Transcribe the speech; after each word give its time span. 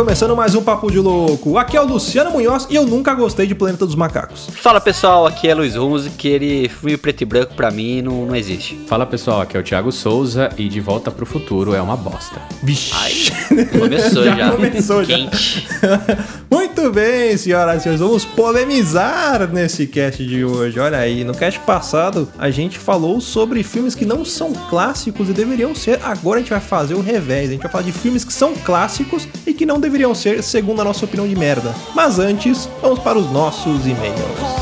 começando 0.00 0.34
mais 0.34 0.54
um 0.54 0.62
Papo 0.62 0.90
de 0.90 0.98
Louco. 0.98 1.58
Aqui 1.58 1.76
é 1.76 1.80
o 1.80 1.84
Luciano 1.84 2.30
Munhoz 2.30 2.66
e 2.70 2.74
eu 2.74 2.86
nunca 2.86 3.12
gostei 3.12 3.46
de 3.46 3.54
Planeta 3.54 3.84
dos 3.84 3.94
Macacos. 3.94 4.48
Fala 4.54 4.80
pessoal, 4.80 5.26
aqui 5.26 5.46
é 5.46 5.54
Luiz 5.54 5.76
Runze, 5.76 6.08
que 6.08 6.26
ele 6.26 6.70
filme 6.70 6.96
preto 6.96 7.20
e 7.20 7.26
branco 7.26 7.52
pra 7.54 7.70
mim 7.70 8.00
não, 8.00 8.24
não 8.24 8.34
existe. 8.34 8.80
Fala 8.86 9.04
pessoal, 9.04 9.42
aqui 9.42 9.58
é 9.58 9.60
o 9.60 9.62
Thiago 9.62 9.92
Souza 9.92 10.48
e 10.56 10.70
De 10.70 10.80
Volta 10.80 11.10
pro 11.10 11.26
Futuro 11.26 11.74
é 11.74 11.82
uma 11.82 11.98
bosta. 11.98 12.40
Vixe. 12.62 13.30
Começou 13.78 14.24
já. 14.24 14.36
Já 14.36 14.52
começou 14.52 15.04
já. 15.04 15.16
Muito 16.50 16.90
bem, 16.90 17.36
senhoras 17.36 17.80
e 17.80 17.82
senhores, 17.82 18.00
vamos 18.00 18.24
polemizar 18.24 19.46
nesse 19.52 19.86
cast 19.86 20.24
de 20.24 20.42
hoje. 20.42 20.80
Olha 20.80 20.96
aí, 20.96 21.24
no 21.24 21.34
cast 21.34 21.60
passado 21.60 22.26
a 22.38 22.50
gente 22.50 22.78
falou 22.78 23.20
sobre 23.20 23.62
filmes 23.62 23.94
que 23.94 24.06
não 24.06 24.24
são 24.24 24.54
clássicos 24.70 25.28
e 25.28 25.32
deveriam 25.34 25.74
ser. 25.74 26.00
Agora 26.02 26.38
a 26.38 26.40
gente 26.40 26.50
vai 26.50 26.60
fazer 26.60 26.94
o 26.94 27.02
revés. 27.02 27.50
A 27.50 27.52
gente 27.52 27.62
vai 27.62 27.70
falar 27.70 27.84
de 27.84 27.92
filmes 27.92 28.24
que 28.24 28.32
são 28.32 28.54
clássicos 28.54 29.28
e 29.46 29.52
que 29.52 29.66
não 29.66 29.78
deveriam 29.78 29.89
ser, 30.14 30.42
segundo 30.42 30.80
a 30.80 30.84
nossa 30.84 31.04
opinião 31.04 31.26
de 31.26 31.36
merda. 31.36 31.74
Mas 31.94 32.18
antes, 32.18 32.68
vamos 32.80 32.98
para 32.98 33.18
os 33.18 33.30
nossos 33.30 33.86
e-mails. 33.86 34.60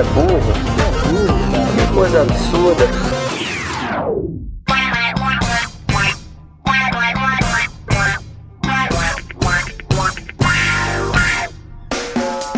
é 0.00 0.02
burro. 0.14 0.69
Coisa 2.00 2.22
absurda. 2.22 2.84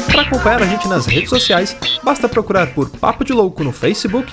Para 0.06 0.22
acompanhar 0.22 0.62
a 0.62 0.66
gente 0.66 0.86
nas 0.86 1.06
redes 1.06 1.28
sociais, 1.28 1.76
basta 2.04 2.28
procurar 2.28 2.68
por 2.68 2.88
Papo 2.88 3.24
de 3.24 3.32
Louco 3.32 3.64
no 3.64 3.72
Facebook, 3.72 4.32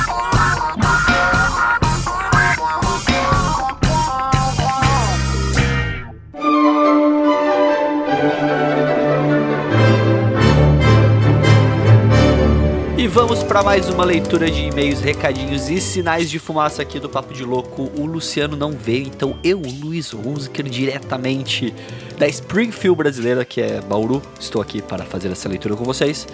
para 13.51 13.63
mais 13.63 13.89
uma 13.89 14.05
leitura 14.05 14.49
de 14.49 14.61
e-mails, 14.61 15.01
recadinhos 15.01 15.69
e 15.69 15.81
sinais 15.81 16.29
de 16.29 16.39
fumaça 16.39 16.81
aqui 16.81 17.01
do 17.01 17.09
Papo 17.09 17.33
de 17.33 17.43
Louco. 17.43 17.91
O 17.97 18.05
Luciano 18.05 18.55
não 18.55 18.71
veio, 18.71 19.07
então 19.07 19.37
eu, 19.43 19.59
Luiz 19.59 20.13
Hunziker, 20.13 20.69
diretamente 20.69 21.73
da 22.17 22.25
Springfield 22.29 22.97
brasileira, 22.97 23.43
que 23.43 23.59
é 23.59 23.81
Bauru, 23.81 24.21
estou 24.39 24.61
aqui 24.61 24.81
para 24.81 25.03
fazer 25.03 25.29
essa 25.29 25.49
leitura 25.49 25.75
com 25.75 25.83
vocês. 25.83 26.25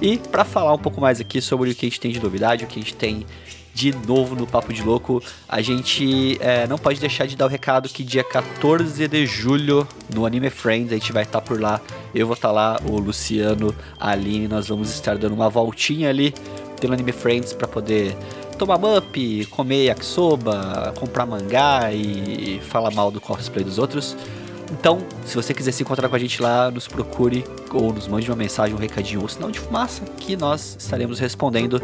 E 0.00 0.16
para 0.16 0.46
falar 0.46 0.72
um 0.72 0.78
pouco 0.78 0.98
mais 0.98 1.20
aqui 1.20 1.42
sobre 1.42 1.70
o 1.70 1.74
que 1.74 1.84
a 1.84 1.88
gente 1.90 2.00
tem 2.00 2.10
de 2.10 2.22
novidade, 2.22 2.64
o 2.64 2.66
que 2.66 2.80
a 2.80 2.82
gente 2.82 2.94
tem 2.94 3.26
de 3.74 3.92
novo 4.06 4.34
no 4.34 4.46
Papo 4.46 4.72
de 4.72 4.82
Louco, 4.82 5.22
a 5.48 5.62
gente 5.62 6.36
é, 6.40 6.66
não 6.66 6.78
pode 6.78 7.00
deixar 7.00 7.26
de 7.26 7.36
dar 7.36 7.46
o 7.46 7.48
recado 7.48 7.88
que 7.88 8.04
dia 8.04 8.22
14 8.22 9.08
de 9.08 9.26
julho 9.26 9.86
no 10.14 10.26
Anime 10.26 10.50
Friends 10.50 10.92
a 10.92 10.94
gente 10.94 11.12
vai 11.12 11.22
estar 11.22 11.40
por 11.40 11.60
lá. 11.60 11.80
Eu 12.14 12.26
vou 12.26 12.34
estar 12.34 12.50
lá, 12.50 12.78
o 12.84 12.98
Luciano, 12.98 13.74
a 13.98 14.10
Aline, 14.10 14.48
nós 14.48 14.68
vamos 14.68 14.90
estar 14.90 15.16
dando 15.16 15.34
uma 15.34 15.48
voltinha 15.48 16.10
ali 16.10 16.34
pelo 16.80 16.92
Anime 16.92 17.12
Friends 17.12 17.52
para 17.52 17.66
poder 17.66 18.16
tomar 18.58 18.78
mup, 18.78 19.46
comer 19.50 19.86
yakisoba, 19.86 20.92
comprar 20.98 21.26
mangá 21.26 21.92
e 21.92 22.60
falar 22.68 22.90
mal 22.90 23.10
do 23.10 23.20
cosplay 23.20 23.64
dos 23.64 23.78
outros. 23.78 24.16
Então, 24.72 24.98
se 25.24 25.36
você 25.36 25.52
quiser 25.52 25.70
se 25.70 25.82
encontrar 25.82 26.08
com 26.08 26.16
a 26.16 26.18
gente 26.18 26.40
lá, 26.40 26.70
nos 26.70 26.88
procure 26.88 27.44
ou 27.70 27.92
nos 27.92 28.08
mande 28.08 28.28
uma 28.30 28.36
mensagem, 28.36 28.74
um 28.74 28.78
recadinho 28.78 29.20
ou 29.20 29.28
sinal 29.28 29.50
de 29.50 29.60
fumaça 29.60 30.02
que 30.18 30.34
nós 30.34 30.76
estaremos 30.78 31.18
respondendo. 31.18 31.80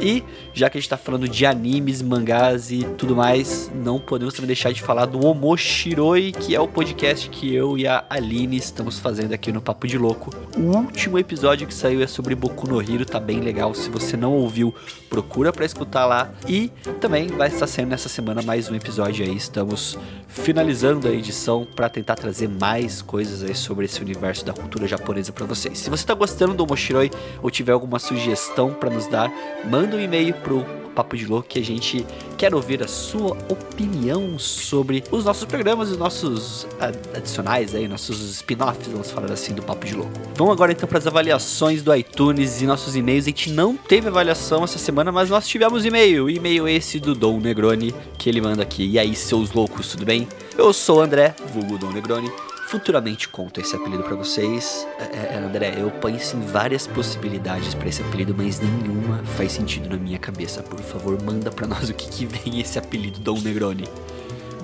E 0.00 0.24
já 0.54 0.70
que 0.70 0.78
a 0.78 0.80
gente 0.80 0.86
está 0.86 0.96
falando 0.96 1.28
de 1.28 1.44
animes, 1.44 2.00
mangás 2.00 2.70
e 2.70 2.84
tudo 2.96 3.14
mais, 3.14 3.70
não 3.74 4.00
podemos 4.00 4.34
também 4.34 4.48
deixar 4.48 4.72
de 4.72 4.80
falar 4.80 5.04
do 5.04 5.24
Omoshiroi, 5.24 6.32
que 6.32 6.54
é 6.54 6.60
o 6.60 6.66
podcast 6.66 7.28
que 7.28 7.54
eu 7.54 7.76
e 7.76 7.86
a 7.86 8.04
Aline 8.08 8.56
estamos 8.56 8.98
fazendo 8.98 9.34
aqui 9.34 9.52
no 9.52 9.60
Papo 9.60 9.86
de 9.86 9.98
Louco. 9.98 10.34
O 10.56 10.76
último 10.78 11.18
episódio 11.18 11.66
que 11.66 11.74
saiu 11.74 12.02
é 12.02 12.06
sobre 12.06 12.34
Boku 12.34 12.66
no 12.66 12.80
Hero, 12.80 13.04
tá 13.04 13.20
bem 13.20 13.40
legal. 13.40 13.74
Se 13.74 13.90
você 13.90 14.16
não 14.16 14.32
ouviu, 14.32 14.74
procura 15.10 15.52
para 15.52 15.66
escutar 15.66 16.06
lá. 16.06 16.30
E 16.48 16.70
também 17.00 17.28
vai 17.28 17.48
estar 17.48 17.66
saindo 17.66 17.90
nessa 17.90 18.08
semana 18.08 18.40
mais 18.40 18.70
um 18.70 18.74
episódio 18.74 19.24
aí. 19.24 19.36
Estamos 19.36 19.98
finalizando 20.26 21.06
a 21.06 21.10
edição 21.10 21.66
para 21.76 21.88
tentar 21.88 22.14
trazer 22.14 22.29
mais 22.48 23.02
coisas 23.02 23.42
aí 23.42 23.54
sobre 23.54 23.84
esse 23.84 24.00
universo 24.00 24.44
da 24.44 24.52
cultura 24.52 24.86
japonesa 24.86 25.32
para 25.32 25.46
vocês. 25.46 25.78
Se 25.78 25.90
você 25.90 26.06
tá 26.06 26.14
gostando 26.14 26.54
do 26.54 26.62
Omoshiroi 26.64 27.10
ou 27.42 27.50
tiver 27.50 27.72
alguma 27.72 27.98
sugestão 27.98 28.72
para 28.72 28.90
nos 28.90 29.06
dar, 29.06 29.32
manda 29.70 29.96
um 29.96 30.00
e-mail 30.00 30.34
pro 30.34 30.64
Papo 31.00 31.16
de 31.16 31.26
Louco 31.26 31.48
que 31.48 31.58
a 31.58 31.64
gente 31.64 32.06
quer 32.36 32.54
ouvir 32.54 32.82
a 32.82 32.88
sua 32.88 33.34
opinião 33.48 34.38
sobre 34.38 35.02
os 35.10 35.24
nossos 35.24 35.46
programas 35.46 35.90
os 35.90 35.96
nossos 35.96 36.66
ah, 36.78 36.92
adicionais 37.16 37.74
aí, 37.74 37.88
nossos 37.88 38.20
spin-offs, 38.36 38.86
vamos 38.86 39.10
falar 39.10 39.32
assim, 39.32 39.54
do 39.54 39.62
Papo 39.62 39.86
de 39.86 39.94
Louco. 39.94 40.12
Vamos 40.36 40.52
agora 40.52 40.72
então 40.72 40.86
para 40.86 40.98
as 40.98 41.06
avaliações 41.06 41.82
do 41.82 41.94
iTunes 41.94 42.60
e 42.60 42.66
nossos 42.66 42.94
e-mails. 42.96 43.24
A 43.24 43.28
gente 43.28 43.50
não 43.50 43.76
teve 43.76 44.08
avaliação 44.08 44.62
essa 44.62 44.78
semana, 44.78 45.10
mas 45.10 45.30
nós 45.30 45.48
tivemos 45.48 45.86
e-mail. 45.86 46.28
E-mail 46.28 46.68
esse 46.68 47.00
do 47.00 47.14
Dom 47.14 47.40
Negroni, 47.40 47.94
que 48.18 48.28
ele 48.28 48.42
manda 48.42 48.62
aqui. 48.62 48.86
E 48.86 48.98
aí, 48.98 49.16
seus 49.16 49.52
loucos, 49.52 49.88
tudo 49.88 50.04
bem? 50.04 50.28
Eu 50.58 50.72
sou 50.74 50.98
o 50.98 51.00
André, 51.00 51.34
vulgo 51.54 51.78
Dom 51.78 51.92
Negroni. 51.92 52.30
Futuramente 52.70 53.28
conto 53.28 53.60
esse 53.60 53.74
apelido 53.74 54.04
pra 54.04 54.14
vocês. 54.14 54.86
É, 55.00 55.34
é, 55.34 55.38
André, 55.44 55.74
eu 55.76 55.90
penso 55.90 56.36
em 56.36 56.40
várias 56.42 56.86
possibilidades 56.86 57.74
pra 57.74 57.88
esse 57.88 58.00
apelido, 58.00 58.32
mas 58.32 58.60
nenhuma 58.60 59.24
faz 59.36 59.50
sentido 59.50 59.88
na 59.88 59.96
minha 59.96 60.20
cabeça. 60.20 60.62
Por 60.62 60.78
favor, 60.78 61.20
manda 61.20 61.50
pra 61.50 61.66
nós 61.66 61.90
o 61.90 61.94
que, 61.94 62.08
que 62.08 62.26
vem 62.26 62.60
esse 62.60 62.78
apelido 62.78 63.18
Dom 63.18 63.40
Negroni. 63.40 63.88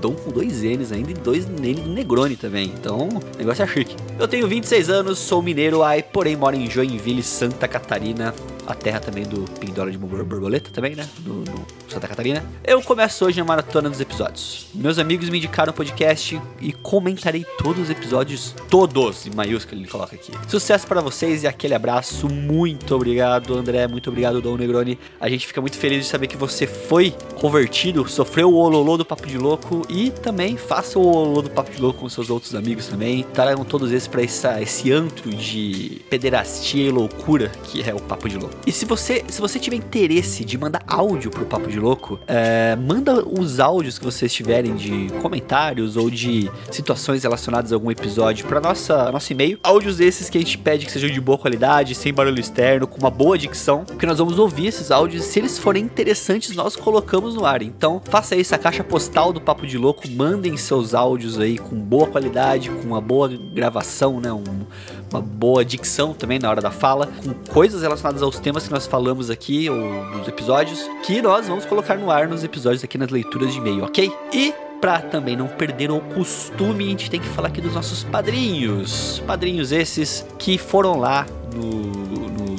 Dom 0.00 0.14
com 0.14 0.30
dois 0.30 0.62
N's 0.62 0.92
ainda 0.92 1.10
e 1.10 1.14
dois 1.14 1.46
N 1.46 1.74
Negroni 1.74 2.36
também. 2.36 2.66
Então, 2.66 3.08
o 3.08 3.38
negócio 3.38 3.64
é 3.64 3.66
chique. 3.66 3.96
Eu 4.16 4.28
tenho 4.28 4.46
26 4.46 4.88
anos, 4.88 5.18
sou 5.18 5.42
mineiro, 5.42 5.82
ai, 5.82 6.00
porém 6.00 6.36
moro 6.36 6.54
em 6.54 6.70
Joinville, 6.70 7.24
Santa 7.24 7.66
Catarina. 7.66 8.32
A 8.66 8.74
terra 8.74 8.98
também 9.00 9.24
do 9.24 9.42
Pindora 9.60 9.90
de 9.90 9.96
Bor- 9.98 10.24
Borboleta 10.24 10.70
também, 10.72 10.94
né? 10.96 11.08
No, 11.24 11.34
no 11.36 11.66
Santa 11.88 12.08
Catarina. 12.08 12.44
Eu 12.64 12.82
começo 12.82 13.24
hoje 13.24 13.40
a 13.40 13.44
maratona 13.44 13.88
dos 13.88 14.00
episódios. 14.00 14.66
Meus 14.74 14.98
amigos 14.98 15.28
me 15.28 15.38
indicaram 15.38 15.70
o 15.70 15.74
podcast 15.74 16.40
e 16.60 16.72
comentarei 16.72 17.44
todos 17.58 17.84
os 17.84 17.90
episódios, 17.90 18.54
todos, 18.68 19.26
em 19.26 19.30
maiúsculo 19.30 19.80
ele 19.80 19.88
coloca 19.88 20.16
aqui. 20.16 20.32
Sucesso 20.48 20.86
para 20.86 21.00
vocês 21.00 21.44
e 21.44 21.46
aquele 21.46 21.74
abraço. 21.74 22.28
Muito 22.28 22.94
obrigado, 22.94 23.54
André. 23.56 23.86
Muito 23.86 24.10
obrigado, 24.10 24.42
Dom 24.42 24.56
Negroni. 24.56 24.98
A 25.20 25.28
gente 25.28 25.46
fica 25.46 25.60
muito 25.60 25.76
feliz 25.76 26.04
de 26.04 26.10
saber 26.10 26.26
que 26.26 26.36
você 26.36 26.66
foi 26.66 27.14
convertido, 27.40 28.06
sofreu 28.08 28.50
o 28.52 28.56
ololô 28.56 28.96
do 28.96 29.04
Papo 29.04 29.26
de 29.28 29.38
Louco 29.38 29.82
e 29.88 30.10
também 30.10 30.56
faça 30.56 30.98
o 30.98 31.06
ololô 31.06 31.42
do 31.42 31.50
Papo 31.50 31.70
de 31.70 31.80
Louco 31.80 32.00
com 32.00 32.08
seus 32.08 32.30
outros 32.30 32.54
amigos 32.54 32.86
também. 32.88 33.22
Tragam 33.32 33.64
todos 33.64 33.92
esses 33.92 34.08
para 34.08 34.22
esse 34.22 34.90
antro 34.92 35.30
de 35.30 36.00
pederastia 36.10 36.88
e 36.88 36.90
loucura 36.90 37.48
que 37.64 37.88
é 37.88 37.94
o 37.94 38.00
Papo 38.00 38.28
de 38.28 38.36
Louco. 38.36 38.55
E 38.66 38.72
se 38.72 38.84
você, 38.84 39.24
se 39.28 39.40
você 39.40 39.58
tiver 39.58 39.76
interesse 39.76 40.44
de 40.44 40.58
mandar 40.58 40.82
áudio 40.86 41.30
pro 41.30 41.44
Papo 41.44 41.68
de 41.68 41.78
Louco, 41.78 42.18
é, 42.26 42.76
manda 42.76 43.24
os 43.26 43.60
áudios 43.60 43.98
que 43.98 44.04
vocês 44.04 44.32
tiverem 44.32 44.74
de 44.74 45.08
comentários 45.22 45.96
ou 45.96 46.10
de 46.10 46.50
situações 46.70 47.22
relacionadas 47.22 47.72
a 47.72 47.76
algum 47.76 47.90
episódio 47.90 48.46
para 48.46 48.60
nossa 48.60 49.10
nosso 49.12 49.32
e-mail. 49.32 49.58
Áudios 49.62 50.00
esses 50.00 50.28
que 50.28 50.38
a 50.38 50.40
gente 50.40 50.58
pede 50.58 50.86
que 50.86 50.92
sejam 50.92 51.10
de 51.10 51.20
boa 51.20 51.38
qualidade, 51.38 51.94
sem 51.94 52.12
barulho 52.12 52.40
externo, 52.40 52.86
com 52.86 52.98
uma 52.98 53.10
boa 53.10 53.38
dicção, 53.38 53.84
porque 53.84 54.06
nós 54.06 54.18
vamos 54.18 54.38
ouvir 54.38 54.66
esses 54.66 54.90
áudios. 54.90 55.24
Se 55.24 55.38
eles 55.38 55.58
forem 55.58 55.84
interessantes, 55.84 56.54
nós 56.54 56.76
colocamos 56.76 57.34
no 57.34 57.44
ar. 57.44 57.62
Então, 57.62 58.00
faça 58.04 58.34
aí 58.34 58.40
essa 58.40 58.58
caixa 58.58 58.82
postal 58.82 59.32
do 59.32 59.40
Papo 59.40 59.66
de 59.66 59.78
Louco, 59.78 60.08
mandem 60.10 60.56
seus 60.56 60.94
áudios 60.94 61.38
aí 61.38 61.58
com 61.58 61.76
boa 61.76 62.06
qualidade, 62.06 62.70
com 62.70 62.82
uma 62.82 63.00
boa 63.00 63.28
gravação, 63.28 64.20
né? 64.20 64.32
Um, 64.32 64.66
uma 65.10 65.20
boa 65.20 65.64
dicção 65.64 66.12
também 66.12 66.38
na 66.38 66.50
hora 66.50 66.60
da 66.60 66.70
fala, 66.70 67.06
com 67.24 67.32
coisas 67.52 67.82
relacionadas 67.82 68.22
aos 68.22 68.38
temas 68.38 68.66
que 68.66 68.72
nós 68.72 68.86
falamos 68.86 69.30
aqui, 69.30 69.68
ou 69.70 69.76
nos 70.06 70.26
episódios, 70.28 70.88
que 71.04 71.22
nós 71.22 71.46
vamos 71.48 71.64
colocar 71.64 71.96
no 71.96 72.10
ar 72.10 72.28
nos 72.28 72.42
episódios 72.44 72.82
aqui 72.84 72.98
nas 72.98 73.10
leituras 73.10 73.52
de 73.52 73.58
e-mail, 73.58 73.84
ok? 73.84 74.12
E 74.32 74.54
Pra 74.78 74.98
também 75.00 75.34
não 75.34 75.46
perder 75.48 75.90
o 75.90 76.00
costume, 76.00 76.84
a 76.84 76.88
gente 76.90 77.10
tem 77.10 77.18
que 77.18 77.26
falar 77.28 77.48
aqui 77.48 77.62
dos 77.62 77.72
nossos 77.72 78.04
padrinhos. 78.04 79.22
Padrinhos 79.26 79.72
esses 79.72 80.26
que 80.38 80.58
foram 80.58 80.98
lá 80.98 81.24
no, 81.54 81.62
no- 81.64 82.55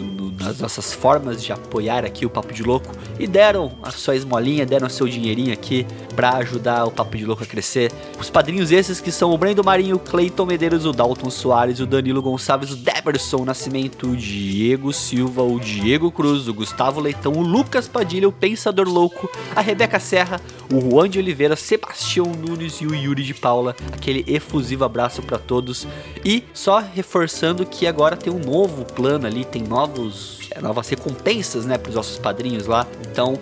nossas 0.59 0.93
formas 0.93 1.43
de 1.43 1.51
apoiar 1.51 2.05
aqui 2.05 2.25
o 2.25 2.29
Papo 2.29 2.53
de 2.53 2.63
Louco 2.63 2.91
e 3.19 3.27
deram 3.27 3.71
a 3.83 3.91
sua 3.91 4.15
esmolinha, 4.15 4.65
deram 4.65 4.89
seu 4.89 5.07
dinheirinho 5.07 5.53
aqui 5.53 5.85
pra 6.15 6.37
ajudar 6.37 6.85
o 6.85 6.91
Papo 6.91 7.17
de 7.17 7.25
Louco 7.25 7.43
a 7.43 7.45
crescer. 7.45 7.91
Os 8.19 8.29
padrinhos 8.29 8.71
esses 8.71 8.99
que 8.99 9.11
são 9.11 9.31
o 9.31 9.37
Brendo 9.37 9.63
Marinho, 9.63 9.97
o 9.97 9.99
Cleiton 9.99 10.45
Medeiros, 10.45 10.85
o 10.85 10.91
Dalton 10.91 11.29
Soares, 11.29 11.79
o 11.79 11.85
Danilo 11.85 12.21
Gonçalves, 12.21 12.71
o 12.71 12.75
Deberson 12.75 13.45
Nascimento, 13.45 14.09
o 14.09 14.15
Diego 14.15 14.91
Silva, 14.93 15.43
o 15.43 15.59
Diego 15.59 16.11
Cruz, 16.11 16.47
o 16.47 16.53
Gustavo 16.53 16.99
Leitão, 16.99 17.33
o 17.33 17.41
Lucas 17.41 17.87
Padilha, 17.87 18.27
o 18.27 18.31
Pensador 18.31 18.87
Louco, 18.87 19.29
a 19.55 19.61
Rebeca 19.61 19.99
Serra, 19.99 20.41
o 20.73 20.79
Juan 20.81 21.09
de 21.09 21.19
Oliveira, 21.19 21.55
Sebastião 21.55 22.25
Nunes 22.25 22.81
e 22.81 22.87
o 22.87 22.95
Yuri 22.95 23.23
de 23.23 23.33
Paula. 23.33 23.75
Aquele 23.91 24.23
efusivo 24.27 24.83
abraço 24.83 25.21
pra 25.21 25.37
todos. 25.37 25.87
E 26.25 26.43
só 26.53 26.79
reforçando 26.79 27.65
que 27.65 27.87
agora 27.87 28.17
tem 28.17 28.31
um 28.31 28.39
novo 28.39 28.85
plano 28.85 29.25
ali, 29.25 29.45
tem 29.45 29.61
novos, 29.61 30.36
novas 30.61 30.89
recompensas, 30.89 31.65
né, 31.65 31.77
pros 31.77 31.95
nossos 31.95 32.17
padrinhos 32.17 32.67
lá. 32.67 32.87
Então, 33.09 33.37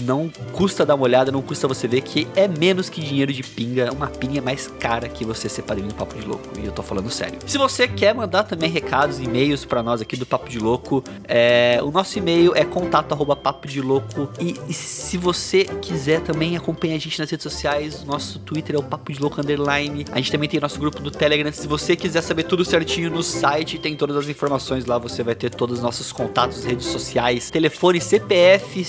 não 0.00 0.30
custa 0.52 0.84
dar 0.84 0.94
uma 0.94 1.04
olhada, 1.04 1.32
não 1.32 1.42
custa 1.42 1.66
você 1.66 1.86
ver 1.88 2.02
que 2.02 2.26
é 2.34 2.46
menos 2.46 2.88
que 2.88 3.00
dinheiro 3.00 3.32
de 3.32 3.42
pinga, 3.42 3.84
é 3.84 3.90
uma 3.90 4.08
pinga 4.08 4.40
mais 4.42 4.66
cara 4.66 5.08
que 5.08 5.24
você 5.24 5.48
ser 5.48 5.62
padrinho 5.62 5.88
do 5.88 5.94
Papo 5.94 6.14
de 6.14 6.26
Louco. 6.26 6.48
E 6.60 6.66
eu 6.66 6.72
tô 6.72 6.82
falando 6.82 7.10
sério. 7.10 7.38
Se 7.46 7.58
você 7.58 7.88
quer 7.88 8.14
mandar 8.14 8.44
também 8.44 8.70
recados, 8.70 9.18
e-mails 9.18 9.64
pra 9.64 9.82
nós 9.82 10.00
aqui 10.00 10.16
do 10.16 10.26
Papo 10.26 10.48
de 10.48 10.58
Louco, 10.58 11.02
é, 11.24 11.80
o 11.82 11.90
nosso 11.90 12.18
e-mail 12.18 12.52
é 12.54 12.64
contato 12.64 13.12
arroba 13.12 13.34
papo 13.36 13.66
de 13.66 13.80
louco. 13.80 14.28
E, 14.40 14.54
e 14.68 14.72
se 14.72 15.16
você 15.16 15.64
quiser 15.64 16.20
também 16.20 16.56
acompanhar 16.56 16.96
a 16.96 16.98
gente 16.98 17.18
nas 17.18 17.30
redes 17.30 17.42
sociais, 17.42 18.04
nosso 18.04 18.38
Twitter 18.38 18.76
é 18.76 18.78
o 18.78 18.82
Papo 18.82 19.12
de 19.12 19.20
Louco 19.20 19.40
Underline. 19.40 20.04
A 20.12 20.16
gente 20.16 20.32
também 20.32 20.48
tem 20.48 20.60
nosso 20.60 20.78
grupo 20.78 21.00
do 21.00 21.10
Telegram. 21.10 21.50
Se 21.52 21.66
você 21.66 21.96
quiser 21.96 22.22
saber 22.22 22.44
tudo 22.44 22.64
certinho 22.64 23.10
no 23.10 23.22
site, 23.22 23.78
tem 23.78 23.96
todas 23.96 24.16
as 24.16 24.28
informações 24.28 24.86
lá. 24.86 24.98
Você 24.98 25.22
vai 25.22 25.34
ter 25.34 25.50
todos 25.50 25.78
os 25.78 25.82
nossos 25.82 26.12
contatos, 26.12 26.64
redes 26.64 26.86
sociais, 26.86 27.50
telefone, 27.50 28.00
CPF, 28.00 28.84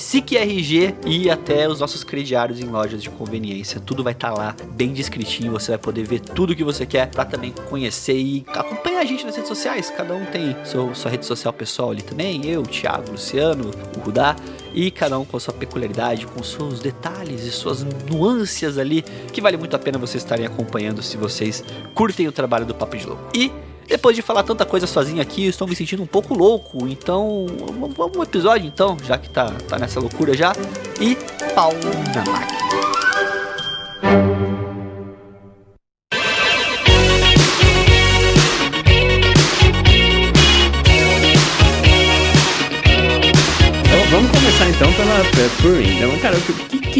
E 1.05 1.29
até 1.29 1.67
os 1.67 1.79
nossos 1.79 2.03
crediários 2.03 2.59
em 2.59 2.65
lojas 2.65 3.01
de 3.01 3.09
conveniência. 3.09 3.79
Tudo 3.79 4.03
vai 4.03 4.13
estar 4.13 4.31
lá, 4.33 4.55
bem 4.71 4.93
descritinho. 4.93 5.51
Você 5.51 5.71
vai 5.71 5.77
poder 5.77 6.03
ver 6.03 6.19
tudo 6.19 6.55
que 6.55 6.63
você 6.63 6.85
quer 6.85 7.07
para 7.07 7.25
também 7.25 7.53
conhecer 7.69 8.17
e 8.17 8.45
acompanhar 8.47 9.01
a 9.01 9.05
gente 9.05 9.25
nas 9.25 9.35
redes 9.35 9.47
sociais. 9.47 9.91
Cada 9.95 10.13
um 10.13 10.25
tem 10.25 10.55
seu, 10.65 10.93
sua 10.95 11.11
rede 11.11 11.25
social 11.25 11.53
pessoal 11.53 11.91
ali 11.91 12.01
também. 12.01 12.45
Eu, 12.45 12.63
Thiago, 12.63 13.11
Luciano, 13.11 13.71
o 13.97 13.99
Rudá. 13.99 14.35
E 14.73 14.91
cada 14.91 15.17
um 15.17 15.25
com 15.25 15.37
a 15.37 15.39
sua 15.39 15.53
peculiaridade, 15.53 16.27
com 16.27 16.43
seus 16.43 16.79
detalhes 16.79 17.43
e 17.43 17.51
suas 17.51 17.83
nuances 17.83 18.77
ali, 18.77 19.01
que 19.33 19.41
vale 19.41 19.57
muito 19.57 19.75
a 19.75 19.79
pena 19.79 19.97
vocês 19.97 20.23
estarem 20.23 20.45
acompanhando 20.45 21.01
se 21.01 21.17
vocês 21.17 21.63
curtem 21.95 22.27
o 22.27 22.31
trabalho 22.31 22.65
do 22.65 22.75
Papo 22.75 22.95
de 22.95 23.05
Louco. 23.05 23.23
E 23.33 23.51
depois 23.89 24.15
de 24.15 24.21
falar 24.21 24.43
tanta 24.43 24.65
coisa 24.65 24.85
sozinho 24.85 25.21
aqui, 25.21 25.47
estou 25.47 25.67
me 25.67 25.75
sentindo 25.75 26.03
um 26.03 26.07
pouco 26.07 26.33
louco. 26.33 26.87
Então, 26.87 27.47
vamos 27.97 28.15
um 28.15 28.23
episódio 28.23 28.67
então, 28.67 28.95
já 29.03 29.17
que 29.17 29.29
tá, 29.29 29.51
tá 29.67 29.79
nessa 29.79 29.99
loucura 29.99 30.37
já. 30.37 30.53
E 31.01 31.17
pau 31.55 31.73
na 32.13 32.31
máquina. 32.31 32.88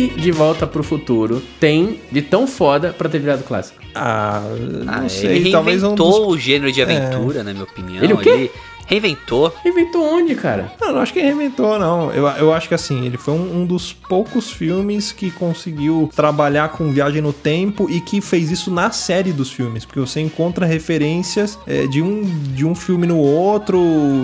Que, 0.08 0.20
de 0.20 0.32
Volta 0.32 0.66
pro 0.68 0.84
Futuro 0.84 1.42
tem 1.60 2.00
de 2.12 2.22
tão 2.22 2.48
foda 2.48 2.94
pra 2.98 3.10
ter 3.10 3.20
virado 3.20 3.44
clássico? 3.44 3.80
Ah, 3.96 4.42
não 4.86 5.06
Ah, 5.06 5.10
sei, 5.10 5.38
ele 5.38 5.52
talvez 5.52 5.84
um 5.84 5.88
reinventou 5.88 6.28
dos... 6.28 6.36
o 6.36 6.38
gênero 6.40 6.72
de 6.72 6.82
aventura, 6.82 7.44
na 7.44 7.52
minha 7.52 7.64
opinião. 7.64 8.04
Ele 8.04 8.14
o 8.14 8.18
quê? 8.18 8.52
Reinventou. 8.90 9.54
Inventou 9.64 10.04
onde, 10.04 10.34
cara? 10.36 10.72
Não, 10.82 10.94
não 10.94 11.00
acho 11.02 11.14
que 11.14 11.22
reinventou, 11.22 11.78
não. 11.78 12.12
Eu, 12.12 12.28
eu 12.28 12.52
acho 12.54 12.68
que 12.68 12.74
assim, 12.74 13.06
ele 13.06 13.18
foi 13.18 13.34
um, 13.36 13.62
um 13.62 13.66
dos 13.66 13.94
poucos 13.94 14.50
filmes 14.52 15.12
que 15.12 15.30
conseguiu 15.30 16.10
trabalhar 16.16 16.70
com 16.70 16.92
viagem 16.92 17.22
no 17.22 17.32
tempo 17.32 17.88
e 17.90 18.02
que 18.02 18.20
fez 18.20 18.50
isso 18.50 18.72
na 18.72 18.90
série 18.92 19.32
dos 19.32 19.52
filmes. 19.52 19.86
Porque 19.86 20.00
você 20.00 20.20
encontra 20.20 20.66
referências 20.66 21.58
é, 21.68 21.86
de, 21.86 22.02
um, 22.02 22.24
de 22.56 22.66
um 22.66 22.74
filme 22.74 23.06
no 23.06 23.18
outro, 23.18 23.80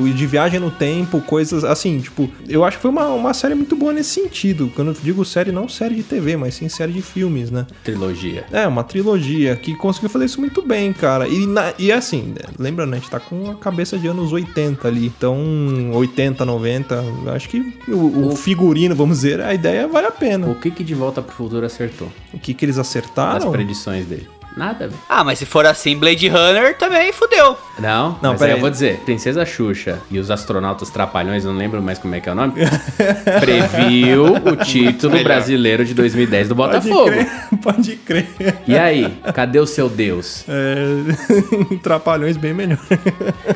e 0.07 0.11
de 0.13 0.25
viagem 0.25 0.59
no 0.59 0.71
tempo, 0.71 1.21
coisas 1.21 1.63
assim, 1.63 1.99
tipo, 1.99 2.27
eu 2.49 2.63
acho 2.65 2.77
que 2.77 2.81
foi 2.81 2.91
uma, 2.91 3.07
uma 3.09 3.33
série 3.33 3.53
muito 3.53 3.75
boa 3.75 3.93
nesse 3.93 4.09
sentido. 4.21 4.71
Quando 4.75 4.87
eu 4.89 4.95
digo 5.03 5.23
série, 5.23 5.51
não 5.51 5.69
série 5.69 5.93
de 5.95 6.03
TV, 6.03 6.35
mas 6.37 6.55
sim 6.55 6.67
série 6.69 6.91
de 6.91 7.03
filmes, 7.03 7.51
né? 7.51 7.67
Trilogia. 7.83 8.45
É, 8.51 8.65
uma 8.67 8.83
trilogia 8.83 9.55
que 9.55 9.75
conseguiu 9.75 10.09
fazer 10.09 10.25
isso 10.25 10.39
muito 10.39 10.61
bem, 10.63 10.91
cara. 10.91 11.27
E, 11.27 11.45
na- 11.45 11.73
e 11.77 11.91
assim, 11.91 12.23
né, 12.29 12.49
lembrando, 12.57 12.93
a 12.93 12.97
gente 12.97 13.09
tá 13.11 13.19
com 13.19 13.51
a 13.51 13.55
cabeça 13.55 13.97
de 13.97 14.07
anos 14.07 14.33
80 14.33 14.54
ali. 14.87 15.07
Então, 15.07 15.91
80, 15.93 16.45
90, 16.45 16.95
eu 17.25 17.31
acho 17.33 17.49
que 17.49 17.59
o, 17.87 18.29
o 18.29 18.35
figurino, 18.35 18.95
vamos 18.95 19.17
dizer, 19.17 19.41
a 19.41 19.53
ideia 19.53 19.87
vale 19.87 20.07
a 20.07 20.11
pena. 20.11 20.47
O 20.47 20.55
que 20.55 20.71
que 20.71 20.83
de 20.83 20.93
Volta 20.93 21.21
pro 21.21 21.35
Futuro 21.35 21.65
acertou? 21.65 22.07
O 22.33 22.39
que 22.39 22.53
que 22.53 22.65
eles 22.65 22.77
As 22.77 22.87
acertaram? 22.87 23.51
predições 23.51 24.05
dele? 24.05 24.27
Nada, 24.55 24.87
velho. 24.87 24.99
Ah, 25.09 25.23
mas 25.23 25.39
se 25.39 25.45
for 25.45 25.65
assim, 25.65 25.97
Blade 25.97 26.27
Runner 26.29 26.77
também 26.77 27.11
fudeu. 27.11 27.57
Não, 27.77 28.17
Não, 28.21 28.31
mas 28.31 28.41
aí 28.41 28.51
eu 28.51 28.59
vou 28.59 28.69
dizer, 28.69 28.99
Princesa 29.01 29.45
Xuxa 29.45 29.99
e 30.09 30.17
os 30.17 30.31
astronautas 30.31 30.89
trapalhões, 30.89 31.43
não 31.43 31.53
lembro 31.53 31.81
mais 31.81 31.99
como 31.99 32.15
é 32.15 32.21
que 32.21 32.29
é 32.29 32.31
o 32.31 32.35
nome, 32.35 32.53
previu 33.39 34.33
o 34.35 34.55
título 34.55 35.13
Melhor. 35.13 35.25
brasileiro 35.25 35.83
de 35.85 35.93
2010 35.93 36.49
do 36.49 36.55
Pode 36.55 36.73
Botafogo. 36.87 37.09
crer, 37.11 37.29
pode 37.61 37.95
crer. 37.97 38.27
E 38.67 38.77
aí, 38.77 39.17
cadê 39.33 39.59
o 39.59 39.65
seu 39.67 39.89
Deus? 39.89 40.45
É, 40.47 41.75
Trapalhões 41.83 42.37
bem 42.37 42.53
melhor. 42.53 42.79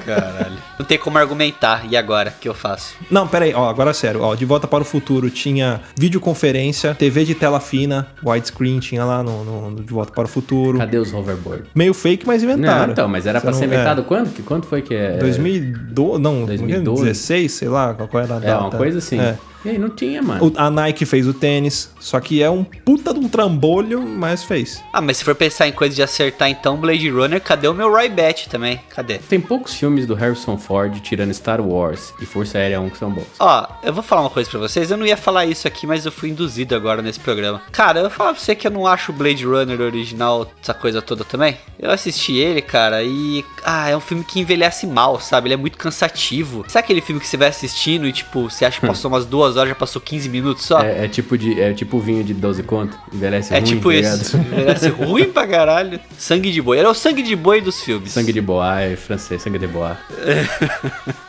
Caralho. 0.06 0.58
Não 0.78 0.86
tem 0.86 0.98
como 0.98 1.18
argumentar. 1.18 1.86
E 1.90 1.96
agora? 1.98 2.34
O 2.36 2.40
que 2.40 2.48
eu 2.50 2.54
faço? 2.54 2.96
Não, 3.10 3.28
pera 3.28 3.46
aí, 3.46 3.54
ó, 3.54 3.70
agora 3.70 3.94
sério, 3.94 4.22
ó, 4.22 4.36
De 4.36 4.46
Volta 4.46 4.68
para 4.68 4.82
o 4.82 4.86
Futuro 4.86 5.30
tinha 5.30 5.82
videoconferência, 5.98 6.94
TV 6.96 7.26
de 7.26 7.36
tela 7.36 7.60
fina, 7.60 8.08
widescreen 8.24 8.80
tinha 8.80 9.04
lá 9.06 9.24
no, 9.24 9.44
no- 9.44 9.72
no 9.72 9.84
De 9.84 9.94
Volta 9.94 10.12
para 10.12 10.26
o 10.26 10.28
Futuro. 10.28 10.78
Cadê 10.78 10.89
os 10.98 11.14
hoverboard? 11.14 11.64
Meio 11.76 11.94
fake, 11.94 12.26
mas 12.26 12.42
inventaram. 12.44 12.86
Não, 12.86 12.92
então, 12.94 13.08
mas 13.08 13.26
era 13.26 13.40
pra 13.40 13.54
ser 13.54 13.68
não- 13.68 13.74
inventado 13.74 14.02
é. 14.02 14.04
quando? 14.06 14.34
Que 14.34 14.42
quanto 14.42 14.66
foi 14.68 14.82
que 14.82 14.94
é? 14.96 15.18
2012, 15.18 16.22
não, 16.22 16.46
2012? 16.46 16.84
2016, 16.84 17.52
sei 17.52 17.68
lá, 17.70 17.94
qual 17.94 18.24
era 18.24 18.34
a 18.36 18.38
É, 18.38 18.40
data. 18.42 18.62
uma 18.62 18.72
coisa 18.72 18.98
assim. 19.00 19.20
É. 19.20 19.38
E 19.66 19.70
aí, 19.70 19.78
não 19.78 19.90
tinha, 19.90 20.22
mano. 20.22 20.46
O- 20.48 20.54
a 20.56 20.70
Nike 20.70 21.06
fez 21.06 21.28
o 21.28 21.34
tênis, 21.34 21.92
só 22.00 22.20
que 22.20 22.42
é 22.42 22.50
um 22.50 22.64
puta 22.64 23.14
de 23.14 23.20
um 23.20 23.28
trambolho, 23.28 24.02
mas 24.02 24.44
fez. 24.44 24.82
Ah, 24.94 25.02
mas 25.02 25.18
se 25.18 25.24
for 25.26 25.36
pensar 25.36 25.68
em 25.68 25.72
coisa 25.72 25.94
de 25.96 26.02
acertar, 26.02 26.50
então, 26.50 26.78
Blade 26.78 27.10
Runner, 27.10 27.42
cadê 27.42 27.68
o 27.68 27.74
meu 27.74 27.90
Roy 27.92 28.08
Batch 28.10 28.48
também? 28.48 28.80
Cadê? 28.90 29.18
Tem 29.18 29.40
poucos 29.40 29.74
filmes 29.74 30.06
do 30.06 30.14
Harrison 30.16 30.58
Ford, 30.58 30.98
tirando 31.02 31.34
Star 31.34 31.60
Wars 31.62 32.14
e 32.22 32.26
Força 32.26 32.58
Aérea 32.58 32.80
1, 32.80 32.90
que 32.90 32.98
são 32.98 33.10
bons. 33.12 33.26
Ó, 33.40 33.68
eu 33.84 33.94
vou 33.94 34.02
falar 34.04 34.22
uma 34.22 34.30
coisa 34.30 34.50
pra 34.50 34.60
vocês. 34.60 34.90
Eu 34.92 34.98
não 34.98 35.06
ia 35.06 35.18
falar 35.18 35.46
isso 35.46 35.68
aqui, 35.68 35.86
mas 35.86 36.06
eu 36.06 36.12
fui 36.12 36.30
induzido 36.30 36.74
agora 36.76 37.02
nesse 37.02 37.20
programa. 37.20 37.62
Cara, 37.72 38.00
eu 38.00 38.04
vou 38.04 38.12
falar 38.12 38.32
pra 38.34 38.40
você 38.42 38.56
que 38.56 38.66
eu 38.66 38.72
não 38.72 38.88
acho 38.88 39.12
o 39.12 39.16
Blade 39.16 39.46
Runner 39.46 39.82
original, 39.82 40.50
essa 40.62 40.74
coisa 40.74 41.02
toda 41.02 41.24
também. 41.26 41.58
Eu 41.78 41.92
assisti 41.92 42.34
ele, 42.38 42.62
cara, 42.62 43.04
e. 43.04 43.44
Ah, 43.64 43.90
é 43.90 43.96
um 43.98 44.02
filme 44.02 44.24
que 44.24 44.40
envelhece 44.40 44.88
mal, 44.88 45.20
sabe? 45.20 45.48
Ele 45.48 45.54
é 45.56 45.58
muito 45.58 45.78
cansativo. 45.78 46.64
Sabe 46.68 46.84
aquele 46.86 47.02
filme 47.02 47.20
que 47.22 47.28
você 47.28 47.38
vai 47.38 47.50
assistindo 47.50 48.08
e, 48.08 48.14
tipo, 48.14 48.50
você 48.50 48.66
acha 48.66 48.80
que 48.80 48.88
passou 48.88 49.10
umas 49.12 49.26
duas 49.26 49.49
horas, 49.58 49.70
já 49.70 49.76
passou 49.76 50.02
15 50.02 50.30
minutos 50.30 50.66
só? 50.66 50.82
É, 50.82 51.06
é 51.06 51.08
tipo 51.08 51.38
de, 51.38 51.60
é 51.60 51.74
tipo 51.74 52.00
vinho 52.00 52.24
de 52.24 52.34
12 52.34 52.64
conto, 52.64 52.98
envelhece 53.14 53.54
É 53.54 53.58
ruim, 53.60 53.66
tipo 53.68 53.90
tá 53.90 53.96
isso. 53.96 54.38
ligado? 54.38 54.54
Envelhece 54.54 54.90
ruim 55.06 55.26
pra 55.26 55.48
caralho. 55.48 56.00
Sangue 56.18 56.52
de 56.52 56.62
boi. 56.62 56.80
É 56.80 56.88
o 56.88 56.94
sangue 56.94 57.22
de 57.22 57.36
boi 57.36 57.62
dos 57.62 57.82
filmes. 57.82 58.12
Sangue 58.12 58.34
de 58.34 58.42
boa, 58.42 58.82
é 58.82 58.96
francês, 58.96 59.42
sangue 59.42 59.60
de 59.60 59.68
boa. 59.68 59.98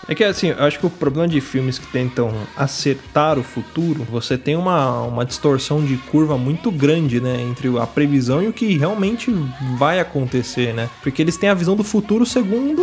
É 0.09 0.15
que 0.15 0.25
assim, 0.25 0.49
eu 0.49 0.65
acho 0.65 0.79
que 0.79 0.87
o 0.87 0.91
problema 0.91 1.29
de 1.29 1.41
filmes 1.41 1.79
que 1.79 1.87
tentam 1.87 2.33
acertar 2.57 3.39
o 3.39 3.43
futuro, 3.43 4.05
você 4.11 4.37
tem 4.37 4.57
uma, 4.57 5.03
uma 5.03 5.25
distorção 5.25 5.85
de 5.85 5.97
curva 5.97 6.37
muito 6.37 6.71
grande, 6.71 7.21
né? 7.21 7.41
Entre 7.41 7.69
a 7.79 7.87
previsão 7.87 8.43
e 8.43 8.49
o 8.49 8.53
que 8.53 8.77
realmente 8.77 9.31
vai 9.79 10.01
acontecer, 10.01 10.75
né? 10.75 10.89
Porque 11.03 11.23
eles 11.23 11.37
têm 11.37 11.49
a 11.49 11.55
visão 11.55 11.77
do 11.77 11.85
futuro 11.85 12.27
segundo 12.27 12.83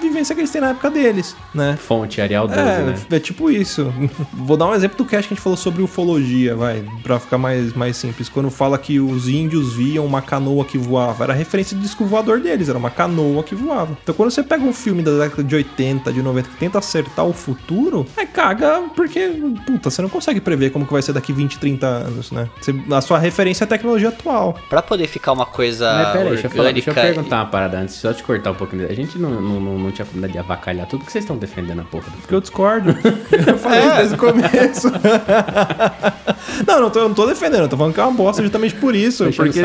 vivência 0.00 0.34
que 0.34 0.40
eles 0.40 0.50
têm 0.50 0.60
na 0.60 0.70
época 0.70 0.90
deles, 0.90 1.36
né? 1.54 1.76
Fonte 1.76 2.20
Arial 2.20 2.46
12, 2.46 2.60
É, 2.60 2.64
né? 2.82 2.94
é 3.10 3.18
tipo 3.20 3.50
isso. 3.50 3.92
Vou 4.32 4.56
dar 4.56 4.66
um 4.66 4.74
exemplo 4.74 4.96
do 4.98 5.04
cast 5.04 5.28
que 5.28 5.34
a 5.34 5.36
gente 5.36 5.42
falou 5.42 5.56
sobre 5.56 5.82
ufologia, 5.82 6.54
vai, 6.54 6.84
pra 7.02 7.18
ficar 7.18 7.38
mais, 7.38 7.72
mais 7.72 7.96
simples. 7.96 8.28
Quando 8.28 8.50
fala 8.50 8.78
que 8.78 9.00
os 9.00 9.28
índios 9.28 9.74
viam 9.74 10.04
uma 10.04 10.22
canoa 10.22 10.64
que 10.64 10.78
voava, 10.78 11.24
era 11.24 11.32
referência 11.32 11.76
de 11.76 11.82
disco 11.82 12.04
voador 12.04 12.40
deles, 12.40 12.68
era 12.68 12.78
uma 12.78 12.90
canoa 12.90 13.42
que 13.42 13.54
voava. 13.54 13.96
Então 14.02 14.14
quando 14.14 14.30
você 14.30 14.42
pega 14.42 14.64
um 14.64 14.72
filme 14.72 15.02
da 15.02 15.12
década 15.18 15.42
de 15.44 15.54
80, 15.54 16.12
de 16.12 16.22
90, 16.22 16.48
que 16.48 16.56
tenta 16.56 16.78
acertar 16.78 17.24
o 17.26 17.32
futuro, 17.32 18.06
é 18.16 18.24
caga 18.26 18.82
porque, 18.94 19.28
puta, 19.66 19.90
você 19.90 20.02
não 20.02 20.08
consegue 20.08 20.40
prever 20.40 20.70
como 20.70 20.86
que 20.86 20.92
vai 20.92 21.02
ser 21.02 21.12
daqui 21.12 21.32
20, 21.32 21.58
30 21.58 21.86
anos, 21.86 22.30
né? 22.30 22.48
Você- 22.60 22.74
a 22.92 23.00
sua 23.00 23.18
referência 23.18 23.64
é 23.64 23.66
a 23.66 23.68
tecnologia 23.68 24.08
atual. 24.08 24.56
Pra 24.68 24.82
poder 24.82 25.06
ficar 25.08 25.32
uma 25.32 25.46
coisa 25.46 25.92
Mas 25.92 26.12
peraí, 26.12 26.28
deixa 26.30 26.46
eu, 26.46 26.50
falar, 26.50 26.72
deixa 26.72 26.90
eu 26.90 26.94
perguntar 26.94 27.36
uma 27.36 27.46
parada 27.46 27.78
antes, 27.78 27.94
só 27.96 28.12
te 28.12 28.22
cortar 28.22 28.50
um 28.50 28.54
pouquinho. 28.54 28.86
A 28.88 28.94
gente 28.94 29.18
não, 29.18 29.40
não, 29.40 29.60
não, 29.60 29.78
não 29.86 29.92
tinha 29.92 30.06
combinado 30.06 30.32
de 30.32 30.38
avacalhar 30.38 30.86
tudo, 30.86 31.00
porque 31.00 31.12
vocês 31.12 31.24
estão 31.24 31.36
defendendo 31.36 31.80
a 31.80 31.84
porra 31.84 32.10
do 32.10 32.18
Porque 32.18 32.34
eu 32.34 32.40
discordo. 32.40 32.96
Eu 33.46 33.58
falei 33.58 33.80
isso 33.80 33.96
desde 33.96 34.14
o 34.14 34.18
começo. 34.18 34.88
não, 36.66 36.80
não 36.80 36.90
tô, 36.90 37.00
eu 37.00 37.08
não 37.08 37.14
tô 37.14 37.26
defendendo, 37.26 37.62
eu 37.62 37.68
tô 37.68 37.76
falando 37.76 37.94
que 37.94 38.00
é 38.00 38.04
uma 38.04 38.12
bosta 38.12 38.42
justamente 38.42 38.74
por 38.74 38.94
isso. 38.94 39.24
Porque 39.34 39.60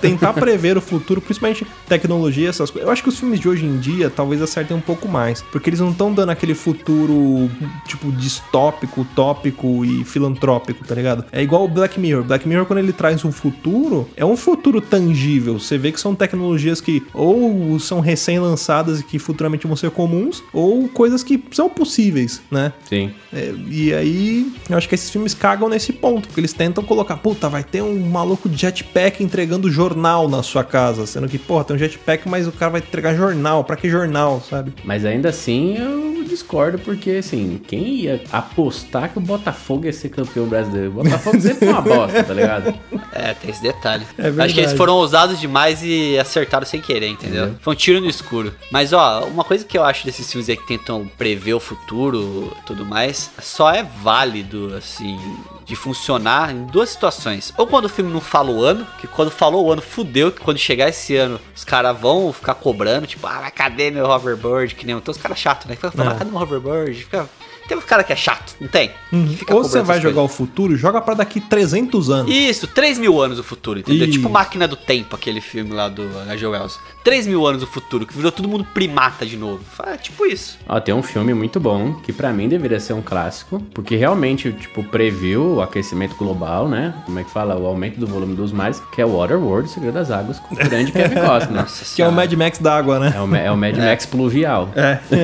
tentar 0.00 0.32
prever 0.32 0.76
o 0.76 0.80
futuro, 0.80 1.20
principalmente 1.20 1.66
tecnologia, 1.88 2.48
essas 2.48 2.70
coisas. 2.70 2.86
Eu 2.86 2.92
acho 2.92 3.02
que 3.02 3.08
os 3.08 3.18
filmes 3.18 3.40
de 3.40 3.48
hoje 3.48 3.64
em 3.64 3.78
dia 3.78 4.10
talvez 4.10 4.40
acertem 4.40 4.76
um 4.76 4.80
pouco 4.80 5.08
mais. 5.08 5.42
Porque 5.42 5.70
eles 5.70 5.80
não 5.80 5.90
estão 5.90 6.12
dando 6.12 6.30
aquele 6.30 6.54
futuro, 6.54 7.50
tipo, 7.86 8.10
distópico, 8.12 9.02
utópico 9.02 9.84
e 9.84 10.04
filantrópico, 10.04 10.84
tá 10.84 10.94
ligado? 10.94 11.24
É 11.32 11.42
igual 11.42 11.64
o 11.64 11.68
Black 11.68 11.98
Mirror. 11.98 12.24
Black 12.24 12.48
Mirror, 12.48 12.66
quando 12.66 12.78
ele 12.78 12.92
traz 12.92 13.24
um 13.24 13.32
futuro, 13.32 14.08
é 14.16 14.24
um 14.24 14.36
futuro 14.36 14.80
tangível. 14.80 15.58
Você 15.58 15.76
vê 15.78 15.92
que 15.92 16.00
são 16.00 16.14
tecnologias 16.14 16.80
que 16.80 17.02
ou 17.12 17.78
são 17.78 18.00
recém-lançadas 18.00 19.00
e 19.00 19.04
que 19.04 19.18
futuramente 19.18 19.55
vão 19.64 19.76
ser 19.76 19.90
comuns, 19.90 20.42
ou 20.52 20.88
coisas 20.88 21.22
que 21.22 21.40
são 21.52 21.68
possíveis, 21.68 22.42
né? 22.50 22.72
Sim. 22.88 23.12
É, 23.32 23.54
e 23.70 23.94
aí, 23.94 24.52
eu 24.68 24.76
acho 24.76 24.88
que 24.88 24.94
esses 24.96 25.08
filmes 25.08 25.32
cagam 25.32 25.68
nesse 25.68 25.92
ponto, 25.92 26.26
porque 26.26 26.40
eles 26.40 26.52
tentam 26.52 26.82
colocar, 26.82 27.16
puta, 27.16 27.48
vai 27.48 27.62
ter 27.62 27.82
um 27.82 28.08
maluco 28.08 28.48
de 28.48 28.56
jetpack 28.60 29.22
entregando 29.22 29.70
jornal 29.70 30.28
na 30.28 30.42
sua 30.42 30.64
casa, 30.64 31.06
sendo 31.06 31.28
que, 31.28 31.38
porra, 31.38 31.64
tem 31.64 31.76
um 31.76 31.78
jetpack, 31.78 32.28
mas 32.28 32.48
o 32.48 32.52
cara 32.52 32.72
vai 32.72 32.80
entregar 32.80 33.14
jornal, 33.14 33.62
pra 33.62 33.76
que 33.76 33.88
jornal, 33.88 34.42
sabe? 34.48 34.72
Mas 34.84 35.04
ainda 35.04 35.28
assim 35.28 35.76
eu 35.76 36.24
discordo, 36.26 36.78
porque 36.78 37.10
assim, 37.12 37.60
quem 37.66 38.00
ia 38.00 38.20
apostar 38.32 39.12
que 39.12 39.18
o 39.18 39.20
Botafogo 39.20 39.86
ia 39.86 39.92
ser 39.92 40.08
campeão 40.08 40.46
brasileiro? 40.46 40.90
O 40.90 41.04
Botafogo 41.04 41.40
sempre 41.40 41.58
foi 41.58 41.68
uma 41.68 41.80
bosta, 41.80 42.24
tá 42.24 42.34
ligado? 42.34 42.74
É, 43.12 43.32
tem 43.32 43.50
esse 43.50 43.62
detalhe. 43.62 44.04
É 44.18 44.24
verdade. 44.24 44.42
Acho 44.42 44.54
que 44.54 44.60
eles 44.60 44.72
foram 44.74 44.94
ousados 44.94 45.40
demais 45.40 45.80
e 45.82 46.18
acertaram 46.18 46.66
sem 46.66 46.82
querer, 46.82 47.08
entendeu? 47.08 47.44
Entendeu? 47.44 47.56
Foi 47.60 47.72
um 47.72 47.76
tiro 47.76 48.00
no 48.00 48.08
escuro. 48.08 48.52
Mas, 48.70 48.92
ó, 48.92 49.24
uma 49.24 49.44
coisa 49.46 49.64
que 49.64 49.78
eu 49.78 49.84
acho 49.84 50.04
desses 50.04 50.30
filmes 50.30 50.48
aí 50.48 50.56
que 50.56 50.66
tentam 50.66 51.08
prever 51.16 51.54
o 51.54 51.60
futuro 51.60 52.52
e 52.58 52.62
tudo 52.66 52.84
mais, 52.84 53.30
só 53.40 53.72
é 53.72 53.82
válido, 53.82 54.74
assim, 54.74 55.18
de 55.64 55.76
funcionar 55.76 56.52
em 56.52 56.64
duas 56.66 56.90
situações. 56.90 57.54
Ou 57.56 57.66
quando 57.66 57.84
o 57.84 57.88
filme 57.88 58.12
não 58.12 58.20
fala 58.20 58.50
o 58.50 58.62
ano, 58.62 58.86
que 59.00 59.06
quando 59.06 59.30
falou 59.30 59.66
o 59.66 59.72
ano, 59.72 59.80
fudeu, 59.80 60.32
que 60.32 60.40
quando 60.40 60.58
chegar 60.58 60.88
esse 60.88 61.16
ano, 61.16 61.40
os 61.54 61.64
caras 61.64 61.98
vão 61.98 62.32
ficar 62.32 62.54
cobrando, 62.54 63.06
tipo, 63.06 63.26
ah, 63.26 63.50
cadê 63.50 63.90
meu 63.90 64.06
hoverboard? 64.06 64.74
Que 64.74 64.84
nem 64.84 64.96
então 64.96 65.12
os 65.12 65.18
caras 65.18 65.38
chatos, 65.38 65.66
né? 65.66 65.76
Fica 65.76 65.90
falando, 65.90 66.18
cadê 66.18 66.30
meu 66.30 66.40
hoverboard? 66.40 66.94
Fica... 66.94 67.28
Tem 67.66 67.76
um 67.76 67.80
cara 67.80 68.02
que 68.04 68.12
é 68.12 68.16
chato, 68.16 68.54
não 68.60 68.68
tem? 68.68 68.90
Fica 69.36 69.54
Ou 69.54 69.62
você 69.62 69.82
vai 69.82 70.00
jogar 70.00 70.16
coisas. 70.16 70.32
o 70.32 70.36
futuro, 70.36 70.76
joga 70.76 71.00
pra 71.00 71.14
daqui 71.14 71.40
300 71.40 72.10
anos. 72.10 72.32
Isso, 72.34 72.66
3 72.66 72.98
mil 72.98 73.20
anos 73.20 73.38
o 73.38 73.42
futuro, 73.42 73.78
entendeu? 73.80 74.06
Ih. 74.06 74.10
Tipo 74.10 74.28
Máquina 74.28 74.66
do 74.68 74.76
Tempo, 74.76 75.14
aquele 75.16 75.40
filme 75.40 75.72
lá 75.72 75.88
do 75.88 76.02
H.G. 76.22 76.46
Wells. 76.46 76.78
3 77.04 77.26
mil 77.26 77.46
anos 77.46 77.62
o 77.62 77.66
futuro, 77.66 78.04
que 78.06 78.14
virou 78.14 78.32
todo 78.32 78.48
mundo 78.48 78.66
primata 78.74 79.24
de 79.24 79.36
novo. 79.36 79.60
É 79.86 79.96
tipo 79.96 80.26
isso. 80.26 80.58
Ó, 80.68 80.78
tem 80.80 80.94
um 80.94 81.02
filme 81.02 81.32
muito 81.34 81.60
bom, 81.60 81.94
que 82.04 82.12
pra 82.12 82.32
mim 82.32 82.48
deveria 82.48 82.80
ser 82.80 82.92
um 82.94 83.02
clássico, 83.02 83.60
porque 83.72 83.96
realmente, 83.96 84.52
tipo, 84.52 84.82
previu 84.84 85.54
o 85.56 85.62
aquecimento 85.62 86.16
global, 86.16 86.68
né? 86.68 86.94
Como 87.04 87.18
é 87.18 87.24
que 87.24 87.30
fala? 87.30 87.56
O 87.56 87.66
aumento 87.66 87.98
do 88.00 88.06
volume 88.06 88.34
dos 88.34 88.52
mares, 88.52 88.82
que 88.92 89.00
é 89.00 89.06
o 89.06 89.16
Waterworld, 89.16 89.68
o 89.68 89.72
Segredo 89.72 89.94
das 89.94 90.10
Águas, 90.10 90.38
com 90.40 90.54
o 90.54 90.58
grande 90.58 90.90
Kevin 90.92 91.14
Costner. 91.24 91.64
Que 91.94 92.02
é 92.02 92.08
o 92.08 92.12
Mad 92.12 92.32
Max 92.32 92.58
da 92.58 92.76
água, 92.76 92.98
né? 92.98 93.12
É 93.14 93.20
o, 93.20 93.36
é 93.36 93.50
o 93.52 93.56
Mad 93.56 93.76
Max 93.76 94.06
pluvial. 94.06 94.70
É. 94.74 94.98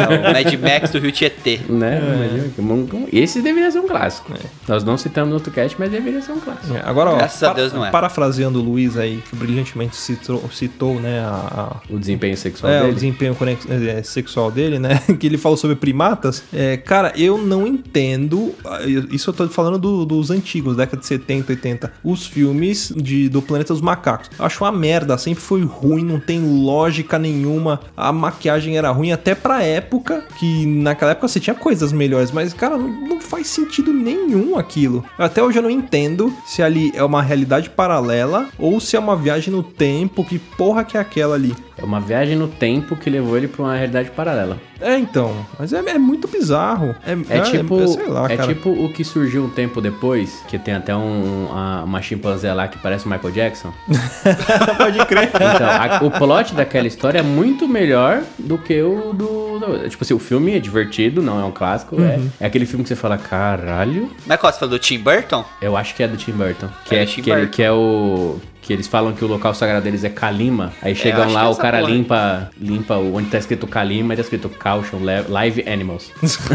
É 0.00 0.08
o 0.08 0.32
Mad 0.32 0.54
Max 0.60 0.90
do 0.90 0.98
Rio 0.98 1.12
Tietê. 1.12 1.60
Né? 1.68 1.89
Imagina, 1.98 2.50
um- 2.94 3.08
Esse 3.12 3.40
deveria 3.42 3.70
ser 3.70 3.78
um 3.80 3.88
clássico. 3.88 4.32
Nós 4.68 4.84
não 4.84 4.96
citamos 4.96 5.28
no 5.30 5.34
outro 5.36 5.50
cast, 5.52 5.76
mas 5.78 5.90
deveria 5.90 6.20
ser 6.22 6.32
um 6.32 6.40
clássico. 6.40 6.74
É, 6.76 6.82
Agora, 6.84 7.10
ó, 7.10 7.16
Graças 7.16 7.42
a 7.42 7.52
Deus 7.52 7.72
não 7.72 7.84
é. 7.84 7.90
parafraseando 7.90 8.58
o 8.60 8.62
Luiz 8.62 8.96
aí, 8.96 9.22
que 9.28 9.36
brilhantemente 9.36 9.96
citou, 9.96 10.42
citou 10.52 11.00
né, 11.00 11.20
a, 11.20 11.80
a- 11.88 11.92
O 11.92 11.98
desempenho 11.98 12.36
sexual 12.36 12.72
É, 12.72 12.78
o 12.78 12.82
dele. 12.82 12.94
desempenho 12.94 13.34
conex- 13.34 13.66
é, 13.70 14.02
sexual 14.02 14.50
dele, 14.50 14.78
né? 14.78 15.00
que 15.18 15.26
ele 15.26 15.38
falou 15.38 15.56
sobre 15.56 15.76
primatas. 15.76 16.42
É, 16.52 16.76
cara, 16.76 17.12
eu 17.16 17.38
não 17.38 17.66
entendo. 17.66 18.54
ah, 18.64 18.80
Isso 19.10 19.30
eu 19.30 19.34
tô 19.34 19.48
falando 19.48 19.78
do- 19.78 20.04
dos 20.06 20.30
antigos, 20.30 20.76
década 20.76 20.98
de 21.00 21.06
70, 21.06 21.52
80. 21.52 21.92
Os 22.04 22.26
filmes 22.26 22.92
de, 22.96 23.28
do 23.28 23.42
Planeta 23.42 23.72
dos 23.72 23.82
Macacos. 23.82 24.30
Eu 24.38 24.44
acho 24.44 24.62
uma 24.64 24.72
merda, 24.72 25.16
sempre 25.18 25.42
foi 25.42 25.62
ruim, 25.64 26.04
não 26.04 26.20
tem 26.20 26.40
lógica 26.64 27.18
nenhuma. 27.18 27.80
A 27.96 28.12
maquiagem 28.12 28.76
era 28.76 28.90
ruim 28.90 29.12
até 29.12 29.34
pra 29.34 29.62
época, 29.62 30.24
que 30.38 30.66
naquela 30.66 31.12
época 31.12 31.28
você 31.28 31.40
tinha 31.40 31.54
coisas 31.80 31.92
melhores, 31.92 32.30
mas, 32.30 32.52
cara, 32.52 32.76
não, 32.76 32.88
não 32.88 33.20
faz 33.20 33.46
sentido 33.46 33.92
nenhum 33.92 34.58
aquilo. 34.58 35.04
Até 35.18 35.42
hoje 35.42 35.58
eu 35.58 35.62
não 35.62 35.70
entendo 35.70 36.32
se 36.46 36.62
ali 36.62 36.92
é 36.94 37.02
uma 37.02 37.22
realidade 37.22 37.70
paralela 37.70 38.48
ou 38.58 38.78
se 38.78 38.96
é 38.96 38.98
uma 38.98 39.16
viagem 39.16 39.52
no 39.52 39.62
tempo. 39.62 40.24
Que 40.24 40.38
porra 40.38 40.84
que 40.84 40.96
é 40.96 41.00
aquela 41.00 41.34
ali? 41.34 41.54
É 41.80 41.84
uma 41.84 42.00
viagem 42.00 42.36
no 42.36 42.46
tempo 42.48 42.94
que 42.96 43.08
levou 43.08 43.36
ele 43.36 43.48
pra 43.48 43.62
uma 43.62 43.74
realidade 43.74 44.10
paralela. 44.10 44.58
É, 44.80 44.96
então. 44.98 45.34
Mas 45.58 45.72
é, 45.72 45.78
é 45.78 45.98
muito 45.98 46.26
bizarro. 46.28 46.94
É, 47.06 47.12
É, 47.38 47.40
tipo, 47.42 47.80
é, 47.82 47.86
sei 47.86 48.06
lá, 48.06 48.30
é 48.30 48.36
cara. 48.36 48.54
tipo 48.54 48.70
o 48.70 48.92
que 48.92 49.04
surgiu 49.04 49.44
um 49.44 49.50
tempo 49.50 49.80
depois, 49.80 50.42
que 50.48 50.58
tem 50.58 50.74
até 50.74 50.94
um, 50.96 51.46
uma, 51.50 51.82
uma 51.84 52.02
chimpanzé 52.02 52.52
lá 52.52 52.66
que 52.68 52.78
parece 52.78 53.06
o 53.06 53.08
Michael 53.10 53.32
Jackson. 53.32 53.72
Pode 54.76 55.04
crer. 55.06 55.24
Então, 55.34 55.68
a- 55.68 56.00
o 56.02 56.10
plot 56.10 56.54
daquela 56.54 56.86
história 56.86 57.18
é 57.18 57.22
muito 57.22 57.68
melhor 57.68 58.22
do 58.38 58.56
que 58.58 58.80
o 58.82 59.12
do, 59.12 59.58
do- 59.58 59.88
Tipo 59.88 60.04
assim, 60.04 60.14
o 60.14 60.18
filme 60.18 60.56
é 60.56 60.58
divertido, 60.58 61.22
não 61.22 61.40
é 61.40 61.44
um 61.44 61.52
clássico. 61.52 61.96
É, 62.00 62.16
Uhum. 62.16 62.30
é 62.40 62.46
aquele 62.46 62.66
filme 62.66 62.82
que 62.82 62.88
você 62.88 62.96
fala, 62.96 63.16
caralho. 63.18 64.10
Mas 64.26 64.38
qual 64.40 64.52
você 64.52 64.58
falou 64.58 64.74
do 64.76 64.78
Tim 64.78 64.98
Burton? 64.98 65.44
Eu 65.60 65.76
acho 65.76 65.94
que 65.94 66.02
é 66.02 66.08
do 66.08 66.16
Tim 66.16 66.32
Burton. 66.32 66.68
Que 66.84 66.94
É 66.96 67.02
é, 67.02 67.06
que, 67.06 67.20
ele- 67.20 67.32
Burton. 67.40 67.50
que 67.52 67.62
é 67.62 67.72
o. 67.72 68.38
Que 68.70 68.74
eles 68.74 68.86
falam 68.86 69.12
que 69.12 69.24
o 69.24 69.26
local 69.26 69.52
sagrado 69.52 69.82
deles 69.82 70.04
é 70.04 70.08
Kalima. 70.08 70.72
Aí 70.80 70.94
chegam 70.94 71.24
acho 71.24 71.34
lá, 71.34 71.46
é 71.46 71.48
o 71.48 71.56
cara 71.56 71.80
porra. 71.80 71.90
limpa, 71.90 72.50
limpa 72.56 72.94
o- 72.98 73.16
onde 73.16 73.28
tá 73.28 73.36
escrito 73.36 73.66
Kalima 73.66 74.14
e 74.14 74.16
tá 74.16 74.22
escrito 74.22 74.48
Caution 74.48 74.98
Live 75.28 75.64
Animals. 75.68 76.12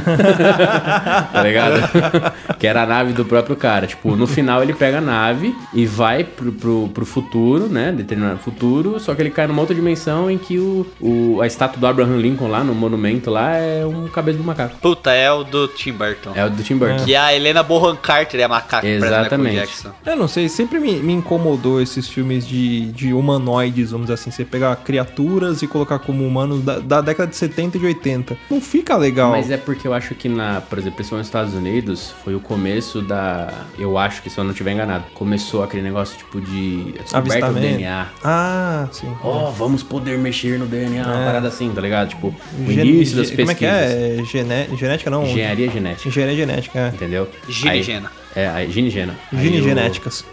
tá 1.33 1.43
ligado? 1.43 1.81
que 2.57 2.65
era 2.65 2.83
a 2.83 2.85
nave 2.85 3.11
do 3.11 3.25
próprio 3.25 3.57
cara. 3.57 3.85
Tipo, 3.85 4.15
no 4.15 4.25
final 4.27 4.63
ele 4.63 4.73
pega 4.73 4.99
a 4.99 5.01
nave 5.01 5.53
e 5.73 5.85
vai 5.85 6.23
pro, 6.23 6.53
pro, 6.53 6.89
pro 6.93 7.05
futuro, 7.05 7.67
né? 7.67 7.91
Determinado 7.91 8.39
futuro, 8.39 8.97
só 8.97 9.13
que 9.13 9.21
ele 9.21 9.29
cai 9.29 9.45
numa 9.45 9.59
outra 9.59 9.75
dimensão 9.75 10.31
em 10.31 10.37
que 10.37 10.57
o, 10.57 10.85
o, 11.01 11.41
a 11.41 11.47
estátua 11.47 11.81
do 11.81 11.85
Abraham 11.85 12.15
Lincoln 12.15 12.47
lá, 12.47 12.63
no 12.63 12.73
monumento 12.73 13.29
lá, 13.29 13.57
é 13.57 13.85
um 13.85 14.07
cabeça 14.07 14.37
do 14.37 14.43
macaco. 14.45 14.77
Puta, 14.79 15.11
é 15.11 15.29
o 15.29 15.43
do 15.43 15.67
Tim 15.67 15.91
Burton. 15.91 16.31
É 16.33 16.45
o 16.45 16.49
do 16.49 16.63
Tim 16.63 16.77
Burton. 16.77 17.03
Que 17.03 17.13
a 17.13 17.35
Helena 17.35 17.61
Bonham 17.61 17.97
Carter 17.97 18.39
é 18.39 18.43
a 18.43 18.47
macaca 18.47 18.87
que 18.87 18.99
parece 18.99 19.03
o 19.03 19.19
Exatamente. 19.19 19.87
Eu 20.05 20.15
não 20.15 20.29
sei, 20.29 20.47
sempre 20.47 20.79
me, 20.79 20.93
me 20.93 21.11
incomodou 21.11 21.81
esses 22.05 22.09
filmes 22.13 22.47
de, 22.47 22.91
de 22.91 23.13
humanoides, 23.13 23.91
vamos 23.91 24.05
dizer 24.07 24.13
assim. 24.15 24.31
Você 24.31 24.45
pegar 24.45 24.75
criaturas 24.77 25.61
e 25.61 25.67
colocar 25.67 25.99
como 25.99 26.25
humanos 26.25 26.63
da, 26.63 26.79
da 26.79 27.01
década 27.01 27.29
de 27.29 27.35
70 27.35 27.77
e 27.77 27.79
de 27.79 27.85
80. 27.87 28.37
Não 28.49 28.61
fica 28.61 28.95
legal. 28.95 29.31
Mas 29.31 29.49
é 29.51 29.57
porque 29.57 29.87
eu 29.87 29.93
acho 29.93 30.15
que 30.15 30.29
na, 30.29 30.61
por 30.61 30.77
exemplo, 30.77 30.95
principalmente 30.95 31.23
nos 31.25 31.27
Estados 31.27 31.53
Unidos, 31.53 32.13
foi 32.23 32.35
o 32.35 32.39
começo 32.39 33.01
da. 33.01 33.51
Eu 33.77 33.97
acho 33.97 34.21
que 34.21 34.29
se 34.29 34.37
eu 34.37 34.43
não 34.43 34.51
estiver 34.51 34.71
enganado, 34.71 35.05
começou 35.13 35.63
aquele 35.63 35.83
negócio 35.83 36.17
tipo 36.17 36.39
de 36.39 36.93
descoberta 36.93 37.11
do 37.11 37.17
Avistamento. 37.17 37.59
DNA. 37.77 38.07
Ah, 38.23 38.87
sim. 38.91 39.11
Oh, 39.23 39.51
vamos 39.51 39.83
poder 39.83 40.17
mexer 40.17 40.57
no 40.59 40.65
DNA, 40.65 41.03
uma 41.05 41.21
É. 41.21 41.25
parada 41.25 41.47
assim, 41.47 41.69
tá 41.71 41.81
ligado? 41.81 42.09
Tipo, 42.09 42.27
o 42.59 42.71
Gen- 42.71 42.85
início 42.87 43.17
das 43.17 43.29
pesquisas. 43.31 43.35
Como 43.37 43.51
é 43.51 43.55
que 43.55 43.65
é? 43.65 44.23
Gené- 44.25 44.67
genética 44.77 45.09
não? 45.09 45.23
Engenharia 45.25 45.69
genética, 45.71 46.07
Engenharia 46.09 46.35
genética, 46.35 46.79
é. 46.79 46.87
entendeu? 46.89 47.27
Gina 47.49 47.73
e 47.73 47.77
Aí- 47.77 47.83
Gena. 47.83 48.11
É, 48.35 48.47
aí, 48.49 48.69
gene 48.71 48.87
e 48.89 48.91
gena. 48.91 49.15
Aí 49.31 49.39
Gene 49.43 49.57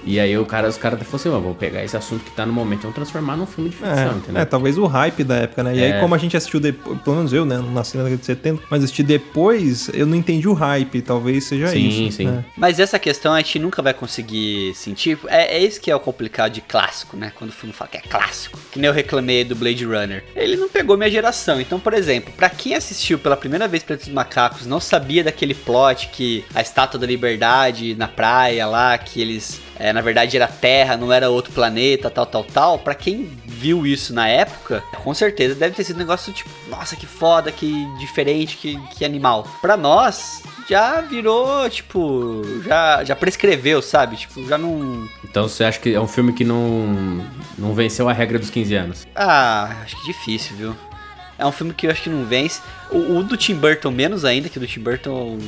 e. 0.05 0.13
E 0.13 0.21
aí 0.21 0.37
o 0.37 0.45
cara, 0.45 0.69
os 0.69 0.77
caras 0.77 0.99
falaram 1.01 1.17
assim, 1.17 1.29
ó, 1.29 1.41
vamos 1.41 1.57
pegar 1.57 1.85
esse 1.85 1.97
assunto 1.97 2.25
que 2.25 2.31
tá 2.33 2.45
no 2.45 2.53
momento 2.53 2.81
e 2.81 2.83
vamos 2.83 2.95
transformar 2.97 3.37
num 3.37 3.47
filme 3.47 3.71
de 3.71 3.77
ficção, 3.77 3.95
É, 4.13 4.17
entendeu? 4.17 4.43
é, 4.43 4.45
talvez 4.45 4.77
o 4.77 4.87
hype 4.87 5.23
da 5.25 5.37
época, 5.37 5.63
né? 5.63 5.77
E 5.77 5.81
É. 5.83 5.93
aí, 5.95 6.01
como 6.01 6.15
a 6.15 6.19
gente 6.19 6.37
assistiu 6.37 6.59
depois, 6.59 6.99
pelo 7.01 7.17
menos 7.17 7.33
eu, 7.33 7.45
né? 7.45 7.57
Não 7.59 7.71
nasci 7.71 7.97
na 7.97 8.03
década 8.03 8.21
de 8.21 8.27
70, 8.27 8.63
mas 8.69 8.83
assisti 8.83 9.03
depois, 9.03 9.89
eu 9.95 10.07
não 10.07 10.17
entendi 10.17 10.49
o 10.49 10.53
hype, 10.53 11.01
talvez 11.03 11.45
seja 11.45 11.69
Sim, 11.69 12.07
isso. 12.09 12.17
sim. 12.19 12.27
né? 12.27 12.45
Mas 12.57 12.81
essa 12.81 12.99
questão 12.99 13.33
a 13.35 13.39
gente 13.39 13.59
nunca 13.59 13.81
vai 13.81 13.95
conseguir 13.95 14.75
sentir. 14.75 15.19
É, 15.29 15.57
é 15.57 15.65
isso 15.65 15.81
que 15.81 15.91
é 15.91 15.95
o 15.97 16.01
complicado 16.01 16.53
de 16.53 16.61
clássico, 16.61 17.17
né? 17.17 17.31
Quando 17.35 17.51
o 17.51 17.53
filme 17.53 17.73
fala 17.73 17.89
que 17.91 17.97
é 17.99 18.01
clássico. 18.01 18.59
Que 18.71 18.79
nem 18.79 18.89
eu 18.89 18.93
reclamei 18.95 19.45
do 19.45 19.55
Blade 19.55 19.85
Runner. 19.85 20.25
Ele 20.35 20.57
não 20.57 20.69
pegou 20.69 20.97
minha 20.97 21.11
geração. 21.11 21.61
Então, 21.61 21.79
por 21.79 21.95
exemplo, 21.95 22.33
pra 22.37 22.51
quem 22.51 22.75
assistiu 22.75 23.19
pela 23.19 23.37
primeira 23.37 23.69
vez 23.69 23.83
Planeta 23.83 24.07
dos 24.07 24.15
Macacos, 24.15 24.67
não 24.67 24.81
sabia 24.81 25.23
daquele 25.23 25.55
plot 25.55 26.09
que 26.13 26.45
a 26.55 26.61
estátua 26.61 26.99
da 26.99 27.07
liberdade 27.07 27.92
na 27.95 28.09
praia 28.09 28.67
lá, 28.67 28.97
que 28.99 29.21
eles 29.21 29.61
é, 29.77 29.93
na 29.93 30.01
verdade 30.01 30.37
era 30.37 30.47
Terra, 30.47 30.97
não 30.97 31.13
era 31.13 31.29
outro 31.29 31.53
planeta, 31.53 32.09
tal, 32.09 32.27
tal, 32.27 32.45
tal. 32.45 32.79
Pra 32.79 32.95
quem 32.95 33.25
viu 33.45 33.87
isso 33.87 34.15
na 34.15 34.29
época, 34.29 34.83
com 35.03 35.13
certeza 35.13 35.55
deve 35.55 35.75
ter 35.75 35.85
sido 35.85 35.97
um 35.97 36.01
negócio 36.01 36.33
tipo, 36.33 36.51
nossa, 36.69 36.95
que 36.95 37.07
foda, 37.07 37.51
que 37.51 37.85
diferente, 37.99 38.57
que, 38.57 38.79
que 38.95 39.05
animal. 39.05 39.47
Pra 39.61 39.77
nós, 39.77 40.43
já 40.69 41.01
virou, 41.01 41.69
tipo, 41.69 42.43
já, 42.65 43.03
já 43.05 43.17
prescreveu, 43.17 43.83
sabe? 43.83 44.17
Tipo, 44.17 44.47
já 44.47 44.57
não. 44.57 45.09
Então 45.25 45.49
você 45.49 45.65
acha 45.65 45.81
que 45.81 45.95
é 45.95 46.01
um 46.01 46.09
filme 46.09 46.33
que 46.33 46.45
não, 46.45 47.25
não 47.59 47.75
venceu 47.75 48.09
a 48.09 48.13
regra 48.13 48.39
dos 48.39 48.51
15 48.51 48.75
anos? 48.75 49.07
Ah, 49.15 49.79
acho 49.83 49.97
que 50.01 50.07
difícil, 50.07 50.57
viu? 50.57 50.77
É 51.43 51.47
um 51.47 51.53
filme 51.53 51.73
que 51.75 51.87
eu 51.87 51.91
acho 51.91 52.03
que 52.03 52.09
não 52.11 52.25
vence. 52.25 52.61
O, 52.91 53.19
o 53.19 53.23
do 53.23 53.37
Tim 53.37 53.55
Burton, 53.55 53.91
menos 53.91 54.25
ainda, 54.25 54.49
que 54.49 54.59
o 54.59 54.61
do 54.61 54.67
Tim 54.67 54.81
Burton 54.81 55.39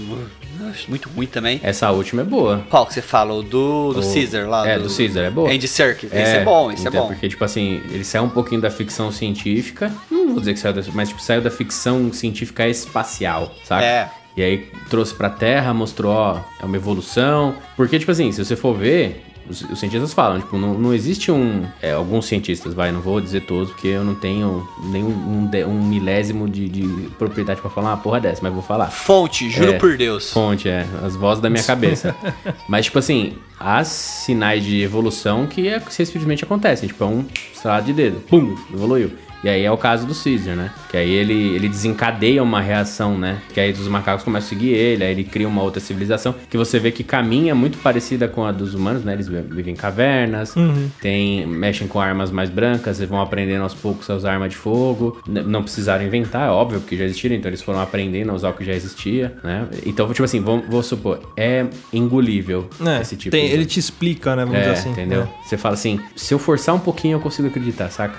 eu 0.60 0.68
acho 0.68 0.88
muito 0.88 1.08
ruim 1.08 1.26
também. 1.26 1.60
Essa 1.62 1.90
última 1.90 2.22
é 2.22 2.24
boa. 2.24 2.64
Qual 2.68 2.84
que 2.86 2.94
você 2.94 3.02
fala? 3.02 3.32
O 3.34 3.42
do, 3.42 3.92
do 3.92 4.00
O- 4.00 4.12
Caesar 4.14 4.48
lá? 4.48 4.68
É, 4.68 4.78
do 4.78 4.88
Caesar, 4.94 5.24
é 5.24 5.30
boa. 5.30 5.50
Andy 5.50 5.68
Serkis. 5.68 6.10
esse 6.12 6.36
é 6.36 6.44
bom, 6.44 6.72
esse 6.72 6.84
é 6.86 6.88
então, 6.88 7.02
bom. 7.02 7.08
Porque, 7.08 7.28
tipo 7.28 7.44
assim, 7.44 7.80
ele 7.90 8.04
saiu 8.04 8.24
um 8.24 8.28
pouquinho 8.28 8.60
da 8.60 8.70
ficção 8.70 9.12
científica. 9.12 9.92
Não 10.10 10.28
vou 10.30 10.40
dizer 10.40 10.54
que 10.54 10.58
saiu 10.60 10.72
da, 10.74 10.82
mas 10.92 11.08
tipo, 11.08 11.20
saiu 11.22 11.40
da 11.42 11.50
ficção 11.50 12.12
científica 12.12 12.66
espacial, 12.68 13.54
sabe? 13.64 13.84
É. 13.84 14.08
E 14.36 14.42
aí 14.42 14.68
trouxe 14.90 15.14
pra 15.14 15.30
Terra, 15.30 15.72
mostrou, 15.72 16.12
ó, 16.12 16.40
é 16.60 16.64
uma 16.64 16.76
evolução. 16.76 17.54
Porque, 17.76 17.98
tipo 18.00 18.10
assim, 18.10 18.32
se 18.32 18.44
você 18.44 18.56
for 18.56 18.76
ver, 18.76 19.24
os, 19.48 19.62
os 19.62 19.78
cientistas 19.78 20.12
falam, 20.12 20.40
tipo, 20.40 20.56
não, 20.58 20.74
não 20.74 20.92
existe 20.94 21.30
um. 21.30 21.64
É, 21.82 21.92
alguns 21.92 22.26
cientistas, 22.26 22.74
vai, 22.74 22.90
não 22.92 23.00
vou 23.00 23.20
dizer 23.20 23.42
todos, 23.42 23.70
porque 23.70 23.88
eu 23.88 24.04
não 24.04 24.14
tenho 24.14 24.66
nem 24.84 25.02
um, 25.04 25.46
de- 25.46 25.64
um 25.64 25.82
milésimo 25.84 26.48
de, 26.48 26.68
de 26.68 27.08
propriedade 27.18 27.60
pra 27.60 27.70
falar 27.70 27.90
uma 27.90 27.96
porra 27.96 28.20
dessa, 28.20 28.40
mas 28.42 28.52
vou 28.52 28.62
falar. 28.62 28.86
Fonte, 28.90 29.50
juro 29.50 29.72
É, 29.72 29.78
por 29.78 29.96
Deus. 29.96 30.32
Fonte, 30.32 30.68
é. 30.68 30.86
As 31.02 31.16
vozes 31.16 31.42
da 31.42 31.50
minha 31.50 31.62
cabeça. 31.64 32.14
Mas, 32.68 32.86
tipo 32.86 32.98
assim, 32.98 33.34
há 33.60 33.84
sinais 33.84 34.64
de 34.64 34.80
evolução 34.82 35.46
que, 35.46 35.68
é, 35.68 35.80
simplesmente 36.04 36.44
acontecem. 36.44 36.88
Tipo, 36.88 37.04
é 37.04 37.06
um 37.06 37.24
estrado 37.52 37.84
de 37.86 37.92
dedo. 37.92 38.20
Pum, 38.28 38.56
evoluiu. 38.72 39.10
E 39.44 39.48
aí 39.48 39.62
é 39.62 39.70
o 39.70 39.76
caso 39.76 40.06
do 40.06 40.14
Caesar, 40.14 40.56
né? 40.56 40.70
Que 40.90 40.96
aí 40.96 41.10
ele, 41.10 41.54
ele 41.54 41.68
desencadeia 41.68 42.42
uma 42.42 42.60
reação, 42.62 43.18
né? 43.18 43.38
Que 43.52 43.60
aí 43.60 43.70
os 43.72 43.86
macacos 43.86 44.24
começam 44.24 44.46
a 44.46 44.48
seguir 44.48 44.70
ele, 44.72 45.04
aí 45.04 45.10
ele 45.12 45.22
cria 45.24 45.46
uma 45.46 45.62
outra 45.62 45.80
civilização 45.80 46.34
que 46.48 46.56
você 46.56 46.78
vê 46.78 46.90
que 46.90 47.04
caminha 47.04 47.54
muito 47.54 47.76
parecida 47.78 48.26
com 48.26 48.44
a 48.44 48.50
dos 48.50 48.74
humanos, 48.74 49.04
né? 49.04 49.12
Eles 49.12 49.28
vivem 49.28 49.74
em 49.74 49.76
cavernas, 49.76 50.54
tem, 51.00 51.46
mexem 51.46 51.86
com 51.86 52.00
armas 52.00 52.30
mais 52.30 52.48
brancas, 52.48 52.98
eles 52.98 53.10
vão 53.10 53.20
aprendendo 53.20 53.62
aos 53.62 53.74
poucos 53.74 54.08
a 54.08 54.14
usar 54.14 54.32
arma 54.32 54.48
de 54.48 54.56
fogo. 54.56 55.20
N- 55.28 55.42
não 55.42 55.62
precisaram 55.62 56.04
inventar, 56.04 56.48
é 56.48 56.50
óbvio, 56.50 56.80
porque 56.80 56.96
já 56.96 57.04
existiram, 57.04 57.36
então 57.36 57.50
eles 57.50 57.60
foram 57.60 57.80
aprendendo 57.80 58.30
a 58.30 58.34
usar 58.34 58.48
o 58.48 58.54
que 58.54 58.64
já 58.64 58.72
existia, 58.72 59.36
né? 59.44 59.66
Então, 59.84 60.08
tipo 60.08 60.24
assim, 60.24 60.40
vamos, 60.40 60.66
vou 60.68 60.82
supor, 60.82 61.20
é 61.36 61.66
engolível 61.92 62.68
É, 62.84 63.00
esse 63.02 63.14
tipo 63.16 63.30
tem- 63.30 63.46
de... 63.48 63.52
ele 63.52 63.66
te 63.66 63.78
explica, 63.78 64.34
né? 64.36 64.44
Vamos 64.44 64.58
É, 64.58 64.60
dizer 64.62 64.72
assim. 64.72 64.90
entendeu? 64.90 65.28
Você 65.44 65.56
fala 65.58 65.74
assim, 65.74 66.00
se 66.16 66.32
eu 66.32 66.38
forçar 66.38 66.74
um 66.74 66.78
pouquinho 66.80 67.16
eu 67.16 67.20
consigo 67.20 67.48
acreditar, 67.48 67.90
saca? 67.90 68.18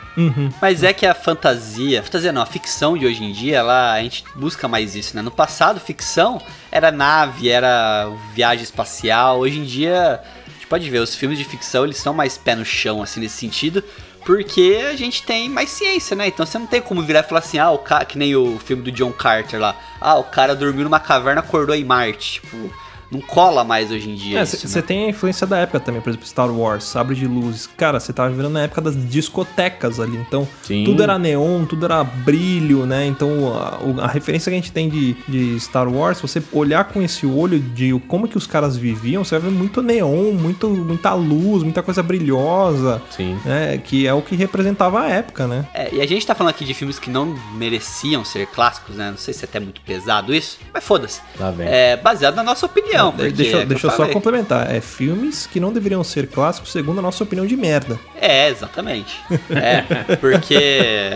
Mas 0.62 0.84
é 0.84 0.94
que 0.94 1.05
a 1.05 1.14
fantasia, 1.15 2.03
fantasia 2.03 2.31
não, 2.31 2.41
a 2.41 2.45
ficção 2.45 2.98
de 2.98 3.05
hoje 3.05 3.24
em 3.24 3.31
dia, 3.31 3.57
ela, 3.57 3.93
a 3.93 4.01
gente 4.01 4.24
busca 4.36 4.67
mais 4.67 4.95
isso, 4.95 5.15
né? 5.15 5.22
No 5.22 5.31
passado, 5.31 5.79
ficção 5.79 6.41
era 6.72 6.91
nave, 6.91 7.50
era 7.50 8.10
viagem 8.34 8.63
espacial. 8.63 9.39
Hoje 9.39 9.60
em 9.60 9.63
dia, 9.63 10.22
a 10.48 10.51
gente 10.51 10.67
pode 10.67 10.89
ver, 10.89 11.00
os 11.00 11.15
filmes 11.15 11.38
de 11.38 11.43
ficção, 11.43 11.86
eles 11.86 11.98
são 11.98 12.13
mais 12.13 12.38
pé 12.38 12.55
no 12.55 12.65
chão, 12.65 13.01
assim, 13.01 13.19
nesse 13.19 13.38
sentido. 13.38 13.84
Porque 14.25 14.84
a 14.89 14.95
gente 14.95 15.22
tem 15.24 15.48
mais 15.48 15.69
ciência, 15.69 16.15
né? 16.15 16.27
Então 16.27 16.45
você 16.45 16.57
não 16.57 16.65
tem 16.65 16.81
como 16.81 17.03
virar 17.03 17.19
e 17.19 17.24
falar 17.24 17.39
assim, 17.39 17.60
ah, 17.60 17.69
o 17.72 17.77
cara, 17.77 18.05
que 18.05 18.17
nem 18.17 18.36
o 18.36 18.57
filme 18.57 18.81
do 18.81 18.91
John 18.91 19.12
Carter 19.12 19.60
lá. 19.60 19.75
Ah, 20.01 20.15
o 20.15 20.24
cara 20.24 20.55
dormiu 20.55 20.84
numa 20.84 21.00
caverna, 21.00 21.41
acordou 21.41 21.75
em 21.75 21.84
Marte. 21.84 22.41
Tipo, 22.41 22.74
não 23.15 23.22
cola 23.22 23.63
mais 23.63 23.91
hoje 23.91 24.10
em 24.10 24.15
dia. 24.15 24.45
Você 24.45 24.79
né? 24.79 24.86
tem 24.86 25.05
a 25.05 25.10
influência 25.10 25.48
da 25.48 25.57
época 25.57 25.79
também, 25.79 26.01
por 26.01 26.09
exemplo, 26.09 26.27
Star 26.27 26.51
Wars, 26.51 26.83
Sabre 26.83 27.16
de 27.16 27.25
Luzes. 27.25 27.68
Cara, 27.77 28.00
você 28.00 28.11
tava 28.11 28.29
vivendo 28.29 28.50
na 28.50 28.63
época 28.63 28.81
das 28.81 28.96
discotecas 29.09 30.00
ali, 30.00 30.18
então 30.18 30.48
Sim. 30.63 30.83
tudo 30.83 31.01
era 31.01 31.18
neon, 31.18 31.66
tudo 31.66 31.85
era 31.85 32.03
brilho, 32.03 32.85
né? 32.85 33.05
Então 33.05 33.53
a, 33.55 34.03
a 34.03 34.07
referência 34.07 34.50
que 34.50 34.57
a 34.57 34.59
gente 34.61 34.72
tem 34.72 34.89
de, 34.89 35.13
de 35.27 35.59
Star 35.59 35.87
Wars, 35.87 36.18
se 36.18 36.22
você 36.22 36.44
olhar 36.51 36.85
com 36.85 37.01
esse 37.01 37.25
olho 37.25 37.59
de 37.59 37.98
como 38.07 38.27
que 38.27 38.37
os 38.37 38.46
caras 38.48 38.75
viviam, 38.75 39.24
você 39.24 39.37
vai 39.37 39.50
ver 39.50 39.55
muito 39.55 39.81
neon, 39.81 40.33
muito, 40.33 40.70
muita 40.70 41.13
luz, 41.13 41.63
muita 41.63 41.81
coisa 41.81 42.03
brilhosa, 42.03 43.01
Sim. 43.09 43.37
né? 43.46 43.77
Que 43.77 44.07
é 44.07 44.13
o 44.13 44.22
que 44.22 44.35
representava 44.35 45.01
a 45.01 45.09
época, 45.09 45.48
né? 45.48 45.66
É, 45.74 45.94
e 45.94 46.01
a 46.01 46.07
gente 46.07 46.25
tá 46.25 46.35
falando 46.35 46.51
aqui 46.51 46.66
de 46.66 46.74
filmes 46.74 47.00
que 47.00 47.09
não 47.09 47.35
mereciam 47.53 48.25
ser 48.25 48.48
clássicos, 48.48 48.96
né? 48.96 49.11
Não 49.11 49.18
sei 49.18 49.33
se 49.33 49.46
é 49.46 49.48
até 49.48 49.59
muito 49.59 49.81
pesado 49.81 50.33
isso, 50.33 50.59
mas 50.74 50.83
foda-se. 50.83 51.22
Vem. 51.55 51.68
É 51.68 51.98
baseado 51.98 52.35
na 52.35 52.44
nossa 52.44 52.66
opinião. 52.66 53.04
De- 53.11 53.18
porque 53.18 53.31
deixa 53.31 53.57
é 53.57 53.65
deixa 53.65 53.87
eu 53.87 53.91
só 53.91 53.98
falei. 53.98 54.13
complementar. 54.13 54.74
É 54.74 54.81
filmes 54.81 55.48
que 55.48 55.59
não 55.59 55.72
deveriam 55.72 56.03
ser 56.03 56.27
clássicos 56.27 56.72
segundo 56.72 57.00
a 57.00 57.01
nossa 57.01 57.24
opinião 57.24 57.46
de 57.46 57.55
merda. 57.55 58.00
É, 58.20 58.50
exatamente. 58.50 59.18
É, 59.50 59.81
porque 60.18 60.57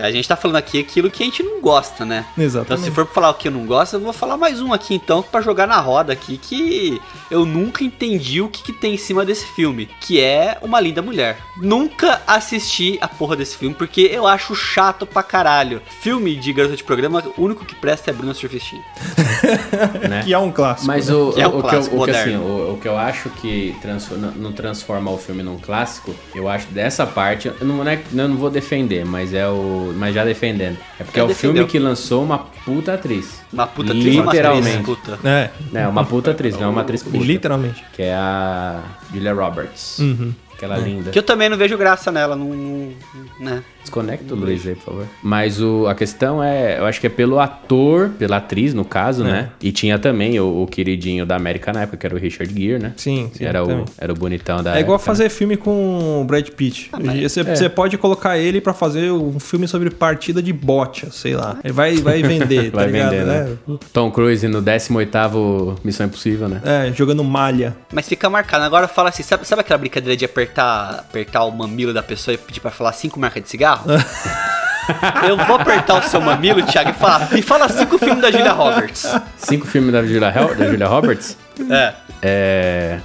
a 0.02 0.10
gente 0.10 0.26
tá 0.28 0.36
falando 0.36 0.56
aqui 0.56 0.78
aquilo 0.80 1.10
que 1.10 1.22
a 1.22 1.26
gente 1.26 1.42
não 1.42 1.60
gosta, 1.60 2.04
né? 2.04 2.24
Então, 2.32 2.44
Exatamente. 2.44 2.84
se 2.84 2.90
for 2.90 3.04
pra 3.04 3.14
falar 3.14 3.30
o 3.30 3.34
que 3.34 3.48
eu 3.48 3.52
não 3.52 3.66
gosto, 3.66 3.94
eu 3.94 4.00
vou 4.00 4.12
falar 4.12 4.36
mais 4.36 4.60
um 4.60 4.72
aqui 4.72 4.94
então, 4.94 5.22
pra 5.22 5.40
jogar 5.40 5.66
na 5.66 5.78
roda 5.80 6.12
aqui, 6.12 6.36
que 6.38 7.00
eu 7.30 7.44
nunca 7.44 7.82
entendi 7.84 8.40
o 8.40 8.48
que, 8.48 8.62
que 8.62 8.72
tem 8.72 8.94
em 8.94 8.98
cima 8.98 9.24
desse 9.24 9.46
filme, 9.54 9.88
que 10.00 10.20
é 10.20 10.58
Uma 10.62 10.80
Linda 10.80 11.02
Mulher. 11.02 11.38
Nunca 11.56 12.20
assisti 12.26 12.98
a 13.00 13.08
porra 13.08 13.36
desse 13.36 13.56
filme, 13.56 13.74
porque 13.74 14.02
eu 14.12 14.26
acho 14.26 14.54
chato 14.54 15.06
pra 15.06 15.22
caralho. 15.22 15.80
Filme 16.00 16.36
de 16.36 16.52
garota 16.52 16.76
de 16.76 16.84
programa, 16.84 17.22
o 17.36 17.42
único 17.44 17.64
que 17.64 17.74
presta 17.74 18.10
é 18.10 18.14
Bruna 18.14 18.34
Surfistinha. 18.34 18.82
né? 20.08 20.22
Que 20.24 20.32
é 20.32 20.38
um 20.38 20.50
clássico. 20.52 20.86
Mas 20.86 21.08
né? 21.08 21.14
o, 21.14 21.32
Que 21.32 21.40
é 21.40 21.48
um 21.48 21.58
o, 21.58 21.62
que, 21.70 21.76
eu, 21.76 21.78
clássico 21.80 21.96
o, 21.96 22.04
que, 22.04 22.10
assim, 22.10 22.36
moderno. 22.36 22.44
o, 22.70 22.74
o 22.74 22.78
que 22.78 22.88
eu 22.88 22.96
acho 22.98 23.30
que 23.30 23.74
transfor- 23.80 24.18
não- 24.18 24.52
transforma 24.52 25.10
o 25.10 25.16
filme 25.16 25.42
num 25.42 25.56
clássico, 25.58 26.14
eu 26.34 26.48
acho 26.48 26.66
dessa 26.68 27.06
parte, 27.06 27.48
eu 27.48 27.66
não, 27.66 27.86
é- 27.88 28.00
eu 28.12 28.28
não 28.28 28.36
vou 28.36 28.50
defender, 28.50 29.04
mas 29.06 29.32
é 29.32 29.48
o. 29.48 29.94
Mas 29.96 30.14
já 30.14 30.24
defendendo. 30.24 30.76
É 30.98 31.04
porque 31.04 31.18
Já 31.20 31.26
é 31.26 31.30
o 31.30 31.34
filme 31.34 31.54
defendeu. 31.60 31.66
que 31.66 31.78
lançou 31.78 32.22
uma 32.22 32.38
puta 32.38 32.94
atriz. 32.94 33.40
Uma 33.52 33.66
puta 33.66 33.92
atriz, 33.92 34.14
uma 34.16 34.24
Literalmente. 34.26 34.68
atriz, 34.68 34.84
puta. 34.86 35.18
É, 35.24 35.50
É, 35.74 35.88
uma 35.88 36.04
puta 36.04 36.30
atriz, 36.32 36.56
não 36.58 36.64
é 36.64 36.68
uma 36.68 36.80
atriz 36.82 37.02
puta. 37.02 37.16
literalmente. 37.16 37.82
Que 37.94 38.02
é 38.02 38.14
a 38.14 38.80
Julia 39.12 39.32
Roberts. 39.32 39.98
Uhum. 40.00 40.32
Aquela 40.60 40.76
linda. 40.76 41.10
Que 41.10 41.18
eu 41.18 41.22
também 41.22 41.48
não 41.48 41.56
vejo 41.56 41.76
graça 41.78 42.12
nela, 42.12 42.36
não, 42.36 42.46
não- 42.48 42.92
né? 43.40 43.62
Desconecta 43.80 44.34
o 44.34 44.36
Luiz 44.36 44.66
aí, 44.66 44.74
por 44.74 44.84
favor. 44.84 45.06
Mas 45.22 45.58
o, 45.60 45.86
a 45.86 45.94
questão 45.94 46.42
é, 46.42 46.78
eu 46.78 46.84
acho 46.84 47.00
que 47.00 47.06
é 47.06 47.10
pelo 47.10 47.40
ator, 47.40 48.10
pela 48.18 48.36
atriz, 48.36 48.74
no 48.74 48.84
caso, 48.84 49.24
É. 49.24 49.32
né? 49.32 49.48
E 49.62 49.72
tinha 49.72 49.98
também 49.98 50.38
o, 50.38 50.62
o 50.62 50.66
queridinho 50.66 51.24
da 51.24 51.34
América 51.34 51.72
na 51.72 51.82
época, 51.82 51.96
que 51.96 52.06
era 52.06 52.14
o 52.14 52.18
Richard 52.18 52.52
Gere, 52.52 52.78
né? 52.82 52.92
Sim, 52.98 53.30
sim, 53.32 53.42
Era 53.44 53.64
o, 53.64 53.86
era 53.96 54.12
o 54.12 54.14
bonitão 54.14 54.62
da 54.62 54.76
É 54.76 54.80
igual 54.80 54.96
época, 54.96 55.10
né? 55.10 55.16
fazer 55.16 55.28
filme 55.30 55.56
com 55.56 56.20
o 56.20 56.24
Brad 56.24 56.46
Pitt. 56.50 56.90
Você 57.22 57.42
você 57.42 57.68
pode 57.70 57.96
colocar 57.96 58.36
ele 58.36 58.60
pra 58.60 58.74
fazer 58.74 59.10
um 59.10 59.40
filme 59.40 59.66
sobre 59.66 59.88
partida 59.88 60.42
de 60.42 60.52
bocha, 60.52 61.10
sei 61.10 61.34
lá. 61.34 61.56
Ele 61.64 61.72
vai, 61.72 61.96
vai 61.96 62.20
vender, 62.22 62.70
tá 62.70 62.76
Vai 62.78 62.86
ligado? 62.88 63.10
vender, 63.12 63.24
né? 63.24 63.56
Tom 63.94 64.10
Cruise 64.10 64.46
no 64.46 64.60
18º 64.62 65.78
Missão 65.82 66.06
Impossível, 66.06 66.48
né? 66.48 66.60
É, 66.64 66.92
jogando 66.92 67.24
malha. 67.24 67.74
Mas 67.92 68.06
fica 68.08 68.28
marcado. 68.28 68.64
Agora 68.64 68.86
fala 68.86 69.08
assim, 69.08 69.22
sabe, 69.22 69.46
sabe 69.46 69.60
aquela 69.60 69.78
brincadeira 69.78 70.16
de 70.16 70.24
apertar, 70.24 70.49
apertar 70.58 71.44
o 71.44 71.50
mamilo 71.50 71.92
da 71.92 72.02
pessoa 72.02 72.34
e 72.34 72.38
pedir 72.38 72.60
pra 72.60 72.70
falar 72.70 72.92
cinco 72.92 73.18
marcas 73.18 73.42
de 73.42 73.48
cigarro? 73.48 73.86
Eu 75.26 75.36
vou 75.36 75.56
apertar 75.56 75.98
o 75.98 76.02
seu 76.02 76.20
mamilo, 76.20 76.62
Thiago, 76.62 76.90
e 76.90 76.92
falar. 76.94 77.32
Me 77.32 77.42
fala 77.42 77.68
cinco 77.68 77.96
filmes 77.98 78.20
da 78.20 78.30
Julia 78.30 78.52
Roberts. 78.52 79.06
Cinco 79.36 79.66
filmes 79.66 79.92
da 79.92 80.02
Julia, 80.02 80.32
da 80.32 80.66
Julia 80.66 80.86
Roberts. 80.88 81.36
É. 81.70 81.94
É... 82.22 83.00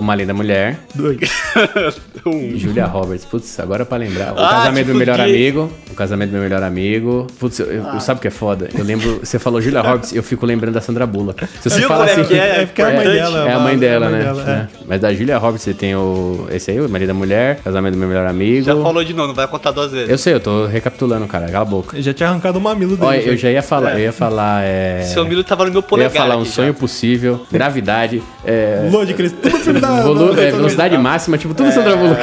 Uma 0.00 0.14
Linda 0.14 0.32
Mulher. 0.34 0.78
Dois. 0.94 1.18
Julia 2.56 2.86
Roberts. 2.86 3.24
Putz, 3.24 3.58
agora 3.60 3.84
pra 3.84 3.98
lembrar. 3.98 4.32
O 4.32 4.38
Ah, 4.38 4.48
Casamento 4.50 4.86
do 4.88 4.94
Melhor 4.94 5.16
fudi. 5.18 5.28
Amigo. 5.30 5.70
O 5.90 5.94
Casamento 5.94 6.30
do 6.30 6.32
Meu 6.34 6.42
Melhor 6.42 6.62
Amigo. 6.62 7.26
Putz, 7.38 7.58
eu, 7.60 7.66
eu- 7.66 8.00
sabe 8.00 8.18
o 8.18 8.20
que 8.22 8.28
é 8.28 8.30
foda? 8.30 8.68
Eu 8.76 8.84
lembro... 8.84 9.20
Você 9.22 9.38
falou 9.38 9.60
Julia 9.60 9.80
Roberts, 9.80 10.14
eu 10.14 10.22
fico 10.22 10.46
lembrando 10.46 10.74
da 10.74 10.80
Sandra 10.80 11.06
Bullock. 11.06 11.46
Se 11.60 11.68
você 11.70 11.82
fala 11.82 12.08
é 12.08 12.12
assim... 12.12 12.24
que 12.24 12.34
é? 12.34 12.62
É 12.62 12.66
porque 12.66 12.82
é 12.82 12.84
a 12.84 12.88
mãe 12.88 12.96
importante. 13.00 13.16
dela. 13.18 13.48
É 13.48 13.52
a 13.52 13.58
mãe 13.58 13.78
dela, 13.78 14.08
né? 14.10 14.22
dela, 14.22 14.68
É. 14.72 14.80
Mas 14.86 15.00
da 15.00 15.12
Julia 15.14 15.38
Roberts 15.38 15.62
você 15.62 15.74
tem 15.74 15.94
o. 15.94 16.46
Esse 16.50 16.70
aí, 16.70 16.80
o 16.80 16.88
Marido 16.88 17.08
da 17.08 17.14
Mulher, 17.14 17.60
Casamento 17.62 17.92
do 17.94 17.98
Meu 17.98 18.08
Melhor 18.08 18.26
Amigo. 18.26 18.64
Já 18.64 18.74
falou 18.76 19.04
de 19.04 19.12
novo, 19.14 19.28
não 19.28 19.34
vai 19.34 19.46
contar 19.46 19.70
duas 19.70 19.92
vezes. 19.92 20.08
Eu 20.08 20.18
sei, 20.18 20.34
eu 20.34 20.40
tô 20.40 20.66
recapitulando, 20.66 21.26
cara. 21.26 21.46
Cala 21.48 21.62
a 21.62 21.64
boca. 21.64 21.96
Eu 21.96 22.02
já 22.02 22.12
tinha 22.14 22.28
arrancado 22.28 22.58
o 22.58 22.60
mamilo 22.60 22.96
dele. 22.96 23.06
Olha, 23.06 23.20
eu 23.20 23.36
já 23.36 23.50
ia 23.50 23.62
falar, 23.62 23.92
eu 23.94 24.00
ia 24.00 24.12
falar. 24.12 24.62
É... 24.64 25.02
Seu 25.02 25.22
mamilo 25.24 25.44
tava 25.44 25.64
no 25.64 25.70
meu 25.70 25.78
Eu 25.80 25.82
polegar. 25.82 26.12
ia 26.14 26.20
falar 26.20 26.36
um 26.36 26.44
sonho 26.44 26.72
possível, 26.74 27.44
gravidade, 27.50 28.22
é, 28.44 28.88
Lua 28.90 29.04
de 29.04 29.14
Cristo. 29.14 29.38
Tudo 29.40 29.58
filme 29.58 29.80
da... 29.80 29.89
volu- 30.02 30.34
da- 30.34 30.42
é, 30.42 30.50
da- 30.50 30.56
velocidade 30.56 30.96
máxima, 30.98 31.38
tipo 31.38 31.54
tudo 31.54 31.70
Sandra 31.72 31.96
Bullock. 31.96 32.22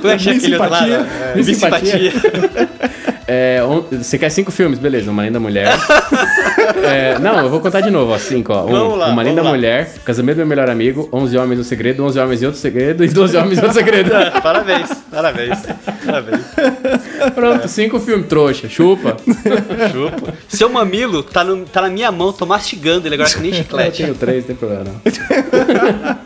Como 0.00 0.12
é 0.12 0.16
que 0.16 0.22
chama 0.22 0.34
Miss 0.34 0.44
aquele 0.44 0.56
outro? 0.56 0.76
Simpatia. 0.76 1.06
É, 1.32 1.36
Miss 1.36 1.46
Simpatia. 1.46 2.10
Simpatia. 2.12 2.70
É, 3.32 3.62
on- 3.62 3.84
você 3.92 4.18
quer 4.18 4.28
cinco 4.28 4.50
filmes, 4.50 4.76
beleza, 4.80 5.08
Uma 5.08 5.24
Linda 5.24 5.38
Mulher. 5.38 5.68
É, 6.82 7.16
não, 7.20 7.38
eu 7.38 7.48
vou 7.48 7.60
contar 7.60 7.80
de 7.80 7.88
novo, 7.88 8.10
ó, 8.12 8.18
cinco, 8.18 8.52
ó. 8.52 8.64
Um, 8.64 8.70
Vamos 8.72 8.98
lá, 8.98 9.06
Uma 9.06 9.22
Linda 9.22 9.40
lá. 9.40 9.50
Mulher, 9.50 9.88
Casamento 10.04 10.34
do 10.34 10.38
Meu 10.38 10.46
Melhor 10.48 10.68
Amigo, 10.68 11.08
11 11.12 11.38
Homens 11.38 11.58
no 11.58 11.62
Segredo, 11.64 12.04
11 12.04 12.18
Homens 12.18 12.42
e 12.42 12.46
Outro 12.46 12.60
Segredo 12.60 13.04
e 13.04 13.08
12 13.08 13.36
Homens 13.36 13.58
e 13.58 13.60
Outro 13.60 13.74
Segredo. 13.74 14.10
parabéns, 14.42 14.90
parabéns. 15.12 15.58
Parabéns. 16.04 16.40
Pronto, 17.32 17.68
cinco 17.68 18.00
filmes, 18.00 18.26
trouxa, 18.26 18.68
chupa. 18.68 19.16
Chupa. 19.92 20.34
Seu 20.48 20.68
mamilo 20.68 21.22
tá, 21.22 21.44
no- 21.44 21.64
tá 21.66 21.82
na 21.82 21.88
minha 21.88 22.10
mão, 22.10 22.32
tô 22.32 22.44
mastigando 22.46 23.06
ele 23.06 23.14
agora 23.14 23.30
que 23.30 23.38
nem 23.38 23.50
Eu 23.54 23.58
chiclete. 23.58 24.02
tenho 24.02 24.14
três, 24.16 24.38
não 24.40 24.46
tem 24.48 24.56
problema 24.56 24.84
não. 24.86 26.16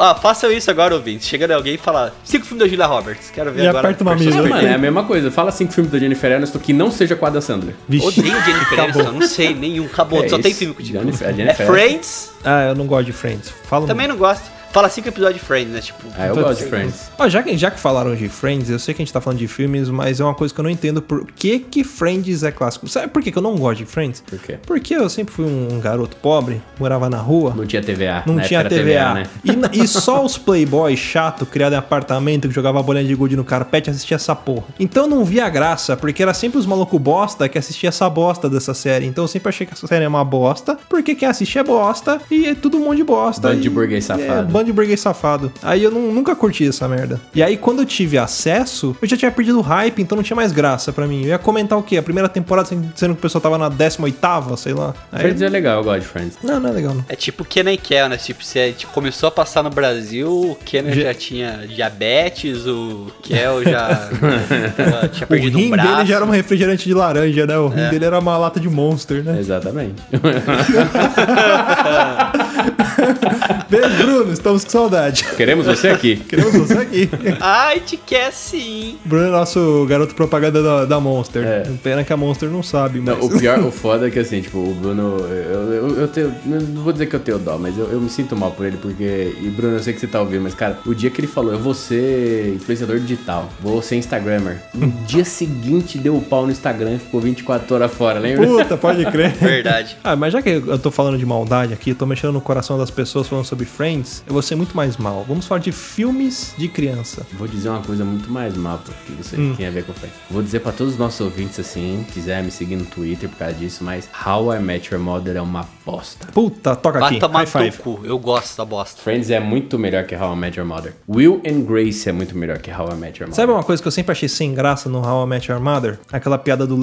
Ó, 0.00 0.14
façam 0.14 0.50
isso 0.52 0.70
agora, 0.70 0.94
ouvintes. 0.94 1.26
Chegando 1.26 1.50
alguém 1.50 1.74
e 1.74 1.78
falar 1.78 2.14
cinco 2.24 2.46
filmes 2.46 2.64
da 2.64 2.68
Julia 2.70 2.86
Roberts. 2.86 3.30
Quero 3.30 3.50
ver 3.52 3.64
E 3.64 3.66
agora. 3.68 3.88
aperta 3.88 4.04
uma 4.04 4.14
mira. 4.14 4.42
Mano, 4.42 4.66
é 4.68 4.74
a 4.74 4.78
mesma 4.78 5.02
coisa. 5.04 5.30
Fala 5.30 5.50
cinco 5.50 5.72
filmes 5.72 5.92
da 5.92 5.98
Jennifer 5.98 6.32
Aniston 6.36 6.58
que 6.60 6.72
não 6.72 6.90
seja 6.90 7.16
com 7.16 7.26
a 7.26 7.30
da 7.30 7.40
Sandler. 7.40 7.74
Vixe. 7.88 8.06
Odeio 8.06 8.40
Jennifer 8.44 8.80
Aniston, 8.80 9.10
não 9.18 9.26
sei, 9.26 9.54
nenhum. 9.54 9.86
Acabou, 9.86 10.22
É 10.24 10.28
só 10.28 10.38
tem 10.38 10.50
isso. 10.52 10.60
filme 10.60 10.74
contigo. 10.74 10.98
Jennifer- 11.00 11.26
a 11.26 11.30
É 11.30 11.34
Jennifer 11.34 11.66
Friends, 11.66 12.30
Ah, 12.44 12.68
eu 12.68 12.74
não 12.76 12.86
gosto 12.86 13.06
de 13.06 13.12
Friends. 13.12 13.52
Fala 13.64 13.86
também 13.86 14.06
não 14.06 14.16
gosto. 14.16 14.57
Fala 14.70 14.88
cinco 14.90 15.08
episódios 15.08 15.40
de 15.40 15.46
Friends, 15.46 15.72
né? 15.72 15.80
Tipo, 15.80 15.98
Ah, 16.16 16.26
eu 16.26 16.34
gosto 16.36 16.62
de 16.62 16.68
Friends. 16.68 17.10
Ó, 17.18 17.28
já, 17.28 17.42
que, 17.42 17.56
já 17.56 17.70
que 17.70 17.80
falaram 17.80 18.14
de 18.14 18.28
Friends, 18.28 18.68
eu 18.70 18.78
sei 18.78 18.94
que 18.94 19.02
a 19.02 19.04
gente 19.04 19.12
tá 19.12 19.20
falando 19.20 19.38
de 19.38 19.48
filmes, 19.48 19.88
mas 19.88 20.20
é 20.20 20.24
uma 20.24 20.34
coisa 20.34 20.52
que 20.52 20.60
eu 20.60 20.62
não 20.62 20.70
entendo 20.70 21.00
por 21.00 21.26
que 21.32 21.58
que 21.58 21.82
Friends 21.82 22.42
é 22.42 22.52
clássico. 22.52 22.86
Sabe 22.86 23.08
por 23.08 23.22
que, 23.22 23.32
que 23.32 23.38
eu 23.38 23.42
não 23.42 23.56
gosto 23.56 23.78
de 23.78 23.86
Friends? 23.86 24.22
Por 24.28 24.38
quê? 24.38 24.58
Porque 24.66 24.94
eu 24.94 25.08
sempre 25.08 25.32
fui 25.34 25.46
um 25.46 25.80
garoto 25.80 26.16
pobre, 26.16 26.60
morava 26.78 27.08
na 27.08 27.16
rua. 27.16 27.54
Não 27.56 27.66
tinha 27.66 27.82
TVA. 27.82 28.22
Não 28.26 28.38
tinha 28.40 28.60
era 28.60 28.68
TVA. 28.68 29.14
né? 29.14 29.26
e, 29.72 29.82
e 29.82 29.88
só 29.88 30.24
os 30.24 30.36
playboy 30.38 30.94
chato, 30.96 31.46
criado 31.46 31.72
em 31.72 31.76
apartamento, 31.76 32.46
que 32.46 32.54
jogava 32.54 32.82
bolinha 32.82 33.04
de 33.04 33.14
gude 33.14 33.36
no 33.36 33.44
carpete, 33.44 33.88
assistia 33.90 34.16
essa 34.16 34.36
porra. 34.36 34.66
Então 34.78 35.04
eu 35.04 35.08
não 35.08 35.24
via 35.24 35.48
graça, 35.48 35.96
porque 35.96 36.22
era 36.22 36.34
sempre 36.34 36.58
os 36.58 36.66
malucos 36.66 37.00
bosta 37.00 37.48
que 37.48 37.58
assistia 37.58 37.88
essa 37.88 38.08
bosta 38.08 38.48
dessa 38.50 38.74
série. 38.74 39.06
Então 39.06 39.24
eu 39.24 39.28
sempre 39.28 39.48
achei 39.48 39.66
que 39.66 39.72
essa 39.72 39.86
série 39.86 40.04
é 40.04 40.08
uma 40.08 40.24
bosta, 40.24 40.78
porque 40.88 41.14
quem 41.14 41.26
assiste 41.26 41.58
é 41.58 41.64
bosta, 41.64 42.20
e 42.30 42.46
é 42.46 42.54
tudo 42.54 42.76
um 42.76 42.84
monte 42.84 42.98
de 42.98 43.04
bosta. 43.04 43.48
Bando 43.48 43.60
de 43.62 43.70
burguês 43.70 44.04
É, 44.08 44.16
safado. 44.18 44.57
Bando 44.58 44.66
de 44.66 44.72
burguês 44.72 45.00
safado. 45.00 45.52
Aí 45.62 45.82
eu 45.84 45.90
nu- 45.90 46.12
nunca 46.12 46.34
curti 46.34 46.66
essa 46.68 46.88
merda. 46.88 47.20
E 47.34 47.42
aí 47.42 47.56
quando 47.56 47.80
eu 47.80 47.86
tive 47.86 48.18
acesso, 48.18 48.96
eu 49.00 49.08
já 49.08 49.16
tinha 49.16 49.30
perdido 49.30 49.58
o 49.58 49.62
hype, 49.62 50.00
então 50.02 50.16
não 50.16 50.22
tinha 50.22 50.36
mais 50.36 50.52
graça 50.52 50.92
pra 50.92 51.06
mim. 51.06 51.22
Eu 51.22 51.28
ia 51.28 51.38
comentar 51.38 51.78
o 51.78 51.82
quê? 51.82 51.96
A 51.96 52.02
primeira 52.02 52.28
temporada 52.28 52.68
sendo 52.68 53.14
que 53.14 53.20
o 53.20 53.22
pessoal 53.22 53.40
tava 53.40 53.56
na 53.58 53.70
18ª, 53.70 54.56
sei 54.56 54.72
lá. 54.74 54.94
Aí- 55.12 55.20
Friends 55.20 55.42
é 55.42 55.48
legal, 55.48 55.78
eu 55.78 55.84
gosto 55.84 56.00
de 56.00 56.06
Friends. 56.06 56.38
Não, 56.42 56.58
não 56.60 56.70
é 56.70 56.72
legal 56.72 56.94
não. 56.94 57.04
É 57.08 57.14
tipo 57.14 57.44
Kenan 57.44 57.72
e 57.72 57.76
Kel, 57.76 58.08
né? 58.08 58.16
Tipo, 58.16 58.44
você 58.44 58.72
tipo, 58.72 58.92
começou 58.92 59.28
a 59.28 59.32
passar 59.32 59.62
no 59.62 59.70
Brasil, 59.70 60.28
o 60.28 60.56
Kenan 60.64 60.92
Já- 60.92 61.02
já 61.02 61.14
tinha 61.14 61.66
diabetes, 61.68 62.66
o 62.66 63.06
Kel 63.22 63.62
já 63.64 64.08
já 65.00 65.08
tinha 65.08 65.24
O 65.24 65.28
perdido 65.28 65.58
rim 65.58 65.66
um 65.66 65.70
braço. 65.70 65.96
dele 65.96 66.08
já 66.08 66.16
era 66.16 66.24
um 66.24 66.30
refrigerante 66.30 66.84
de 66.84 66.94
laranja, 66.94 67.46
né? 67.46 67.56
O 67.58 67.68
rim 67.68 67.80
É. 67.80 67.90
dele 67.90 68.04
era 68.06 68.18
uma 68.18 68.36
lata 68.36 68.58
de 68.58 68.68
Monster, 68.68 69.22
né? 69.22 69.38
Exatamente. 69.38 69.94
Beijo, 73.68 73.96
Bruno, 73.96 74.32
estamos 74.32 74.64
com 74.64 74.70
saudade. 74.70 75.24
Queremos 75.36 75.66
você 75.66 75.88
aqui. 75.88 76.16
Queremos 76.28 76.52
você 76.54 76.78
aqui. 76.78 77.08
Ai, 77.40 77.80
te 77.80 77.96
quer 77.96 78.32
sim. 78.32 78.96
Bruno 79.04 79.26
é 79.26 79.30
nosso 79.30 79.86
garoto 79.88 80.14
propaganda 80.14 80.62
da, 80.62 80.84
da 80.84 81.00
Monster. 81.00 81.44
É. 81.44 81.62
Pena 81.82 82.04
que 82.04 82.12
a 82.12 82.16
Monster 82.16 82.48
não 82.48 82.62
sabe, 82.62 83.00
mas... 83.00 83.16
Não, 83.16 83.24
o 83.24 83.38
pior, 83.38 83.58
o 83.64 83.70
foda 83.70 84.08
é 84.08 84.10
que 84.10 84.18
assim, 84.18 84.40
tipo, 84.40 84.58
o 84.58 84.74
Bruno, 84.74 85.18
eu, 85.28 85.72
eu, 85.72 86.00
eu 86.00 86.08
tenho, 86.08 86.34
não 86.44 86.82
vou 86.82 86.92
dizer 86.92 87.06
que 87.06 87.16
eu 87.16 87.20
tenho 87.20 87.38
dó, 87.38 87.58
mas 87.58 87.76
eu, 87.78 87.86
eu 87.90 88.00
me 88.00 88.10
sinto 88.10 88.36
mal 88.36 88.50
por 88.50 88.66
ele, 88.66 88.76
porque, 88.76 89.36
e 89.40 89.48
Bruno, 89.48 89.76
eu 89.76 89.82
sei 89.82 89.92
que 89.92 90.00
você 90.00 90.06
tá 90.06 90.20
ouvindo, 90.20 90.42
mas 90.42 90.54
cara, 90.54 90.78
o 90.86 90.94
dia 90.94 91.10
que 91.10 91.20
ele 91.20 91.28
falou, 91.28 91.52
eu 91.52 91.58
vou 91.58 91.74
ser 91.74 92.54
influenciador 92.54 92.98
digital, 92.98 93.48
vou 93.60 93.80
ser 93.82 93.96
Instagrammer, 93.96 94.58
no 94.74 94.88
dia 95.06 95.24
seguinte 95.24 95.98
deu 95.98 96.16
o 96.16 96.22
pau 96.22 96.44
no 96.44 96.52
Instagram 96.52 96.94
e 96.94 96.98
ficou 96.98 97.20
24 97.20 97.74
horas 97.74 97.92
fora, 97.92 98.18
lembra? 98.18 98.46
Puta, 98.46 98.76
pode 98.76 99.04
crer. 99.06 99.32
Verdade. 99.32 99.96
Ah, 100.02 100.16
mas 100.16 100.32
já 100.32 100.42
que 100.42 100.50
eu 100.50 100.78
tô 100.78 100.90
falando 100.90 101.18
de 101.18 101.26
maldade 101.26 101.72
aqui, 101.72 101.90
eu 101.90 101.94
tô 101.94 102.06
mexendo 102.06 102.32
no 102.32 102.40
coração 102.40 102.78
das 102.78 102.87
pessoas 102.90 103.26
falando 103.28 103.44
sobre 103.44 103.64
Friends, 103.64 104.22
eu 104.26 104.32
vou 104.32 104.42
ser 104.42 104.54
muito 104.54 104.76
mais 104.76 104.96
mal. 104.96 105.24
Vamos 105.26 105.46
falar 105.46 105.60
de 105.60 105.72
filmes 105.72 106.54
de 106.56 106.68
criança. 106.68 107.26
Vou 107.38 107.46
dizer 107.48 107.68
uma 107.68 107.82
coisa 107.82 108.04
muito 108.04 108.30
mais 108.30 108.56
mal 108.56 108.78
pra 108.78 108.94
que 109.06 109.12
você 109.12 109.36
Hum. 109.38 109.54
tem 109.56 109.66
a 109.66 109.70
ver 109.70 109.84
com 109.84 109.92
o 109.92 109.94
Friends. 109.94 110.16
Vou 110.30 110.42
dizer 110.42 110.60
pra 110.60 110.72
todos 110.72 110.94
os 110.94 110.98
nossos 110.98 111.20
ouvintes 111.20 111.58
assim, 111.58 112.04
quiser 112.12 112.42
me 112.42 112.50
seguir 112.50 112.76
no 112.76 112.84
Twitter 112.84 113.28
por 113.28 113.36
causa 113.38 113.54
disso, 113.54 113.82
mas 113.84 114.08
How 114.26 114.54
I 114.54 114.58
Met 114.60 114.92
Your 114.92 115.02
Mother 115.02 115.36
é 115.36 115.40
uma 115.40 115.66
bosta. 115.84 116.26
Puta, 116.32 116.74
toca 116.76 116.98
Vai 117.00 117.16
aqui. 117.16 117.28
no 117.28 117.46
five. 117.46 117.78
cu. 117.78 118.00
Eu 118.04 118.18
gosto 118.18 118.56
da 118.56 118.64
bosta. 118.64 119.00
Friends 119.02 119.30
é 119.30 119.40
muito 119.40 119.78
melhor 119.78 120.04
que 120.04 120.14
How 120.14 120.34
I 120.34 120.36
Met 120.36 120.58
Your 120.58 120.68
Mother. 120.68 120.94
Will 121.08 121.40
and 121.46 121.60
Grace 121.62 122.08
é 122.08 122.12
muito 122.12 122.36
melhor 122.36 122.58
que 122.58 122.70
How 122.70 122.90
I 122.92 122.94
Met 122.94 123.20
Your 123.20 123.28
Mother. 123.28 123.34
Sabe 123.34 123.52
uma 123.52 123.62
coisa 123.62 123.80
que 123.82 123.88
eu 123.88 123.92
sempre 123.92 124.12
achei 124.12 124.28
sem 124.28 124.54
graça 124.54 124.88
no 124.88 124.98
How 125.06 125.24
I 125.24 125.28
Met 125.28 125.50
Your 125.50 125.60
Mother? 125.60 125.98
Aquela 126.12 126.38
piada 126.38 126.66
do 126.66 126.76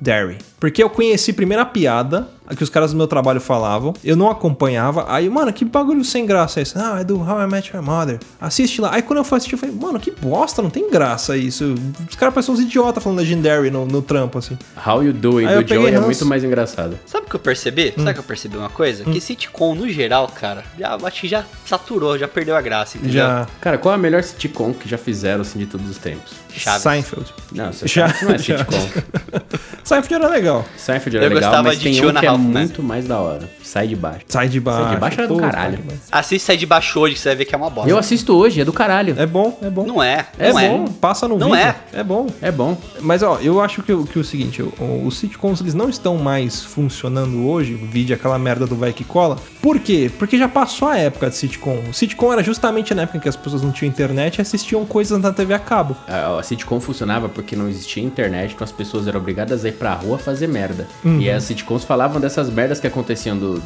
Legendary. 0.00 0.38
Porque 0.58 0.82
eu 0.82 0.90
conheci 0.90 1.32
primeiro 1.32 1.62
a 1.62 1.66
piada, 1.66 2.28
a 2.46 2.54
que 2.54 2.62
os 2.62 2.68
caras 2.68 2.90
do 2.90 2.96
meu 2.96 3.06
trabalho 3.06 3.40
falavam, 3.40 3.94
eu 4.04 4.16
não 4.16 4.28
acompanhava, 4.28 5.06
aí, 5.08 5.30
mano, 5.30 5.52
que 5.52 5.64
bagulho 5.64 6.04
sem 6.04 6.26
graça 6.26 6.60
é 6.60 6.62
esse? 6.62 6.76
Não, 6.76 6.98
é 6.98 7.04
do 7.04 7.18
How 7.18 7.42
I 7.42 7.46
Met 7.46 7.74
Your 7.74 7.82
Mother. 7.82 8.18
Assiste 8.40 8.80
lá. 8.80 8.92
Aí 8.92 9.02
quando 9.02 9.18
eu 9.18 9.24
fui 9.24 9.38
assistir, 9.38 9.54
eu 9.54 9.58
falei, 9.58 9.74
mano, 9.74 9.98
que 10.00 10.10
bosta, 10.10 10.60
não 10.60 10.68
tem 10.68 10.90
graça 10.90 11.36
isso. 11.36 11.74
Os 12.08 12.16
caras 12.16 12.34
parecem 12.34 12.54
uns 12.54 12.60
idiotas 12.60 13.02
falando 13.02 13.18
Legendary 13.18 13.70
no, 13.70 13.86
no 13.86 14.02
trampo, 14.02 14.38
assim. 14.38 14.58
How 14.84 15.02
You 15.02 15.12
Do 15.12 15.38
It 15.38 15.48
Aí 15.48 15.54
eu 15.54 15.62
do 15.62 15.68
peguei 15.68 15.84
Joey 15.84 15.94
é 15.94 16.00
muito 16.00 16.26
mais 16.26 16.44
engraçado. 16.44 16.98
Sabe 17.06 17.26
o 17.26 17.30
que 17.30 17.36
eu 17.36 17.40
percebi? 17.40 17.94
Hum. 17.96 18.02
Sabe 18.02 18.14
que 18.14 18.20
eu 18.20 18.24
percebi 18.24 18.56
uma 18.56 18.70
coisa? 18.70 19.04
Que 19.04 19.20
sitcom, 19.20 19.74
no 19.74 19.88
geral, 19.88 20.28
cara, 20.28 20.64
já, 20.78 20.96
acho 20.96 21.20
que 21.20 21.28
já 21.28 21.44
saturou, 21.64 22.18
já 22.18 22.28
perdeu 22.28 22.56
a 22.56 22.60
graça, 22.60 22.98
entendeu? 22.98 23.14
Já. 23.14 23.46
Cara, 23.60 23.78
qual 23.78 23.92
é 23.92 23.94
a 23.94 23.98
melhor 23.98 24.22
sitcom 24.22 24.74
que 24.74 24.88
já 24.88 24.98
fizeram 24.98 25.42
assim 25.42 25.58
de 25.58 25.66
todos 25.66 25.88
os 25.88 25.96
tempos? 25.96 26.32
Chaves. 26.58 26.82
Seinfeld. 26.82 27.34
Não, 27.52 27.70
que 27.70 28.24
não 28.24 28.34
é 28.34 28.38
sitcom. 28.38 28.88
Seinfeld 29.84 30.14
era 30.14 30.28
legal. 30.28 30.64
Seinfeld 30.76 31.16
era 31.16 31.26
Eu 31.26 31.30
legal, 31.30 31.50
gostava 31.50 31.68
mas 31.68 31.78
de 31.78 31.84
tem 31.84 31.92
um 32.06 32.12
que 32.14 32.26
é 32.26 32.30
Men. 32.30 32.38
muito 32.38 32.82
mais 32.82 33.06
da 33.06 33.18
hora. 33.18 33.48
Sai 33.62 33.86
de 33.88 33.96
baixo. 33.96 34.20
Sai 34.28 34.48
de 34.48 34.60
baixo. 34.60 34.82
Sai 34.84 34.94
de 34.94 35.00
baixo 35.00 35.18
era 35.20 35.28
do 35.28 35.36
caralho. 35.36 35.78
Assiste 36.10 36.44
Sai 36.44 36.56
de 36.56 36.66
Baixo 36.66 36.98
hoje, 37.00 37.14
que 37.14 37.20
você 37.20 37.28
vai 37.30 37.36
ver 37.36 37.44
que 37.44 37.54
é 37.54 37.58
uma 37.58 37.70
bosta. 37.70 37.90
Eu 37.90 37.98
assisto 37.98 38.36
hoje, 38.36 38.60
é 38.60 38.64
do 38.64 38.72
caralho. 38.72 39.14
É 39.18 39.26
bom, 39.26 39.58
é 39.62 39.70
bom. 39.70 39.86
Não 39.86 40.02
é, 40.02 40.26
É 40.38 40.52
não 40.52 40.58
é. 40.58 40.68
bom, 40.68 40.84
passa 40.86 41.26
no 41.28 41.38
Não 41.38 41.50
vídeo. 41.50 41.62
é. 41.64 41.76
É 41.92 42.02
bom. 42.02 42.26
É 42.42 42.50
bom. 42.52 42.76
Mas 43.00 43.22
ó, 43.22 43.38
eu 43.40 43.60
acho 43.60 43.82
que, 43.82 43.92
o- 43.92 44.04
que 44.04 44.18
o 44.18 44.24
seguinte, 44.24 44.62
o- 44.62 45.02
os 45.06 45.18
sitcoms 45.18 45.60
eles 45.60 45.74
não 45.74 45.88
estão 45.88 46.16
mais 46.16 46.62
funcionando 46.62 47.46
hoje, 47.48 47.74
vídeo 47.74 48.14
aquela 48.14 48.38
merda 48.38 48.66
do 48.66 48.76
vai 48.76 48.92
que 48.92 49.04
cola. 49.04 49.36
Por 49.62 49.78
quê? 49.78 50.10
Porque 50.18 50.36
já 50.38 50.48
passou 50.48 50.88
a 50.88 50.96
época 50.98 51.30
de 51.30 51.36
sitcom. 51.36 51.80
O 51.88 51.94
sitcom 51.94 52.32
era 52.32 52.42
justamente 52.42 52.94
na 52.94 53.02
época 53.02 53.18
em 53.18 53.20
que 53.20 53.28
as 53.28 53.36
pessoas 53.36 53.62
não 53.62 53.72
tinham 53.72 53.88
internet 53.90 54.38
e 54.38 54.42
assistiam 54.42 54.84
coisas 54.84 55.18
na 55.20 55.32
TV 55.32 55.54
a 55.54 55.58
cabo. 55.58 55.96
A, 56.08 56.39
a 56.40 56.42
sitcom 56.42 56.80
funcionava 56.80 57.28
porque 57.28 57.54
não 57.54 57.68
existia 57.68 58.02
internet, 58.02 58.54
então 58.54 58.64
as 58.64 58.72
pessoas 58.72 59.06
eram 59.06 59.20
obrigadas 59.20 59.64
a 59.64 59.68
ir 59.68 59.72
pra 59.72 59.94
rua 59.94 60.18
fazer 60.18 60.46
merda. 60.48 60.86
Uhum. 61.04 61.20
E 61.20 61.30
as 61.30 61.44
sitcoms 61.44 61.84
falavam 61.84 62.20
dessas 62.20 62.50
merdas 62.50 62.80
que 62.80 62.86
aconteciam 62.86 63.36
do- 63.36 63.62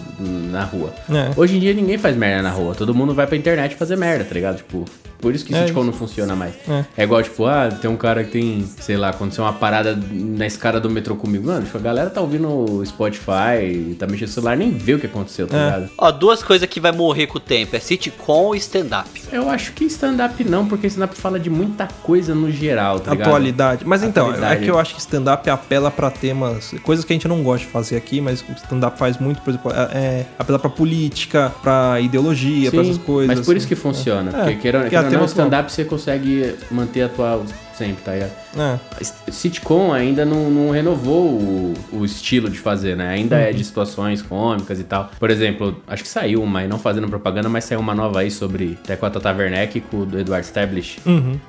na 0.51 0.65
rua. 0.65 0.93
É. 1.11 1.31
Hoje 1.37 1.57
em 1.57 1.61
dia 1.61 1.73
ninguém 1.73 1.97
faz 1.99 2.17
merda 2.17 2.43
na 2.43 2.51
rua, 2.51 2.75
todo 2.75 2.95
mundo 2.95 3.15
vai 3.15 3.27
pra 3.27 3.37
internet 3.37 3.75
fazer 3.77 3.97
merda, 3.97 4.25
tá 4.25 4.35
ligado? 4.35 4.57
Tipo, 4.59 4.85
por 5.25 5.35
isso 5.35 5.45
que 5.45 5.55
É 5.55 5.63
sitcom 5.63 5.81
isso. 5.81 5.87
não 5.87 5.93
funciona 5.93 6.37
mais. 6.37 6.55
É. 6.69 6.85
É. 6.99 7.03
igual, 7.05 7.23
tipo, 7.23 7.47
ah, 7.47 7.69
tem 7.81 7.91
um 7.91 7.97
cara 7.97 8.23
que 8.25 8.31
tem, 8.31 8.65
sei 8.79 8.97
lá, 8.97 9.09
aconteceu 9.09 9.43
uma 9.43 9.53
parada 9.55 9.99
na 10.13 10.47
escada 10.47 10.79
do 10.79 10.91
metrô 10.91 11.17
comigo. 11.17 11.47
Mano, 11.47 11.65
tipo, 11.65 11.79
a 11.79 11.81
galera 11.81 12.11
tá 12.11 12.21
ouvindo 12.21 12.47
o 12.49 12.85
Spotify, 12.85 13.95
tá 13.99 14.07
mexendo 14.07 14.29
no 14.29 14.35
celular, 14.35 14.57
nem 14.57 14.71
vê 14.71 14.95
o 14.95 14.99
que 14.99 15.07
aconteceu, 15.07 15.47
tá 15.47 15.57
É. 15.57 15.65
ligado? 15.65 15.91
Ó, 15.97 16.11
duas 16.11 16.43
coisas 16.43 16.69
que 16.69 16.79
vai 16.81 16.93
morrer 16.93 17.27
com 17.27 17.39
o 17.39 17.41
tempo: 17.41 17.75
é 17.75 17.79
sitcom 17.79 18.55
e 18.55 18.59
stand-up. 18.59 19.09
Eu 19.33 19.49
acho 19.51 19.73
que 19.73 19.85
stand-up 19.87 20.43
não, 20.45 20.67
porque 20.67 20.87
stand-up 20.89 21.17
fala 21.17 21.39
de 21.41 21.49
muita 21.51 21.89
coisa 22.03 22.35
no 22.35 22.51
geral, 22.51 23.01
tá 23.01 23.13
ligado? 23.13 23.29
Atualidade. 23.29 23.85
Mas 23.87 24.03
então, 24.03 24.27
é 24.27 24.31
Atualidade. 24.31 24.65
que 24.65 24.71
eu 24.71 24.79
acho 24.79 24.95
que 24.95 25.01
stand-up 25.01 25.49
apela 25.49 25.91
pra 25.91 26.11
temas, 26.11 26.75
coisas 26.83 27.05
que 27.05 27.13
a 27.13 27.17
gente 27.17 27.29
não 27.29 27.43
gosta 27.43 27.67
de 27.67 27.73
fazer 27.73 27.97
aqui, 27.97 28.21
mas 28.21 28.45
stand-up 28.57 28.99
faz 28.99 29.19
muito, 29.19 29.41
por 29.41 29.51
exemplo, 29.51 29.73
é, 29.73 29.77
é, 29.99 30.27
apela 30.39 30.59
pra 30.59 30.71
política, 30.71 31.53
pra 31.63 32.01
ideologia, 32.01 32.71
pra 32.71 32.83
Sim, 32.83 32.91
essas 32.91 33.03
coisas. 33.03 33.37
Mas 33.37 33.47
por 33.47 33.57
isso 33.57 33.67
assim. 33.67 33.75
que 33.75 33.81
funciona. 33.81 34.31
É, 34.31 34.33
porque 34.45 34.55
querendo, 34.57 34.85
que 34.85 34.91
querendo 34.91 35.14
ou 35.17 35.21
não, 35.23 35.27
tema 35.29 35.45
stand-up 35.45 35.73
você 35.73 35.85
consegue 35.85 36.55
manter 36.71 37.03
atual 37.03 37.45
sempre, 37.75 38.05
tá 38.05 38.13
ligado? 38.13 38.31
É. 38.57 38.79
Sitcom 39.33 39.93
ainda 39.93 40.25
não, 40.25 40.49
não 40.49 40.71
renovou 40.71 41.25
o, 41.33 41.75
o 41.93 42.05
estilo 42.05 42.49
de 42.49 42.59
fazer, 42.59 42.97
né? 42.97 43.09
Ainda 43.09 43.37
é 43.37 43.51
Uhum. 43.51 43.57
de 43.57 43.65
situações 43.65 44.23
cômicas 44.23 44.79
e 44.79 44.85
tal. 44.85 45.11
Por 45.19 45.29
exemplo, 45.29 45.83
acho 45.89 46.03
que 46.05 46.09
saiu 46.09 46.41
uma, 46.43 46.63
e 46.63 46.69
não 46.69 46.79
fazendo 46.79 47.09
propaganda, 47.09 47.49
mas 47.49 47.65
saiu 47.65 47.81
uma 47.81 47.93
nova 47.95 48.21
aí 48.21 48.31
sobre 48.31 48.79
até 48.85 48.95
com 48.95 49.07
a 49.07 49.11
Tata 49.11 49.33
Werneck 49.33 49.79
e 49.79 49.81
com 49.81 49.99
o 50.03 50.07
do 50.07 50.21
Eduardo 50.21 50.45
Stablish, 50.47 50.99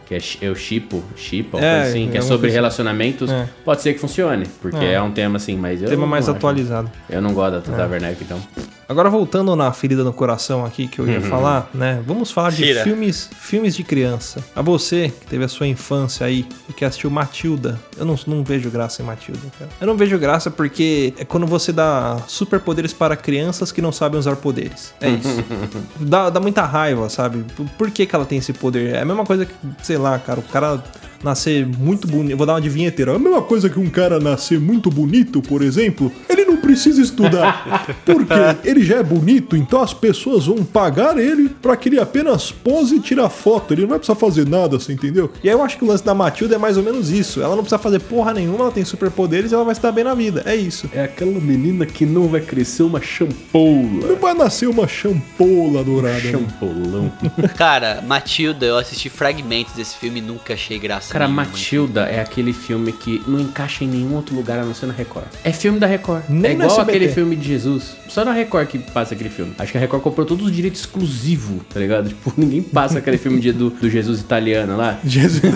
que 0.08 0.15
é 0.15 0.19
Eu 0.41 0.56
Chipo, 0.56 1.04
Chipo, 1.15 1.58
Uhum. 1.58 1.63
É, 1.63 1.75
coisa 1.75 1.89
assim, 1.89 2.10
que 2.10 2.17
é 2.17 2.19
é 2.19 2.23
sobre 2.23 2.41
coisa- 2.47 2.56
relacionamentos. 2.56 3.30
É. 3.32 3.47
Pode 3.63 3.82
ser 3.84 3.93
que 3.93 3.99
funcione, 3.99 4.45
porque 4.62 4.84
É. 4.84 4.93
é, 4.93 5.01
um 5.01 5.12
tema 5.12 5.38
assim, 5.38 5.56
mas 5.56 5.80
eu 5.82 5.89
Tema 5.89 6.08
mais 6.08 6.28
acho. 6.28 6.36
atualizado. 6.38 6.89
Eu 7.08 7.21
não 7.21 7.34
gosto 7.34 7.51
da 7.54 7.62
Tata 7.62 7.84
É. 7.84 7.86
Werneck, 7.88 8.23
então. 8.23 8.39
Agora 8.88 9.10
voltando 9.10 9.56
na 9.56 9.71
ferida 9.74 10.04
no 10.04 10.13
coração 10.13 10.63
aqui 10.65 10.88
que 10.88 11.00
eu 11.00 11.06
Uhum. 11.06 11.12
ia 11.12 11.21
falar, 11.21 11.69
né? 11.74 12.02
Vamos 12.06 12.32
falar 12.32 12.52
de 12.52 12.58
Tira. 12.63 12.84
filmes, 12.84 13.30
filmes 13.39 13.76
de 13.76 13.84
criança. 13.84 14.43
A 14.56 14.62
você 14.62 15.12
que 15.19 15.26
teve 15.28 15.43
a 15.43 15.48
sua 15.48 15.67
infância 15.67 16.26
aí 16.26 16.48
e 16.69 16.74
que 16.74 16.86
assistiu 16.86 17.10
Matilda. 17.10 17.80
Eu 17.98 18.06
não, 18.06 18.15
não 18.28 18.43
vejo 18.43 18.69
graça 18.69 19.02
em 19.02 19.06
Matilda, 19.06 19.39
cara. 19.58 19.71
Eu 19.82 19.88
não 19.88 19.98
vejo 19.98 20.17
graça 20.19 20.52
porque 20.52 21.13
é 21.17 21.26
quando 21.26 21.48
você 21.48 21.71
dá 21.71 22.17
superpoderes 22.28 22.93
para 22.93 23.15
crianças 23.15 23.71
que 23.71 23.82
não 23.82 23.91
sabem 23.91 24.19
usar 24.19 24.36
poderes. 24.36 24.93
É 25.02 25.10
isso. 25.10 25.43
dá, 26.00 26.30
dá 26.30 26.39
muita 26.39 26.63
raiva, 26.63 27.10
sabe? 27.10 27.43
Por, 27.56 27.65
por 27.69 27.91
que, 27.91 28.06
que 28.06 28.15
ela 28.15 28.26
tem 28.26 28.38
esse 28.38 28.54
poder? 28.54 28.93
É 28.95 29.02
a 29.02 29.06
mesma 29.06 29.26
coisa 29.26 29.45
que, 29.45 29.54
sei 29.82 29.98
lá, 29.98 30.17
cara, 30.19 30.39
o 30.39 30.43
cara 30.43 30.84
nascer 31.25 31.65
muito 31.65 32.07
bonito. 32.07 32.38
Vou 32.38 32.45
dar 32.45 32.53
uma 32.53 32.61
de 32.61 32.69
vinheteira. 32.69 33.15
A 33.15 33.19
mesma 33.19 33.41
coisa 33.41 33.69
que 33.69 33.79
um 33.79 33.89
cara 33.89 34.19
nascer 34.19 34.59
muito 34.59 34.89
bonito, 34.89 35.41
por 35.41 35.61
exemplo, 35.61 36.11
ele 36.29 36.45
não 36.45 36.57
precisa 36.57 37.01
estudar. 37.01 37.95
Porque 38.05 38.33
ele 38.63 38.83
já 38.83 38.97
é 38.97 39.03
bonito, 39.03 39.57
então 39.57 39.81
as 39.81 39.93
pessoas 39.93 40.45
vão 40.45 40.63
pagar 40.63 41.17
ele 41.17 41.49
pra 41.49 41.75
que 41.75 41.89
ele 41.89 41.99
apenas 41.99 42.51
pose 42.51 42.95
e 42.95 42.99
tire 42.99 43.25
foto. 43.29 43.73
Ele 43.73 43.81
não 43.81 43.89
vai 43.89 43.97
precisar 43.97 44.19
fazer 44.19 44.47
nada, 44.47 44.77
você 44.79 44.93
entendeu? 44.93 45.31
E 45.43 45.49
aí 45.49 45.55
eu 45.55 45.63
acho 45.63 45.77
que 45.77 45.83
o 45.83 45.88
lance 45.88 46.03
da 46.03 46.13
Matilda 46.13 46.55
é 46.55 46.57
mais 46.57 46.77
ou 46.77 46.83
menos 46.83 47.09
isso. 47.09 47.41
Ela 47.41 47.55
não 47.55 47.63
precisa 47.63 47.79
fazer 47.79 47.99
porra 48.01 48.33
nenhuma, 48.33 48.59
ela 48.59 48.71
tem 48.71 48.85
superpoderes 48.85 49.51
e 49.51 49.55
ela 49.55 49.63
vai 49.63 49.73
se 49.73 49.81
dar 49.81 49.91
bem 49.91 50.03
na 50.03 50.13
vida. 50.13 50.43
É 50.45 50.55
isso. 50.55 50.89
É 50.93 51.03
aquela 51.03 51.39
menina 51.39 51.85
que 51.85 52.05
não 52.05 52.27
vai 52.27 52.41
crescer 52.41 52.83
uma 52.83 53.01
champola. 53.01 54.07
Não 54.07 54.15
vai 54.17 54.33
nascer 54.33 54.67
uma 54.67 54.88
champola 54.88 55.83
dourada. 55.83 56.15
né? 56.15 56.31
Champolão. 56.31 57.11
Cara, 57.57 58.03
Matilda, 58.05 58.65
eu 58.65 58.77
assisti 58.77 59.09
fragmentos 59.09 59.73
desse 59.73 59.95
filme 59.95 60.19
e 60.19 60.21
nunca 60.21 60.53
achei 60.53 60.77
graça. 60.77 61.11
Cara. 61.19 61.28
Matilda 61.28 62.01
é 62.01 62.19
aquele 62.19 62.54
filme 62.54 62.91
que 62.91 63.21
não 63.28 63.39
encaixa 63.39 63.84
em 63.84 63.88
nenhum 63.88 64.15
outro 64.15 64.36
lugar 64.36 64.60
a 64.60 64.63
não 64.63 64.73
ser 64.73 64.86
na 64.86 64.93
Record. 64.93 65.25
É 65.43 65.51
filme 65.51 65.80
da 65.80 65.88
Record. 65.88 66.23
Nem 66.30 66.51
é 66.51 66.54
igual 66.56 66.80
aquele 66.82 67.08
filme 67.10 67.36
de 67.36 67.47
Jesus. 67.47 67.95
Só 68.08 68.23
na 68.23 68.32
Record 68.32 68.67
que 68.67 68.80
passa 68.80 69.13
aquele 69.13 69.30
filme. 69.30 69.54
Acho 69.58 69.71
que 69.71 69.78
a 69.78 69.82
Record 69.82 70.01
comprou 70.04 70.25
todos 70.25 70.45
os 70.47 70.51
direitos 70.51 70.80
exclusivos, 70.82 71.62
tá 71.73 71.80
ligado? 71.80 72.10
Tipo, 72.15 72.34
ninguém 72.38 72.62
passa 72.62 72.99
aquele 72.99 73.17
filme 73.17 73.39
de- 73.39 73.51
do, 73.51 73.69
do 73.69 73.89
Jesus 73.89 74.19
italiano 74.21 74.78
lá. 74.78 74.99
Jesus. 75.04 75.41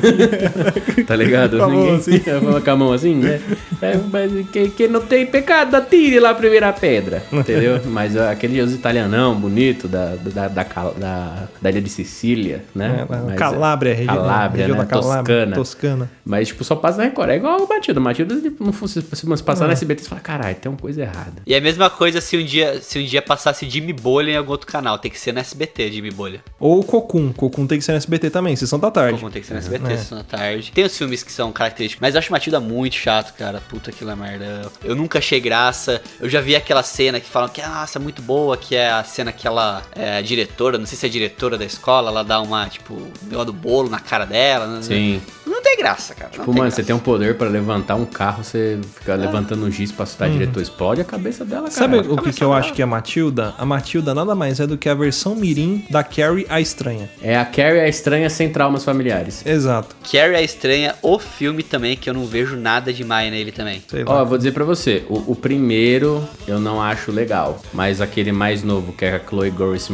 Tá 1.08 1.16
ligado? 1.16 1.58
Com 1.58 1.64
a 1.64 1.70
mão 1.70 1.80
Ninguém 1.80 1.96
assim. 1.96 2.20
fala 2.42 2.62
com 2.62 2.72
a 2.72 2.76
mão 2.76 2.94
assim, 2.94 3.16
né? 3.16 3.40
É, 3.82 3.98
mas 4.12 4.32
quem, 4.52 4.70
quem 4.70 4.88
não 4.88 5.02
tem 5.02 5.26
pecado, 5.26 5.76
atire 5.76 6.20
lá 6.20 6.32
a 6.32 6.36
primeira 6.36 6.72
pedra. 6.74 7.24
Entendeu? 7.32 7.80
Mas 7.86 8.16
aquele 8.16 8.56
Jesus 8.56 8.76
italianão, 8.76 9.36
bonito, 9.36 9.88
da, 9.88 10.16
da, 10.16 10.48
da, 10.48 10.64
da, 10.64 11.44
da 11.62 11.70
ilha 11.70 11.82
de 11.82 11.90
Sicília, 11.90 12.64
né? 12.76 13.06
É, 13.10 13.24
Mas, 13.26 13.36
Calábria, 13.38 13.94
região, 13.94 14.16
Calábria, 14.16 14.62
região 14.66 14.78
né? 14.78 14.84
da 14.84 14.90
Calábria, 14.90 15.18
Toscana. 15.24 15.49
Toscana. 15.56 16.10
Mas, 16.26 16.48
tipo, 16.50 16.64
só 16.64 16.76
passa 16.76 16.98
na 16.98 17.04
Record. 17.06 17.30
É 17.30 17.36
igual 17.36 17.62
o 17.64 17.68
Matilda. 17.68 18.00
Matilda, 18.00 18.40
tipo, 18.40 18.64
não 18.64 18.74
fosse, 18.74 19.02
se 19.02 19.44
passar 19.44 19.66
É. 19.66 19.68
na 19.68 19.74
SBT, 19.74 20.04
você 20.04 20.10
fala, 20.10 20.22
caralho, 20.22 20.56
tem 20.56 20.72
uma 20.72 20.78
coisa 20.78 21.02
errada. 21.02 21.42
E 21.46 21.54
é 21.54 21.58
a 21.58 21.62
mesma 21.62 21.90
coisa 21.90 22.22
se 22.22 22.38
um 22.38 22.44
dia, 22.44 22.82
se 22.82 23.00
um 23.00 23.04
dia 23.06 23.22
passasse 23.22 23.70
Jimmy 23.70 23.94
Bolha 23.94 24.32
em 24.32 24.38
algum 24.38 24.52
outro 24.52 24.68
canal. 24.68 24.98
Tem 25.00 25.10
que 25.12 25.20
ser 25.20 25.32
no 25.34 25.40
SBT, 25.40 25.92
Jimmy 25.92 26.12
Bolha. 26.12 26.42
Ou 26.60 26.84
Cocum. 26.84 27.32
Cocum 27.34 27.66
tem 27.68 27.78
que 27.80 27.86
ser 27.86 27.92
no 27.92 27.98
SBT 27.98 28.30
também, 28.30 28.56
Sessão 28.56 28.80
da 28.80 28.92
tarde. 28.92 29.20
Como 29.20 29.32
tem 29.32 29.42
que 29.42 29.48
ser 29.48 29.54
no 29.54 29.60
SBT, 29.60 29.98
sessão 29.98 30.18
da 30.18 30.24
tarde. 30.24 30.72
Tem 30.74 30.84
os 30.86 30.98
filmes 30.98 31.24
que 31.24 31.32
são 31.32 31.52
característicos, 31.52 32.02
mas 32.02 32.16
eu 32.16 32.20
acho 32.20 32.32
Matilda 32.32 32.60
muito 32.60 32.96
chato, 32.96 33.34
cara. 33.38 33.62
Puta 33.70 33.92
que 33.92 34.04
lá 34.04 34.16
merda. 34.16 34.72
Eu 34.84 34.96
nunca 34.96 35.20
achei 35.20 35.40
graça. 35.40 36.02
Eu 36.20 36.30
já 36.30 36.42
vi 36.42 36.56
aquela 36.56 36.84
cena 36.84 37.20
que 37.20 37.28
falam 37.30 37.50
que, 37.50 37.62
nossa, 37.62 37.98
é 37.98 38.02
muito 38.02 38.22
boa, 38.22 38.58
que 38.58 38.76
é 38.76 38.90
a 38.90 39.04
cena 39.04 39.32
que 39.32 39.48
ela 39.48 39.82
é 39.96 40.18
a 40.18 40.22
diretora, 40.22 40.78
não 40.78 40.86
sei 40.86 40.98
se 40.98 41.06
é 41.06 41.10
a 41.10 41.12
diretora 41.12 41.58
da 41.58 41.66
escola, 41.66 42.10
ela 42.10 42.24
dá 42.24 42.42
uma, 42.42 42.68
tipo, 42.68 42.96
negócio 43.24 43.46
do 43.48 43.54
bolo 43.54 43.90
na 43.90 44.00
cara 44.00 44.26
dela. 44.26 44.68
né? 44.68 44.82
Sim. 44.82 45.22
Não 45.46 45.62
tem 45.62 45.78
graça, 45.78 46.14
cara. 46.14 46.32
Tipo, 46.32 46.48
mano, 46.48 46.62
graça. 46.62 46.78
você 46.78 46.84
tem 46.84 46.96
um 46.96 47.00
poder 47.00 47.38
pra 47.38 47.48
levantar 47.48 47.96
um 47.96 48.06
carro, 48.06 48.44
você 48.44 48.80
fica 49.00 49.16
levantando 49.16 49.66
um 49.66 49.72
giz 49.72 49.92
pra 49.92 50.04
assustar 50.04 50.30
diretor. 50.30 50.62
Explode 50.62 51.02
a 51.02 51.06
cabeça 51.06 51.44
dela, 51.44 51.64
cara. 51.64 51.72
Sabe 51.72 51.98
o 51.98 52.18
que, 52.18 52.32
que 52.32 52.44
eu 52.44 52.50
dela. 52.50 52.60
acho 52.60 52.74
que 52.74 52.82
é 52.82 52.84
a 52.84 52.88
Matilda? 52.88 53.54
A 53.58 53.66
Matilda 53.66 54.14
nada 54.14 54.36
mais 54.36 54.60
é 54.60 54.68
do 54.68 54.78
que 54.78 54.90
a 54.90 54.94
versão 54.94 55.36
mirim 55.36 55.86
da 55.90 56.04
Carrie 56.04 56.46
a 56.50 56.60
Estranha. 56.62 57.10
É 57.22 57.38
a 57.38 57.46
Carrie 57.46 57.80
a 57.80 57.88
estranha 57.88 58.30
sem 58.30 58.50
traumas 58.50 58.84
familiares. 58.84 59.46
Exato. 59.46 59.96
Carrie 60.12 60.36
é 60.36 60.44
estranha, 60.44 60.96
o 61.02 61.20
filme 61.20 61.64
também, 61.64 61.96
que 61.96 62.10
eu 62.10 62.14
não 62.14 62.26
vejo 62.26 62.56
nada 62.56 62.92
demais 62.94 63.32
nele 63.32 63.52
também. 63.52 63.82
Sei 63.88 64.04
Ó, 64.06 64.26
vou 64.26 64.38
dizer 64.38 64.52
pra 64.54 64.64
você, 64.64 65.04
o, 65.10 65.32
o 65.32 65.36
primeiro 65.36 66.24
eu 66.48 66.60
não 66.60 66.82
acho 66.82 67.12
legal, 67.12 67.62
mas 67.74 68.02
aquele 68.02 68.32
mais 68.32 68.64
novo, 68.64 68.94
que 68.94 69.06
é 69.06 69.16
a 69.16 69.20
Chloe 69.20 69.52
Grace, 69.52 69.94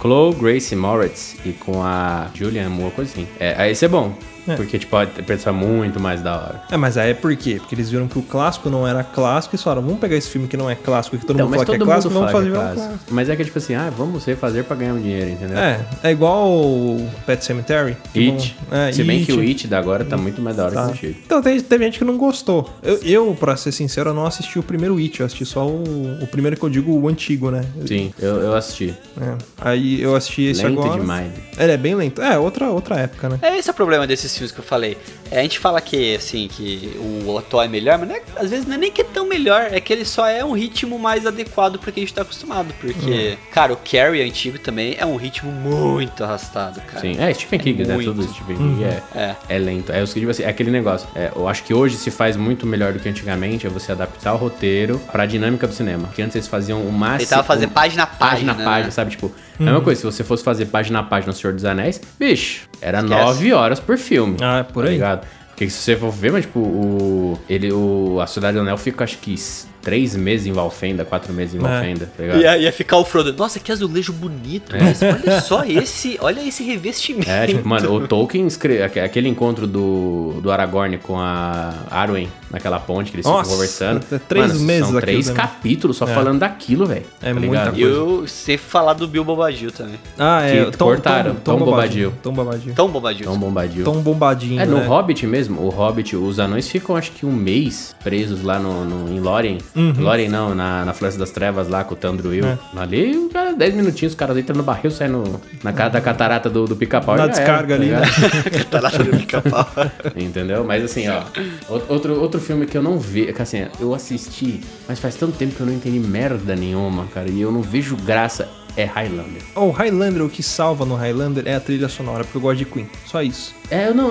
Chloe 0.00 0.34
Grace 0.34 0.74
Moritz 0.76 1.36
e 1.44 1.52
com 1.52 1.82
a 1.82 2.28
Julianne 2.34 2.68
Moore, 2.68 2.92
coisa 2.92 3.10
assim. 3.12 3.26
É, 3.38 3.54
aí 3.56 3.72
esse 3.72 3.84
é 3.84 3.88
bom, 3.88 4.14
É. 4.48 4.56
porque 4.56 4.78
tipo, 4.78 4.90
pode 4.90 5.10
pensar 5.22 5.52
muito 5.52 6.00
mais 6.00 6.20
da 6.22 6.36
hora. 6.36 6.62
É, 6.70 6.76
mas 6.76 6.96
aí 6.96 7.10
é 7.10 7.14
por 7.14 7.34
quê? 7.36 7.56
Porque 7.58 7.74
eles 7.74 7.90
viram 7.90 8.08
que 8.08 8.18
o 8.18 8.22
clássico 8.22 8.68
não 8.70 8.86
era 8.86 9.02
clássico 9.04 9.54
e 9.54 9.58
falaram, 9.58 9.82
vamos 9.82 9.98
pegar 10.00 10.16
esse 10.16 10.28
filme 10.30 10.48
que 10.48 10.56
não 10.56 10.68
é 10.70 10.74
clássico, 10.74 11.16
que 11.18 11.24
todo 11.26 11.36
Então, 11.36 11.46
mundo 11.46 11.54
fala 11.54 11.64
que 11.64 11.72
todo 11.72 11.76
é 11.76 11.78
mundo 11.78 11.86
clássico, 11.88 12.14
vamos 12.14 12.32
fazer 12.32 12.44
que 12.44 12.48
é 12.50 12.52
virar 12.52 12.60
um 12.60 12.74
clássico. 12.74 12.88
clássico. 12.94 13.14
Mas 13.14 13.28
é 13.28 13.36
que 13.36 13.44
tipo 13.44 13.58
assim, 13.58 13.74
ah, 13.74 13.92
vamos 13.96 14.24
refazer 14.24 14.64
pra 14.64 14.76
ganhar 14.76 14.94
um 14.94 15.00
dinheiro, 15.00 15.30
entendeu? 15.30 15.58
É, 15.58 15.80
é 16.02 16.10
igual 16.10 16.48
o 16.50 17.08
Pet 17.26 17.44
Cemetery. 17.44 17.96
que 18.12 18.30
It. 18.30 18.56
não- 18.70 18.78
é, 18.78 18.92
Se 18.92 19.04
bem 19.04 19.24
que 19.24 19.32
It. 19.32 19.40
o 19.40 19.48
It 19.48 19.66
da 19.68 19.78
agora 19.78 20.04
tá 20.04 20.16
muito 20.16 20.40
mais 20.40 20.56
da 20.56 20.64
hora 20.64 20.74
Tá. 20.74 20.82
que 20.84 20.88
o 20.88 20.92
antigo. 20.92 21.14
Então, 21.24 21.42
teve, 21.42 21.62
teve 21.62 21.84
gente 21.84 21.98
que 21.98 22.04
não 22.04 22.16
gostou. 22.16 22.68
Eu, 22.82 22.98
eu, 23.02 23.36
pra 23.38 23.56
ser 23.56 23.72
sincero, 23.72 24.10
eu 24.10 24.14
não 24.14 24.26
assisti 24.26 24.58
o 24.58 24.62
primeiro 24.62 24.96
It, 24.98 25.20
eu 25.20 25.26
assisti 25.26 25.44
só 25.44 25.66
o, 25.66 26.18
o 26.22 26.26
primeiro 26.26 26.56
que 26.56 26.62
eu 26.64 26.70
digo, 26.70 26.92
o 26.92 27.08
antigo, 27.08 27.50
né? 27.50 27.62
Sim, 27.86 28.12
eu, 28.18 28.36
eu 28.42 28.54
assisti. 28.54 28.94
É. 29.20 29.34
Aí 29.60 30.00
eu 30.00 30.14
assisti 30.14 30.42
esse 30.44 30.62
Lento 30.64 30.80
agora. 30.82 31.00
demais. 31.00 31.30
Ele 31.58 31.72
é 31.72 31.76
bem 31.76 31.94
lento. 31.94 32.22
É, 32.22 32.38
outra, 32.38 32.70
outra 32.70 32.96
época, 33.00 33.28
né? 33.28 33.38
É 33.42 33.56
esse 33.58 33.68
é 33.68 33.72
o 33.72 33.74
problema 33.74 34.06
desses 34.06 34.30
filmes 34.38 34.52
que 34.52 34.60
eu 34.60 34.64
falei. 34.64 34.96
É, 35.30 35.40
a 35.40 35.42
gente 35.42 35.58
fala 35.58 35.80
que, 35.80 36.16
assim, 36.16 36.48
que 36.48 36.96
o 37.26 37.36
atual 37.36 37.62
é 37.64 37.68
melhor, 37.68 37.98
mas 37.98 38.08
não 38.08 38.16
é- 38.16 38.22
às 38.36 38.50
vezes 38.50 38.66
não 38.66 38.74
é 38.74 38.78
nem 38.78 38.90
que 38.90 39.02
é 39.02 39.04
tão 39.04 39.26
melhor, 39.26 39.68
é 39.70 39.78
que 39.80 39.92
ele 39.92 40.04
só 40.04 40.26
é 40.26 40.42
um 40.44 40.52
ritmo 40.52 40.98
mais 40.98 41.26
adequado 41.26 41.78
pro 41.78 41.92
que 41.92 42.00
a 42.00 42.02
gente 42.02 42.14
tá 42.14 42.22
acostumado. 42.22 42.72
Porque, 42.80 43.36
cara, 43.52 43.72
o 43.72 43.76
Carrie 43.76 44.22
antigo 44.22 44.58
também 44.58 44.96
é 44.98 45.04
um 45.04 45.16
ritmo 45.16 45.50
muito 45.52 46.24
arrastado, 46.24 46.80
cara. 46.80 47.00
Sim, 47.00 47.16
é 47.18 47.32
Stephen 47.34 47.58
King, 47.58 47.84
né? 47.84 47.98
Tudo 48.02 48.22
Stephen 48.22 48.56
King 48.56 48.84
é, 48.84 49.02
É. 49.14 49.36
é 49.48 49.58
lento. 49.58 49.92
É, 49.92 50.02
que, 50.04 50.12
tipo 50.14 50.30
assim, 50.30 50.42
é 50.42 50.48
aquele 50.48 50.70
negócio. 50.70 51.06
É, 51.14 51.30
eu 51.34 51.46
acho 51.48 51.62
que 51.64 51.74
hoje 51.74 51.96
se 51.96 52.10
faz 52.10 52.36
muito 52.36 52.66
melhor 52.66 52.92
do 52.92 52.98
que 53.00 53.08
antigamente, 53.08 53.66
é 53.66 53.70
você 53.70 53.92
adaptar 53.92 54.32
o 54.34 54.36
roteiro 54.36 54.98
pra 55.12 55.26
dinâmica 55.26 55.66
do 55.66 55.74
cinema. 55.74 56.06
Porque 56.08 56.22
antes 56.22 56.34
eles 56.36 56.48
faziam 56.48 56.80
o 56.82 56.92
máximo. 56.92 57.22
Ele 57.22 57.26
tava 57.26 57.44
fazendo 57.44 57.70
página 57.70 58.04
a 58.04 58.06
página, 58.06 58.28
página 58.30 58.52
a 58.52 58.56
né? 58.56 58.64
página, 58.64 58.90
sabe? 58.90 59.10
Tipo, 59.10 59.32
a 59.58 59.62
mesma 59.62 59.80
coisa, 59.80 60.00
se 60.00 60.06
você 60.06 60.24
fosse 60.24 60.42
fazer 60.44 60.66
página 60.66 61.00
a 61.00 61.02
página 61.02 61.32
no 61.32 61.38
Senhor 61.38 61.52
dos 61.52 61.64
Anéis, 61.64 62.00
bicho, 62.18 62.68
era 62.80 62.98
Esquece. 63.00 63.14
nove 63.22 63.52
horas 63.52 63.80
por 63.80 63.98
filme. 63.98 64.27
Ah, 64.40 64.58
é 64.58 64.62
por 64.62 64.84
tá 64.84 64.88
aí. 64.88 64.94
ligado? 64.94 65.26
Porque 65.48 65.68
se 65.68 65.76
você 65.78 65.96
for 65.96 66.10
ver, 66.12 66.32
mas 66.32 66.44
tipo, 66.44 66.60
o. 66.60 67.38
Ele, 67.48 67.72
o, 67.72 68.20
a 68.20 68.26
Cidade 68.26 68.56
do 68.56 68.60
Anel 68.60 68.76
fica 68.76 69.04
acho 69.04 69.18
que 69.18 69.36
três 69.82 70.14
meses 70.16 70.46
em 70.46 70.52
Valfenda, 70.52 71.04
quatro 71.04 71.32
meses 71.32 71.54
em 71.54 71.58
É. 71.58 71.60
Valfenda, 71.60 72.10
tá 72.16 72.22
ligado? 72.22 72.40
Ia, 72.40 72.58
ia 72.58 72.72
ficar 72.72 72.96
o 72.98 73.04
Frodo. 73.04 73.32
Nossa, 73.34 73.58
que 73.60 73.70
azulejo 73.72 74.12
bonito. 74.12 74.74
Mas 74.78 75.00
olha 75.02 75.40
só 75.40 75.64
esse, 75.64 76.18
olha 76.20 76.40
esse 76.46 76.62
revestimento. 76.64 77.30
É, 77.30 77.46
tipo, 77.46 77.66
mano, 77.68 77.92
o 77.94 78.06
Tolkien 78.06 78.46
escreveu 78.46 78.84
aquele 79.04 79.28
encontro 79.28 79.66
do, 79.66 80.40
do 80.42 80.50
Aragorn 80.50 80.98
com 80.98 81.18
a 81.18 81.74
Arwen 81.90 82.28
naquela 82.50 82.78
ponte 82.80 83.10
que 83.10 83.16
eles 83.16 83.26
Nossa, 83.26 83.42
ficam 83.44 83.54
conversando. 83.56 84.04
é 84.10 84.18
três 84.18 84.48
Mano, 84.52 84.60
meses 84.64 84.88
São 84.90 85.00
três 85.00 85.26
também. 85.26 85.42
capítulos 85.42 85.96
só 85.96 86.06
É. 86.08 86.14
falando 86.14 86.38
daquilo, 86.40 86.86
velho. 86.86 87.04
É 87.22 87.32
tá 87.32 87.34
muita 87.40 87.46
ligado? 87.70 87.78
E 87.78 87.82
eu 87.82 88.26
sei 88.26 88.56
falar 88.56 88.94
do 88.94 89.06
Bill 89.06 89.24
Bobadil 89.24 89.70
também. 89.70 89.98
Ah, 90.18 90.42
é. 90.42 90.64
Que 90.70 90.76
cortaram, 90.76 91.34
Tom 91.36 91.58
Bombadil. 91.58 92.12
Tom 92.22 92.32
Bombadil. 92.32 92.72
Tão 92.74 92.88
Bobadil. 92.90 93.24
Tom 93.26 93.38
Bombadil. 93.38 93.84
Tom 93.84 94.00
Bombadinho, 94.00 94.60
É, 94.60 94.66
no 94.66 94.78
né? 94.78 94.86
Hobbit 94.86 95.26
mesmo, 95.26 95.60
o 95.60 95.68
Hobbit, 95.68 96.16
os 96.16 96.38
anões 96.38 96.68
ficam 96.68 96.96
acho 96.96 97.12
que 97.12 97.26
um 97.26 97.32
mês 97.32 97.94
presos 98.02 98.42
lá 98.42 98.58
no, 98.58 98.84
no- 98.84 99.12
em 99.14 99.20
Lórien. 99.20 99.58
Uhum. 99.76 99.94
Lórien 99.98 100.28
não, 100.28 100.54
na, 100.54 100.84
na 100.84 100.92
Floresta 100.92 101.20
das 101.20 101.30
Trevas 101.30 101.68
lá 101.68 101.84
com 101.84 101.94
o 101.94 101.96
Tandruil. 101.96 102.44
É. 102.46 102.58
Ali, 102.76 103.16
o 103.16 103.28
cara, 103.28 103.52
10 103.52 103.74
minutinhos, 103.74 104.12
os 104.12 104.18
caras 104.18 104.36
entram 104.36 104.56
no 104.56 104.62
barril, 104.62 104.90
saem 104.90 105.10
no, 105.10 105.40
na 105.62 105.72
cara 105.72 105.90
da 105.90 106.00
catarata 106.00 106.48
do, 106.50 106.66
do 106.66 106.74
pica-pau. 106.76 107.16
Na 107.16 107.26
já 107.26 107.32
era, 107.32 107.32
descarga 107.38 107.76
tá 107.76 107.82
ali, 107.82 107.90
né? 107.90 108.00
Catarata 108.58 109.04
do 109.04 109.16
pica-pau. 109.16 109.68
Entendeu? 110.16 110.64
Mas 110.64 110.84
assim, 110.84 111.08
ó. 111.08 111.22
out- 111.68 111.84
Outro, 111.88 112.20
outro 112.20 112.40
filme 112.40 112.66
que 112.66 112.76
eu 112.76 112.82
não 112.82 112.98
vejo. 112.98 113.32
Que 113.32 113.42
assim, 113.42 113.66
eu 113.80 113.94
assisti, 113.94 114.60
mas 114.88 114.98
faz 114.98 115.14
tanto 115.16 115.36
tempo 115.36 115.54
que 115.54 115.60
eu 115.60 115.66
não 115.66 115.72
entendi 115.72 115.98
merda 115.98 116.54
nenhuma, 116.56 117.06
cara. 117.14 117.28
E 117.28 117.40
eu 117.40 117.50
não 117.52 117.62
vejo 117.62 117.96
graça. 117.96 118.48
É 118.78 118.84
Highlander. 118.84 119.42
O 119.56 119.70
Highlander, 119.70 120.22
o 120.24 120.28
que 120.30 120.40
salva 120.40 120.84
no 120.84 120.94
Highlander 120.94 121.42
é 121.48 121.56
a 121.56 121.60
trilha 121.60 121.88
sonora, 121.88 122.22
porque 122.22 122.36
eu 122.38 122.40
gosto 122.40 122.58
de 122.58 122.64
Queen. 122.64 122.88
Só 123.04 123.20
isso. 123.20 123.52
É, 123.70 123.88
eu 123.88 123.94
não, 123.94 124.10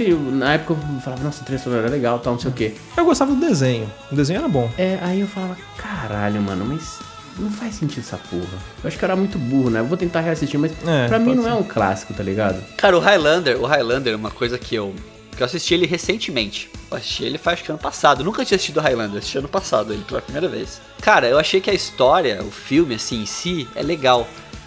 eu. 0.00 0.18
Na 0.32 0.54
época 0.54 0.72
eu 0.74 1.00
falava, 1.00 1.22
nossa, 1.22 1.42
a 1.42 1.44
trilha 1.44 1.60
sonora 1.62 1.86
é 1.86 1.90
legal, 1.90 2.18
tal, 2.18 2.32
não 2.32 2.40
sei 2.40 2.50
o 2.50 2.54
quê. 2.54 2.74
Eu 2.96 3.04
gostava 3.04 3.32
do 3.32 3.40
desenho. 3.40 3.88
O 4.10 4.16
desenho 4.16 4.40
era 4.40 4.48
bom. 4.48 4.68
É, 4.76 4.98
aí 5.02 5.20
eu 5.20 5.28
falava, 5.28 5.56
caralho, 5.76 6.42
mano, 6.42 6.64
mas 6.64 6.98
não 7.38 7.48
faz 7.48 7.76
sentido 7.76 8.00
essa 8.00 8.16
porra. 8.16 8.58
Eu 8.82 8.88
acho 8.88 8.98
que 8.98 9.04
eu 9.04 9.06
era 9.06 9.14
muito 9.14 9.38
burro, 9.38 9.70
né? 9.70 9.78
Eu 9.78 9.84
vou 9.86 9.96
tentar 9.96 10.20
reassistir, 10.20 10.58
mas 10.58 10.72
É, 10.84 11.06
pra 11.06 11.20
mim 11.20 11.36
não 11.36 11.44
ser. 11.44 11.50
é 11.50 11.54
um 11.54 11.62
clássico, 11.62 12.12
tá 12.12 12.22
ligado? 12.24 12.60
Cara, 12.76 12.96
o 12.96 13.00
Highlander, 13.00 13.56
o 13.62 13.66
Highlander 13.66 14.12
é 14.14 14.16
uma 14.16 14.32
coisa 14.32 14.58
que 14.58 14.74
eu. 14.74 14.92
Que 15.38 15.44
eu 15.44 15.46
assisti 15.46 15.72
ele 15.72 15.86
recentemente. 15.86 16.68
Eu 16.90 16.96
assisti 16.96 17.22
ele 17.22 17.38
faz 17.38 17.62
que 17.62 17.70
ano 17.70 17.78
passado. 17.78 18.24
Nunca 18.24 18.44
tinha 18.44 18.56
assistido 18.56 18.80
Highlander, 18.80 19.18
assisti 19.18 19.38
ano 19.38 19.46
passado 19.46 19.92
ele 19.92 20.02
pela 20.02 20.20
primeira 20.20 20.48
vez. 20.48 20.80
Cara, 21.00 21.28
eu 21.28 21.38
achei 21.38 21.60
que 21.60 21.70
a 21.70 21.72
história, 21.74 22.42
o 22.42 22.50
filme 22.50 22.96
assim 22.96 23.22
em 23.22 23.26
si, 23.26 23.68
é 23.76 23.82
legal. 23.84 24.26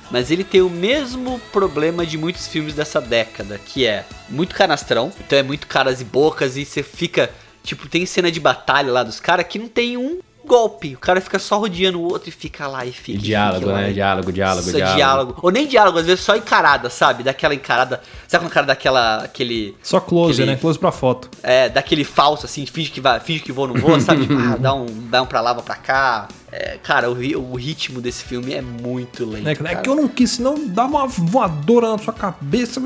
Mas 0.09 0.31
ele 0.31 0.45
tem 0.45 0.61
o 0.61 0.69
mesmo 0.69 1.41
problema 1.51 2.05
de 2.05 2.17
muitos 2.17 2.47
filmes 2.47 2.73
dessa 2.73 3.01
década, 3.01 3.59
que 3.59 3.85
é 3.85 4.05
muito 4.29 4.55
canastrão, 4.55 5.11
então 5.19 5.37
é 5.37 5.43
muito 5.43 5.67
caras 5.67 5.99
e 5.99 6.05
bocas, 6.05 6.55
e 6.55 6.63
você 6.63 6.81
fica. 6.81 7.29
Tipo, 7.63 7.89
tem 7.89 8.05
cena 8.05 8.31
de 8.31 8.39
batalha 8.39 8.93
lá 8.93 9.03
dos 9.03 9.19
caras 9.19 9.45
que 9.47 9.59
não 9.59 9.67
tem 9.67 9.97
um 9.97 10.19
golpe. 10.45 10.95
O 10.95 10.99
cara 10.99 11.19
fica 11.21 11.37
só 11.39 11.57
rodeando 11.59 11.99
o 11.99 12.03
outro 12.03 12.29
e 12.29 12.31
fica 12.31 12.67
lá 12.67 12.85
e 12.85 12.91
fica. 12.91 13.17
E 13.17 13.21
diálogo, 13.21 13.59
fica 13.61 13.71
lá, 13.71 13.81
né? 13.81 13.89
e- 13.89 13.93
Diálogo, 13.93 14.31
diálogo, 14.31 14.65
Nossa, 14.65 14.77
diálogo. 14.77 14.95
diálogo. 14.97 15.35
Ou 15.41 15.51
nem 15.51 15.67
diálogo, 15.67 15.99
às 15.99 16.05
vezes 16.05 16.23
só 16.23 16.35
encarada, 16.35 16.89
sabe? 16.89 17.23
Daquela 17.23 17.53
encarada. 17.53 18.01
Sabe 18.27 18.43
quando 18.43 18.51
o 18.51 18.53
cara 18.53 18.65
dá 18.67 18.73
aquela. 18.73 19.23
aquele. 19.23 19.75
Só 19.83 19.99
close, 19.99 20.41
aquele- 20.41 20.51
né? 20.55 20.57
Close 20.61 20.77
pra 20.79 20.91
foto. 20.91 21.29
É, 21.43 21.69
daquele 21.69 22.03
falso, 22.03 22.45
assim, 22.45 22.65
finge 22.65 22.91
que 22.91 23.01
vai, 23.01 23.19
finge 23.19 23.39
que 23.41 23.51
voa, 23.51 23.67
não 23.67 23.75
voa, 23.75 23.99
sabe? 23.99 24.21
Tipo, 24.27 24.39
ah, 24.39 24.57
dá 24.57 24.73
um, 24.73 24.85
dá 25.09 25.21
um 25.21 25.25
pra 25.25 25.41
lá, 25.41 25.53
vai 25.53 25.63
pra 25.63 25.75
cá. 25.75 26.27
É, 26.51 26.77
cara, 26.83 27.09
o, 27.09 27.13
o 27.13 27.55
ritmo 27.55 28.01
desse 28.01 28.25
filme 28.25 28.53
é 28.53 28.61
muito 28.61 29.23
lento. 29.23 29.47
É, 29.47 29.71
é 29.71 29.75
que 29.75 29.89
eu 29.89 29.95
não 29.95 30.07
quis, 30.07 30.31
senão 30.31 30.67
dá 30.67 30.83
uma 30.83 31.07
voadora 31.07 31.91
na 31.91 31.97
sua 31.97 32.13
cabeça. 32.13 32.81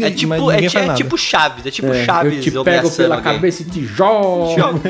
É 0.00 0.10
tipo, 0.10 0.28
mas 0.28 0.42
é, 0.42 0.66
é 0.66 0.86
nada. 0.86 0.94
tipo 0.94 1.16
Chaves, 1.16 1.64
é 1.64 1.70
tipo 1.70 1.88
É, 1.88 2.04
Chaves 2.04 2.34
eu 2.34 2.40
te 2.42 2.50
pego 2.64 2.90
pela 2.90 3.16
alguém. 3.16 3.32
cabeça 3.32 3.62
e 3.62 3.64
te 3.64 3.82
jogo. 3.84 4.80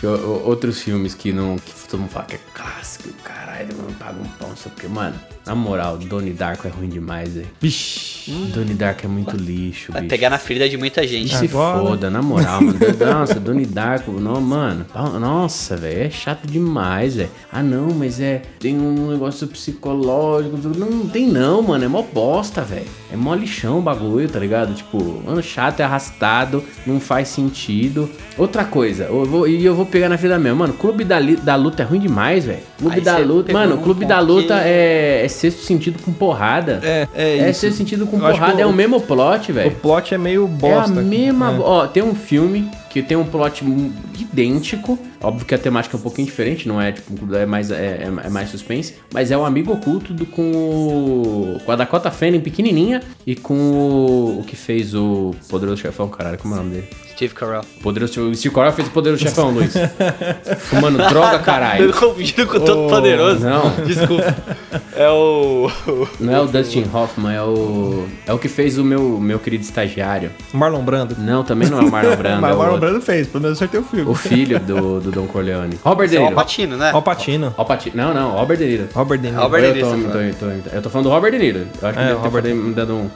Outros 0.44 0.80
filmes 0.80 1.14
que 1.14 1.30
não. 1.30 1.56
que 1.58 1.72
todo 1.88 2.00
mundo 2.00 2.10
fala 2.10 2.24
que 2.24 2.36
é 2.36 2.40
clássico, 2.54 3.10
caralho, 3.22 3.76
mano, 3.76 3.92
paga 3.98 4.18
um 4.20 4.28
pão, 4.38 4.56
só 4.56 4.70
porque, 4.70 4.88
mano, 4.88 5.14
na 5.48 5.54
moral, 5.54 5.96
Donnie 5.96 6.32
Darko 6.32 6.68
é 6.68 6.70
ruim 6.70 6.88
demais, 6.88 7.34
velho. 7.34 7.46
Vixe. 7.60 8.30
Donnie 8.54 8.74
Darko 8.74 9.06
é 9.06 9.08
muito 9.08 9.36
lixo, 9.36 9.90
Vai 9.92 10.02
bicho. 10.02 10.10
pegar 10.10 10.28
na 10.30 10.38
ferida 10.38 10.68
de 10.68 10.76
muita 10.76 11.06
gente. 11.06 11.34
Se 11.34 11.48
foda, 11.48 12.10
na 12.10 12.20
moral, 12.22 12.60
mano. 12.62 12.78
Nossa, 13.00 13.40
Donnie 13.40 13.64
Darko, 13.66 14.12
não, 14.12 14.40
mano. 14.40 14.84
Nossa, 15.18 15.76
velho, 15.76 16.02
é 16.02 16.10
chato 16.10 16.46
demais, 16.46 17.16
velho. 17.16 17.30
Ah, 17.50 17.62
não, 17.62 17.88
mas 17.94 18.20
é. 18.20 18.42
Tem 18.60 18.78
um 18.78 19.10
negócio 19.10 19.46
psicológico. 19.48 20.58
Não 20.76 21.08
tem, 21.08 21.26
não, 21.26 21.62
mano. 21.62 21.84
É 21.84 21.88
mó 21.88 22.02
bosta, 22.02 22.62
velho. 22.62 22.84
É 23.12 23.16
mó 23.16 23.34
lixão 23.34 23.78
o 23.78 23.82
bagulho, 23.82 24.28
tá 24.28 24.38
ligado? 24.38 24.74
Tipo, 24.74 25.22
mano, 25.24 25.42
chato, 25.42 25.80
é 25.80 25.84
arrastado, 25.84 26.62
não 26.86 27.00
faz 27.00 27.28
sentido. 27.28 28.10
Outra 28.36 28.64
coisa, 28.64 29.04
eu 29.04 29.24
vou, 29.24 29.48
e 29.48 29.64
eu 29.64 29.74
vou 29.74 29.86
pegar 29.86 30.08
na 30.08 30.18
fila 30.18 30.38
mesmo. 30.38 30.58
Mano, 30.58 30.74
Clube 30.74 31.04
da, 31.04 31.18
da 31.20 31.54
Luta 31.56 31.82
é 31.82 31.86
ruim 31.86 31.98
demais, 32.00 32.44
velho. 32.44 32.60
Clube 32.78 32.96
Aí 32.96 33.00
da 33.00 33.16
Luta. 33.18 33.52
Mano, 33.52 33.78
Clube 33.78 34.04
da 34.04 34.20
Luta 34.20 34.54
que- 34.54 34.68
é, 34.68 35.22
é 35.24 35.28
sexto 35.38 35.62
sentido 35.62 35.98
com 36.02 36.12
porrada. 36.12 36.80
É, 36.82 37.08
é 37.14 37.38
É 37.38 37.50
isso. 37.50 37.60
sexto 37.60 37.76
sentido 37.78 38.06
com 38.06 38.16
Eu 38.16 38.22
porrada, 38.32 38.60
é 38.60 38.66
o- 38.66 38.70
o 38.70 38.72
mesmo 38.72 39.00
plot, 39.00 39.50
O 39.50 39.54
velho. 39.54 39.70
plot 39.76 40.14
é 40.14 40.18
meio 40.18 40.46
bosta. 40.46 40.94
É 40.94 40.98
a 40.98 41.02
mesma. 41.02 41.52
É. 41.52 41.58
Ó, 41.60 41.86
tem 41.86 42.02
um 42.02 42.14
filme 42.14 42.68
que 42.90 43.02
tem 43.02 43.16
um 43.16 43.24
plot 43.24 43.64
idêntico. 44.18 44.98
Óbvio 45.22 45.44
que 45.46 45.54
a 45.54 45.58
temática 45.58 45.96
é 45.96 45.98
um 45.98 46.02
pouquinho 46.02 46.26
diferente, 46.26 46.66
não 46.68 46.80
é 46.80 46.92
tipo, 46.92 47.34
é 47.34 47.44
mais, 47.46 47.70
é, 47.70 47.74
é- 47.76 48.26
é 48.26 48.30
mais 48.30 48.50
suspense. 48.50 48.94
Mas 49.12 49.30
é 49.30 49.36
o 49.36 49.44
amigo 49.44 49.72
oculto 49.72 50.12
do, 50.14 50.24
com, 50.26 50.42
o, 50.52 51.58
com 51.64 51.72
a 51.72 51.76
Dakota 51.76 52.10
Fanning 52.10 52.40
pequenininha 52.40 53.00
e 53.26 53.34
com 53.34 53.54
o, 53.54 54.40
o 54.40 54.44
que 54.44 54.56
fez 54.56 54.94
o 54.94 55.34
Poderoso 55.48 55.82
Chefão, 55.82 56.08
caralho, 56.08 56.38
como 56.38 56.54
é 56.54 56.58
o 56.58 56.60
nome 56.62 56.74
dele? 56.76 56.88
Steve 57.18 57.34
Carell. 57.34 57.62
Poderoso, 57.82 58.20
o 58.30 58.32
Steve 58.36 58.54
Carell 58.54 58.72
fez 58.72 58.86
o 58.86 58.90
Poderoso 58.92 59.20
Chefão, 59.20 59.50
Luiz. 59.50 59.72
Fumando 60.70 60.98
droga, 60.98 61.40
caralho. 61.40 61.86
Eu 61.86 61.92
confundindo 61.92 62.46
com 62.46 62.58
o 62.58 62.60
Todo 62.60 62.88
Poderoso. 62.88 63.44
Não, 63.44 63.70
Desculpa. 63.84 64.36
É 64.94 65.08
o. 65.10 65.68
não 66.20 66.32
é 66.36 66.40
o 66.40 66.46
Dustin 66.46 66.84
Hoffman, 66.92 67.34
é 67.34 67.42
o. 67.42 68.06
É 68.24 68.32
o 68.32 68.38
que 68.38 68.48
fez 68.48 68.78
o 68.78 68.84
meu, 68.84 69.18
meu 69.18 69.40
querido 69.40 69.64
estagiário. 69.64 70.30
Marlon 70.52 70.82
Brando. 70.82 71.16
Não, 71.18 71.42
também 71.42 71.68
não 71.68 71.80
é 71.80 71.82
o 71.82 71.90
Marlon 71.90 72.14
Brando. 72.18 72.40
Mas 72.40 72.50
é 72.50 72.54
o 72.54 72.56
o 72.56 72.58
Marlon 72.60 72.74
outro. 72.74 72.88
Brando 72.88 73.00
fez, 73.04 73.26
pelo 73.26 73.42
menos 73.42 73.58
acertei 73.58 73.80
o 73.80 73.82
filme. 73.84 74.08
O 74.08 74.14
filho 74.16 74.60
do, 74.60 75.00
do 75.00 75.10
Don 75.10 75.26
Corleone. 75.26 75.76
Robert 75.82 76.08
De 76.08 76.16
É 76.16 76.20
o 76.20 76.22
Niro. 76.22 76.36
Patino, 76.36 76.76
né? 76.76 76.90
Al 76.92 77.02
Pacino. 77.02 77.52
Al 77.58 77.64
Pacino. 77.66 77.96
Não, 77.96 78.14
não, 78.14 78.30
Robert 78.36 78.58
De 78.58 78.64
Niro. 78.64 78.88
Robert 78.94 79.18
De 79.18 79.28
Niro. 79.28 79.42
Robert 79.42 79.64
eu, 79.64 79.74
De 79.74 79.80
tô, 79.80 79.94
Niro, 79.94 80.12
tô, 80.38 80.46
tô- 80.46 80.76
eu 80.76 80.82
tô 80.82 80.90
falando 80.90 81.06
do 81.06 81.10
Robert 81.10 81.32
De 81.32 81.38
Niro. 81.40 81.66
Eu 81.82 81.88
acho 81.88 81.98
que 81.98 82.04
É, 82.04 82.06
deve 82.08 82.20
ter 82.20 82.24
Robert- 82.28 82.54
falado- 82.54 82.74
dando 82.74 82.94
um... 82.94 83.10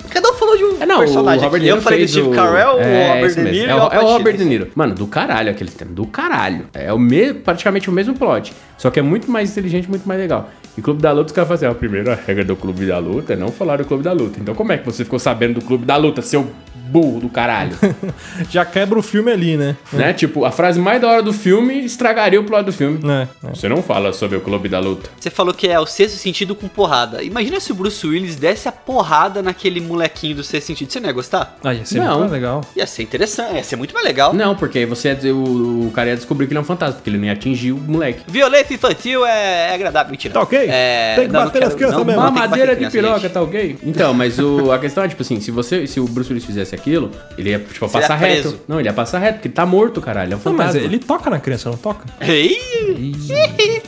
É, 0.83 0.87
não, 0.87 0.97
o 0.97 0.99
personagem 1.01 1.51
Niro 1.51 1.67
Eu 1.77 1.81
falei 1.83 2.05
do 2.05 2.09
Steve 2.09 2.29
o... 2.29 2.31
Carell, 2.33 2.77
o 2.77 2.81
é, 2.81 3.09
Robert 3.09 3.27
isso 3.27 3.37
De. 3.43 3.51
Niro 3.51 3.71
É, 3.71 3.75
o- 3.75 3.79
o 3.89 3.93
é 3.93 3.99
o. 4.01 4.03
Robert 4.07 4.37
De 4.37 4.45
Niro. 4.45 4.69
Mano, 4.75 4.95
do 4.95 5.07
caralho 5.07 5.51
aquele 5.51 5.71
tema. 5.71 5.91
Do 5.93 6.07
caralho. 6.07 6.67
É 6.75 6.93
o 6.93 6.99
me, 6.99 7.33
praticamente 7.35 7.89
o 7.89 7.93
mesmo 7.93 8.15
plot. 8.15 8.53
Só 8.77 8.91
que 8.91 8.99
é 8.99 9.03
muito 9.03 9.31
mais 9.31 9.51
inteligente, 9.51 9.89
muito 9.89 10.07
mais 10.09 10.19
legal. 10.21 10.51
E 10.77 10.81
Clube 10.81 11.03
da 11.03 11.13
Luta, 11.13 11.27
os 11.27 11.33
caras 11.33 11.49
falam 11.49 11.57
assim, 11.57 11.67
"Ah, 11.67 11.71
a 11.71 11.75
primeira 11.75 12.19
regra 12.27 12.45
do 12.45 12.57
Clube 12.57 12.87
da 12.87 12.99
Luta 12.99 13.35
é 13.35 13.37
não 13.37 13.49
falar 13.49 13.77
do 13.77 13.85
Clube 13.85 14.03
da 14.03 14.13
Luta. 14.13 14.41
Então 14.41 14.55
como 14.55 14.73
é 14.73 14.79
que 14.79 14.87
você 14.87 15.05
ficou 15.05 15.19
sabendo 15.19 15.61
do 15.61 15.67
Clube 15.67 15.85
da 15.85 15.97
Luta, 15.97 16.23
seu 16.23 16.47
burro 16.83 17.21
do 17.21 17.29
caralho? 17.29 17.77
Já 18.51 18.65
quebra 18.65 18.99
o 18.99 19.03
filme 19.03 19.31
ali, 19.31 19.57
né? 19.57 19.77
né? 19.93 20.13
Tipo, 20.13 20.45
a 20.45 20.51
frase 20.51 20.79
mais 20.81 21.01
da 21.01 21.09
hora 21.09 21.23
do 21.23 21.33
filme 21.33 21.85
estragaria 21.85 22.41
o 22.41 22.45
plot 22.45 22.65
do 22.65 22.73
filme. 22.73 23.01
É, 23.11 23.29
é. 23.47 23.51
Você 23.55 23.69
não 23.69 23.83
fala 23.83 24.13
sobre 24.13 24.37
o 24.37 24.41
Clube 24.41 24.69
da 24.69 24.79
Luta. 24.79 25.09
Você 25.19 25.31
falou 25.31 25.55
que 25.55 25.69
é 25.69 25.79
o 25.79 25.87
sexto 25.87 26.17
sentido 26.19 26.55
com 26.55 26.69
porrada. 26.69 27.23
Imagina 27.23 27.61
se 27.61 27.73
o 27.73 27.75
Bruce 27.75 28.07
Willis 28.07 28.37
desse 28.37 28.69
a 28.69 28.73
porrada 28.73 29.43
naquele 29.43 29.81
molequinho 29.81 30.37
do 30.37 30.45
sexto 30.45 30.67
sentido. 30.69 30.93
Você 30.93 31.01
não 31.01 31.07
ia 31.09 31.13
gostar? 31.13 31.57
Ah, 31.63 31.73
ia 31.75 31.85
ser 31.85 31.99
Não. 31.99 32.07
muito 32.09 32.21
mais 32.21 32.33
legal. 32.33 32.61
Ia 32.77 32.87
ser 32.87 33.03
interessante, 33.03 33.55
ia 33.55 33.65
ser 33.65 33.77
muito 33.77 33.95
mais 33.95 34.07
legal. 34.07 34.33
Não, 34.35 34.55
porque 34.55 34.79
aí 34.81 34.87
você 34.87 35.09
ia 35.09 35.15
dizer- 35.15 35.33
o, 35.33 35.87
o 35.87 35.91
cara 35.95 36.11
ia 36.11 36.17
descobrir 36.17 36.47
que 36.47 36.53
ele 36.53 36.59
é 36.59 36.61
um 36.63 36.65
fantasma, 36.65 36.95
porque 36.97 37.09
ele 37.11 37.19
não 37.19 37.27
ia 37.27 37.33
atingir 37.33 37.73
o 37.73 37.77
moleque. 37.79 38.23
Violência 38.27 38.75
infantil 38.75 39.25
é, 39.27 39.71
é 39.71 39.75
agradável. 39.75 40.11
Mentira. 40.11 40.35
Tá 40.35 40.41
ok? 40.43 40.59
É... 40.69 41.15
Tem 41.17 41.27
que 41.27 41.33
não, 41.33 41.41
não 41.41 41.47
bater 41.47 41.59
quero- 41.61 41.65
nas 41.67 41.75
crianças 41.75 41.99
não, 41.99 42.05
mesmo. 42.05 42.21
não 42.21 42.29
Uma 42.29 42.33
tem 42.33 42.43
que 42.43 42.49
bater 42.49 42.61
madeira 42.67 42.85
de 42.87 42.91
piroca, 42.93 43.21
gente. 43.21 43.33
tá 43.33 43.43
ok? 43.43 43.79
Então, 43.93 44.15
mas 44.15 44.39
o, 44.39 44.73
a 44.73 44.79
questão 44.79 45.05
é, 45.05 45.09
tipo 45.09 45.23
assim, 45.23 45.39
se 45.41 45.51
você, 45.51 45.87
se 45.87 46.01
o 46.01 46.05
Bruce 46.07 46.31
Willis 46.31 46.45
fizesse 46.47 46.72
aquilo, 46.75 47.11
ele 47.39 47.51
ia, 47.51 47.59
tipo, 47.59 47.73
Seria 47.89 47.89
passar 47.89 48.19
preso. 48.19 48.51
reto. 48.51 48.61
Não, 48.69 48.79
ele 48.81 48.89
ia 48.89 48.93
passar 48.93 49.19
reto, 49.19 49.35
porque 49.35 49.49
ele 49.49 49.55
tá 49.55 49.65
morto, 49.67 50.01
caralho. 50.01 50.27
Ele 50.29 50.35
é 50.35 50.37
um 50.37 50.39
Não, 50.39 50.45
fantasma. 50.53 50.75
mas 50.81 50.85
ele 50.85 50.99
toca 50.99 51.31
na 51.31 51.39
criança, 51.41 51.71
não 51.71 51.77
toca? 51.77 52.05
Ih, 52.27 53.13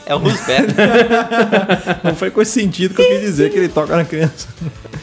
é 0.05 0.15
o 0.15 0.17
Roosevelt. 0.19 0.69
Não 2.03 2.15
foi 2.15 2.31
com 2.31 2.41
esse 2.41 2.51
sentido 2.51 2.93
que 2.95 3.01
eu 3.01 3.07
quis 3.09 3.21
dizer 3.21 3.51
que 3.51 3.57
ele 3.57 3.69
toca 3.69 3.95
na 3.95 4.05
criança. 4.05 4.47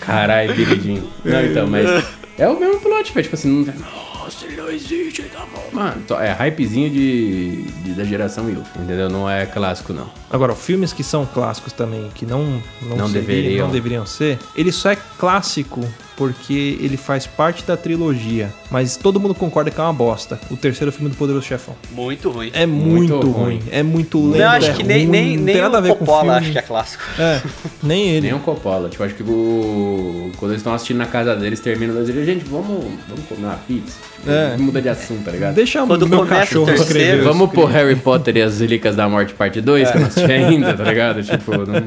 Caralho, 0.01 0.55
Biridinho. 0.55 1.09
Não, 1.25 1.45
então, 1.45 1.67
mas 1.67 2.05
é 2.39 2.49
o 2.49 2.59
mesmo 2.59 2.81
plot, 2.81 3.13
velho. 3.13 3.25
Tipo 3.25 3.35
assim, 3.37 3.49
não... 3.65 3.75
Nossa, 4.23 4.47
ele 4.47 4.57
não 4.57 4.69
existe, 4.71 5.23
tá 5.25 5.45
bom. 5.53 5.63
Mano, 5.73 6.03
é 6.21 6.31
hypezinho 6.33 6.89
de, 6.91 7.63
de- 7.63 7.93
da 7.95 8.05
geração 8.05 8.49
You, 8.49 8.63
entendeu? 8.77 9.09
Não 9.11 9.29
é 9.29 9.45
clássico, 9.47 9.93
não. 9.93 10.09
Agora, 10.31 10.55
filmes 10.55 10.93
que 10.93 11.03
são 11.03 11.27
clásicos 11.27 11.73
também, 11.73 12.09
que 12.15 12.25
não, 12.25 12.45
não, 12.83 12.97
Não 12.97 13.07
seriam- 13.09 13.11
deveriam. 13.13 13.67
não 13.67 13.73
deveriam 13.75 14.07
ser, 14.07 14.39
ele 14.55 14.71
só 14.71 14.91
é 14.93 14.97
clássico 15.19 15.81
porque 16.17 16.79
ele 16.81 16.97
faz 16.97 17.27
parte 17.27 17.65
da 17.65 17.77
trilogia. 17.77 18.53
Mas 18.71 18.97
todo 18.97 19.19
mundo 19.21 19.35
concorda 19.35 19.71
que 19.71 19.81
é 19.81 19.83
uma 19.83 19.93
bosta. 19.93 20.39
O 20.51 20.57
terceiro 20.57 20.91
filme 20.93 21.11
do 21.11 21.17
Poderoso 21.17 21.45
Chefão. 21.47 21.75
Muito 21.91 22.31
ruim. 22.31 22.51
É 22.55 22.65
muito, 22.67 23.15
Muito 23.15 23.31
ruim. 23.31 23.45
ruim. 23.59 23.63
É 23.71 23.83
muito 23.83 24.25
lento. 24.27 24.39
não, 24.39 24.49
acho 24.51 24.71
é 24.71 24.73
que 24.75 24.83
nem, 24.83 24.99
ruim, 25.07 25.11
nem, 25.11 25.37
nem 25.37 25.57
nada 25.61 25.77
a 25.79 25.81
o 25.81 25.83
ver 25.83 25.89
com 25.91 25.95
o 25.97 25.99
Coppola 26.07 26.37
acho 26.39 26.53
que 26.53 26.59
é 26.59 26.63
clássico. 26.63 27.03
É, 27.19 27.41
nem 27.83 28.09
ele. 28.09 28.21
Nem 28.29 28.35
um 28.35 28.39
Coppola. 28.41 28.89
Tipo, 28.89 29.05
acho 29.05 29.15
que 29.15 29.23
o... 29.23 30.31
quando 30.39 30.53
eles 30.53 30.61
estão 30.61 30.73
assistindo 30.75 30.99
na 30.99 31.07
casa 31.07 31.35
deles, 31.37 31.61
terminam 31.61 31.95
eles 31.97 32.07
dizem, 32.09 32.25
gente, 32.25 32.45
vamos, 32.45 32.85
vamos 33.09 33.25
comer 33.29 33.45
uma 33.47 33.57
pizza. 33.57 33.97
Tipo, 34.17 34.31
É. 34.31 34.57
Muda 34.57 34.81
de 34.81 34.89
assunto, 34.89 35.25
tá 35.25 35.31
ligado? 35.33 35.55
Deixa 35.55 35.85
Quando 35.87 36.03
o 36.03 36.09
meu 36.09 36.19
começa 36.21 36.37
o 36.37 36.47
cachorro 36.47 36.67
terceiro- 36.67 36.89
escrever. 36.93 37.23
Vamos 37.25 37.51
pôr 37.53 37.67
Harry 37.71 37.97
Potter 37.97 38.37
e 38.37 38.43
as 38.43 38.61
Relíquias 38.61 38.95
da 38.97 39.09
Morte 39.09 39.35
parte 39.35 39.61
2, 39.61 39.91
que 39.91 39.97
eu 39.97 40.01
não 40.01 40.09
assisti 40.09 40.33
ainda, 40.33 40.75
tá 40.75 40.85
ligado? 40.85 41.23
Tipo, 41.23 41.53
não, 41.67 41.83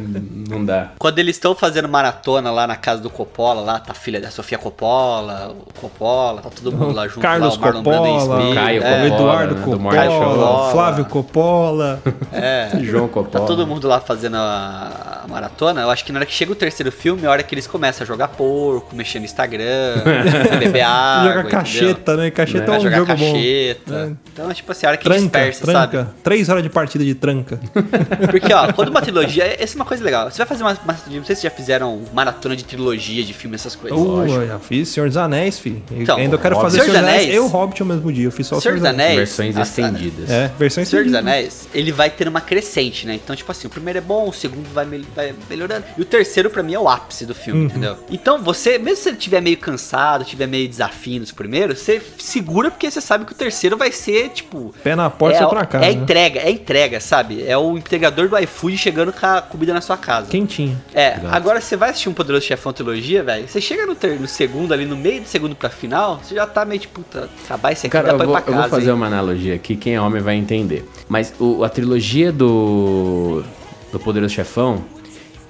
não 0.49 0.63
dá. 0.65 0.89
Quando 0.99 1.19
eles 1.19 1.35
estão 1.35 1.53
fazendo 1.55 1.87
maratona 1.87 2.51
lá 2.51 2.65
na 2.67 2.75
casa 2.75 3.01
do 3.01 3.09
Coppola, 3.09 3.61
lá 3.61 3.79
tá 3.79 3.91
a 3.91 3.95
filha 3.95 4.19
da 4.19 4.29
Sofia 4.31 4.57
Coppola, 4.57 5.55
o 5.67 5.79
Coppola, 5.79 6.41
tá 6.41 6.49
todo 6.49 6.71
mundo 6.71 6.93
lá 6.95 7.07
junto. 7.07 7.21
Carlos 7.21 7.57
lá, 7.57 7.69
o 7.69 7.73
Coppola, 7.73 8.09
Smith, 8.17 8.55
Caio 8.55 8.83
é, 8.83 9.03
O 9.03 9.05
Eduardo 9.07 9.55
né, 9.55 9.61
Coppola, 9.63 10.05
Show. 10.05 10.71
Flávio 10.71 11.05
Coppola. 11.05 12.01
é. 12.31 12.69
João 12.81 13.07
Tá 13.07 13.13
Coppola. 13.13 13.45
todo 13.45 13.65
mundo 13.67 13.87
lá 13.87 13.99
fazendo 13.99 14.35
a 14.37 15.14
maratona. 15.35 15.81
Eu 15.81 15.89
acho 15.89 16.03
que 16.05 16.11
na 16.11 16.19
hora 16.19 16.25
que 16.25 16.33
chega 16.33 16.51
o 16.51 16.55
terceiro 16.55 16.91
filme, 16.91 17.23
é 17.23 17.27
a 17.27 17.31
hora 17.31 17.43
que 17.43 17.53
eles 17.53 17.67
começam 17.67 18.03
a 18.03 18.07
jogar 18.07 18.29
porco, 18.29 18.95
mexer 18.95 19.19
no 19.19 19.25
Instagram, 19.25 20.01
beber 20.59 20.81
água. 20.81 21.23
Joga 21.27 21.39
entendeu? 21.41 21.51
cacheta, 21.59 22.17
né? 22.17 22.31
Cacheta 22.31 22.63
é, 22.63 22.67
Vai 22.67 22.77
um 22.79 22.81
jogar 22.81 22.97
jogo 22.97 23.15
bom. 23.15 23.33
cacheta. 23.33 23.95
É. 23.95 24.25
Então, 24.33 24.51
é 24.51 24.53
tipo 24.53 24.71
assim, 24.71 24.85
a 24.85 24.89
hora 24.89 24.97
que 24.97 25.03
Tranca, 25.03 25.21
dispersa, 25.21 25.65
sabe? 25.71 25.91
tranca. 25.91 26.13
Três 26.23 26.49
horas 26.49 26.63
de 26.63 26.69
partida 26.69 27.03
de 27.03 27.15
tranca. 27.15 27.59
Porque, 28.31 28.53
ó, 28.53 28.71
quando 28.73 28.89
uma 28.89 29.01
trilogia. 29.03 29.55
Essa 29.61 29.73
é 29.73 29.77
uma 29.77 29.85
coisa 29.85 30.03
legal. 30.03 30.29
Você 30.29 30.37
vai 30.37 30.47
fazer 30.47 30.63
uma. 30.63 30.77
uma 30.83 30.95
não 31.09 31.23
sei 31.23 31.35
se 31.35 31.43
já 31.43 31.49
fizeram 31.49 32.01
maratona 32.13 32.55
de 32.55 32.63
trilogia 32.65 33.23
de 33.23 33.33
filme, 33.33 33.55
essas 33.55 33.75
coisas. 33.75 33.97
Uh, 33.97 34.25
eu 34.27 34.47
já 34.47 34.59
fiz 34.59 34.89
Senhor 34.89 35.07
dos 35.07 35.17
Anéis, 35.17 35.59
filho. 35.59 35.81
Eu 35.91 36.01
Então, 36.01 36.17
ainda 36.17 36.37
quero 36.37 36.55
Hobbit. 36.55 36.71
fazer 36.77 36.83
Senhor 36.83 36.93
dos 36.99 37.07
Anéis 37.09 37.21
e 37.23 37.25
Anéis. 37.29 37.41
o 37.41 37.47
Hobbit 37.47 37.81
ao 37.81 37.87
mesmo 37.87 38.11
dia. 38.11 38.25
Eu 38.25 38.31
fiz 38.31 38.47
só 38.47 38.57
o 38.57 38.61
Senhor 38.61 38.75
dos 38.77 38.85
Anéis. 38.85 39.15
Versões 39.15 39.57
a- 39.57 39.61
estendidas. 39.61 40.29
É, 40.29 40.51
versão 40.57 40.83
Senhor 40.85 41.05
dos. 41.05 41.13
Anéis, 41.13 41.67
ele 41.73 41.91
vai 41.91 42.09
ter 42.09 42.27
uma 42.27 42.41
crescente, 42.41 43.07
né? 43.07 43.15
Então, 43.15 43.35
tipo 43.35 43.49
assim, 43.51 43.67
o 43.67 43.69
primeiro 43.69 43.99
é 43.99 44.01
bom, 44.01 44.27
o 44.29 44.33
segundo 44.33 44.67
vai, 44.73 44.85
mel- 44.85 45.01
vai 45.33 45.35
melhorando. 45.49 45.85
E 45.97 46.01
o 46.01 46.05
terceiro, 46.05 46.49
pra 46.49 46.61
mim, 46.63 46.73
é 46.73 46.79
o 46.79 46.87
ápice 46.87 47.25
do 47.25 47.33
filme, 47.35 47.61
Uhum. 47.61 47.65
entendeu? 47.67 47.97
Então, 48.09 48.41
você, 48.41 48.77
mesmo 48.77 48.97
se 48.97 49.03
você 49.03 49.09
estiver 49.11 49.41
meio 49.41 49.57
cansado, 49.57 50.23
tiver 50.25 50.47
meio 50.47 50.67
desafio 50.67 51.19
nos 51.19 51.31
primeiros, 51.31 51.79
você 51.79 52.01
segura 52.17 52.69
porque 52.71 52.89
você 52.89 53.01
sabe 53.01 53.25
que 53.25 53.31
o 53.31 53.35
terceiro 53.35 53.77
vai 53.77 53.91
ser, 53.91 54.29
tipo. 54.29 54.73
Pé 54.83 54.95
na 54.95 55.09
porta, 55.09 55.37
é, 55.37 55.41
na 55.53 55.65
casa. 55.65 55.85
é 55.85 55.93
né? 55.93 56.01
entrega, 56.01 56.39
é 56.41 56.51
entrega, 56.51 56.99
sabe? 56.99 57.43
É 57.47 57.57
o 57.57 57.77
entregador 57.77 58.27
do 58.29 58.37
iFood 58.39 58.77
chegando 58.77 59.11
com 59.13 59.25
a 59.25 59.41
comida 59.41 59.73
na 59.73 59.81
sua 59.81 59.97
casa. 59.97 60.27
Quentinho. 60.29 60.79
É, 60.93 61.19
agora 61.31 61.61
você 61.61 61.75
vai 61.75 61.89
assistir 61.89 62.09
um 62.09 62.13
Poderoso 62.13 62.45
Chefão 62.45 62.71
trilogia, 62.73 63.23
velho. 63.23 63.47
Você 63.47 63.59
chega 63.61 63.85
no, 63.85 63.95
ter- 63.95 64.19
no 64.19 64.27
segundo, 64.27 64.73
ali 64.73 64.85
no 64.85 64.95
meio 64.95 65.21
do 65.21 65.27
segundo 65.27 65.55
pra 65.55 65.69
final, 65.69 66.19
você 66.23 66.35
já 66.35 66.45
tá 66.45 66.65
meio 66.65 66.79
tipo, 66.81 67.01
puta, 67.01 67.29
acabar 67.43 67.71
esse 67.71 67.87
aqui 67.87 67.91
Cara, 67.91 68.07
dá 68.07 68.13
eu 68.13 68.17
pra 68.17 68.25
ir 68.25 68.27
vou, 68.27 68.35
pra 68.35 68.41
eu 68.41 68.55
casa. 68.55 68.61
vou 68.69 68.79
fazer 68.79 68.89
hein? 68.91 68.95
uma 68.95 69.07
analogia 69.07 69.55
aqui, 69.55 69.75
quem 69.75 69.95
é 69.95 70.01
homem 70.01 70.21
vai 70.21 70.35
entender. 70.35 70.85
Mas 71.09 71.33
o- 71.39 71.63
a 71.63 71.69
trilogia 71.69 72.31
do, 72.31 73.43
do 73.91 73.99
Poderoso 73.99 74.33
Chefão 74.33 74.83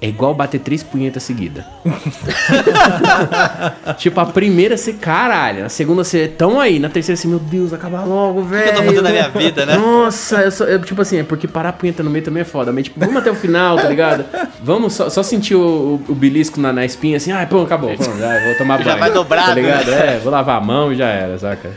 é 0.00 0.08
igual 0.08 0.34
bater 0.34 0.60
três 0.60 0.82
punhetas 0.82 1.22
seguidas. 1.22 1.64
tipo, 3.98 4.20
a 4.20 4.26
primeira 4.26 4.76
você, 4.76 4.92
caralho, 4.92 5.64
a 5.64 5.68
segunda 5.68 6.04
você, 6.04 6.28
tão 6.28 6.60
aí, 6.60 6.78
na 6.78 6.88
terceira 6.88 7.16
você, 7.16 7.26
meu 7.26 7.38
Deus, 7.38 7.72
acaba 7.72 8.04
logo, 8.04 8.42
velho. 8.42 8.64
que 8.64 8.68
eu 8.70 8.74
tô 8.76 8.82
fazendo 8.84 9.02
na 9.02 9.10
minha 9.10 9.28
vida, 9.28 9.66
né? 9.66 9.76
Nossa, 9.76 10.42
eu 10.42 10.50
só- 10.50 10.64
eu, 10.64 10.80
tipo 10.82 11.00
assim, 11.00 11.18
é 11.18 11.22
porque 11.22 11.48
parar 11.48 11.70
a 11.70 11.72
punheta 11.72 12.02
no 12.02 12.10
meio 12.10 12.24
também 12.24 12.42
é 12.42 12.44
foda, 12.44 12.72
mas 12.72 12.84
tipo, 12.84 13.00
vamos 13.00 13.16
até 13.16 13.30
o 13.30 13.34
final, 13.34 13.76
tá 13.76 13.88
ligado? 13.88 14.24
Vamos 14.62 14.92
só, 14.94 15.08
só 15.08 15.22
sentir 15.22 15.54
o, 15.54 16.00
o, 16.08 16.12
o 16.12 16.14
belisco 16.14 16.60
na, 16.60 16.72
na 16.72 16.84
espinha, 16.84 17.16
assim, 17.16 17.32
ai, 17.32 17.46
pô, 17.46 17.62
acabou, 17.62 17.94
pô, 17.96 18.04
já 18.04 18.44
vou 18.44 18.54
tomar 18.58 18.78
Já 18.84 18.90
banho. 18.90 18.98
vai 18.98 19.10
dobrado, 19.12 19.48
Tá 19.48 19.54
ligado? 19.54 19.90
né? 19.90 20.16
É, 20.16 20.18
vou 20.18 20.32
lavar 20.32 20.58
a 20.58 20.60
mão 20.60 20.92
e 20.92 20.96
já 20.96 21.06
era, 21.08 21.38
saca? 21.38 21.70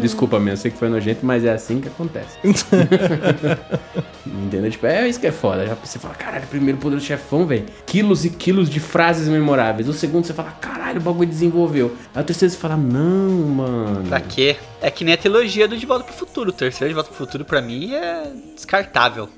Desculpa 0.00 0.38
mesmo, 0.38 0.58
sei 0.58 0.70
que 0.70 0.78
foi 0.78 0.88
nojento, 0.88 1.20
mas 1.24 1.44
é 1.44 1.52
assim 1.52 1.80
que 1.80 1.88
acontece. 1.88 2.38
Entendeu? 4.26 4.70
Tipo, 4.70 4.86
é 4.86 5.08
isso 5.08 5.20
que 5.20 5.26
é 5.26 5.32
foda. 5.32 5.66
Já 5.66 5.74
você 5.74 5.98
fala, 5.98 6.14
caralho, 6.14 6.44
primeiro 6.48 6.78
poder 6.78 6.96
do 6.96 7.02
chefão, 7.02 7.46
velho. 7.46 7.63
Quilos 7.86 8.24
e 8.24 8.30
quilos 8.30 8.68
de 8.68 8.80
frases 8.80 9.28
memoráveis. 9.28 9.88
O 9.88 9.92
segundo 9.92 10.26
você 10.26 10.32
fala, 10.32 10.50
caralho, 10.52 11.00
o 11.00 11.02
bagulho 11.02 11.28
desenvolveu. 11.28 11.94
Aí 12.14 12.22
o 12.22 12.24
terceiro 12.24 12.52
você 12.52 12.58
fala, 12.58 12.76
não, 12.76 13.30
mano. 13.48 14.08
Pra 14.08 14.20
quê? 14.20 14.56
É 14.80 14.90
que 14.90 15.02
nem 15.02 15.14
a 15.14 15.16
trilogia 15.16 15.66
do 15.66 15.78
De 15.78 15.86
Volta 15.86 16.04
pro 16.04 16.12
Futuro. 16.12 16.50
O 16.50 16.52
terceiro 16.52 16.90
De 16.90 16.94
Volta 16.94 17.08
pro 17.08 17.16
Futuro, 17.16 17.44
pra 17.44 17.62
mim, 17.62 17.94
é 17.94 18.30
descartável. 18.54 19.28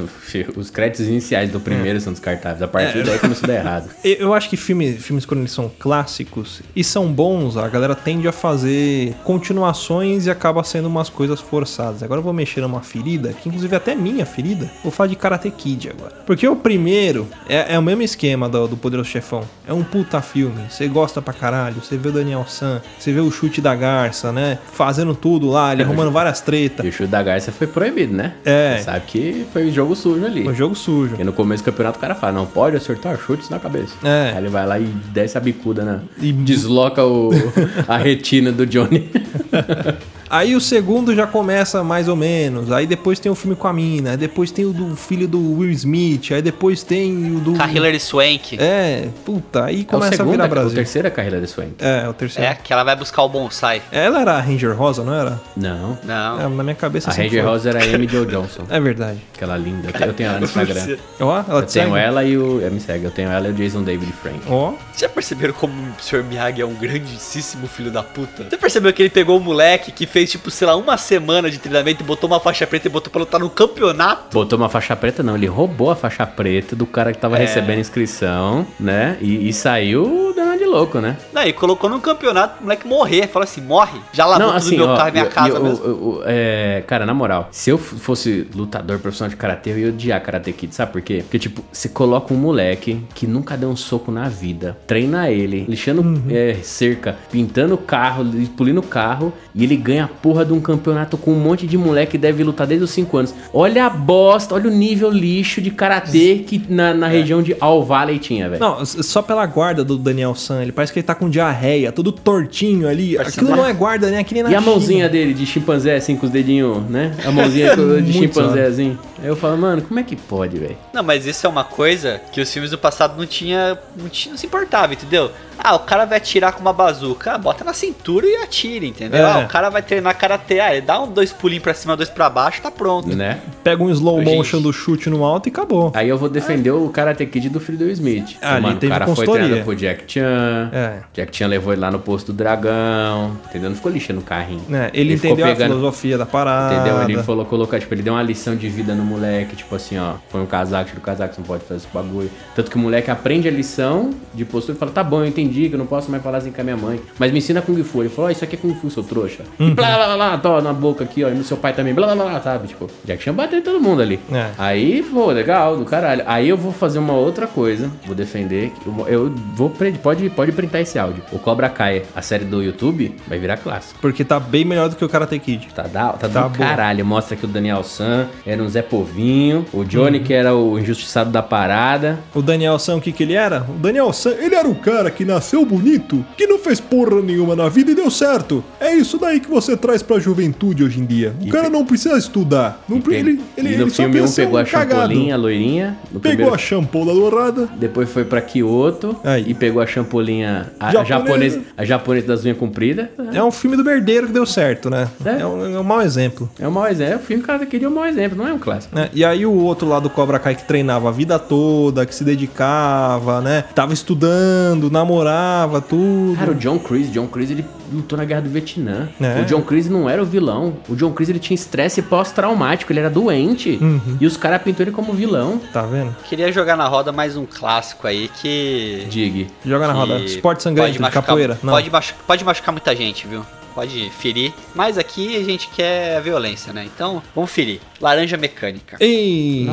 Os 0.56 0.70
créditos 0.70 1.06
iniciais 1.06 1.50
do 1.50 1.60
primeiro 1.60 2.00
são 2.00 2.12
descartáveis. 2.12 2.62
A 2.62 2.68
partir 2.68 3.04
daí 3.04 3.18
começou 3.18 3.44
a 3.44 3.46
dar 3.48 3.54
errado. 3.54 3.90
Eu 4.02 4.32
acho 4.32 4.48
que 4.48 4.56
filme, 4.56 4.94
filmes, 4.94 5.26
quando 5.26 5.40
eles 5.40 5.52
são 5.52 5.70
clássicos 5.78 6.62
e 6.74 6.82
são 6.82 7.12
bons, 7.12 7.56
a 7.56 7.68
galera 7.68 7.94
tende 7.94 8.26
a 8.26 8.32
fazer 8.32 9.14
continuações 9.24 10.26
e 10.26 10.30
acaba 10.30 10.64
sendo 10.64 10.86
umas 10.86 11.10
coisas 11.10 11.40
forçadas. 11.40 12.02
Agora 12.02 12.20
eu 12.20 12.24
vou 12.24 12.32
mexer 12.32 12.62
numa 12.62 12.80
ferida, 12.80 13.32
que 13.32 13.48
inclusive 13.48 13.76
até 13.76 13.92
é 13.92 13.96
minha 13.96 14.24
ferida. 14.24 14.70
Vou 14.82 14.90
falar 14.90 15.08
de 15.08 15.16
Karate 15.16 15.50
Kid 15.50 15.90
agora. 15.90 16.12
Porque 16.26 16.48
o 16.48 16.56
primeiro 16.56 17.28
é, 17.48 17.73
é 17.74 17.78
o 17.78 17.82
mesmo 17.82 18.02
esquema 18.02 18.48
do, 18.48 18.68
do 18.68 18.76
Poderoso 18.76 19.08
Chefão. 19.08 19.42
É 19.66 19.72
um 19.72 19.82
puta 19.82 20.20
filme. 20.20 20.62
Você 20.70 20.86
gosta 20.86 21.20
pra 21.20 21.34
caralho. 21.34 21.76
Você 21.82 21.96
vê 21.96 22.08
o 22.08 22.12
Daniel 22.12 22.44
San, 22.48 22.80
você 22.98 23.12
vê 23.12 23.20
o 23.20 23.30
chute 23.30 23.60
da 23.60 23.74
garça, 23.74 24.30
né? 24.30 24.58
Fazendo 24.72 25.14
tudo 25.14 25.48
lá, 25.48 25.72
ele 25.72 25.82
arrumando 25.84 26.10
várias 26.12 26.40
tretas. 26.40 26.84
E 26.84 26.88
o 26.88 26.92
chute 26.92 27.10
da 27.10 27.22
Garça 27.22 27.50
foi 27.50 27.66
proibido, 27.66 28.14
né? 28.14 28.34
É. 28.44 28.76
Você 28.78 28.84
sabe 28.84 29.06
que 29.06 29.46
foi 29.52 29.70
jogo 29.70 29.96
sujo 29.96 30.24
ali. 30.24 30.48
Um 30.48 30.54
jogo 30.54 30.74
sujo. 30.74 31.10
Porque 31.10 31.24
no 31.24 31.32
começo 31.32 31.62
do 31.62 31.66
campeonato 31.66 31.98
o 31.98 32.00
cara 32.00 32.14
fala, 32.14 32.32
não 32.32 32.46
pode 32.46 32.76
acertar 32.76 33.18
chutes 33.18 33.48
na 33.50 33.58
cabeça. 33.58 33.94
É. 34.04 34.30
Aí 34.32 34.38
ele 34.38 34.48
vai 34.48 34.66
lá 34.66 34.78
e 34.78 34.84
desce 34.84 35.36
a 35.36 35.40
bicuda, 35.40 35.84
né? 35.84 36.00
E- 36.18 36.32
desloca 36.32 37.04
o, 37.04 37.30
a 37.88 37.96
retina 37.96 38.52
do 38.52 38.64
Johnny. 38.66 39.10
Aí 40.34 40.56
o 40.56 40.60
segundo 40.60 41.14
já 41.14 41.26
começa 41.26 41.84
mais 41.84 42.08
ou 42.08 42.16
menos. 42.16 42.72
Aí 42.72 42.86
depois 42.86 43.18
tem 43.20 43.30
o 43.30 43.34
filme 43.34 43.54
com 43.56 43.68
a 43.68 43.72
mina. 43.72 44.10
Aí 44.12 44.16
depois 44.16 44.50
tem 44.50 44.64
o 44.64 44.72
do 44.72 44.96
filho 44.96 45.28
do 45.28 45.58
Will 45.58 45.70
Smith. 45.70 46.32
Aí 46.32 46.42
depois 46.42 46.82
tem 46.82 47.36
o 47.36 47.40
do. 47.40 47.52
Com 47.52 47.62
a 47.62 47.70
Hilary 47.70 48.00
Swank. 48.00 48.56
É, 48.60 49.08
puta, 49.24 49.64
aí 49.66 49.80
É 49.80 49.82
o 49.82 49.84
começa 49.86 50.14
a 50.14 50.16
segundo, 50.16 50.32
virar 50.32 50.44
é, 50.44 50.46
o 50.46 50.50
Brasil. 50.50 50.74
terceiro 50.74 51.06
é 51.06 51.10
a 51.10 51.14
carreira 51.14 51.40
de 51.40 51.46
Swank. 51.46 51.74
É, 51.78 52.08
o 52.08 52.12
terceiro. 52.12 52.50
É, 52.50 52.54
que 52.54 52.72
ela 52.72 52.82
vai 52.82 52.96
buscar 52.96 53.22
o 53.22 53.28
bonsai. 53.28 53.80
Ela 53.92 54.20
era 54.22 54.32
a 54.32 54.40
Ranger 54.40 54.76
Rosa, 54.76 55.04
não 55.04 55.14
era? 55.14 55.40
Não. 55.56 55.96
Não. 56.04 56.40
É, 56.40 56.48
na 56.48 56.62
minha 56.64 56.74
cabeça 56.74 57.10
A 57.10 57.14
Ranger 57.14 57.42
foi. 57.42 57.50
Rosa 57.52 57.68
era 57.70 57.78
a 57.80 57.94
Amy 57.94 58.08
Jo 58.08 58.26
Johnson. 58.26 58.64
É 58.74 58.80
verdade. 58.80 59.18
Aquela 59.34 59.56
linda. 59.56 59.88
Eu 60.04 60.12
tenho 60.14 60.30
ela 60.30 60.38
no 60.40 60.44
Instagram. 60.46 60.96
Ó, 61.20 61.38
ela 61.48 61.60
Eu 61.60 61.66
te 61.66 61.74
tenho 61.74 61.92
segue? 61.92 61.98
ela 62.06 62.24
e 62.24 62.36
o. 62.36 62.60
é, 62.64 62.70
Me 62.70 62.80
segue, 62.80 63.04
eu 63.04 63.10
tenho 63.10 63.30
ela 63.30 63.46
e 63.48 63.50
o 63.50 63.54
Jason 63.54 63.82
David 63.82 64.12
Frank. 64.20 64.40
Ó, 64.48 64.72
Já 64.96 65.08
perceberam 65.08 65.54
como 65.54 65.72
o 65.72 66.02
Sr. 66.02 66.24
Miyagi 66.24 66.60
é 66.60 66.66
um 66.66 66.74
grandíssimo 66.74 67.66
filho 67.68 67.90
da 67.90 68.02
puta? 68.02 68.44
Você 68.50 68.56
percebeu 68.56 68.92
que 68.92 69.02
ele 69.02 69.10
pegou 69.10 69.36
o 69.38 69.40
moleque 69.40 69.92
que 69.92 70.06
fez, 70.06 70.23
tipo, 70.26 70.50
sei 70.50 70.66
lá, 70.66 70.76
uma 70.76 70.96
semana 70.96 71.50
de 71.50 71.58
treinamento 71.58 72.02
e 72.02 72.06
botou 72.06 72.28
uma 72.28 72.40
faixa 72.40 72.66
preta 72.66 72.88
e 72.88 72.90
botou 72.90 73.10
pra 73.10 73.20
lutar 73.20 73.40
no 73.40 73.50
campeonato? 73.50 74.32
Botou 74.34 74.58
uma 74.58 74.68
faixa 74.68 74.94
preta, 74.96 75.22
não. 75.22 75.36
Ele 75.36 75.46
roubou 75.46 75.90
a 75.90 75.96
faixa 75.96 76.26
preta 76.26 76.74
do 76.76 76.86
cara 76.86 77.12
que 77.12 77.18
tava 77.18 77.36
É. 77.36 77.40
recebendo 77.40 77.78
inscrição, 77.80 78.66
né? 78.78 79.16
E, 79.20 79.48
e 79.48 79.52
saiu 79.52 80.32
dando 80.34 80.58
de 80.58 80.64
louco, 80.64 81.00
né? 81.00 81.16
Não, 81.32 81.42
e 81.42 81.52
colocou 81.52 81.88
no 81.90 82.00
campeonato 82.00 82.60
o 82.60 82.62
moleque 82.64 82.86
morrer. 82.86 83.26
Falou 83.28 83.44
assim, 83.44 83.60
morre. 83.60 84.00
Já 84.12 84.24
lavou 84.26 84.46
não, 84.46 84.52
tudo 84.54 84.56
assim, 84.58 84.76
meu 84.76 84.88
ó, 84.88 84.96
carro 84.96 85.08
e 85.08 85.12
minha 85.12 85.24
eu- 85.24 85.30
casa 85.30 85.56
eu- 85.56 85.62
mesmo. 85.64 85.84
eu- 85.84 85.90
eu- 85.90 86.22
é, 86.26 86.82
cara, 86.86 87.04
na 87.06 87.14
moral, 87.14 87.48
se 87.50 87.70
eu 87.70 87.78
fosse 87.78 88.46
lutador 88.54 88.98
profissional 88.98 89.30
de 89.30 89.36
karatê, 89.36 89.70
eu 89.70 89.78
ia 89.78 89.88
odiar 89.88 90.20
Karate 90.22 90.52
Kid, 90.52 90.74
sabe 90.74 90.92
por 90.92 91.00
quê? 91.02 91.18
Porque, 91.22 91.38
tipo, 91.38 91.64
você 91.72 91.88
coloca 91.88 92.32
um 92.32 92.36
moleque 92.36 93.04
que 93.14 93.26
nunca 93.26 93.56
deu 93.56 93.68
um 93.68 93.76
soco 93.76 94.10
na 94.12 94.28
vida, 94.28 94.76
treina 94.86 95.30
ele, 95.30 95.64
lixando 95.68 96.04
é, 96.30 96.54
cerca, 96.62 97.16
pintando 97.30 97.76
carro, 97.76 98.22
li- 98.22 98.46
polindo 98.46 98.82
carro, 98.82 99.32
e 99.54 99.64
ele 99.64 99.76
ganha 99.76 100.04
a 100.04 100.08
porra 100.22 100.44
de 100.44 100.52
um 100.52 100.60
campeonato 100.60 101.16
com 101.16 101.32
um 101.32 101.38
monte 101.38 101.66
de 101.66 101.76
moleque 101.76 102.12
que 102.12 102.18
deve 102.18 102.42
lutar 102.44 102.66
desde 102.66 102.84
os 102.84 102.90
5 102.90 103.16
anos. 103.16 103.34
Olha 103.52 103.86
a 103.86 103.90
bosta, 103.90 104.54
olha 104.54 104.68
o 104.68 104.72
nível 104.72 105.10
lixo 105.10 105.60
de 105.60 105.70
karatê 105.70 106.44
que 106.46 106.62
na, 106.68 106.92
na 106.94 107.06
região 107.08 107.42
de 107.42 107.56
All 107.60 107.84
Valley 107.84 108.18
tinha, 108.18 108.48
velho. 108.48 108.60
Não, 108.60 108.84
só 108.84 109.22
pela 109.22 109.44
guarda 109.46 109.82
do 109.84 109.96
Daniel 109.98 110.34
San, 110.34 110.62
ele 110.62 110.72
parece 110.72 110.92
que 110.92 110.98
ele 110.98 111.06
tá 111.06 111.14
com 111.14 111.28
diarreia, 111.28 111.90
todo 111.92 112.12
tortinho 112.12 112.88
ali. 112.88 113.16
Parece 113.16 113.36
Aquilo 113.36 113.48
uma- 113.50 113.56
não 113.56 113.66
é 113.66 113.72
guarda, 113.72 114.10
né? 114.10 114.18
Aqui 114.18 114.34
nem 114.34 114.42
na 114.42 114.50
E 114.50 114.54
a 114.54 114.58
China. 114.60 114.70
mãozinha 114.70 115.08
dele 115.08 115.34
de 115.34 115.46
chimpanzé, 115.46 115.96
assim, 115.96 116.16
com 116.16 116.26
os 116.26 116.32
dedinhos, 116.32 116.82
né? 116.88 117.14
A 117.26 117.30
mãozinha 117.30 117.74
de 117.76 117.82
Muito 118.12 118.12
chimpanzézinho. 118.12 118.98
Aí 119.22 119.28
eu 119.28 119.36
falo, 119.36 119.56
mano, 119.56 119.82
como 119.82 119.98
é 119.98 120.02
que 120.02 120.16
pode, 120.16 120.58
velho? 120.58 120.76
Não, 120.92 121.02
mas 121.02 121.26
isso 121.26 121.46
é 121.46 121.48
uma 121.50 121.64
coisa 121.64 122.20
que 122.32 122.40
os 122.40 122.52
filmes 122.52 122.70
do 122.70 122.78
passado 122.78 123.16
não 123.18 123.26
tinha, 123.26 123.78
não 123.96 124.08
tinha, 124.08 124.32
não 124.32 124.38
se 124.38 124.46
importava, 124.46 124.92
entendeu? 124.92 125.30
Ah, 125.58 125.74
o 125.76 125.78
cara 125.80 126.04
vai 126.04 126.18
atirar 126.18 126.52
com 126.52 126.60
uma 126.60 126.72
bazuca, 126.72 127.32
ah, 127.32 127.38
bota 127.38 127.64
na 127.64 127.72
cintura 127.72 128.26
e 128.26 128.36
atira, 128.36 128.84
entendeu? 128.84 129.20
É. 129.20 129.32
Ah, 129.32 129.38
o 129.38 129.48
cara 129.48 129.70
vai 129.70 129.80
treinar 129.94 130.16
karatê, 130.18 130.60
ah, 130.60 130.72
ele 130.74 130.80
dá 130.84 131.00
um 131.00 131.10
dois 131.10 131.32
pulinhos 131.32 131.62
pra 131.62 131.72
cima, 131.74 131.96
dois 131.96 132.08
pra 132.08 132.28
baixo, 132.28 132.60
tá 132.60 132.70
pronto. 132.70 133.14
Né? 133.14 133.38
Pega 133.62 133.82
um 133.82 133.90
slow 133.90 134.18
Gente. 134.22 134.36
motion 134.36 134.60
do 134.60 134.72
chute 134.72 135.08
no 135.08 135.24
alto 135.24 135.48
e 135.48 135.50
acabou. 135.50 135.92
Aí 135.94 136.08
eu 136.08 136.18
vou 136.18 136.28
defender 136.28 136.70
o 136.72 136.88
Karate 136.88 137.24
Kid 137.26 137.48
do 137.48 137.60
filho 137.60 137.78
do 137.78 137.88
Smith. 137.90 138.36
Ah, 138.42 138.54
ali 138.54 138.62
mano, 138.62 138.76
o 138.82 138.88
cara 138.88 139.06
foi 139.06 139.14
consultoria. 139.14 139.42
treinado 139.44 139.64
por 139.64 139.76
Jack 139.76 140.04
Chan. 140.12 140.70
É. 140.72 140.92
Jack 141.12 141.36
Chan 141.36 141.46
levou 141.46 141.72
ele 141.72 141.80
lá 141.80 141.90
no 141.90 141.98
posto 142.00 142.32
do 142.32 142.36
dragão. 142.36 143.36
Entendeu? 143.48 143.70
Não 143.70 143.76
ficou 143.76 143.92
lixando 143.92 144.20
o 144.20 144.22
carrinho. 144.22 144.62
Né, 144.68 144.90
Ele, 144.92 145.16
ficou 145.16 145.30
entendeu 145.30 145.46
a 145.46 145.48
pegando- 145.50 145.74
filosofia 145.74 146.18
da 146.18 146.26
parada. 146.26 146.74
Entendeu? 146.74 147.02
Ele 147.02 147.22
falou, 147.22 147.44
colocou, 147.44 147.78
tipo, 147.78 147.92
ele 147.94 148.02
deu 148.02 148.12
uma 148.14 148.22
lição 148.22 148.56
de 148.56 148.68
vida 148.68 148.94
no 148.94 149.04
moleque, 149.04 149.56
tipo 149.56 149.74
assim, 149.74 149.98
ó, 149.98 150.14
põe 150.30 150.40
um 150.40 150.46
casaco, 150.46 150.86
tira 150.88 150.98
o 150.98 151.02
casaco, 151.02 151.34
você 151.34 151.40
não 151.40 151.46
pode 151.46 151.62
fazer 151.64 151.76
esse 151.80 151.88
bagulho. 151.92 152.30
Tanto 152.54 152.70
que 152.70 152.76
o 152.76 152.80
moleque 152.80 153.10
aprende 153.10 153.46
a 153.48 153.50
lição 153.50 154.10
de 154.32 154.44
postura 154.44 154.76
e 154.76 154.78
fala, 154.78 154.90
tá 154.90 155.04
bom, 155.04 155.20
eu 155.20 155.26
entendi 155.26 155.68
que 155.68 155.74
eu 155.74 155.78
não 155.78 155.86
posso 155.86 156.10
mais 156.10 156.22
falar 156.22 156.38
assim 156.38 156.50
com 156.50 156.60
a 156.60 156.64
minha 156.64 156.76
mãe, 156.76 157.00
mas 157.18 157.30
me 157.32 157.38
ensina 157.38 157.60
Kung 157.62 157.82
Fu. 157.84 158.02
Ele 158.02 158.08
falou, 158.08 158.28
ó, 158.28 158.30
isso 158.32 158.42
aqui 158.44 158.56
é 158.56 158.58
Kung 158.58 158.74
Fu, 158.74 158.90
seu 158.90 159.02
trouxa. 159.02 159.42
E 159.58 159.70
blá, 159.86 159.96
blá, 159.96 160.06
blá, 160.06 160.16
blá, 160.16 160.38
tó, 160.38 160.60
na 160.60 160.72
boca 160.72 161.04
aqui, 161.04 161.24
ó, 161.24 161.28
e 161.28 161.34
no 161.34 161.44
seu 161.44 161.56
pai 161.56 161.72
também, 161.72 161.94
blá, 161.94 162.14
blá, 162.14 162.24
blá, 162.24 162.40
sabe? 162.40 162.68
Tipo, 162.68 162.88
Jack 163.04 163.22
Chan 163.22 163.34
bateu 163.34 163.58
em 163.58 163.62
todo 163.62 163.80
mundo 163.80 164.02
ali. 164.02 164.18
É. 164.32 164.50
Aí, 164.58 165.02
pô, 165.02 165.26
legal, 165.30 165.76
do 165.76 165.84
caralho. 165.84 166.22
Aí 166.26 166.48
eu 166.48 166.56
vou 166.56 166.72
fazer 166.72 166.98
uma 166.98 167.12
outra 167.14 167.46
coisa, 167.46 167.90
vou 168.06 168.14
defender, 168.14 168.72
eu, 168.86 169.06
eu 169.08 169.34
vou, 169.54 169.70
pode, 170.02 170.28
pode 170.30 170.52
printar 170.52 170.80
esse 170.80 170.98
áudio. 170.98 171.22
O 171.32 171.38
Cobra 171.38 171.68
Kai, 171.68 172.02
a 172.14 172.22
série 172.22 172.44
do 172.44 172.62
YouTube, 172.62 173.14
vai 173.26 173.38
virar 173.38 173.56
clássico. 173.56 173.98
Porque 174.00 174.24
tá 174.24 174.38
bem 174.40 174.64
melhor 174.64 174.88
do 174.88 174.96
que 174.96 175.04
o 175.04 175.08
Karate 175.08 175.38
Kid. 175.38 175.68
Tá, 175.74 175.82
da, 175.82 176.08
tá, 176.12 176.28
Tá 176.28 176.42
do 176.48 176.50
bom. 176.50 176.58
caralho. 176.58 177.04
Mostra 177.04 177.36
que 177.36 177.44
o 177.44 177.48
Daniel 177.48 177.82
San 177.84 178.26
era 178.46 178.62
um 178.62 178.68
Zé 178.68 178.82
Povinho. 178.82 179.64
O 179.72 179.84
Johnny, 179.84 180.18
Uhum. 180.18 180.24
que 180.24 180.32
era 180.32 180.54
o 180.54 180.78
injustiçado 180.78 181.30
da 181.30 181.42
parada. 181.42 182.18
O 182.34 182.40
Daniel 182.42 182.78
San, 182.78 182.96
o 182.96 183.00
que 183.00 183.12
que 183.12 183.22
ele 183.22 183.34
era? 183.34 183.62
O 183.68 183.72
Daniel 183.78 184.12
San, 184.12 184.30
ele 184.30 184.54
era 184.54 184.68
o 184.68 184.74
cara 184.74 185.10
que 185.10 185.24
nasceu 185.24 185.64
bonito, 185.64 186.24
que 186.36 186.46
não 186.46 186.58
fez 186.58 186.80
porra 186.80 187.20
nenhuma 187.20 187.54
na 187.56 187.68
vida 187.68 187.90
e 187.90 187.94
deu 187.94 188.10
certo. 188.10 188.62
É 188.80 188.94
isso 188.94 189.18
daí 189.18 189.40
que 189.40 189.48
você 189.50 189.73
traz 189.76 190.02
pra 190.02 190.18
juventude 190.18 190.82
hoje 190.84 191.00
em 191.00 191.04
dia. 191.06 191.34
O 191.40 191.46
E 191.46 191.50
cara 191.50 191.64
pe- 191.64 191.70
não 191.70 191.84
precisa 191.84 192.16
estudar. 192.16 192.82
Não, 192.88 193.00
pre- 193.00 193.16
ele, 193.16 193.40
ele, 193.56 193.68
e 193.74 193.76
no 193.76 193.82
ele 193.84 193.90
só 193.90 194.02
filme 194.02 194.20
um 194.20 194.30
pegou 194.32 194.58
a 194.58 194.64
cagado. 194.64 194.90
champolinha, 195.02 195.34
a 195.34 195.38
loirinha. 195.38 195.98
No 196.12 196.20
Pegou 196.20 196.36
primeiro- 196.36 196.54
a 196.54 196.58
champola 196.58 197.12
dourada. 197.14 197.68
Depois 197.76 198.08
foi 198.10 198.24
pra 198.24 198.40
Kyoto 198.40 199.16
Aí. 199.24 199.44
e 199.48 199.54
pegou 199.54 199.80
a 199.82 199.86
champolinha, 199.86 200.72
a 200.78 200.90
Japonesa. 200.92 201.08
japonesa, 201.08 201.60
a 201.76 201.84
japonesa 201.84 202.26
das 202.26 202.44
unhas 202.44 202.56
compridas. 202.58 203.08
É 203.32 203.42
um 203.42 203.50
filme 203.50 203.76
do 203.76 203.84
merdeiro 203.84 204.26
que 204.26 204.32
deu 204.32 204.46
certo, 204.46 204.88
né? 204.90 205.08
É. 205.24 205.40
É, 205.40 205.46
um, 205.46 205.74
é 205.76 205.80
um 205.80 205.84
mau 205.84 206.00
exemplo. 206.02 206.48
É 206.58 206.66
um 206.66 206.70
mau 206.70 206.86
exemplo. 206.86 207.16
O 207.16 207.18
filme, 207.20 207.42
cara, 207.42 207.64
queria 207.66 207.88
um 207.88 207.92
mau 207.94 208.06
exemplo, 208.06 208.36
não 208.38 208.46
é 208.48 208.52
um 208.52 208.58
clássico. 208.58 208.94
né? 208.94 209.08
E 209.12 209.24
aí 209.24 209.44
o 209.46 209.52
outro 209.52 209.88
lá 209.88 209.98
do 210.00 210.08
Cobra 210.10 210.38
Kai 210.38 210.54
que 210.54 210.64
treinava 210.66 211.08
a 211.08 211.12
vida 211.12 211.38
toda, 211.38 212.04
que 212.06 212.14
se 212.14 212.24
dedicava, 212.24 213.40
né? 213.40 213.64
Tava 213.74 213.92
estudando, 213.92 214.90
namorava, 214.90 215.80
tudo. 215.80 216.36
Cara, 216.36 216.50
o 216.52 216.54
John 216.54 216.78
Creese, 216.78 217.10
John 217.10 217.26
Creese, 217.26 217.52
ele 217.54 217.64
lutou 217.92 218.16
na 218.18 218.24
guerra 218.24 218.42
do 218.42 218.50
Vietnã. 218.50 219.08
É. 219.20 219.40
O 219.40 219.44
John 219.44 219.62
Creese 219.62 219.90
não 219.90 220.08
era 220.08 220.22
o 220.22 220.26
vilão. 220.26 220.76
O 220.88 220.94
John 220.96 221.12
Creese, 221.12 221.32
ele 221.32 221.38
tinha 221.38 221.54
estresse 221.54 222.02
pós-traumático, 222.02 222.92
ele 222.92 223.00
era 223.00 223.10
doente. 223.10 223.78
Uhum. 223.80 224.16
E 224.20 224.26
os 224.26 224.36
caras 224.36 224.62
pintou 224.62 224.84
ele 224.84 224.90
como 224.92 225.12
vilão. 225.12 225.60
Tá 225.72 225.82
vendo? 225.82 226.14
Queria 226.24 226.50
jogar 226.52 226.76
na 226.76 226.86
roda 226.86 227.12
mais 227.12 227.36
um 227.36 227.46
clássico 227.46 228.06
aí 228.06 228.28
que. 228.40 229.06
Dig. 229.08 229.48
Joga 229.64 229.86
na 229.86 229.92
roda. 229.92 230.18
Esporte 230.20 230.62
de 230.68 230.74
machucar- 230.98 231.10
capoeira. 231.12 231.58
Não. 231.62 231.72
Pode, 231.72 231.90
machu- 231.90 232.14
pode 232.26 232.44
machucar 232.44 232.72
muita 232.72 232.94
gente, 232.94 233.26
viu? 233.26 233.44
Pode 233.74 234.08
ferir. 234.10 234.52
Mas 234.72 234.96
aqui 234.96 235.36
a 235.36 235.42
gente 235.42 235.68
quer 235.74 236.22
violência, 236.22 236.72
né? 236.72 236.84
Então, 236.94 237.20
vamos 237.34 237.50
ferir. 237.50 237.80
Laranja 238.00 238.36
mecânica. 238.36 238.96
Ei! 239.00 239.66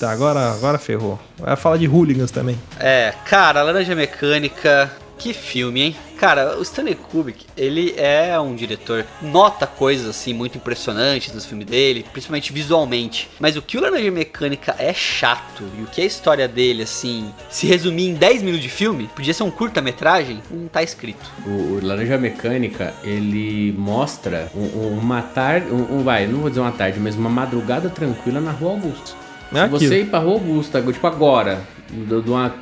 Tá, 0.00 0.10
agora, 0.10 0.50
agora 0.52 0.78
ferrou. 0.78 1.16
Vai 1.38 1.54
falar 1.54 1.76
de 1.76 1.86
hooligans 1.86 2.32
também. 2.32 2.58
É, 2.80 3.14
cara, 3.26 3.62
Laranja 3.62 3.94
Mecânica, 3.94 4.90
que 5.20 5.32
filme, 5.34 5.82
hein? 5.82 5.96
Cara, 6.18 6.58
o 6.58 6.62
Stanley 6.62 6.94
Kubrick, 6.94 7.46
ele 7.56 7.94
é 7.96 8.38
um 8.40 8.54
diretor, 8.54 9.06
nota 9.22 9.66
coisas 9.66 10.06
assim 10.08 10.34
muito 10.34 10.56
impressionantes 10.58 11.32
nos 11.34 11.46
filmes 11.46 11.66
dele, 11.66 12.04
principalmente 12.12 12.52
visualmente. 12.52 13.28
Mas 13.38 13.56
o 13.56 13.62
que 13.62 13.78
o 13.78 13.80
Laranja 13.80 14.10
Mecânica 14.10 14.74
é 14.78 14.92
chato 14.92 15.64
e 15.78 15.82
o 15.82 15.86
que 15.86 16.00
a 16.02 16.04
história 16.04 16.46
dele, 16.48 16.82
assim, 16.82 17.30
se 17.48 17.66
resumir 17.66 18.08
em 18.08 18.14
10 18.14 18.42
minutos 18.42 18.62
de 18.62 18.68
filme, 18.68 19.08
podia 19.14 19.32
ser 19.32 19.42
um 19.44 19.50
curta-metragem, 19.50 20.42
não 20.50 20.68
tá 20.68 20.82
escrito. 20.82 21.24
O, 21.46 21.50
o 21.50 21.80
Laranja 21.82 22.18
Mecânica, 22.18 22.92
ele 23.04 23.72
mostra 23.78 24.50
um- 24.54 24.60
um- 24.78 24.98
uma 24.98 25.22
tarde, 25.22 25.70
um, 25.70 25.98
um- 25.98 26.02
vai, 26.02 26.26
não 26.26 26.40
vou 26.40 26.48
dizer 26.50 26.60
uma 26.60 26.72
tarde, 26.72 26.98
mas 27.00 27.14
uma 27.14 27.30
madrugada 27.30 27.88
tranquila 27.88 28.40
na 28.40 28.50
Rua 28.50 28.72
Augusta. 28.72 29.12
É 29.52 29.64
Se 29.64 29.68
você 29.68 30.00
ir 30.02 30.06
pra 30.06 30.18
Rua 30.20 30.34
Augusta, 30.34 30.80
tipo 30.80 31.06
agora, 31.06 31.60
do- 31.92 32.22
de 32.22 32.30
uma. 32.30 32.54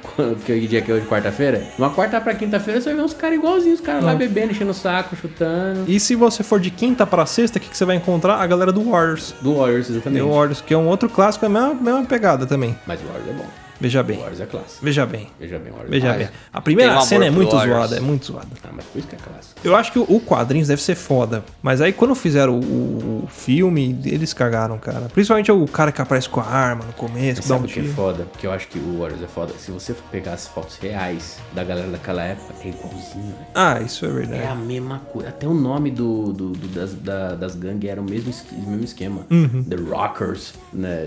Que 0.45 0.67
dia 0.67 0.81
que 0.83 0.91
é 0.91 0.95
hoje, 0.95 1.07
quarta-feira? 1.07 1.59
De 1.59 1.79
uma 1.79 1.91
quarta 1.91 2.21
pra 2.21 2.35
quinta-feira 2.35 2.81
você 2.81 2.87
vai 2.91 2.97
ver 2.97 3.03
uns 3.05 3.15
caras 3.15 3.37
igualzinhos, 3.39 3.81
os 3.81 3.85
caras 3.85 4.03
lá 4.05 4.15
bebendo, 4.15 4.53
enchendo 4.53 4.71
o 4.71 4.75
saco, 4.75 5.15
chutando. 5.17 5.85
E 5.87 5.99
se 6.01 6.15
você 6.15 6.43
for 6.43 6.59
de 6.61 6.71
quinta 6.71 7.07
pra 7.07 7.25
sexta, 7.27 7.59
o 7.59 7.61
que, 7.61 7.69
que 7.69 7.77
você 7.77 7.85
vai 7.85 7.97
encontrar? 7.97 8.37
A 8.37 8.47
galera 8.47 8.73
do 8.73 8.83
Warriors. 8.91 9.35
Do 9.41 9.57
Warriors, 9.57 9.91
exatamente. 9.91 10.23
The 10.23 10.29
Warriors, 10.29 10.61
que 10.61 10.73
é 10.75 10.79
um 10.79 10.87
outro 10.89 11.09
clássico, 11.09 11.45
é 11.45 11.49
a 11.49 11.51
mesma, 11.51 11.75
mesma 11.75 12.05
pegada 12.05 12.47
também. 12.47 12.77
Mas 12.87 13.01
o 13.01 13.05
Warriors 13.07 13.29
é 13.29 13.33
bom. 13.33 13.47
Veja 13.81 14.03
bem. 14.03 14.17
Warriors 14.19 14.41
é 14.41 14.47
clássico. 14.47 14.85
Veja 14.85 15.07
bem. 15.07 15.29
Veja 15.39 15.59
bem, 15.59 15.71
Warriors 15.71 15.91
Veja 15.91 16.09
é 16.09 16.19
bem. 16.19 16.29
A 16.53 16.61
primeira 16.61 16.99
um 16.99 17.01
cena 17.03 17.27
é 17.27 17.31
muito 17.31 17.55
Warriors. 17.55 17.79
zoada, 17.79 17.97
é 17.97 18.01
muito 18.01 18.27
zoada. 18.27 18.49
Ah, 18.65 18.69
mas 18.75 18.85
por 18.87 18.99
isso 18.99 19.09
que 19.09 19.15
é 19.15 19.19
clássico. 19.19 19.61
Eu 19.65 19.77
acho 19.77 19.93
que 19.93 19.99
o, 19.99 20.21
quadrinhos 20.21 20.69
deve 20.69 20.83
ser 20.83 20.95
foda. 20.95 21.45
Mas 21.63 21.81
aí 21.81 21.93
quando 21.93 22.15
fizeram 22.15 22.59
o, 22.59 23.25
o- 23.25 23.29
filme, 23.29 23.99
eles 24.05 24.33
cagaram, 24.33 24.79
cara. 24.79 25.09
Principalmente 25.13 25.51
o 25.53 25.67
cara 25.67 25.93
que 25.93 26.01
aparece 26.03 26.29
com 26.29 26.41
a 26.41 26.45
arma 26.47 26.85
no 26.85 26.93
começo, 26.93 27.37
Mas 27.37 27.41
que 27.41 27.49
dá 27.49 27.55
um 27.55 27.59
sabe 27.61 27.71
o 27.71 27.75
que 27.75 27.81
é 27.81 27.93
foda? 27.93 28.25
Porque 28.25 28.47
eu 28.47 28.53
acho 28.53 28.69
que 28.69 28.79
o 28.79 28.99
Warriors 29.01 29.23
é 29.23 29.27
foda. 29.29 29.53
Se 29.59 29.71
você 29.71 29.95
pegar 30.11 30.33
as 30.35 30.47
fotos 30.49 30.77
reais 30.79 31.39
da 31.55 31.63
galera 31.65 31.89
daquela 31.89 32.23
época, 32.23 32.55
é 32.65 32.69
igualzinho, 32.69 33.33
velho. 33.35 33.47
Ah, 33.55 33.81
isso 33.81 34.05
é 34.05 34.09
É 34.09 34.11
a 34.11 34.15
verdade. 34.15 34.61
mesma 34.63 34.99
coisa. 35.13 35.29
Até 35.29 35.47
o 35.47 35.55
nome 35.55 35.91
do, 35.91 36.33
do- 36.33 36.51
do- 36.51 36.69
das, 36.69 36.95
da- 36.95 37.35
das 37.35 37.55
gangues 37.55 37.89
era 37.91 38.01
o 38.01 38.05
mesmo, 38.05 38.33
mesmo 38.53 38.85
esquema. 38.85 39.27
Uhum. 39.31 39.63
The 39.65 39.77
Rockers, 39.77 40.55
né, 40.73 41.07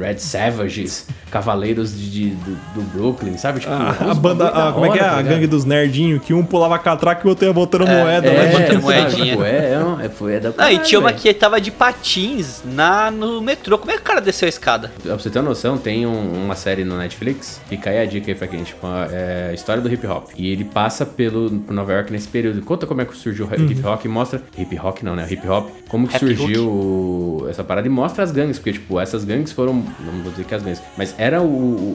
Red 0.00 0.18
Savages, 0.18 1.06
Cavaleiros 1.30 1.73
de, 1.74 2.10
de- 2.10 2.30
do, 2.30 2.56
do 2.74 2.82
Brooklyn, 2.92 3.36
sabe? 3.36 3.60
Tipo, 3.60 3.72
A, 3.72 3.96
a 4.00 4.06
uns 4.12 4.18
banda, 4.18 4.48
a- 4.48 4.72
como 4.72 4.86
é 4.86 4.90
que 4.90 4.98
é? 4.98 5.02
hora, 5.02 5.12
tá 5.12 5.18
a 5.18 5.22
gangue 5.22 5.46
dos 5.46 5.64
nerdinhos, 5.64 6.22
que 6.22 6.32
um 6.34 6.44
pulava 6.44 6.78
catraca 6.78 7.22
e 7.22 7.26
o 7.26 7.30
outro 7.30 7.46
ia 7.46 7.52
botando 7.52 7.86
moeda, 7.86 8.28
É, 8.28 8.46
né? 8.46 8.52
botando 8.52 8.66
sabe? 8.66 8.82
moedinha. 8.82 9.32
Tipo, 9.32 9.42
é, 9.44 9.72
é, 9.72 9.78
um- 9.78 10.00
é, 10.00 10.08
foi, 10.08 10.34
é 10.34 10.40
da 10.40 10.48
Não, 10.48 10.54
e 10.54 10.56
caralho, 10.58 10.82
tinha 10.82 11.00
uma 11.00 11.12
que 11.12 11.32
tava 11.34 11.60
de 11.60 11.70
patins 11.70 12.62
na, 12.64 13.10
no 13.10 13.40
metrô. 13.40 13.78
Como 13.78 13.90
é 13.90 13.94
que 13.94 14.00
o 14.00 14.04
cara 14.04 14.20
desceu 14.20 14.46
a 14.46 14.48
escada? 14.48 14.90
Pra 15.02 15.14
você 15.14 15.30
ter 15.30 15.38
uma 15.38 15.48
noção, 15.48 15.76
tem 15.78 16.06
um- 16.06 16.44
uma 16.44 16.54
série 16.54 16.84
no 16.84 16.96
Netflix, 16.96 17.60
fica 17.68 17.90
aí 17.90 17.98
a 17.98 18.04
dica 18.04 18.30
aí 18.30 18.34
pra 18.34 18.46
quem, 18.46 18.62
tipo, 18.62 18.86
a 18.86 19.08
é, 19.10 19.48
a 19.50 19.54
história 19.54 19.82
do 19.82 19.92
hip 19.92 20.06
hop. 20.06 20.28
E 20.36 20.50
ele 20.50 20.64
passa 20.64 21.04
pelo 21.06 21.50
Nova 21.70 21.92
York 21.92 22.12
nesse 22.12 22.28
período. 22.28 22.62
Conta 22.62 22.86
como 22.86 23.00
é 23.00 23.04
que 23.04 23.16
surgiu 23.16 23.46
o 23.46 23.54
hip 23.70 23.86
hop 23.86 24.04
e 24.04 24.08
mostra. 24.08 24.42
Hip 24.56 24.78
hop 24.78 24.98
não, 25.02 25.14
né? 25.14 25.26
Hip 25.30 25.46
hop. 25.48 25.68
Como 25.88 26.06
que 26.08 26.14
Rap 26.14 26.20
surgiu 26.20 26.66
o- 26.68 27.46
essa 27.48 27.62
parada 27.62 27.86
e 27.86 27.90
mostra 27.90 28.24
as 28.24 28.30
gangues, 28.32 28.58
porque, 28.58 28.72
tipo, 28.72 28.98
essas 29.00 29.24
gangues 29.24 29.52
foram. 29.52 29.74
Não 29.74 30.22
vou 30.22 30.30
dizer 30.32 30.44
que 30.44 30.54
as 30.54 30.62
gangues, 30.62 30.82
mas 30.96 31.14
era 31.18 31.40
o, 31.42 31.46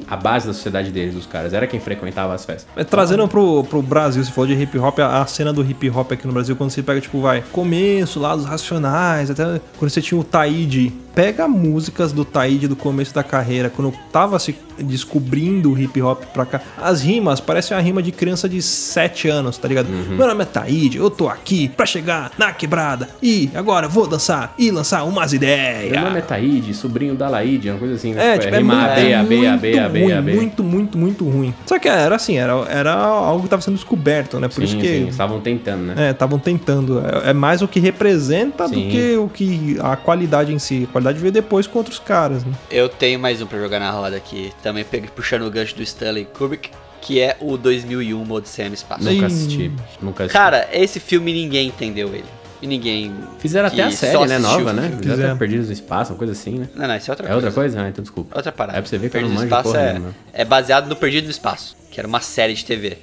a 0.08 0.16
base 0.16 0.48
da 0.48 0.54
sociedade 0.54 0.92
deles, 0.92 1.14
dos 1.14 1.26
caras. 1.26 1.54
Era 1.54 1.68
quem 1.68 1.80
frequentava 1.80 2.34
as 2.34 2.46
festas. 2.46 2.68
É, 2.76 2.84
Trazendo 2.84 3.28
pro, 3.28 3.64
pro 3.64 3.82
Brasil, 3.82 4.24
você 4.24 4.32
falou 4.32 4.48
de 4.48 4.54
hip 4.62 4.78
hop, 4.78 5.00
a, 5.00 5.22
a 5.22 5.26
cena 5.26 5.52
do 5.54 5.62
hip 5.64 5.90
hop 5.90 6.12
aqui 6.12 6.26
no 6.28 6.34
Brasil, 6.34 6.56
quando 6.56 6.70
você 6.72 6.82
pega, 6.84 7.00
tipo, 7.02 7.20
vai, 7.22 7.44
começo 7.52 8.20
lá 8.20 8.36
dos 8.36 8.46
Racionais, 8.46 9.30
até 9.32 9.60
quando 9.78 9.90
você 9.90 10.02
tinha 10.02 10.20
o 10.20 10.24
Taíde. 10.24 10.92
Pega 11.16 11.48
músicas 11.48 12.14
do 12.14 12.24
Taíde 12.24 12.68
do 12.68 12.76
começo 12.78 13.14
da 13.14 13.24
carreira, 13.24 13.70
quando 13.70 13.94
tava 14.12 14.40
se 14.40 14.56
descobrindo 14.78 15.72
o 15.74 15.78
hip 15.78 16.02
hop 16.02 16.24
pra 16.34 16.46
cá. 16.46 16.62
As 16.78 17.02
rimas 17.02 17.40
parecem 17.40 17.76
uma 17.76 17.82
rima 17.82 18.02
de 18.02 18.12
criança 18.12 18.48
de 18.48 18.62
7 18.62 19.28
anos, 19.28 19.58
tá 19.58 19.68
ligado? 19.68 19.88
Meu 19.90 20.28
nome 20.28 20.44
é 20.44 20.46
Taíde, 20.46 20.98
eu 20.98 21.10
tô 21.10 21.28
aqui 21.28 21.68
pra 21.68 21.86
chegar 21.86 22.32
na 22.38 22.54
quebrada 22.54 23.10
e 23.22 23.50
agora 23.54 23.88
vou 23.88 24.08
dançar 24.08 24.54
e 24.58 24.72
lançar 24.72 25.04
umas 25.04 25.34
ideias. 25.34 25.92
Meu 25.92 26.02
nome 26.02 26.20
é 26.20 26.22
Taíde, 26.22 26.74
sobrinho 26.74 27.16
da 27.16 27.28
Laíde, 27.28 27.70
uma 27.70 27.80
coisa 27.80 27.96
assim, 27.96 28.14
né? 28.14 28.36
É, 28.36 28.38
Tipo, 28.38 28.44
tipo, 28.44 28.56
é 28.56 28.58
rima 28.60 28.76
muito, 28.76 28.90
A, 28.92 28.96
B, 28.96 29.14
A, 29.14 29.24
B, 29.24 29.48
A, 29.48 29.58
B, 29.60 29.72
muito 29.72 29.86
A, 29.86 29.90
B, 29.90 30.02
ruim, 30.04 30.12
A, 30.14 30.22
B. 30.22 30.34
muito, 30.34 30.64
muito, 30.64 30.98
muito 30.98 31.30
ruim. 31.30 31.54
Só 31.66 31.78
que 31.78 31.88
era 31.88 32.16
assim, 32.16 32.38
era, 32.38 32.54
era 32.70 32.94
algo 32.94 33.44
que 33.44 33.50
tava 33.50 33.62
sendo 33.62 33.76
descoberto, 33.76 34.40
né? 34.40 34.48
Por 34.48 34.56
Sim, 34.56 34.64
isso 34.64 34.78
que 34.78 34.88
sim, 34.88 35.08
estavam 35.08 35.40
tentando, 35.40 35.84
né? 35.84 36.08
é, 36.08 36.12
estavam 36.12 36.40
tentando. 36.40 37.00
É, 37.00 37.30
é 37.30 37.34
mais 37.34 37.62
o 37.62 37.68
que 37.68 37.80
representa 37.80 38.68
do 38.68 38.76
Sim. 38.76 38.90
que 38.90 39.18
o 39.18 39.28
que 39.30 39.78
a 39.82 39.96
qualidade 39.96 40.54
em 40.54 40.60
si. 40.60 40.88
A 40.90 40.92
qualidade 40.92 41.20
veio 41.20 41.32
depois 41.32 41.68
com 41.68 41.78
outros 41.80 42.00
caras, 42.00 42.44
né? 42.44 42.54
Eu 42.72 42.90
tenho 42.90 43.20
mais 43.20 43.42
um 43.42 43.46
pra 43.46 43.60
jogar 43.60 43.80
na 43.80 43.92
roda 43.92 44.16
aqui. 44.16 44.52
Também 44.64 44.84
peguei 44.84 45.10
puxando 45.14 45.44
o 45.44 45.52
gancho 45.52 45.76
do 45.76 45.84
Stanley 45.84 46.26
Kubrick, 46.26 46.70
que 47.02 47.20
é 47.20 47.38
o 47.40 47.58
2001 47.58 48.22
Uma 48.22 48.36
Odisseia 48.36 48.70
no 48.70 48.76
Espaço. 48.76 49.04
Nunca 49.04 49.26
assisti. 49.28 49.72
Nunca 50.02 50.24
assisti. 50.24 50.38
Cara, 50.38 50.68
esse 50.72 51.00
filme 51.00 51.34
ninguém 51.34 51.68
entendeu 51.68 52.10
ele. 52.10 52.26
E 52.62 52.68
ninguém. 52.68 53.14
Fizeram 53.40 53.68
até 53.68 53.84
a 53.84 53.92
série, 53.92 54.26
né? 54.28 54.38
Nova, 54.38 54.74
né? 54.74 54.92
Fizeram 55.02 55.30
até. 55.32 55.40
Perdidos 55.40 55.68
no 55.68 55.74
Espaço, 55.74 56.12
uma 56.12 56.18
coisa 56.18 56.34
assim, 56.34 56.60
né? 56.60 56.70
Não, 56.76 56.88
não, 56.88 56.96
isso 56.98 57.10
é 57.10 57.14
outra 57.14 57.26
É 57.26 57.30
coisa. 57.30 57.48
outra 57.48 57.62
coisa? 57.62 57.82
Ah, 57.82 57.90
então 57.90 58.02
desculpa. 58.04 58.36
Outra 58.36 58.52
parada. 58.52 58.78
É 58.78 58.82
pra 58.82 58.90
você 58.90 58.98
ver 58.98 59.10
que 59.10 59.18
eu 59.18 59.22
não 59.22 59.30
manjo 59.30 59.76
é, 59.76 59.94
nenhuma. 59.94 60.16
é 60.34 60.44
baseado 60.46 60.88
no 60.88 60.96
Perdido 60.96 61.26
no 61.26 61.32
Espaço, 61.32 61.76
que 61.90 62.00
era 62.00 62.08
uma 62.08 62.20
série 62.22 62.54
de 62.54 62.66
TV. 62.66 62.98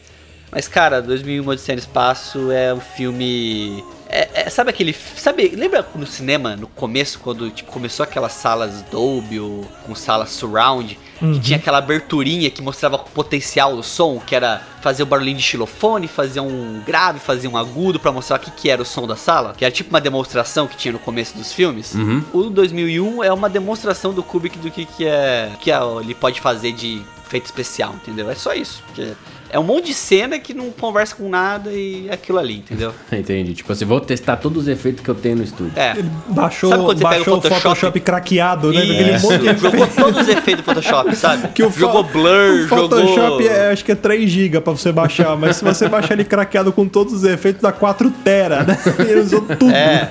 Mas, 0.53 0.69
cara, 0.69 1.01
2001 1.03 1.47
Odisseia 1.49 1.77
no 1.77 1.81
Espaço 1.81 2.51
é 2.53 2.73
um 2.73 2.81
filme... 2.81 3.83
É, 4.09 4.43
é- 4.47 4.51
sabe 4.51 4.71
aquele... 4.71 4.93
Sabe, 4.93 5.49
lembra 5.49 5.87
no 5.95 6.07
cinema, 6.07 6.55
no 6.57 6.67
começo, 6.69 7.19
quando 7.21 7.51
tipo, 7.51 7.71
começou 7.73 8.05
aquelas 8.05 8.33
salas 8.33 8.83
Dolby 8.91 9.41
ou 9.41 9.65
com 9.85 9.95
salas 9.95 10.31
Surround, 10.31 10.99
que 11.19 11.41
tinha 11.41 11.59
aquela 11.59 11.79
aberturinha 11.79 12.51
que 12.51 12.61
mostrava 12.63 12.97
o 12.97 12.99
potencial 13.01 13.75
do 13.75 13.83
som, 13.83 14.21
que 14.25 14.35
era 14.35 14.63
fazer 14.83 15.03
o 15.03 15.07
barulhinho 15.07 15.37
de 15.39 15.43
xilofone, 15.43 16.07
fazer 16.07 16.41
um 16.41 16.83
grave, 16.87 17.19
fazer 17.19 17.49
um 17.49 17.57
agudo 17.57 17.99
pra 17.99 18.13
mostrar 18.13 18.37
o 18.37 18.41
que, 18.41 18.51
que 18.51 18.69
era 18.71 18.81
o 18.83 18.85
som 18.85 19.07
da 19.07 19.17
sala, 19.17 19.55
que 19.57 19.65
era 19.65 19.73
tipo 19.73 19.91
uma 19.91 20.01
demonstração 20.01 20.67
que 20.69 20.77
tinha 20.77 20.93
no 20.93 20.99
começo 20.99 21.37
dos 21.37 21.53
filmes. 21.53 21.95
Uhum. 21.95 22.23
O 22.33 22.43
2001 22.45 23.25
é 23.25 23.33
uma 23.33 23.49
demonstração 23.49 24.13
do 24.13 24.23
Kubrick 24.23 24.59
do 24.59 24.71
que, 24.71 24.85
que 24.85 25.07
é 25.07 25.51
que 25.61 25.71
é- 25.73 25.79
ele 26.01 26.15
pode 26.15 26.41
fazer 26.41 26.73
de 26.73 27.03
efeito 27.27 27.47
especial, 27.47 27.95
entendeu? 27.95 28.31
É 28.31 28.35
só 28.35 28.53
isso. 28.55 28.83
porque 28.87 29.13
é 29.51 29.59
um 29.59 29.63
monte 29.63 29.87
de 29.87 29.95
cena 29.95 30.39
que 30.39 30.53
não 30.55 30.71
conversa 30.71 31.15
com 31.15 31.29
nada 31.29 31.71
e 31.71 32.07
é 32.09 32.15
aquilo 32.15 32.39
ali, 32.39 32.57
entendeu? 32.59 32.93
Entendi. 33.13 33.55
Tipo 33.55 33.73
assim, 33.73 33.85
vou 33.85 34.01
testar 34.01 34.37
todos 34.37 34.63
os 34.63 34.69
efeitos 34.69 35.03
que 35.03 35.09
eu 35.09 35.15
tenho 35.15 35.37
no 35.37 35.45
estúdio. 35.45 35.73
É. 35.77 35.93
Ele 35.97 36.11
baixou, 36.29 36.71
Sabe 36.71 36.85
quando 36.85 36.99
você 36.99 37.05
pega 37.05 37.15
o 37.15 37.19
baixou 37.19 37.39
o 37.39 37.43
Photoshop, 37.43 37.63
Photoshop? 37.63 38.01
craqueado, 38.01 38.73
né? 38.73 38.81
De 38.83 39.61
jogou 39.61 39.87
todos 39.87 40.23
os 40.23 40.29
efeitos 40.29 40.65
do 40.65 40.65
Photoshop, 40.65 41.17
sabe? 41.17 41.49
que 41.49 41.63
o 41.63 41.71
jogou 41.71 42.05
blur, 42.05 42.65
o 42.65 42.69
Photoshop 42.69 43.15
jogou... 43.15 43.41
é, 43.43 43.73
acho 43.73 43.85
que 43.85 43.93
é 43.93 43.95
3 43.95 44.31
GB 44.31 44.61
pra 44.61 44.73
você 44.73 44.93
baixar, 44.93 45.37
mas 45.37 45.57
se 45.57 45.65
você 45.65 45.89
baixar 45.89 46.15
ele 46.15 46.25
craqueado 46.25 46.73
com 46.73 46.87
todos 46.87 47.13
os 47.15 47.25
efeitos, 47.25 47.63
dá 47.63 47.73
4 47.73 48.11
tera, 48.25 48.65
né? 48.65 48.79
Ele 48.99 49.21
usou 49.21 49.41
tudo. 49.43 49.71
É, 49.71 50.11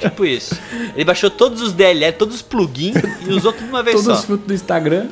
tipo 0.00 0.24
isso. 0.24 0.58
Ele 0.94 1.04
baixou 1.04 1.30
todos 1.30 1.62
os 1.62 1.72
DLL, 1.72 2.12
todos 2.12 2.36
os 2.36 2.42
plugins 2.42 2.94
e 3.26 3.32
usou 3.32 3.52
tudo 3.52 3.68
uma 3.68 3.82
vez 3.82 3.96
Todos 3.96 4.12
só. 4.12 4.20
os 4.20 4.24
filtros 4.26 4.46
do 4.48 4.54
Instagram. 4.54 5.06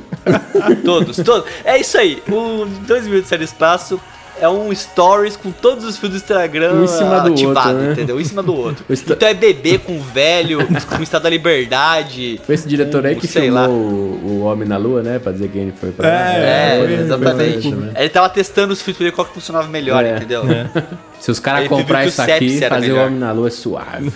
Todos, 0.84 1.16
todos. 1.18 1.49
É 1.64 1.78
isso 1.78 1.96
aí. 1.96 2.22
O 2.28 2.66
2 2.86 3.07
espaço 3.45 4.01
é 4.41 4.49
um 4.49 4.72
stories 4.72 5.36
com 5.36 5.51
todos 5.51 5.84
os 5.84 5.97
fios 5.99 6.12
do 6.12 6.16
Instagram 6.16 6.74
Um 6.74 6.84
em 6.84 6.86
cima 6.86 7.18
do 7.22 7.32
ativado, 7.32 7.70
outro, 7.70 7.82
né? 7.86 7.93
entendeu? 7.93 8.14
Um 8.16 8.20
em 8.20 8.24
cima 8.24 8.41
do 8.41 8.55
outro. 8.57 8.84
O 8.89 8.93
Insta- 8.93 9.14
Então 9.14 9.28
é 9.28 9.34
bebê 9.34 9.78
com 9.78 9.99
velho, 10.01 10.61
com 10.89 11.03
estado 11.03 11.22
da 11.24 11.30
liberdade. 11.30 12.41
Foi 12.47 12.55
esse 12.55 12.68
diretor 12.68 13.05
aí 13.05 13.16
que 13.16 13.26
sei 13.26 13.43
filmou 13.47 13.62
lá. 13.62 13.68
o, 13.68 13.72
o 13.72 14.41
Homem 14.45 14.68
na 14.68 14.76
Lua, 14.76 15.03
né? 15.03 15.18
Pra 15.18 15.32
dizer 15.32 15.49
que 15.49 15.59
ele 15.59 15.72
foi 15.72 15.91
pra 15.91 16.09
É, 16.09 16.12
lá. 16.12 16.30
É, 16.39 16.78
foi- 16.84 16.95
exatamente. 16.95 17.68
Ele 17.97 18.09
tava 18.11 18.28
testando 18.28 18.72
os 18.72 18.80
filtros 18.80 18.99
pra 18.99 19.07
ver 19.07 19.12
qual 19.12 19.26
que 19.26 19.34
funcionava 19.34 19.66
melhor, 19.66 20.05
É. 20.05 20.16
entendeu? 20.18 20.45
Se 21.18 21.32
os 21.32 21.41
caras 21.41 21.66
comprar 21.66 22.07
isso 22.07 22.22
aqui, 22.22 22.61
fazer 22.61 22.93
o. 22.93 22.97
Homem 23.07 23.18
na 23.18 23.32
Lua 23.32 23.49
é 23.49 23.51
suave. 23.51 24.12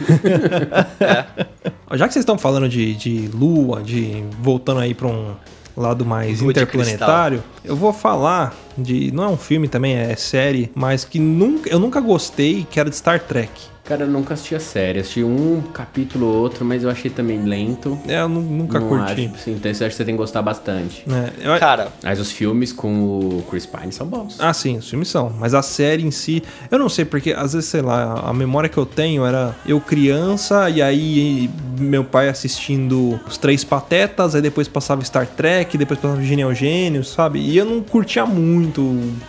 Já 1.94 2.06
que 2.06 2.12
vocês 2.14 2.22
estão 2.22 2.38
falando 2.38 2.68
de, 2.68 2.94
de 2.94 3.28
lua, 3.34 3.82
de 3.82 4.24
voltando 4.40 4.80
aí 4.80 4.94
pra 4.94 5.08
um 5.08 5.34
lado 5.76 6.04
mais 6.06 6.40
Lua 6.40 6.50
interplanetário, 6.52 7.42
eu 7.64 7.74
vou 7.76 7.92
falar 7.92 8.54
de. 8.76 9.10
Não 9.12 9.24
é 9.24 9.28
um 9.28 9.36
filme 9.36 9.68
também, 9.68 9.94
é 9.96 10.14
série, 10.16 10.70
mas 10.74 11.04
que 11.04 11.18
nunca, 11.18 11.68
eu 11.70 11.78
nunca 11.78 12.00
gostei, 12.00 12.66
que 12.70 12.78
era 12.80 12.88
de 12.90 12.96
Star 12.96 13.20
Trek. 13.20 13.50
Cara, 13.84 14.04
eu 14.04 14.08
nunca 14.08 14.34
assisti 14.34 14.54
a 14.54 14.60
série. 14.60 15.00
Assisti 15.00 15.24
um 15.24 15.60
capítulo 15.74 16.26
ou 16.28 16.36
outro, 16.36 16.64
mas 16.64 16.84
eu 16.84 16.88
achei 16.88 17.10
também 17.10 17.42
lento. 17.44 17.98
É, 18.06 18.20
eu 18.20 18.28
nu- 18.28 18.40
nunca 18.40 18.78
não 18.78 18.88
curti. 18.88 19.28
Acho, 19.34 19.42
sim, 19.44 19.52
então 19.54 19.68
acho 19.72 19.80
que 19.80 19.90
você 19.90 20.04
tem 20.04 20.14
que 20.14 20.18
gostar 20.20 20.40
bastante. 20.40 21.04
É, 21.10 21.54
eu- 21.54 21.58
Cara, 21.58 21.88
Mas 22.00 22.20
os 22.20 22.30
filmes 22.30 22.72
com 22.72 22.88
o 23.08 23.44
Chris 23.50 23.66
Pine 23.66 23.90
são 23.90 24.06
bons. 24.06 24.36
Ah, 24.38 24.52
sim, 24.54 24.78
os 24.78 24.88
filmes 24.88 25.08
são. 25.08 25.32
Mas 25.36 25.52
a 25.52 25.62
série 25.62 26.04
em 26.06 26.12
si, 26.12 26.44
eu 26.70 26.78
não 26.78 26.88
sei, 26.88 27.04
porque 27.04 27.32
às 27.32 27.54
vezes, 27.54 27.68
sei 27.68 27.82
lá, 27.82 28.22
a 28.24 28.32
memória 28.32 28.68
que 28.68 28.78
eu 28.78 28.86
tenho 28.86 29.26
era 29.26 29.52
eu 29.66 29.80
criança 29.80 30.70
e 30.70 30.80
aí 30.80 31.50
meu 31.76 32.04
pai 32.04 32.28
assistindo 32.28 33.18
os 33.26 33.36
Três 33.36 33.64
Patetas, 33.64 34.36
aí 34.36 34.40
depois 34.42 34.68
passava 34.68 35.04
Star 35.04 35.26
Trek, 35.26 35.76
depois 35.76 35.98
passava 35.98 36.22
Genial 36.22 36.54
Gênios, 36.54 37.10
sabe? 37.10 37.40
E 37.40 37.56
eu 37.56 37.64
não 37.64 37.80
curtia 37.82 38.24
muito. 38.24 38.61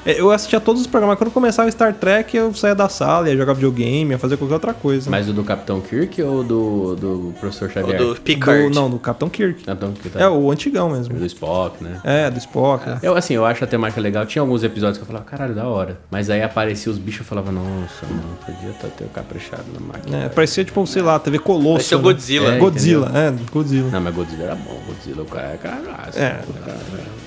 É, 0.05 0.19
Eu 0.19 0.31
assistia 0.31 0.59
todos 0.59 0.81
os 0.81 0.87
programas. 0.87 1.17
Quando 1.17 1.31
começava 1.31 1.69
Star 1.71 1.93
Trek, 1.93 2.35
eu 2.35 2.53
saía 2.53 2.75
da 2.75 2.89
sala, 2.89 3.29
ia 3.29 3.37
jogar 3.37 3.53
videogame, 3.53 4.11
ia 4.11 4.17
fazer 4.19 4.37
qualquer 4.37 4.55
outra 4.55 4.73
coisa. 4.73 5.09
Mas 5.09 5.27
o 5.29 5.33
do 5.33 5.43
Capitão 5.43 5.81
Kirk 5.81 6.21
ou 6.21 6.43
do, 6.43 6.95
do 6.95 7.33
Professor 7.39 7.69
Xavier? 7.69 7.97
do 7.97 8.15
Picard. 8.15 8.69
Do, 8.69 8.75
não, 8.75 8.89
do 8.89 8.99
Capitão 8.99 9.29
Kirk. 9.29 9.63
Capitão 9.63 9.91
Kirk, 9.91 10.09
tá. 10.09 10.19
É, 10.21 10.29
o 10.29 10.51
antigão 10.51 10.89
mesmo. 10.89 11.15
do 11.15 11.25
Spock, 11.25 11.83
né? 11.83 11.99
É, 12.03 12.29
do 12.29 12.37
Spock. 12.37 12.87
né? 12.87 12.99
Eu, 13.01 13.15
assim, 13.15 13.33
eu 13.33 13.45
acho 13.45 13.63
a 13.63 13.67
temática 13.67 13.99
legal. 14.01 14.25
Tinha 14.25 14.41
alguns 14.41 14.63
episódios 14.63 14.97
que 14.97 15.03
eu 15.03 15.07
falava, 15.07 15.25
caralho, 15.25 15.55
da 15.55 15.67
hora. 15.67 15.97
Mas 16.11 16.29
aí 16.29 16.41
aparecia 16.41 16.91
os 16.91 16.97
bichos 16.97 17.21
e 17.21 17.23
eu 17.23 17.25
falava, 17.27 17.51
nossa, 17.51 18.05
mano, 18.09 18.37
podia 18.45 18.69
estar 18.69 18.87
ter 18.89 19.05
o 19.05 19.09
caprichado 19.09 19.63
na 19.73 19.79
máquina. 19.79 20.25
É, 20.25 20.29
parecia 20.29 20.63
tipo, 20.63 20.85
sei 20.87 21.01
lá, 21.01 21.19
TV 21.19 21.39
Colosso. 21.39 21.73
Parecia 21.73 21.97
o 21.97 22.01
né? 22.01 22.03
Godzilla. 22.03 22.55
É, 22.55 22.59
Godzilla, 22.59 23.11
é, 23.13 23.33
Godzilla. 23.51 23.89
Não, 23.91 24.01
mas 24.01 24.15
Godzilla 24.15 24.43
era 24.43 24.55
bom. 24.55 24.77
Godzilla, 24.87 25.23
o 25.23 25.25
cara 25.25 25.47
é 25.53 25.57
cagaço. 25.57 26.19
É. 26.19 26.39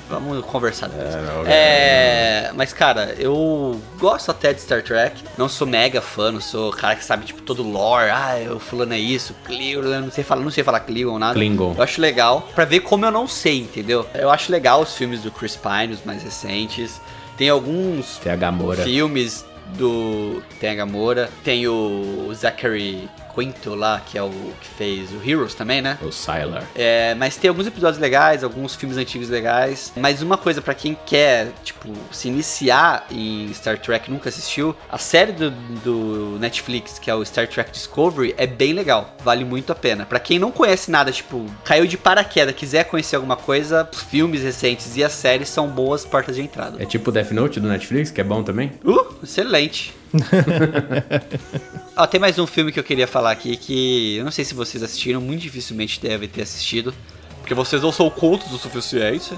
Vamos 0.08 0.44
conversar 0.44 0.88
depois. 0.88 1.14
não, 1.14 1.46
É, 1.46 1.95
É, 1.96 2.50
mas 2.54 2.72
cara, 2.72 3.14
eu 3.18 3.80
gosto 3.98 4.30
até 4.30 4.52
de 4.52 4.60
Star 4.60 4.82
Trek. 4.82 5.22
Não 5.38 5.48
sou 5.48 5.66
mega 5.66 6.00
fã, 6.00 6.30
não 6.32 6.40
sou 6.40 6.70
cara 6.72 6.96
que 6.96 7.04
sabe, 7.04 7.24
tipo, 7.26 7.42
todo 7.42 7.62
lore. 7.62 8.10
Ah, 8.10 8.36
o 8.54 8.58
fulano 8.58 8.94
é 8.94 8.98
isso, 8.98 9.34
eu 9.48 9.82
não 9.82 10.10
sei 10.10 10.22
falar, 10.24 10.42
não 10.42 10.50
sei 10.50 10.62
falar 10.64 10.80
Cleo 10.80 11.12
ou 11.12 11.18
nada. 11.18 11.34
Klingon. 11.34 11.74
Eu 11.76 11.82
acho 11.82 12.00
legal, 12.00 12.48
pra 12.54 12.64
ver 12.64 12.80
como 12.80 13.04
eu 13.04 13.10
não 13.10 13.26
sei, 13.26 13.60
entendeu? 13.60 14.06
Eu 14.14 14.30
acho 14.30 14.50
legal 14.52 14.80
os 14.82 14.94
filmes 14.94 15.22
do 15.22 15.30
Chris 15.30 15.56
Pine, 15.56 15.92
os 15.92 16.04
mais 16.04 16.22
recentes. 16.22 17.00
Tem 17.36 17.48
alguns 17.50 18.16
Tem 18.18 18.32
a 18.32 18.36
Gamora. 18.36 18.82
filmes 18.82 19.44
do. 19.76 20.42
Tem 20.60 20.70
a 20.70 20.74
Gamora, 20.74 21.30
tem 21.44 21.68
o 21.68 22.30
Zachary 22.34 23.08
Quinto 23.36 23.74
lá, 23.74 24.00
que 24.00 24.16
é 24.16 24.22
o 24.22 24.30
que 24.30 24.68
fez 24.76 25.10
o 25.12 25.20
Heroes 25.22 25.54
também, 25.54 25.82
né? 25.82 25.98
O 26.02 26.10
Sylar. 26.10 26.64
É, 26.74 27.14
mas 27.14 27.36
tem 27.36 27.48
alguns 27.48 27.66
episódios 27.66 28.00
legais, 28.00 28.42
alguns 28.42 28.74
filmes 28.74 28.96
antigos 28.96 29.28
legais. 29.28 29.92
Mas 29.96 30.22
uma 30.22 30.38
coisa 30.38 30.62
pra 30.62 30.74
quem 30.74 30.96
quer, 31.06 31.52
tipo, 31.62 31.92
se 32.10 32.28
iniciar 32.28 33.06
em 33.10 33.52
Star 33.52 33.78
Trek 33.78 34.08
e 34.08 34.12
nunca 34.12 34.28
assistiu, 34.28 34.74
a 34.90 34.98
série 34.98 35.32
do, 35.32 35.50
do 35.50 36.38
Netflix, 36.40 36.98
que 36.98 37.10
é 37.10 37.14
o 37.14 37.24
Star 37.24 37.46
Trek 37.46 37.70
Discovery, 37.70 38.34
é 38.38 38.46
bem 38.46 38.72
legal. 38.72 39.14
Vale 39.22 39.44
muito 39.44 39.70
a 39.72 39.74
pena. 39.74 40.06
Pra 40.06 40.18
quem 40.18 40.38
não 40.38 40.50
conhece 40.50 40.90
nada, 40.90 41.12
tipo, 41.12 41.44
caiu 41.64 41.86
de 41.86 41.96
paraquedas, 41.96 42.54
quiser 42.54 42.84
conhecer 42.84 43.16
alguma 43.16 43.36
coisa, 43.36 43.88
os 43.92 44.02
filmes 44.02 44.42
recentes 44.42 44.96
e 44.96 45.04
as 45.04 45.12
séries 45.12 45.48
são 45.48 45.68
boas 45.68 46.04
portas 46.04 46.36
de 46.36 46.42
entrada. 46.42 46.82
É 46.82 46.86
tipo 46.86 47.12
Death 47.12 47.30
Note 47.32 47.60
do 47.60 47.68
Netflix, 47.68 48.10
que 48.10 48.20
é 48.20 48.24
bom 48.24 48.42
também? 48.42 48.72
Uh, 48.84 49.14
excelente. 49.22 49.94
Ó, 51.96 52.06
tem 52.06 52.20
mais 52.20 52.38
um 52.38 52.46
filme 52.46 52.70
que 52.72 52.78
eu 52.78 52.84
queria 52.84 53.06
falar 53.06 53.30
aqui 53.30 53.56
que 53.56 54.16
eu 54.16 54.24
não 54.24 54.30
sei 54.30 54.44
se 54.44 54.54
vocês 54.54 54.82
assistiram, 54.82 55.20
muito 55.20 55.40
dificilmente 55.40 56.00
devem 56.00 56.28
ter 56.28 56.42
assistido, 56.42 56.94
porque 57.40 57.54
vocês 57.54 57.82
não 57.82 57.92
são 57.92 58.08
cultos 58.10 58.52
o 58.52 58.58
suficiente. 58.58 59.34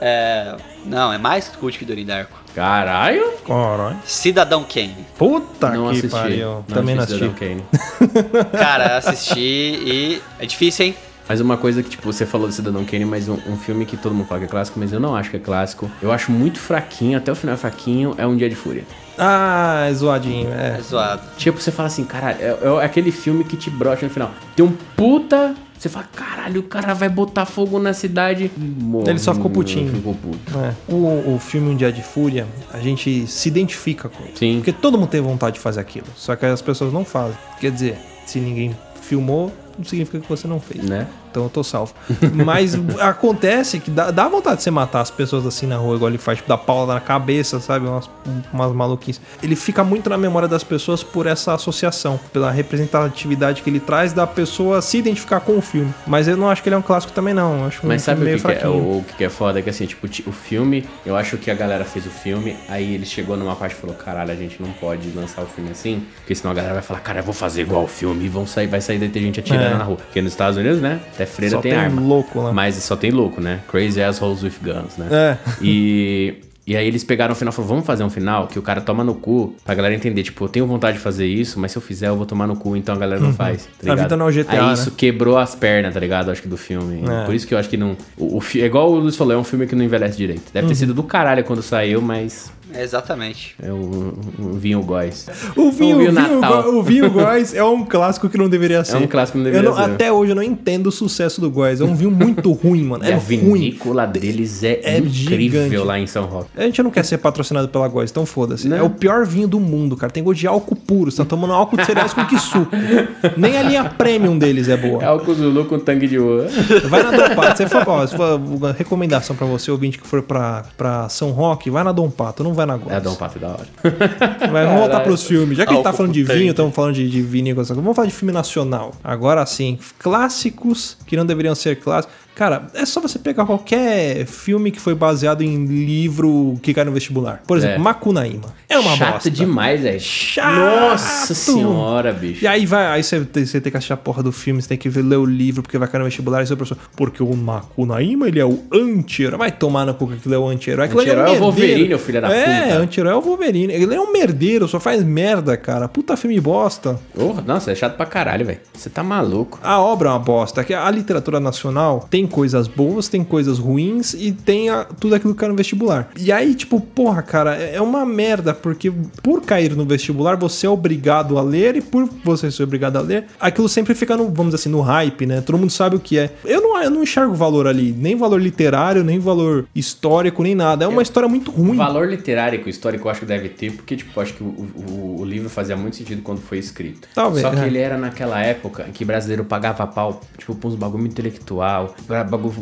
É, 0.00 0.56
não, 0.86 1.12
é 1.12 1.18
mais 1.18 1.48
cult 1.48 1.78
que 1.78 1.84
Donnie 1.84 2.04
Darko. 2.06 2.38
Caralho! 2.54 3.32
Caralho. 3.46 3.98
Cidadão 4.04 4.64
Kane. 4.64 5.06
Puta 5.18 5.70
não 5.70 5.84
que 5.84 5.98
assisti. 5.98 6.08
pariu. 6.08 6.64
Também 6.66 6.94
não 6.94 7.04
assisti. 7.04 7.28
Kane. 7.28 7.62
Cara, 8.58 8.96
assisti 8.96 9.38
e 9.38 10.22
é 10.38 10.46
difícil, 10.46 10.86
hein? 10.86 10.94
Mas 11.28 11.40
uma 11.40 11.56
coisa 11.56 11.80
que, 11.80 11.90
tipo, 11.90 12.12
você 12.12 12.26
falou 12.26 12.48
do 12.48 12.52
Cidadão 12.52 12.84
Kane, 12.84 13.04
mas 13.04 13.28
um, 13.28 13.38
um 13.46 13.56
filme 13.56 13.86
que 13.86 13.96
todo 13.96 14.12
mundo 14.12 14.26
fala 14.26 14.40
que 14.40 14.46
é 14.46 14.48
clássico, 14.48 14.80
mas 14.80 14.92
eu 14.92 14.98
não 14.98 15.14
acho 15.14 15.30
que 15.30 15.36
é 15.36 15.38
clássico. 15.38 15.88
Eu 16.02 16.10
acho 16.10 16.32
muito 16.32 16.58
fraquinho, 16.58 17.16
até 17.16 17.30
o 17.30 17.36
final 17.36 17.54
é 17.54 17.58
fraquinho, 17.58 18.14
é 18.18 18.26
Um 18.26 18.36
Dia 18.36 18.48
de 18.48 18.56
Fúria. 18.56 18.84
Ah, 19.22 19.86
é 19.88 19.92
zoadinho, 19.92 20.48
É 20.50 20.78
é. 20.78 20.82
zoado. 20.82 21.20
Tipo, 21.36 21.60
você 21.60 21.70
fala 21.70 21.88
assim, 21.88 22.04
caralho, 22.04 22.38
é, 22.40 22.82
é 22.82 22.84
aquele 22.84 23.12
filme 23.12 23.44
que 23.44 23.56
te 23.56 23.68
brocha 23.68 24.06
no 24.06 24.10
final. 24.10 24.30
Tem 24.56 24.64
um 24.64 24.72
puta. 24.96 25.54
Você 25.78 25.88
fala, 25.88 26.06
caralho, 26.14 26.60
o 26.60 26.64
cara 26.64 26.92
vai 26.94 27.08
botar 27.08 27.46
fogo 27.46 27.78
na 27.78 27.92
cidade. 27.94 28.50
Morre, 28.56 29.10
Ele 29.10 29.18
só 29.18 29.34
ficou 29.34 29.50
putinho. 29.50 29.90
Ficou 29.94 30.14
puto. 30.14 30.58
É. 30.58 30.74
O, 30.86 31.34
o 31.34 31.38
filme 31.38 31.70
Um 31.70 31.76
Dia 31.76 31.90
de 31.90 32.02
Fúria, 32.02 32.46
a 32.72 32.78
gente 32.80 33.26
se 33.26 33.48
identifica 33.48 34.08
com 34.08 34.22
ele. 34.24 34.32
Sim. 34.36 34.56
Porque 34.56 34.72
todo 34.72 34.98
mundo 34.98 35.08
tem 35.08 35.20
vontade 35.22 35.54
de 35.54 35.60
fazer 35.60 35.80
aquilo. 35.80 36.06
Só 36.16 36.36
que 36.36 36.44
as 36.44 36.60
pessoas 36.60 36.92
não 36.92 37.02
fazem. 37.04 37.36
Quer 37.58 37.70
dizer, 37.70 37.98
se 38.26 38.38
ninguém 38.40 38.76
filmou, 39.00 39.50
não 39.78 39.84
significa 39.84 40.20
que 40.20 40.28
você 40.28 40.46
não 40.46 40.60
fez. 40.60 40.84
Né? 40.84 41.06
Então 41.30 41.44
eu 41.44 41.48
tô 41.48 41.62
salvo. 41.62 41.94
Mas 42.34 42.74
acontece 43.00 43.78
que 43.80 43.90
dá, 43.90 44.10
dá 44.10 44.28
vontade 44.28 44.56
de 44.58 44.62
você 44.62 44.70
matar 44.70 45.00
as 45.00 45.10
pessoas 45.10 45.46
assim 45.46 45.66
na 45.66 45.76
rua, 45.76 45.96
igual 45.96 46.10
ele 46.10 46.18
faz, 46.18 46.38
tipo, 46.38 46.48
dar 46.48 46.58
pau 46.58 46.86
na 46.86 47.00
cabeça, 47.00 47.60
sabe? 47.60 47.86
Umas, 47.86 48.08
umas 48.52 48.72
maluquices. 48.72 49.20
Ele 49.42 49.56
fica 49.56 49.82
muito 49.84 50.08
na 50.10 50.18
memória 50.18 50.48
das 50.48 50.64
pessoas 50.64 51.02
por 51.02 51.26
essa 51.26 51.54
associação, 51.54 52.18
pela 52.32 52.50
representatividade 52.50 53.62
que 53.62 53.70
ele 53.70 53.80
traz 53.80 54.12
da 54.12 54.26
pessoa 54.26 54.82
se 54.82 54.98
identificar 54.98 55.40
com 55.40 55.56
o 55.58 55.60
filme. 55.62 55.92
Mas 56.06 56.28
eu 56.28 56.36
não 56.36 56.48
acho 56.48 56.62
que 56.62 56.68
ele 56.68 56.74
é 56.74 56.78
um 56.78 56.82
clássico 56.82 57.12
também, 57.12 57.34
não. 57.34 57.60
Eu 57.60 57.66
acho 57.66 57.84
um 57.84 57.88
Mas 57.88 58.04
filme 58.04 58.20
sabe 58.20 58.34
o 58.34 58.38
que, 58.38 58.58
que 58.60 58.64
é, 58.64 58.68
o, 58.68 58.72
o 58.98 59.04
que 59.16 59.24
é 59.24 59.28
foda? 59.28 59.58
É 59.58 59.62
que 59.62 59.70
assim, 59.70 59.86
tipo, 59.86 60.08
ti- 60.08 60.24
o 60.26 60.32
filme, 60.32 60.86
eu 61.04 61.16
acho 61.16 61.36
que 61.36 61.50
a 61.50 61.54
galera 61.54 61.84
fez 61.84 62.06
o 62.06 62.10
filme, 62.10 62.56
aí 62.68 62.94
ele 62.94 63.06
chegou 63.06 63.36
numa 63.36 63.54
parte 63.56 63.72
e 63.72 63.76
falou, 63.76 63.94
caralho, 63.96 64.32
a 64.32 64.36
gente 64.36 64.60
não 64.60 64.70
pode 64.72 65.10
lançar 65.12 65.42
o 65.42 65.46
filme 65.46 65.70
assim, 65.70 66.04
porque 66.16 66.34
senão 66.34 66.50
a 66.50 66.54
galera 66.54 66.74
vai 66.74 66.82
falar, 66.82 67.00
cara, 67.00 67.20
eu 67.20 67.24
vou 67.24 67.34
fazer 67.34 67.62
igual 67.62 67.84
o 67.84 67.88
filme, 67.88 68.24
e 68.24 68.28
vão 68.28 68.46
sair, 68.46 68.66
vai 68.66 68.80
sair 68.80 68.98
daí 68.98 69.08
ter 69.08 69.20
gente 69.20 69.40
atirando 69.40 69.74
É. 69.74 69.78
na 69.78 69.84
rua. 69.84 69.96
Porque 69.96 70.20
nos 70.20 70.32
Estados 70.32 70.56
Unidos, 70.56 70.80
né, 70.80 71.00
até 71.22 71.26
freira 71.26 71.56
Só 71.56 71.60
tem, 71.62 71.72
tem 71.72 71.80
arma. 71.80 72.00
louco 72.00 72.40
lá. 72.40 72.52
Mas 72.52 72.74
só 72.76 72.96
tem 72.96 73.10
louco, 73.10 73.40
né? 73.40 73.60
Crazy 73.70 74.02
assholes 74.02 74.42
with 74.42 74.54
guns, 74.62 74.96
né? 74.96 75.08
É. 75.10 75.36
E... 75.60 76.34
E 76.66 76.76
aí 76.76 76.86
eles 76.86 77.02
pegaram 77.02 77.32
o 77.32 77.34
final 77.34 77.50
e 77.52 77.56
falaram, 77.56 77.68
vamos 77.74 77.86
fazer 77.86 78.04
um 78.04 78.10
final 78.10 78.46
que 78.46 78.56
o 78.56 78.62
cara 78.62 78.80
toma 78.80 79.02
no 79.02 79.14
cu, 79.14 79.56
pra 79.64 79.74
galera 79.74 79.92
entender, 79.92 80.22
tipo, 80.22 80.44
eu 80.44 80.48
tenho 80.48 80.64
vontade 80.68 80.98
de 80.98 81.02
fazer 81.02 81.26
isso, 81.26 81.58
mas 81.58 81.72
se 81.72 81.78
eu 81.78 81.82
fizer 81.82 82.06
eu 82.08 82.16
vou 82.16 82.24
tomar 82.26 82.46
no 82.46 82.54
cu, 82.54 82.76
então 82.76 82.94
a 82.94 82.98
galera 82.98 83.20
não 83.20 83.32
faz, 83.32 83.64
tá 83.82 83.86
Uhum. 83.88 83.92
A 83.92 84.02
vida 84.02 84.16
não 84.16 84.26
é 84.26 84.30
o 84.30 84.32
GTA, 84.32 84.52
Aí 84.52 84.66
né? 84.68 84.72
isso 84.74 84.92
quebrou 84.92 85.36
as 85.36 85.56
pernas, 85.56 85.92
tá 85.92 85.98
ligado? 85.98 86.30
Acho 86.30 86.42
que 86.42 86.46
do 86.46 86.56
filme. 86.58 87.02
É. 87.10 87.24
Por 87.24 87.34
isso 87.34 87.44
que 87.44 87.54
eu 87.54 87.58
acho 87.58 87.68
que 87.68 87.76
não. 87.76 87.96
O, 88.16 88.38
o 88.38 88.42
é 88.54 88.58
igual 88.58 88.88
o 88.88 89.00
Luiz 89.00 89.16
falou, 89.16 89.32
é 89.32 89.36
um 89.36 89.42
filme 89.42 89.66
que 89.66 89.74
não 89.74 89.82
envelhece 89.82 90.16
direito. 90.16 90.42
Deve 90.52 90.66
Uhum. 90.66 90.68
ter 90.72 90.76
sido 90.76 90.94
do 90.94 91.02
caralho 91.02 91.42
quando 91.42 91.60
saiu, 91.60 92.00
mas 92.00 92.52
exatamente. 92.76 93.54
é 93.62 93.72
um, 93.72 94.12
um 94.38 94.52
vinho 94.52 94.82
góis. 94.82 95.26
O 95.56 95.70
vinho, 95.70 95.70
O 95.70 95.72
vinho 95.72 95.96
o 95.96 95.98
vinho, 95.98 96.12
Natal. 96.12 96.68
O 96.74 96.82
vinho 96.82 97.10
Góis 97.10 97.54
é 97.54 97.62
um 97.64 97.84
clássico 97.84 98.28
que 98.28 98.36
não 98.38 98.48
deveria 98.48 98.82
ser. 98.84 98.96
um 98.96 99.06
clássico 99.06 99.38
que 99.38 99.44
não 99.44 99.50
Eu 99.50 99.62
deveria 99.62 99.84
ser. 99.84 99.90
Até 99.92 100.12
hoje 100.12 100.32
eu 100.32 100.36
não 100.36 100.42
entendo 100.42 100.86
o 100.88 100.92
sucesso 100.92 101.40
do 101.40 101.50
Góis. 101.50 101.80
É 101.80 101.84
um 101.84 101.94
vinho 101.94 102.10
muito 102.10 102.52
ruim, 102.52 102.84
mano. 102.84 103.04
É 103.04 103.12
a 103.12 103.16
ruim. 103.16 103.24
vinícola 103.26 104.06
deles 104.06 104.62
é, 104.62 104.80
É 104.82 104.98
incrível 104.98 105.64
gigante. 105.64 105.84
lá 105.86 105.98
em 105.98 106.06
São 106.06 106.24
Roque. 106.24 106.50
A 106.56 106.62
gente 106.62 106.82
não 106.82 106.90
quer 106.90 107.04
ser 107.04 107.18
patrocinado 107.18 107.68
pela 107.68 107.88
Góis, 107.88 108.10
então 108.10 108.24
foda-se. 108.26 108.68
Não. 108.68 108.76
É 108.76 108.82
o 108.82 108.90
pior 108.90 109.26
vinho 109.26 109.48
do 109.48 109.60
mundo, 109.60 109.96
cara. 109.96 110.12
Tem 110.12 110.22
gosto 110.22 110.40
de 110.40 110.46
álcool 110.46 110.76
puro. 110.76 111.10
Você 111.10 111.18
tá 111.18 111.24
tomando 111.24 111.52
álcool 111.52 111.76
de 111.76 111.84
cereais 111.86 112.12
com 112.12 112.24
que 112.26 112.38
suco. 112.38 112.70
Nem 113.36 113.56
a 113.56 113.62
linha 113.62 113.84
premium 113.84 114.38
deles 114.38 114.68
é 114.68 114.76
boa. 114.76 115.02
É 115.02 115.10
o 115.10 115.34
Zulu 115.34 115.64
com 115.66 115.78
tangue 115.78 116.08
de 116.08 116.18
ouro. 116.18 116.46
Vai 116.88 117.02
na 117.02 117.10
Dom 117.12 117.34
Pato. 117.34 117.56
Você 117.58 117.68
for, 117.68 117.84
ó, 117.88 118.06
se 118.06 118.16
for 118.16 118.40
uma 118.40 118.72
recomendação 118.72 119.34
pra 119.36 119.46
você, 119.46 119.70
ouvinte 119.70 119.98
que 119.98 120.06
for 120.06 120.22
pra, 120.22 120.64
pra 120.76 121.08
São 121.08 121.30
Roque, 121.30 121.70
vai 121.70 121.84
na 121.84 121.92
Dom 121.92 122.10
Pato, 122.10 122.42
não 122.42 122.52
vai 122.52 122.59
na 122.66 122.76
Góis. 122.76 122.96
É, 122.96 123.00
Dom 123.00 123.14
Pato 123.14 123.38
da 123.38 123.48
hora. 123.48 123.66
Mas 124.52 124.66
vamos 124.66 124.80
voltar 124.80 125.00
pros 125.00 125.24
filmes. 125.24 125.56
Já 125.56 125.64
que 125.64 125.72
a 125.72 125.76
gente 125.76 125.84
tá 125.84 125.92
falando 125.92 126.12
de 126.12 126.22
vinho, 126.22 126.50
estamos 126.50 126.74
falando 126.74 126.94
de, 126.94 127.08
de 127.08 127.22
vinho 127.22 127.54
coisa. 127.54 127.74
Vamos 127.74 127.94
falar 127.94 128.08
de 128.08 128.14
filme 128.14 128.32
nacional. 128.32 128.92
Agora 129.02 129.44
sim, 129.46 129.78
clássicos 129.98 130.96
que 131.06 131.16
não 131.16 131.26
deveriam 131.26 131.54
ser 131.54 131.76
clássicos. 131.76 132.14
Cara, 132.34 132.68
é 132.74 132.86
só 132.86 133.00
você 133.00 133.18
pegar 133.18 133.44
qualquer 133.44 134.24
filme 134.24 134.70
que 134.70 134.80
foi 134.80 134.94
baseado 134.94 135.42
em 135.42 135.66
livro 135.66 136.58
que 136.62 136.72
cai 136.72 136.84
no 136.84 136.92
vestibular. 136.92 137.42
Por 137.46 137.58
exemplo, 137.58 137.76
É. 137.76 137.78
Macunaíma. 137.78 138.54
É 138.68 138.78
uma 138.78 138.96
Chato 138.96 139.12
bosta. 139.14 139.30
demais, 139.30 139.82
velho. 139.82 140.00
Chato! 140.00 140.56
Nossa 140.90 141.34
senhora, 141.34 142.12
bicho. 142.12 142.42
E 142.42 142.46
aí 142.46 142.64
vai, 142.64 142.86
aí 142.86 143.02
você 143.02 143.20
tem, 143.24 143.44
você 143.44 143.60
tem 143.60 143.70
que 143.70 143.76
assistir 143.76 143.92
a 143.92 143.96
porra 143.96 144.22
do 144.22 144.32
filme, 144.32 144.62
você 144.62 144.68
tem 144.68 144.78
que 144.78 144.88
ver, 144.88 145.02
ler 145.02 145.16
o 145.16 145.24
livro, 145.26 145.62
porque 145.62 145.76
vai 145.76 145.86
cair 145.88 145.98
no 145.98 146.04
vestibular 146.06 146.42
e 146.42 146.46
seu 146.46 146.56
professor. 146.56 146.78
Porque 146.96 147.22
o 147.22 147.34
Macunaíma, 147.36 148.28
ele 148.28 148.40
é 148.40 148.44
o 148.46 148.58
anti-herói. 148.72 149.38
Vai 149.38 149.52
tomar 149.52 149.84
no 149.84 149.92
cu 149.94 150.06
que 150.08 150.14
aquilo 150.14 150.34
é 150.34 150.38
o 150.38 150.48
anti-herói. 150.48 150.86
Ali 150.86 150.94
Anti-herói 150.98 151.20
é 151.20 151.24
o 151.24 151.26
merdeiro. 151.26 151.44
Wolverine, 151.44 151.94
o 151.94 151.98
filho 151.98 152.20
da 152.22 152.28
É, 152.34 152.62
puta. 152.62 152.76
anti-herói 152.78 153.12
é 153.12 153.16
o 153.16 153.20
Wolverine. 153.20 153.72
Ele 153.72 153.94
é 153.94 154.00
um 154.00 154.12
merdeiro, 154.12 154.66
só 154.66 154.80
faz 154.80 155.02
merda, 155.04 155.56
cara. 155.56 155.88
Puta 155.88 156.16
filme 156.16 156.40
bosta. 156.40 156.98
Porra, 157.14 157.42
nossa, 157.42 157.70
é 157.72 157.74
chato 157.74 157.96
pra 157.96 158.06
caralho, 158.06 158.46
velho. 158.46 158.60
Você 158.72 158.88
tá 158.88 159.02
maluco. 159.02 159.58
A 159.62 159.78
obra 159.80 160.08
é 160.08 160.12
uma 160.12 160.18
bosta. 160.18 160.64
A 160.80 160.90
literatura 160.90 161.38
nacional 161.40 162.06
tem 162.10 162.19
coisas 162.26 162.66
boas, 162.68 163.08
tem 163.08 163.24
coisas 163.24 163.58
ruins 163.58 164.14
e 164.14 164.32
tem 164.32 164.68
a- 164.70 164.84
tudo 164.84 165.14
aquilo 165.14 165.34
que 165.34 165.40
cai 165.40 165.48
no 165.48 165.54
vestibular. 165.56 166.10
E 166.18 166.30
aí, 166.32 166.54
tipo, 166.54 166.80
porra, 166.80 167.22
cara, 167.22 167.56
é 167.56 167.70
é 167.80 167.80
uma 167.82 168.04
merda, 168.04 168.52
porque 168.52 168.92
por 169.22 169.40
cair 169.42 169.74
no 169.76 169.84
vestibular, 169.86 170.36
você 170.36 170.66
é 170.66 170.70
obrigado 170.70 171.38
a 171.38 171.42
ler, 171.42 171.76
e 171.76 171.80
por 171.80 172.08
você 172.24 172.50
ser 172.50 172.64
obrigado 172.64 172.96
a 172.96 173.00
ler, 173.00 173.24
aquilo 173.38 173.68
sempre 173.68 173.94
fica 173.94 174.16
no, 174.16 174.24
vamos 174.24 174.46
dizer 174.46 174.56
assim, 174.56 174.68
no 174.68 174.80
hype, 174.80 175.24
né? 175.24 175.40
Todo 175.40 175.56
mundo 175.56 175.70
sabe 175.70 175.96
o 175.96 176.00
que 176.00 176.18
é. 176.18 176.30
Eu 176.44 176.60
não, 176.60 176.82
eu 176.82 176.90
não 176.90 177.02
enxergo 177.02 177.32
valor 177.34 177.66
ali, 177.66 177.92
nem 177.96 178.16
valor 178.16 178.40
literário, 178.40 179.02
nem 179.04 179.18
valor 179.18 179.66
histórico, 179.74 180.42
nem 180.42 180.54
nada. 180.54 180.84
É 180.84 180.88
uma 180.88 181.00
história 181.02 181.28
muito 181.28 181.50
ruim. 181.50 181.76
Valor 181.76 182.08
literário 182.08 182.60
e 182.64 182.68
histórico 182.70 183.06
eu 183.06 183.10
acho 183.10 183.20
que 183.20 183.26
deve 183.26 183.48
ter, 183.48 183.72
porque, 183.72 183.96
tipo, 183.96 184.20
acho 184.20 184.34
que 184.34 184.42
o, 184.42 184.46
o- 184.46 185.16
o 185.20 185.24
livro 185.24 185.48
fazia 185.48 185.76
muito 185.76 185.96
sentido 185.96 186.22
quando 186.22 186.40
foi 186.40 186.58
escrito. 186.58 187.08
Talvez, 187.14 187.42
Só 187.42 187.50
que 187.50 187.60
é. 187.60 187.66
ele 187.66 187.78
era 187.78 187.96
naquela 187.96 188.40
época 188.42 188.86
em 188.88 188.92
que 188.92 189.04
brasileiro 189.04 189.44
pagava 189.44 189.86
pau, 189.86 190.20
tipo, 190.36 190.54
pra 190.54 190.68
uns 190.68 190.74
bagulho 190.74 191.06
intelectual, 191.06 191.94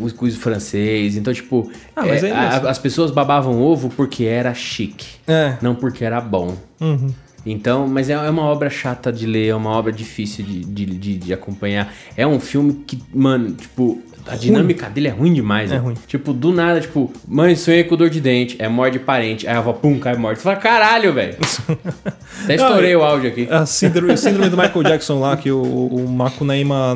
os 0.01 0.13
quiz 0.13 0.37
francês. 0.37 1.17
Então, 1.17 1.33
tipo, 1.33 1.71
Ah, 1.97 2.05
mas 2.07 2.23
é, 2.23 2.27
ainda 2.33 2.69
a- 2.69 2.71
as 2.71 2.79
pessoas 2.79 3.11
babavam 3.11 3.61
ovo 3.61 3.89
porque 3.91 4.25
era 4.25 4.53
chique, 4.55 5.07
É. 5.27 5.57
não 5.63 5.75
porque 5.75 6.05
era 6.05 6.21
bom. 6.21 6.57
Uhum. 6.81 7.13
Então, 7.47 7.87
mas 7.89 8.11
é, 8.11 8.13
é 8.13 8.31
uma 8.31 8.43
obra 8.43 8.69
chata 8.69 9.11
de 9.13 9.25
ler, 9.27 9.49
é 9.49 9.55
uma 9.55 9.71
obra 9.71 9.91
difícil 9.93 10.45
de, 10.45 10.61
de, 10.65 10.85
de, 10.87 11.17
de 11.19 11.33
acompanhar. 11.33 11.93
É 12.17 12.27
um 12.27 12.39
filme 12.41 12.83
que, 12.87 13.03
mano, 13.15 13.53
tipo, 13.53 14.03
a 14.29 14.37
dinâmica 14.37 14.89
dele 14.89 15.09
é 15.09 15.11
ruim 15.11 15.33
demais. 15.33 15.71
É 15.71 15.75
né? 15.75 15.81
ruim. 15.81 15.95
Tipo, 16.07 16.33
do 16.33 16.53
nada, 16.53 16.81
tipo, 16.81 17.13
mãe 17.27 17.55
sonha 17.57 17.85
com 17.85 17.97
dor 17.97 18.11
de 18.11 18.21
dente, 18.21 18.57
é 18.59 18.69
morde 18.69 18.99
parente, 18.99 19.47
aí 19.47 19.55
a 19.55 19.59
avó, 19.59 19.73
pum, 19.73 19.99
cai 19.99 20.17
morte. 20.17 20.39
Você 20.39 20.45
fala, 20.45 20.57
caralho, 20.57 21.13
velho. 21.13 21.37
Até 22.45 22.55
estourei 22.55 22.95
o 22.95 23.03
áudio 23.03 23.29
aqui. 23.31 23.49
A 23.51 23.67
síndrome, 23.67 24.13
a 24.13 24.17
síndrome 24.17 24.49
do 24.49 24.57
Michael 24.57 24.83
Jackson 24.85 25.19
lá, 25.19 25.37
que 25.37 25.51
o, 25.51 25.61
o 25.63 26.07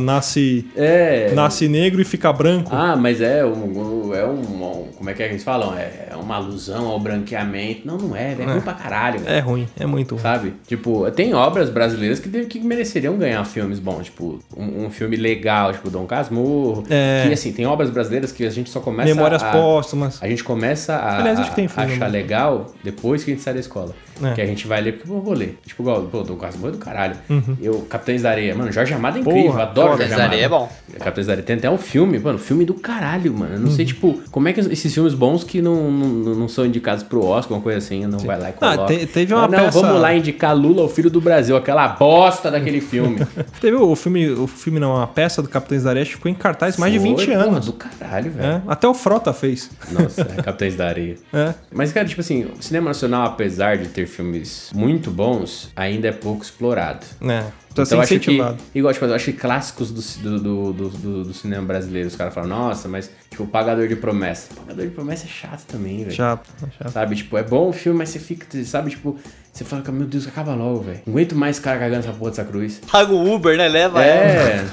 nasce, 0.01 0.67
É. 0.77 1.33
nasce 1.35 1.69
negro 1.69 2.01
e 2.01 2.05
fica 2.05 2.33
branco. 2.33 2.71
Ah, 2.73 2.97
mas 2.97 3.21
é 3.21 3.45
um, 3.45 4.15
é 4.15 4.25
um, 4.27 4.89
Como 4.97 5.11
é 5.11 5.15
que 5.15 5.23
é 5.23 5.27
que 5.27 5.33
eles 5.33 5.45
falam? 5.45 5.77
É, 5.77 6.09
é 6.11 6.17
uma 6.17 6.37
alusão 6.37 6.87
ao 6.87 6.99
branqueamento. 7.01 7.87
Não, 7.87 7.97
não 7.97 8.17
é, 8.17 8.35
velho. 8.35 8.49
É 8.49 8.53
ruim 8.53 8.63
pra 8.63 8.75
caralho, 8.75 9.21
velho. 9.21 9.35
É 9.35 9.41
ruim, 9.41 9.69
é 9.79 9.87
muito 9.87 10.15
ruim. 10.15 10.23
Sabe? 10.23 10.55
Tipo, 10.67 11.11
tem 11.11 11.35
obras 11.35 11.71
brasileiras 11.71 12.21
que, 12.21 12.29
que 12.47 12.61
mereceriam 12.61 13.17
ganhar 13.17 13.45
filmes 13.45 13.79
bons. 13.79 14.05
Tipo, 14.05 14.39
um, 14.57 14.87
um 14.87 14.91
filme 14.91 15.17
legal, 15.17 15.73
tipo 15.73 15.91
Dom 15.91 16.07
Casmurro. 16.07 16.85
É. 16.89 17.22
É. 17.25 17.29
que 17.29 17.35
assim, 17.35 17.53
tem 17.53 17.67
obras 17.67 17.91
brasileiras 17.91 18.33
que 18.33 18.45
a 18.45 18.51
gente 18.51 18.71
só 18.71 18.81
começa 18.81 19.09
Memórias 19.15 19.43
a... 19.43 19.51
póstumas. 19.53 20.19
A 20.23 20.29
gente 20.29 20.43
começa 20.45 20.95
a, 20.95 21.19
Aliás, 21.19 21.39
a- 21.39 21.45
filme, 21.45 21.71
achar 21.95 22.07
né? 22.07 22.09
legal 22.09 22.73
depois 22.83 23.25
que 23.25 23.31
a 23.31 23.35
gente 23.35 23.43
sai 23.43 23.55
da 23.55 23.61
escola. 23.61 23.95
É. 24.23 24.33
Que 24.35 24.41
a 24.41 24.47
gente 24.47 24.67
vai 24.67 24.81
ler, 24.81 24.93
porque 24.93 25.11
eu 25.11 25.21
vou 25.21 25.35
ler. 25.35 25.59
Tipo, 25.67 25.83
igual, 25.83 26.03
pô, 26.03 26.23
Dom 26.23 26.37
Casmurro 26.37 26.69
é 26.69 26.73
do 26.73 26.79
caralho. 26.79 27.17
Eu, 27.61 27.81
Capitães 27.89 28.23
da 28.23 28.31
Areia. 28.31 28.55
Mano, 28.55 28.71
Jorge 28.73 28.95
Amado 28.95 29.19
é 29.19 29.21
incrível, 29.21 29.45
Porra, 29.51 29.63
adoro 29.63 29.91
foda. 29.93 30.07
Jorge 30.07 30.11
Capitães 30.11 30.11
da 30.11 30.17
Amado. 30.25 30.33
Areia 30.33 30.45
é 30.45 30.49
bom. 30.49 30.73
Capitães 30.99 31.27
da 31.27 31.33
Areia 31.35 31.47
tem 31.47 31.57
até 31.57 31.71
um 31.71 31.79
filme, 31.79 32.19
mano, 32.19 32.39
filme 32.39 32.65
do 32.65 32.75
caralho, 32.75 33.33
mano. 33.35 33.55
Eu 33.55 33.61
não 33.61 33.69
Uhum. 33.69 33.75
sei, 33.75 33.85
tipo, 33.85 34.21
como 34.31 34.49
é 34.49 34.53
que 34.53 34.61
esses 34.61 34.93
filmes 34.93 35.15
bons 35.15 35.45
que 35.45 35.61
não, 35.63 35.91
não, 35.91 36.09
não 36.35 36.49
são 36.49 36.65
indicados 36.67 37.03
pro 37.03 37.25
Oscar, 37.25 37.57
uma 37.57 37.63
coisa 37.63 37.79
assim, 37.79 38.07
não 38.07 38.19
vai 38.19 38.39
lá 38.39 38.51
e 38.51 38.55
Ah, 38.61 38.77
coloca. 38.77 38.95
te- 38.97 39.07
teve 39.07 39.35
uma 39.35 39.45
Ah, 39.45 39.49
não, 39.49 39.59
peça- 39.65 39.81
vamos 39.81 40.01
lá 40.01 40.15
indicar 40.15 40.57
Lula, 40.57 40.83
o 40.83 40.89
filho 40.89 41.11
do 41.11 41.21
Brasil, 41.21 41.57
aquela 41.57 41.89
bosta 41.89 42.51
daquele 42.51 42.81
filme. 42.83 43.19
Teve 43.61 43.77
o 43.77 43.95
filme, 43.97 44.31
o 44.31 44.47
filme 44.47 44.79
não, 44.79 45.01
a 45.01 45.07
peça 45.07 45.43
do 45.43 45.49
Capitães 45.49 45.83
da 45.85 45.91
Areia 45.91 46.07
ficou 46.07 46.31
em 46.31 46.35
cartaz 46.35 46.77
mais 46.77 46.93
de 46.93 46.99
Foi, 46.99 47.09
20 47.09 47.27
porra, 47.27 47.39
anos. 47.39 47.67
do 47.67 47.73
caralho, 47.73 48.31
velho. 48.31 48.47
É, 48.47 48.63
até 48.69 48.87
o 48.89 48.95
Frota 48.95 49.33
fez. 49.33 49.71
Nossa, 49.91 50.23
é 50.23 50.43
Capitães 50.43 50.77
da 50.77 50.87
Areia. 50.87 51.17
É. 51.33 51.55
Mas, 51.73 51.93
cara, 51.93 52.07
tipo 52.07 52.21
assim, 52.21 52.45
o 52.45 52.63
cinema 52.63 52.91
nacional, 52.91 53.27
apesar 53.27 53.77
de 53.79 53.89
ter 53.89 54.07
filmes 54.13 54.71
muito 54.75 55.11
bons, 55.11 55.71
ainda 55.75 56.09
é 56.09 56.13
pouco 56.13 56.43
explorado. 56.43 57.07
É. 57.23 57.51
Precisa 57.75 57.95
Então, 57.97 58.01
acho 58.01 58.09
que, 58.09 58.15
incentivado. 58.17 58.59
igual, 58.75 58.93
tipo, 58.93 59.05
eu 59.07 59.15
acho 59.15 59.25
que 59.27 59.33
clássicos 59.33 59.91
do, 59.91 60.39
do, 60.39 60.73
do, 60.73 60.89
do, 60.91 61.25
do- 61.25 61.35
cinema 61.35 61.67
brasileiro, 61.67 62.09
os 62.09 62.17
caras 62.17 62.33
falam, 62.35 62.49
nossa, 62.49 62.89
mas, 62.89 63.11
tipo, 63.31 63.47
Pagador 63.47 63.89
de 63.89 63.97
Promessa. 63.97 64.49
Pagador 64.55 64.85
de 64.85 64.91
Promessa 64.93 65.25
é 65.27 65.29
chato 65.29 65.65
também, 65.67 65.99
velho. 66.05 66.13
Chato, 66.13 66.49
é 66.63 66.71
chato. 66.79 66.93
Sabe, 66.93 67.17
tipo, 67.17 67.37
é 67.39 67.43
bom 67.43 67.69
o 67.69 67.73
filme, 67.73 67.99
mas 67.99 68.09
você 68.11 68.19
fica, 68.19 68.47
sabe, 68.65 68.91
tipo, 68.91 69.17
você 69.53 69.65
fala, 69.65 69.83
meu 69.93 70.07
Deus, 70.07 70.27
acaba 70.27 70.55
logo, 70.55 70.81
velho. 70.81 71.01
Aguento 71.07 71.35
mais 71.37 71.59
cara 71.59 71.79
cagando 71.79 72.01
essa 72.07 72.13
porra 72.13 72.31
dessa 72.31 72.45
cruz. 72.45 72.81
Paga 72.91 73.13
o 73.13 73.35
Uber, 73.35 73.55
né? 73.57 73.69
Leva. 73.69 74.03
É. 74.03 74.65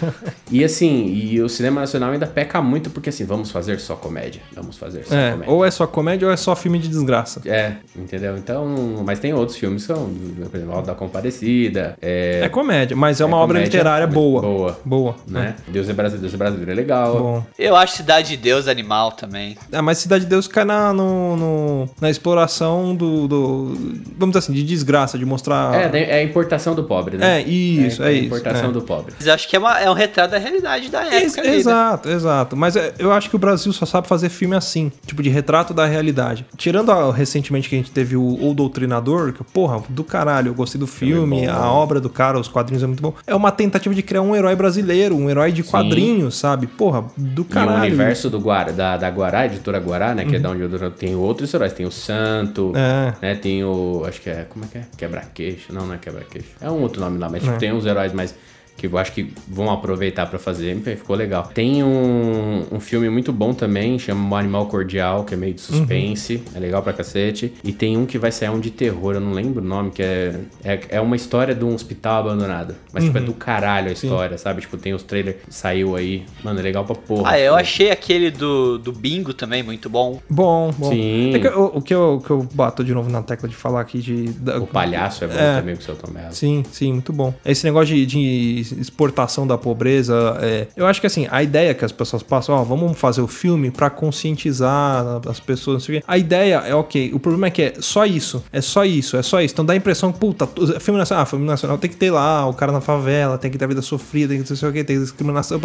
e 0.50 0.64
assim, 0.64 1.06
e 1.08 1.42
o 1.42 1.50
cinema 1.50 1.82
nacional 1.82 2.12
ainda 2.12 2.26
peca 2.26 2.62
muito 2.62 2.90
porque 2.90 3.10
assim, 3.10 3.26
vamos 3.26 3.52
fazer 3.52 3.78
só 3.82 3.96
comédia. 3.98 4.42
Vamos 4.56 4.78
fazer 4.78 5.04
só 5.06 5.14
É, 5.14 5.32
comédia. 5.32 5.54
ou 5.54 5.66
é 5.66 5.72
só 5.72 5.86
comédia 5.86 6.26
ou 6.30 6.34
é 6.34 6.38
só 6.38 6.56
filme 6.56 6.80
de 6.80 6.88
desgraça. 6.88 7.42
É, 7.46 7.74
entendeu? 7.94 8.38
Então, 8.38 9.04
mas 9.06 9.20
tem 9.20 9.34
outros 9.34 9.58
filmes 9.58 9.86
que 9.86 9.94
são, 9.94 10.10
por 10.50 10.56
exemplo, 10.56 10.82
da 10.82 10.96
Comparecida, 10.96 11.98
é, 12.02 12.40
É 12.44 12.48
comédia, 12.50 12.89
mas 12.96 13.20
é 13.20 13.24
É 13.24 13.26
uma 13.26 13.38
obra 13.38 13.58
comédia, 13.58 13.78
literária 13.78 14.08
boa. 14.08 14.42
boa. 14.42 14.80
Boa. 14.86 15.16
né? 15.28 15.56
Deus 15.68 15.88
é 15.90 15.94
brasileiro, 15.94 16.22
Deus 16.22 16.34
é 16.34 16.38
brasileiro 16.38 16.72
é 16.72 16.74
legal. 16.74 17.18
Bom. 17.20 17.44
Eu 17.58 17.76
acho 17.76 17.94
Cidade 17.98 18.30
de 18.30 18.38
Deus 18.38 18.68
animal 18.68 19.12
também. 19.12 19.58
Ah, 19.72 19.82
mas 19.82 19.98
Cidade 20.00 20.24
de 20.24 20.30
Deus 20.30 20.48
cai 20.48 20.64
na, 20.66 20.94
no, 20.94 21.36
no- 21.36 21.90
na 22.02 22.10
exploração 22.10 22.96
do, 22.96 23.28
do- 23.28 23.78
Vamos 24.18 24.34
dizer 24.34 24.40
assim, 24.40 24.54
de 24.54 24.64
desgraça, 24.64 25.18
de 25.18 25.26
mostrar. 25.26 25.94
É, 25.94 26.18
é 26.18 26.20
a 26.20 26.24
importação 26.24 26.74
do 26.76 26.84
pobre, 26.84 27.18
né? 27.18 27.40
É, 27.40 27.42
isso, 27.48 28.02
é 28.04 28.08
a 28.08 28.12
isso, 28.12 28.26
importação 28.26 28.70
é. 28.70 28.74
do 28.74 28.82
pobre. 28.82 29.14
Mas 29.18 29.28
eu 29.28 29.34
acho 29.34 29.48
que 29.48 29.56
é, 29.56 29.60
uma- 29.60 29.80
é 29.80 29.90
um 29.90 29.94
retrato 29.94 30.32
da 30.32 30.38
realidade 30.38 30.90
da 30.90 31.06
Ex- 31.06 31.34
época. 31.34 31.42
ali, 31.42 31.50
né? 31.50 31.56
exato, 31.58 32.10
exato. 32.10 32.56
Mas 32.58 32.76
é, 32.76 32.94
eu 33.00 33.12
acho 33.12 33.30
que 33.30 33.36
o 33.36 33.40
Brasil 33.40 33.72
só 33.74 33.86
sabe 33.86 34.08
fazer 34.08 34.30
filme 34.30 34.56
assim, 34.56 34.92
tipo 35.06 35.22
de 35.24 35.30
retrato 35.30 35.74
da 35.74 35.86
realidade. 35.86 36.46
Tirando 36.58 36.92
a- 36.92 37.12
recentemente 37.14 37.68
que 37.70 37.76
a 37.76 37.78
gente 37.78 37.92
teve 37.92 38.16
o, 38.16 38.50
o 38.50 38.54
Doutrinador, 38.54 39.34
que, 39.34 39.44
porra, 39.44 39.82
do 39.90 40.04
caralho, 40.04 40.50
eu 40.50 40.54
gostei 40.54 40.80
do 40.80 40.88
filme, 40.88 41.46
bom. 41.48 41.52
a 41.52 41.72
obra 41.72 42.00
do 42.00 42.10
cara, 42.10 42.40
os 42.40 42.48
quadrinhos 42.48 42.79
é 42.84 42.88
muito 42.88 43.02
bom. 43.02 43.14
É 43.26 43.34
uma 43.36 43.52
tentativa 43.52 43.94
de 43.94 44.02
criar 44.02 44.22
um 44.22 44.36
herói 44.36 44.56
brasileiro, 44.56 45.16
um 45.16 45.30
herói 45.30 45.52
de 45.52 45.64
quadrinhos, 45.64 46.36
sabe? 46.38 46.68
Porra, 46.68 47.06
do 47.18 47.42
E 47.42 47.44
o 47.44 47.46
caralho. 47.46 47.80
universo 47.88 48.30
do 48.30 48.40
Guara, 48.40 48.72
da, 48.74 48.98
da 48.98 49.10
Guará, 49.10 49.46
editora 49.46 49.80
Guará, 49.80 50.14
né? 50.16 50.26
Que 50.26 50.36
é 50.36 50.40
da 50.40 50.50
onde 50.50 50.62
eu 50.62 50.92
tem 50.92 51.16
outros 51.16 51.54
heróis. 51.54 51.74
Tem 51.74 51.86
o 51.86 51.92
Santo, 51.92 52.68
Uhum. 52.70 52.78
É. 52.78 53.14
né? 53.22 53.36
Tem 53.36 53.64
o. 53.64 54.04
Acho 54.08 54.22
que 54.22 54.30
é. 54.30 54.46
Como 54.50 54.66
é 54.66 54.68
que 54.68 54.78
é? 54.80 54.86
Quebra-queixo. 54.98 55.74
Não, 55.74 55.86
não 55.86 55.94
é 55.94 55.98
quebra-queixo. 55.98 56.48
É 56.62 56.70
um 56.70 56.82
outro 56.82 57.00
nome 57.02 57.18
lá, 57.18 57.30
mas 57.30 57.44
tipo, 57.44 57.58
tem 57.58 57.72
uns 57.74 57.86
heróis 57.86 58.14
mais. 58.14 58.34
Que 58.80 58.88
eu 58.88 58.98
acho 58.98 59.12
que 59.12 59.34
vão 59.48 59.70
aproveitar 59.72 60.26
pra 60.28 60.40
fazer. 60.40 60.76
Ficou 60.80 61.16
legal. 61.16 61.50
Tem 61.54 61.84
um, 61.84 62.66
um 62.72 62.80
filme 62.80 63.10
muito 63.10 63.32
bom 63.34 63.54
também, 63.54 64.00
chama 64.00 64.36
O 64.36 64.40
Animal 64.40 64.66
Cordial, 64.68 65.24
que 65.26 65.34
é 65.34 65.38
meio 65.38 65.54
de 65.54 65.62
suspense. 65.62 66.42
É 66.56 66.60
legal 66.60 66.82
pra 66.82 66.94
cacete. 66.94 67.54
E 67.64 67.72
tem 67.72 67.98
um 67.98 68.06
que 68.06 68.18
vai 68.18 68.32
sair 68.32 68.50
um 68.50 68.60
de 68.60 68.72
terror, 68.72 69.16
eu 69.16 69.20
não 69.22 69.32
lembro 69.34 69.62
o 69.62 69.66
nome, 69.66 69.92
que 69.92 70.02
é. 70.02 70.40
É, 70.64 70.80
é 70.90 71.02
uma 71.02 71.16
história 71.16 71.54
de 71.54 71.64
um 71.66 71.74
hospital 71.74 72.22
abandonado. 72.22 72.76
Mas, 72.94 73.04
tipo, 73.04 73.18
é 73.18 73.22
do 73.22 73.34
caralho 73.34 73.90
a 73.90 73.92
história, 73.94 74.38
sabe? 74.38 74.62
Tipo, 74.62 74.78
tem 74.78 74.94
os 74.94 75.04
trailers 75.04 75.38
que 75.46 75.54
saiu 75.54 75.96
aí. 75.96 76.24
Mano, 76.44 76.60
é 76.60 76.64
legal 76.64 76.86
pra 76.86 76.96
porra. 76.96 77.32
Ah, 77.32 77.40
eu 77.40 77.50
Tipo, 77.50 77.62
achei 77.62 77.92
aquele 77.92 78.32
do, 78.32 78.78
do 78.78 78.92
Bingo 78.92 79.34
também 79.34 79.62
muito 79.64 79.90
bom. 79.90 80.20
Bom, 80.30 80.72
bom. 80.78 80.90
Sim. 80.90 81.34
É 81.36 81.40
que 81.40 81.48
o, 81.48 81.66
o 81.76 81.82
que 81.82 81.94
eu, 81.94 82.16
o 82.16 82.22
que 82.22 82.30
eu 82.30 82.48
bato 82.54 82.84
de 82.84 82.94
novo 82.94 83.10
na 83.10 83.22
tecla 83.22 83.50
de 83.50 83.56
falar 83.56 83.82
aqui 83.82 84.00
de. 84.00 84.26
da- 84.34 84.58
O 84.60 84.68
palhaço 84.68 85.24
é 85.24 85.28
bom 85.28 85.34
É. 85.34 85.56
também 85.60 85.76
com 85.76 85.82
o 85.82 85.84
seu 85.86 85.96
Tom 85.96 86.12
Mello. 86.12 86.32
Sim, 86.34 86.64
sim, 86.72 86.94
muito 86.94 87.12
bom. 87.12 87.34
Esse 87.46 87.66
negócio 87.66 87.94
de, 87.96 88.06
de 88.06 88.69
exportação 88.78 89.46
da 89.48 89.58
pobreza, 89.58 90.38
é, 90.42 90.68
eu 90.76 90.86
acho 90.86 91.00
que 91.02 91.08
assim, 91.08 91.28
a 91.30 91.42
ideia 91.44 91.74
que 91.74 91.84
as 91.86 91.92
pessoas 91.92 92.22
passam, 92.24 92.56
ó, 92.56 92.64
vamos 92.64 92.98
fazer 92.98 93.22
o 93.22 93.28
filme 93.28 93.72
pra 93.72 93.90
conscientizar 93.90 95.22
as 95.28 95.40
pessoas, 95.40 95.76
não 95.76 95.80
sei 95.80 95.98
o 95.98 96.00
quê. 96.00 96.06
A 96.08 96.18
ideia 96.18 96.56
é 96.66 96.74
ok, 96.76 97.12
o 97.14 97.20
problema 97.20 97.48
é 97.48 97.50
que 97.50 97.62
é 97.62 97.74
só 97.80 98.06
isso, 98.06 98.44
é 98.52 98.62
só 98.62 98.86
isso, 98.86 99.18
é 99.18 99.22
só 99.24 99.42
isso. 99.42 99.54
Então 99.54 99.66
dá 99.66 99.74
a 99.74 99.76
impressão 99.76 100.12
que, 100.12 100.20
puta, 100.20 100.46
tu- 100.48 100.80
filme 100.80 100.98
nacional, 101.00 101.24
ah, 101.24 101.26
filme 101.26 101.46
nacional 101.46 101.78
tem 101.78 101.90
que 101.90 101.96
ter 101.98 102.12
lá 102.12 102.46
o 102.48 102.54
cara 102.54 102.72
na 102.72 102.82
favela, 102.82 103.38
tem 103.38 103.50
que 103.52 103.58
ter 103.58 103.66
a 103.66 103.68
vida 103.68 103.82
sofrida, 103.82 104.34
tem 104.34 104.42
que 104.42 104.48
ter 104.48 104.56
sei 104.56 104.70
o 104.70 104.74
que, 104.74 104.84
tem 104.84 104.98
que 104.98 105.04
discriminação. 105.04 105.60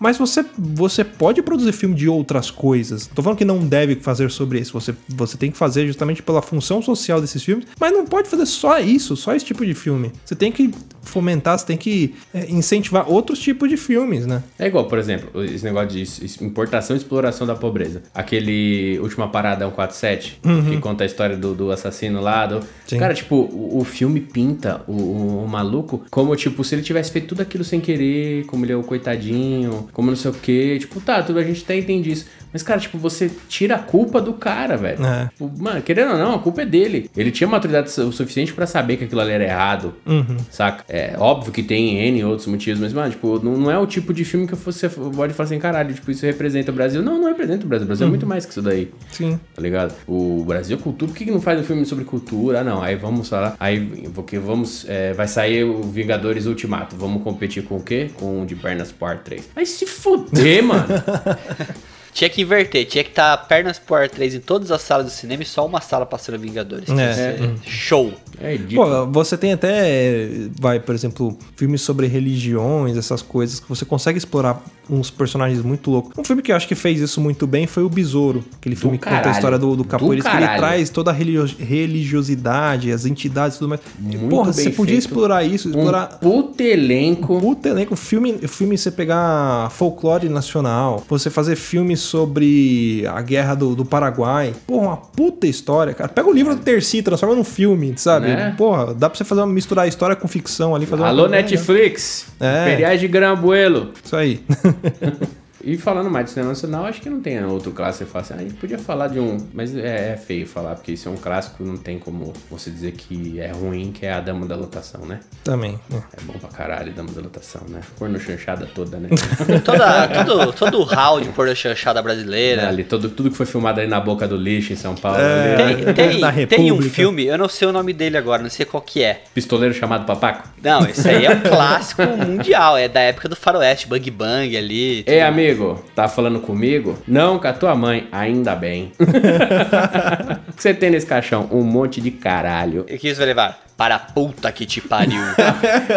Mas 0.00 0.16
você, 0.18 0.44
você 0.58 1.04
pode 1.04 1.42
produzir 1.42 1.72
filme 1.72 1.94
de 1.94 2.08
outras 2.08 2.50
coisas. 2.50 3.06
Tô 3.06 3.22
falando 3.22 3.38
que 3.38 3.44
não 3.44 3.58
deve 3.66 3.96
fazer 3.96 4.30
sobre 4.30 4.58
isso. 4.60 4.72
Você, 4.72 4.94
você 5.08 5.36
tem 5.36 5.50
que 5.50 5.56
fazer 5.56 5.86
justamente 5.86 6.22
pela 6.22 6.42
função 6.42 6.82
social 6.82 7.20
desses 7.20 7.42
filmes, 7.42 7.66
mas 7.78 7.92
não 7.92 8.04
pode 8.04 8.28
fazer 8.28 8.46
só 8.46 8.78
isso, 8.78 9.16
só 9.16 9.34
esse 9.34 9.44
tipo 9.44 9.64
de 9.64 9.74
filme. 9.74 10.12
Você 10.24 10.34
tem 10.34 10.50
que 10.52 10.72
fomentar, 11.02 11.58
você 11.58 11.64
tem 11.66 11.76
que 11.76 12.14
é, 12.25 12.25
incentivar 12.48 13.10
outros 13.10 13.38
tipos 13.38 13.68
de 13.68 13.76
filmes, 13.76 14.26
né? 14.26 14.42
É 14.58 14.66
igual, 14.66 14.86
por 14.86 14.98
exemplo, 14.98 15.42
esse 15.44 15.64
negócio 15.64 15.88
de 15.88 16.44
importação 16.44 16.94
e 16.94 16.98
exploração 16.98 17.46
da 17.46 17.54
pobreza. 17.54 18.02
Aquele 18.14 18.98
Última 19.00 19.28
Parada 19.28 19.64
147, 19.66 20.40
que 20.68 20.76
conta 20.78 21.04
a 21.04 21.06
história 21.06 21.36
do, 21.36 21.54
do 21.54 21.70
assassino 21.70 22.20
lá. 22.20 22.46
Do... 22.46 22.56
Uhum. 22.56 22.98
Cara, 22.98 23.14
tipo, 23.14 23.36
o, 23.36 23.78
o 23.80 23.84
filme 23.84 24.20
pinta 24.20 24.82
o, 24.86 24.92
o- 24.92 25.44
o 25.44 25.48
maluco 25.48 26.04
como, 26.10 26.34
tipo, 26.36 26.62
se 26.64 26.74
ele 26.74 26.82
tivesse 26.82 27.10
feito 27.10 27.28
tudo 27.28 27.40
aquilo 27.42 27.64
sem 27.64 27.80
querer, 27.80 28.44
como 28.46 28.64
ele 28.64 28.72
é 28.72 28.76
o 28.76 28.82
coitadinho, 28.82 29.88
como 29.92 30.10
não 30.10 30.16
sei 30.16 30.30
o 30.30 30.34
quê. 30.34 30.76
Tipo, 30.78 31.00
tá, 31.00 31.22
tudo 31.22 31.38
a 31.38 31.42
gente 31.42 31.62
até 31.62 31.76
entende 31.78 32.10
isso. 32.10 32.26
Mas, 32.52 32.62
cara, 32.62 32.80
tipo, 32.80 32.96
você 32.98 33.30
tira 33.48 33.74
a 33.76 33.78
culpa 33.78 34.20
do 34.20 34.32
cara, 34.32 34.76
velho. 34.76 35.04
É. 35.04 35.26
Tipo, 35.28 35.50
mano, 35.58 35.82
querendo 35.82 36.12
ou 36.12 36.18
não, 36.18 36.34
a 36.34 36.38
culpa 36.38 36.62
é 36.62 36.66
dele. 36.66 37.10
Ele 37.16 37.30
tinha 37.30 37.46
maturidade 37.48 37.88
o 38.00 38.12
suficiente 38.12 38.52
pra 38.52 38.66
saber 38.66 38.96
que 38.96 39.04
aquilo 39.04 39.20
ali 39.20 39.32
era 39.32 39.44
errado, 39.44 39.94
Uhum. 40.06 40.36
saca? 40.50 40.84
É 40.88 41.14
óbvio 41.18 41.52
que 41.52 41.62
tem 41.62 41.98
N 42.08 42.24
outros 42.24 42.46
motivos, 42.46 42.80
mas, 42.80 42.92
mano, 42.92 43.10
tipo, 43.10 43.38
não, 43.44 43.56
não 43.56 43.70
é 43.70 43.78
o 43.78 43.86
tipo 43.86 44.12
de 44.14 44.24
filme 44.24 44.46
que 44.46 44.54
você 44.54 44.88
pode 44.88 45.34
falar 45.34 45.46
assim, 45.46 45.58
caralho, 45.58 45.92
tipo, 45.94 46.10
isso 46.10 46.24
representa 46.24 46.70
o 46.70 46.74
Brasil. 46.74 47.02
Não, 47.02 47.18
não 47.18 47.28
representa 47.28 47.64
o 47.64 47.68
Brasil. 47.68 47.84
O 47.84 47.86
Brasil 47.88 48.06
é 48.06 48.10
muito 48.10 48.26
mais 48.26 48.44
que 48.46 48.52
isso 48.52 48.62
daí. 48.62 48.90
Sim. 49.10 49.38
Tá 49.54 49.60
ligado? 49.62 49.94
O 50.06 50.44
Brasil 50.46 50.76
é 50.76 50.80
cultura. 50.80 51.10
Por 51.12 51.18
que, 51.18 51.24
que 51.24 51.30
não 51.30 51.40
faz 51.40 51.60
um 51.60 51.64
filme 51.64 51.84
sobre 51.84 52.04
cultura? 52.04 52.60
Ah, 52.60 52.64
não. 52.64 52.82
Aí 52.82 52.96
vamos 52.96 53.28
falar. 53.28 53.56
Aí, 53.60 54.08
porque 54.14 54.38
vamos. 54.38 54.86
é, 54.88 55.12
vai 55.12 55.28
sair 55.28 55.64
o 55.64 55.82
Vingadores 55.82 56.46
Ultimato. 56.46 56.96
Vamos 56.96 57.22
competir 57.22 57.62
com 57.64 57.76
o 57.76 57.82
quê? 57.82 58.10
Com 58.14 58.42
o 58.42 58.46
de 58.46 58.54
Pernas 58.54 58.92
Part 58.92 59.22
3. 59.24 59.50
Aí 59.56 59.66
se 59.66 59.84
fuder, 59.86 60.62
mano. 60.64 60.86
Tinha 62.16 62.30
que 62.30 62.40
inverter, 62.40 62.86
tinha 62.86 63.04
que 63.04 63.10
estar 63.10 63.36
pernas 63.46 63.78
por 63.78 64.08
3 64.08 64.36
em 64.36 64.40
todas 64.40 64.70
as 64.70 64.80
salas 64.80 65.04
do 65.04 65.12
cinema 65.12 65.42
e 65.42 65.44
só 65.44 65.66
uma 65.66 65.82
sala 65.82 66.06
passando 66.06 66.38
Vingadores. 66.38 66.88
É. 66.88 67.08
que 67.08 67.14
ser 67.14 67.70
Show. 67.70 68.10
É 68.40 68.52
ridículo. 68.52 69.06
Pô, 69.06 69.06
você 69.12 69.36
tem 69.36 69.52
até, 69.52 70.28
vai, 70.60 70.78
por 70.80 70.94
exemplo, 70.94 71.36
filmes 71.56 71.80
sobre 71.82 72.06
religiões, 72.06 72.96
essas 72.96 73.22
coisas, 73.22 73.60
que 73.60 73.68
você 73.68 73.84
consegue 73.84 74.18
explorar 74.18 74.62
uns 74.88 75.10
personagens 75.10 75.62
muito 75.62 75.90
loucos. 75.90 76.12
Um 76.16 76.22
filme 76.22 76.42
que 76.42 76.52
eu 76.52 76.56
acho 76.56 76.68
que 76.68 76.74
fez 76.76 77.00
isso 77.00 77.20
muito 77.20 77.44
bem 77.46 77.66
foi 77.66 77.82
o 77.82 77.88
Besouro. 77.88 78.44
Aquele 78.58 78.76
filme 78.76 78.98
que 78.98 79.04
conta 79.04 79.16
a 79.16 79.20
caralho. 79.20 79.36
história 79.36 79.58
do, 79.58 79.70
do 79.70 79.76
Do 79.78 79.84
capoeirista, 79.84 80.30
que 80.30 80.36
ele 80.36 80.46
caralho. 80.46 80.62
traz 80.62 80.90
toda 80.90 81.10
a 81.10 81.14
religiosidade, 81.14 82.92
as 82.92 83.04
entidades 83.04 83.56
e 83.56 83.58
tudo 83.58 83.68
mais. 83.70 83.80
Muito 83.98 84.28
Porra, 84.28 84.52
você 84.52 84.70
podia 84.70 84.94
feito. 84.94 85.06
explorar 85.08 85.44
isso, 85.44 85.68
explorar... 85.68 86.14
Um 86.14 86.18
puto 86.18 86.62
elenco. 86.62 87.40
Puta 87.40 87.68
elenco, 87.68 87.96
filme, 87.96 88.38
filme 88.46 88.76
você 88.78 88.90
pegar 88.90 89.70
folclore 89.70 90.28
nacional, 90.28 91.04
você 91.08 91.30
fazer 91.30 91.56
filme 91.56 91.96
sobre 91.96 93.04
a 93.08 93.20
guerra 93.22 93.54
do, 93.54 93.74
do 93.74 93.84
Paraguai. 93.84 94.52
Porra, 94.66 94.86
uma 94.86 94.96
puta 94.96 95.46
história, 95.46 95.94
cara. 95.94 96.08
Pega 96.08 96.28
o 96.28 96.32
livro 96.32 96.54
do 96.54 96.60
Terci, 96.62 97.02
transforma 97.02 97.34
num 97.34 97.44
filme, 97.44 97.94
sabe? 97.96 98.25
Né? 98.34 98.54
Porra, 98.56 98.94
dá 98.94 99.08
pra 99.08 99.16
você 99.16 99.24
fazer 99.24 99.42
uma, 99.42 99.52
misturar 99.52 99.86
história 99.86 100.16
com 100.16 100.26
ficção 100.26 100.74
ali. 100.74 100.86
Fazer 100.86 101.04
Alô, 101.04 101.28
Netflix. 101.28 102.26
É. 102.40 102.62
Imperiais 102.62 103.00
de 103.00 103.08
Grambuelo. 103.08 103.92
Isso 104.02 104.16
aí. 104.16 104.42
E 105.66 105.76
falando 105.76 106.08
mais 106.08 106.26
de 106.26 106.30
cinema 106.30 106.50
nacional, 106.50 106.84
acho 106.86 107.00
que 107.00 107.10
não 107.10 107.20
tem 107.20 107.44
outro 107.44 107.72
clássico 107.72 108.04
que 108.04 108.12
você 108.12 108.12
fala 108.12 108.24
assim, 108.24 108.34
ah, 108.34 108.36
a 108.36 108.48
gente 108.48 108.54
podia 108.54 108.78
falar 108.78 109.08
de 109.08 109.18
um. 109.18 109.36
Mas 109.52 109.76
é, 109.76 110.12
é 110.12 110.16
feio 110.16 110.46
falar, 110.46 110.76
porque 110.76 110.92
isso 110.92 111.08
é 111.08 111.10
um 111.10 111.16
clássico, 111.16 111.64
não 111.64 111.76
tem 111.76 111.98
como 111.98 112.32
você 112.48 112.70
dizer 112.70 112.92
que 112.92 113.40
é 113.40 113.50
ruim, 113.50 113.90
que 113.90 114.06
é 114.06 114.12
a 114.12 114.20
Dama 114.20 114.46
da 114.46 114.54
Lotação, 114.54 115.04
né? 115.04 115.18
Também. 115.42 115.76
é. 115.92 115.96
É 115.96 116.22
bom 116.22 116.34
pra 116.34 116.48
caralho, 116.50 116.92
Dama 116.92 117.10
da 117.10 117.20
Lotação, 117.20 117.62
né? 117.68 117.80
Porno 117.98 118.20
chanchada 118.20 118.68
toda, 118.72 118.98
né? 118.98 119.08
Toda, 119.64 120.24
todo, 120.24 120.52
todo 120.52 120.78
o 120.78 120.84
round 120.84 121.28
por 121.30 121.54
chanchada 121.56 122.00
brasileira. 122.00 122.68
ali, 122.68 122.84
todo, 122.84 123.08
tudo 123.08 123.30
que 123.30 123.36
foi 123.36 123.46
filmado 123.46 123.80
ali 123.80 123.88
na 123.88 123.98
boca 123.98 124.28
do 124.28 124.36
lixo 124.36 124.72
em 124.72 124.76
São 124.76 124.94
Paulo. 124.94 125.18
É. 125.18 125.54
ali, 125.54 125.84
Tem, 125.84 125.94
tem, 125.94 126.20
Da 126.20 126.32
tem 126.46 126.70
um 126.70 126.80
filme, 126.80 127.26
eu 127.26 127.36
não 127.36 127.48
sei 127.48 127.66
o 127.66 127.72
nome 127.72 127.92
dele 127.92 128.16
agora, 128.16 128.40
não 128.40 128.50
sei 128.50 128.64
qual 128.64 128.80
que 128.80 129.02
é. 129.02 129.22
Pistoleiro 129.34 129.74
chamado 129.74 130.06
Papaco. 130.06 130.48
Não, 130.62 130.86
esse 130.86 131.08
aí 131.08 131.26
é 131.26 131.30
um 131.30 131.40
clássico 131.40 132.02
mundial, 132.02 132.76
é 132.76 132.88
da 132.88 133.00
época 133.00 133.28
do 133.28 133.34
faroeste, 133.34 133.88
Bang 133.88 134.10
Bang 134.10 134.56
ali. 134.56 135.02
Ei, 135.06 135.20
amigo, 135.20 135.55
comigo? 135.56 135.84
Tá 135.94 136.08
falando 136.08 136.40
comigo? 136.40 136.98
Não, 137.06 137.38
com 137.38 137.48
a 137.48 137.52
tua 137.52 137.74
mãe. 137.74 138.08
Ainda 138.12 138.54
bem. 138.54 138.92
O 138.98 139.06
que 140.54 140.62
você 140.62 140.74
tem 140.74 140.90
nesse 140.90 141.06
caixão? 141.06 141.48
Um 141.50 141.62
monte 141.62 142.00
de 142.00 142.10
caralho. 142.10 142.84
E 142.88 142.98
que 142.98 143.08
isso 143.08 143.18
vai 143.18 143.26
levar? 143.26 143.64
Para 143.76 143.96
a 143.96 143.98
puta 143.98 144.50
que 144.50 144.64
te 144.64 144.80
pariu. 144.80 145.20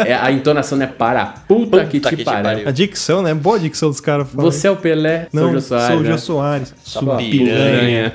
É, 0.06 0.14
a 0.14 0.32
entonação 0.32 0.78
não 0.78 0.86
é 0.86 0.88
para 0.88 1.22
a 1.22 1.26
puta, 1.26 1.86
que 1.86 2.00
te 2.00 2.10
que 2.10 2.18
te 2.18 2.24
pariu. 2.26 2.44
pariu. 2.44 2.68
A 2.68 2.72
dicção, 2.72 3.22
né? 3.22 3.34
Boa 3.34 3.58
a 3.58 3.60
dicção 3.60 3.90
dos 3.90 4.00
caras. 4.02 4.28
Você 4.34 4.68
é 4.68 4.72
o 4.72 4.76
Pelé, 4.76 5.28
Não, 5.32 5.50
sou 5.50 5.56
o 5.58 5.62
Soares. 5.62 5.88
sou 5.88 5.98
o 5.98 6.04
Jô 6.06 6.12
né? 6.12 6.18
Soares. 6.18 6.76
Sua 6.84 7.18
piranha. 7.18 8.14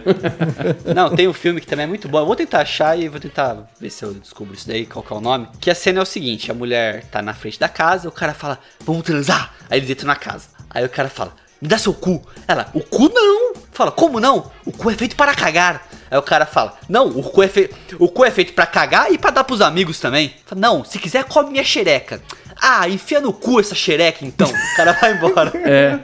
Não, 0.95 1.15
tem 1.15 1.29
um 1.29 1.33
filme 1.33 1.61
que 1.61 1.67
também 1.67 1.85
é 1.85 1.87
muito 1.87 2.09
bom. 2.09 2.19
Eu 2.19 2.27
vou 2.27 2.37
tentar 2.37 2.61
achar 2.61 2.99
e 2.99 3.09
vou 3.09 3.21
tentar 3.21 3.57
ver 3.81 3.91
se 3.91 4.05
eu 4.05 4.13
descubro 4.15 4.55
isso 4.55 4.67
daí, 4.69 4.87
qual 4.87 5.03
que 5.03 5.13
é 5.13 5.17
o 5.17 5.21
nome. 5.21 5.49
Que 5.61 5.71
a 5.71 5.75
cena 5.75 6.01
é 6.01 6.03
o 6.03 6.07
seguinte: 6.07 6.51
a 6.51 6.55
mulher 6.55 7.05
tá 7.11 7.23
na 7.23 7.33
frente 7.35 7.59
da 7.59 7.69
casa, 7.69 8.09
o 8.09 8.13
cara 8.13 8.35
fala, 8.35 8.59
vamos 8.85 9.03
transar. 9.03 9.53
Aí 9.71 9.79
eles 9.79 9.89
entram 9.91 10.09
na 10.09 10.17
casa. 10.17 10.54
Aí 10.75 10.85
o 10.85 10.89
cara 10.89 11.09
fala, 11.09 11.33
me 11.63 11.69
dá 11.69 11.79
seu 11.79 11.95
cu. 11.95 12.21
Ela, 12.47 12.69
o 12.75 12.81
cu 12.81 13.09
não. 13.15 13.55
Fala, 13.73 13.91
como 13.91 14.21
não? 14.21 14.51
O 14.67 14.73
cu 14.73 14.91
é 14.91 14.95
feito 14.95 15.17
para 15.17 15.35
cagar. 15.35 15.87
Aí 16.11 16.19
o 16.19 16.23
cara 16.23 16.45
fala, 16.45 16.77
não, 16.89 17.09
o 17.09 17.23
cu 17.23 17.43
é, 17.43 17.49
fe... 17.49 17.71
o 17.99 18.09
cu 18.09 18.25
é 18.25 18.31
feito 18.31 18.53
para 18.53 18.67
cagar 18.67 19.11
e 19.11 19.17
pra 19.17 19.31
dar 19.31 19.45
pros 19.45 19.61
amigos 19.61 19.99
também. 19.99 20.35
Fala, 20.45 20.61
não, 20.61 20.85
se 20.85 20.99
quiser, 20.99 21.25
come 21.25 21.53
minha 21.53 21.65
xereca. 21.65 22.21
Ah, 22.61 22.89
enfia 22.89 23.21
no 23.21 23.33
cu 23.33 23.61
essa 23.61 23.75
xereca 23.75 24.25
então. 24.25 24.49
O 24.49 24.77
cara 24.77 24.93
vai 24.93 25.13
embora. 25.15 25.53
É. 25.65 25.99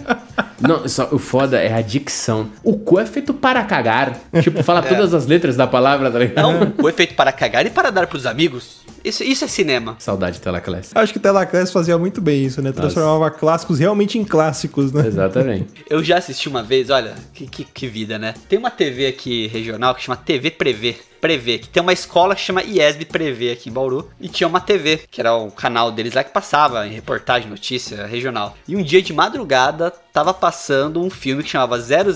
Não, 0.60 0.86
só, 0.88 1.08
o 1.12 1.18
foda 1.18 1.58
é 1.58 1.72
a 1.72 1.80
dicção. 1.80 2.50
O 2.62 2.78
cu 2.78 2.98
é 2.98 3.06
feito 3.06 3.32
para 3.32 3.62
cagar. 3.64 4.18
Tipo, 4.42 4.62
fala 4.62 4.82
todas 4.82 5.14
as 5.14 5.26
letras 5.26 5.56
da 5.56 5.66
palavra, 5.66 6.10
tá 6.10 6.18
ligado? 6.18 6.42
Não, 6.42 6.62
o 6.62 6.70
cu 6.72 6.88
é 6.88 6.92
feito 6.92 7.14
para 7.14 7.32
cagar 7.32 7.66
e 7.66 7.70
para 7.70 7.90
dar 7.90 8.06
pros 8.06 8.26
amigos. 8.26 8.80
Isso, 9.04 9.24
isso 9.24 9.44
é 9.44 9.48
cinema. 9.48 9.96
Saudade 9.98 10.36
de 10.36 10.42
Telaclass. 10.42 10.90
Acho 10.94 11.12
que 11.12 11.18
o 11.18 11.22
Telaclass 11.22 11.72
fazia 11.72 11.96
muito 11.96 12.20
bem 12.20 12.44
isso, 12.44 12.60
né? 12.60 12.72
Transformava 12.72 13.30
clássicos 13.30 13.78
realmente 13.78 14.18
em 14.18 14.24
clássicos, 14.24 14.92
né? 14.92 15.06
Exatamente. 15.06 15.68
Eu 15.88 16.02
já 16.02 16.18
assisti 16.18 16.48
uma 16.48 16.62
vez, 16.62 16.90
olha, 16.90 17.14
que, 17.32 17.46
que, 17.46 17.64
que 17.64 17.86
vida, 17.86 18.18
né? 18.18 18.34
Tem 18.48 18.58
uma 18.58 18.70
TV 18.70 19.06
aqui 19.06 19.46
regional 19.46 19.94
que 19.94 20.02
chama 20.02 20.16
TV 20.16 20.50
Prevê. 20.50 20.96
Prevê, 21.20 21.58
que 21.58 21.68
tem 21.68 21.82
uma 21.82 21.92
escola 21.92 22.34
que 22.34 22.40
chama 22.40 22.62
IESB 22.62 23.04
Prevê 23.04 23.50
aqui 23.52 23.68
em 23.68 23.72
Bauru. 23.72 24.10
E 24.20 24.28
tinha 24.28 24.48
uma 24.48 24.60
TV, 24.60 25.00
que 25.10 25.20
era 25.20 25.34
o 25.34 25.50
canal 25.50 25.92
deles 25.92 26.14
lá 26.14 26.24
que 26.24 26.32
passava 26.32 26.86
em 26.86 26.92
reportagem, 26.92 27.48
notícia 27.50 28.06
regional. 28.06 28.56
E 28.66 28.74
um 28.76 28.82
dia 28.82 29.02
de 29.02 29.12
madrugada 29.12 29.92
tava 30.12 30.34
passando 30.34 31.00
um 31.00 31.08
filme 31.08 31.42
que 31.42 31.48
chamava 31.48 31.78
000 31.78 32.06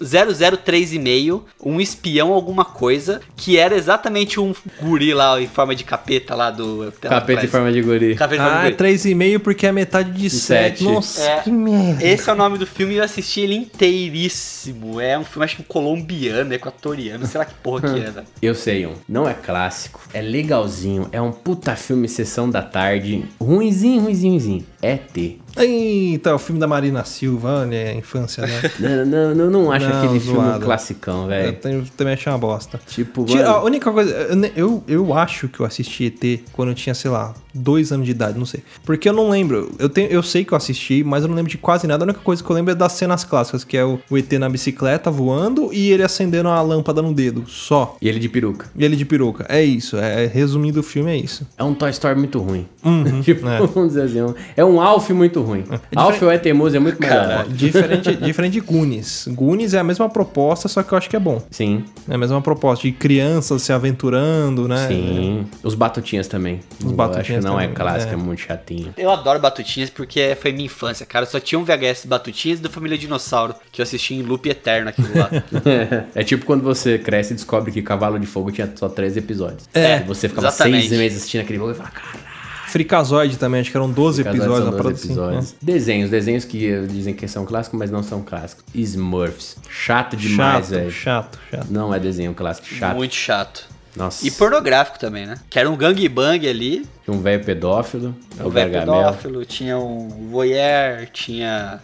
003,5, 0.00 1.42
um 1.64 1.80
espião 1.80 2.32
alguma 2.32 2.64
coisa, 2.64 3.20
que 3.36 3.56
era 3.58 3.74
exatamente 3.74 4.38
um 4.38 4.54
guri 4.80 5.12
lá 5.12 5.40
em 5.40 5.48
forma 5.48 5.74
de 5.74 5.84
capeta 5.84 6.34
lá 6.34 6.50
do... 6.50 6.92
Capeta 7.00 7.44
em 7.44 7.48
forma 7.48 7.72
de 7.72 7.82
guri. 7.82 8.14
Capeta 8.14 8.42
em 8.42 8.44
forma 8.44 8.60
Ah, 8.60 8.70
de 8.70 8.76
guri. 8.76 8.94
3,5 8.94 9.38
porque 9.40 9.66
é 9.66 9.72
metade 9.72 10.12
de 10.12 10.30
sete. 10.30 10.78
7. 10.78 10.84
Nossa, 10.84 11.22
É. 11.24 11.40
que 11.40 11.50
merda. 11.50 12.04
Esse 12.06 12.28
é 12.28 12.32
o 12.32 12.36
nome 12.36 12.58
do 12.58 12.66
filme 12.66 12.94
e 12.94 12.96
eu 12.98 13.04
assisti 13.04 13.40
ele 13.40 13.54
inteiríssimo. 13.56 15.00
É 15.00 15.18
um 15.18 15.24
filme, 15.24 15.44
acho 15.44 15.56
que 15.56 15.62
colombiano, 15.64 16.52
equatoriano, 16.54 17.26
sei 17.26 17.38
lá 17.38 17.44
que 17.44 17.54
porra 17.54 17.80
que 17.92 18.00
é, 18.00 18.01
Eu 18.40 18.54
sei 18.54 18.86
um. 18.86 18.94
Não 19.08 19.28
é 19.28 19.34
clássico. 19.34 20.00
É 20.14 20.20
legalzinho. 20.20 21.08
É 21.12 21.20
um 21.20 21.32
puta 21.32 21.76
filme 21.76 22.08
sessão 22.08 22.48
da 22.48 22.62
tarde. 22.62 23.24
Ruinzinho, 23.40 24.02
ruinzinho, 24.02 24.32
ruinzinho. 24.32 24.66
É 24.80 24.96
T. 24.96 25.41
Eita, 25.56 26.34
o 26.34 26.38
filme 26.38 26.58
da 26.60 26.66
Marina 26.66 27.04
Silva, 27.04 27.60
olha, 27.60 27.74
é 27.76 27.90
a 27.90 27.94
infância, 27.94 28.46
né? 28.46 28.62
Não, 29.04 29.34
não, 29.34 29.50
não, 29.50 29.72
acho 29.72 29.88
Não, 29.88 29.98
aquele 29.98 30.20
filme 30.20 30.38
zoado. 30.40 30.64
classicão, 30.64 31.22
eu 31.22 31.28
velho. 31.28 31.52
tenho- 31.56 31.84
também 31.96 32.14
achei 32.14 32.32
uma 32.32 32.38
bosta. 32.38 32.80
Tipo, 32.86 33.24
Tira- 33.24 33.48
A 33.50 33.62
única 33.62 33.90
coisa, 33.92 34.10
eu, 34.10 34.50
eu, 34.56 34.84
eu 34.88 35.14
acho 35.14 35.48
que 35.48 35.60
eu 35.60 35.66
assisti 35.66 36.06
ET 36.06 36.40
quando 36.52 36.70
eu 36.70 36.74
tinha, 36.74 36.94
sei 36.94 37.10
lá, 37.10 37.34
dois 37.54 37.92
anos 37.92 38.06
de 38.06 38.12
idade, 38.12 38.38
não 38.38 38.46
sei. 38.46 38.62
Porque 38.84 39.08
eu 39.08 39.12
não 39.12 39.28
lembro. 39.28 39.70
Eu, 39.78 39.88
tenho, 39.88 40.10
eu 40.10 40.22
sei 40.22 40.44
que 40.44 40.52
eu 40.52 40.56
assisti, 40.56 41.04
mas 41.04 41.22
eu 41.22 41.28
não 41.28 41.36
lembro 41.36 41.50
de 41.50 41.58
quase 41.58 41.86
nada. 41.86 42.02
A 42.04 42.06
única 42.06 42.20
coisa 42.20 42.42
que 42.42 42.48
eu 42.50 42.54
lembro 42.56 42.72
é 42.72 42.74
das 42.74 42.92
cenas 42.92 43.24
clássicas, 43.24 43.62
que 43.64 43.76
é 43.76 43.84
o, 43.84 43.98
o 44.10 44.16
ET 44.18 44.32
na 44.32 44.48
bicicleta 44.48 45.10
voando 45.10 45.72
e 45.72 45.90
ele 45.90 46.02
acendendo 46.02 46.48
a 46.48 46.60
lâmpada 46.62 47.02
no 47.02 47.12
dedo. 47.12 47.44
Só. 47.46 47.96
E 48.00 48.08
ele 48.08 48.18
de 48.18 48.28
peruca. 48.28 48.66
E 48.74 48.84
ele 48.84 48.96
de 48.96 49.04
peruca. 49.04 49.44
É 49.48 49.62
isso. 49.62 49.96
É, 49.98 50.26
resumindo 50.26 50.80
o 50.80 50.82
filme, 50.82 51.10
é 51.10 51.16
isso. 51.16 51.46
É 51.58 51.62
um 51.64 51.74
Toy 51.74 51.90
Story 51.90 52.18
muito 52.18 52.38
ruim. 52.38 52.66
tipo, 53.22 53.46
é. 53.46 53.58
vamos 53.58 53.88
dizer 53.94 54.02
assim. 54.04 54.34
É 54.56 54.64
um 54.64 54.80
Alf 54.80 55.10
muito 55.10 55.41
ruim. 55.42 55.64
Alf 55.94 56.22
ou 56.22 56.30
é 56.30 56.38
teimoso 56.38 56.76
é 56.76 56.80
muito 56.80 57.00
melhor. 57.00 57.46
Diferente, 57.48 58.14
diferente 58.16 58.52
de 58.54 58.60
Goonies. 58.60 59.26
Goonies 59.28 59.74
é 59.74 59.78
a 59.78 59.84
mesma 59.84 60.08
proposta, 60.08 60.68
só 60.68 60.82
que 60.82 60.92
eu 60.92 60.98
acho 60.98 61.08
que 61.10 61.16
é 61.16 61.20
bom. 61.20 61.42
Sim, 61.50 61.84
É 62.08 62.14
a 62.14 62.18
mesma 62.18 62.40
proposta 62.40 62.82
de 62.86 62.92
crianças 62.92 63.62
se 63.62 63.72
aventurando, 63.72 64.66
né? 64.68 64.88
sim. 64.88 65.46
Os 65.62 65.74
Batutinhas 65.74 66.26
também. 66.28 66.60
Os 66.80 66.86
Eu 66.86 66.92
Batutinhas 66.92 67.44
acho 67.44 67.46
que 67.46 67.52
não 67.52 67.58
é 67.60 67.64
também, 67.64 67.74
clássico, 67.76 68.10
é. 68.10 68.14
é. 68.14 68.16
muito 68.16 68.40
chatinho. 68.40 68.94
Eu 68.96 69.10
adoro 69.10 69.38
Batutinhas 69.40 69.90
porque 69.90 70.36
foi 70.40 70.52
minha 70.52 70.66
infância, 70.66 71.04
cara. 71.06 71.26
Só 71.26 71.38
tinha 71.40 71.58
um 71.58 71.64
VHS 71.64 72.04
Batutinhas 72.06 72.60
do 72.60 72.68
Família 72.70 72.96
Dinossauro, 72.98 73.54
que 73.70 73.80
eu 73.80 73.82
assisti 73.84 74.14
em 74.14 74.22
loop 74.22 74.48
eterno 74.48 74.88
aquilo 74.90 75.08
lá. 75.18 75.30
é 76.14 76.22
tipo 76.24 76.44
quando 76.46 76.62
você 76.62 76.98
cresce 76.98 77.32
e 77.32 77.36
descobre 77.36 77.70
que 77.72 77.82
Cavalo 77.82 78.18
de 78.18 78.26
Fogo 78.26 78.50
tinha 78.50 78.70
só 78.74 78.88
três 78.88 79.16
episódios. 79.16 79.68
É, 79.74 79.98
E 79.98 80.04
você 80.04 80.28
ficava 80.28 80.48
exatamente. 80.48 80.88
seis 80.88 80.98
meses 81.00 81.18
assistindo 81.18 81.40
aquele 81.42 81.58
jogo 81.58 81.72
e 81.72 81.74
fala, 81.74 81.90
caralho. 81.90 82.31
Fricazoide 82.72 83.36
também, 83.36 83.60
acho 83.60 83.70
que 83.70 83.76
eram 83.76 83.90
12 83.90 84.24
Casais 84.24 84.38
episódios 84.40 84.64
são 84.64 84.76
na 84.76 84.82
dois 84.82 85.00
produção. 85.00 85.24
episódios. 85.30 85.54
Desenhos, 85.60 86.10
desenhos 86.10 86.44
que 86.46 86.86
dizem 86.86 87.12
que 87.12 87.28
são 87.28 87.44
clássicos, 87.44 87.78
mas 87.78 87.90
não 87.90 88.02
são 88.02 88.22
clássicos. 88.22 88.64
Smurfs. 88.74 89.56
Chato 89.68 90.16
demais, 90.16 90.66
Chato, 90.66 90.70
velho. 90.78 90.90
chato, 90.90 91.38
chato. 91.50 91.66
Não 91.70 91.94
é 91.94 92.00
desenho 92.00 92.32
clássico, 92.32 92.66
chato. 92.66 92.96
Muito 92.96 93.14
chato. 93.14 93.68
Nossa. 93.94 94.26
E 94.26 94.30
pornográfico 94.30 94.98
também, 94.98 95.26
né? 95.26 95.34
Que 95.50 95.58
era 95.58 95.68
um 95.70 95.76
gangbang 95.76 96.48
ali. 96.48 96.86
Tinha 97.04 97.16
um 97.16 97.20
velho 97.20 97.44
pedófilo. 97.44 98.14
é 98.38 98.42
O 98.42 98.46
o 98.46 98.50
velho 98.50 98.70
pedófilo, 98.72 99.44
tinha 99.44 99.76
um 99.78 100.08
voyeur, 100.30 101.06
tinha, 101.12 101.80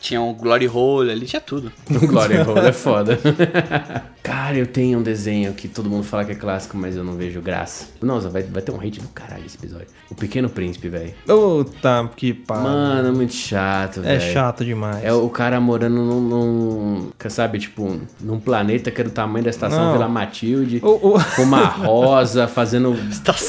tinha 0.00 0.20
um 0.22 0.32
glory 0.32 0.66
hole 0.68 1.10
ali, 1.10 1.26
tinha 1.26 1.40
tudo. 1.40 1.70
O 1.90 1.98
Glory 2.06 2.38
Hole 2.38 2.66
é 2.68 2.72
foda. 2.72 3.18
Cara, 4.22 4.56
eu 4.56 4.66
tenho 4.66 4.98
um 4.98 5.02
desenho 5.02 5.52
que 5.52 5.68
todo 5.68 5.88
mundo 5.90 6.02
fala 6.02 6.24
que 6.24 6.32
é 6.32 6.34
clássico, 6.34 6.78
mas 6.78 6.96
eu 6.96 7.04
não 7.04 7.12
vejo 7.14 7.42
graça. 7.42 7.88
Nossa, 8.00 8.30
vai, 8.30 8.42
vai 8.42 8.62
ter 8.62 8.72
um 8.72 8.80
hate 8.80 8.98
do 9.00 9.08
caralho 9.08 9.44
esse 9.44 9.56
episódio. 9.58 9.86
O 10.10 10.14
Pequeno 10.14 10.48
Príncipe, 10.48 10.88
velho. 10.88 11.12
Puta 11.26 12.08
que 12.16 12.32
pariu. 12.32 12.62
Mano, 12.62 13.08
é 13.08 13.12
muito 13.12 13.34
chato, 13.34 14.00
é 14.00 14.16
velho. 14.18 14.32
chato 14.32 14.64
demais. 14.64 15.04
É 15.04 15.12
o 15.12 15.28
cara 15.28 15.60
morando 15.60 15.96
num, 15.96 16.20
num- 16.20 17.10
sabe, 17.28 17.58
tipo, 17.58 18.00
num 18.18 18.40
planeta 18.40 18.90
que 18.90 19.02
é 19.02 19.04
do 19.04 19.10
tamanho 19.10 19.44
da 19.44 19.50
estação 19.50 19.78
Não. 19.86 19.92
Vila 19.92 20.08
Matilde, 20.08 20.80
O- 20.82 21.16
o- 21.16 21.24
com 21.36 21.42
uma 21.42 21.66
rosa, 21.84 22.48
fazendo 22.48 22.96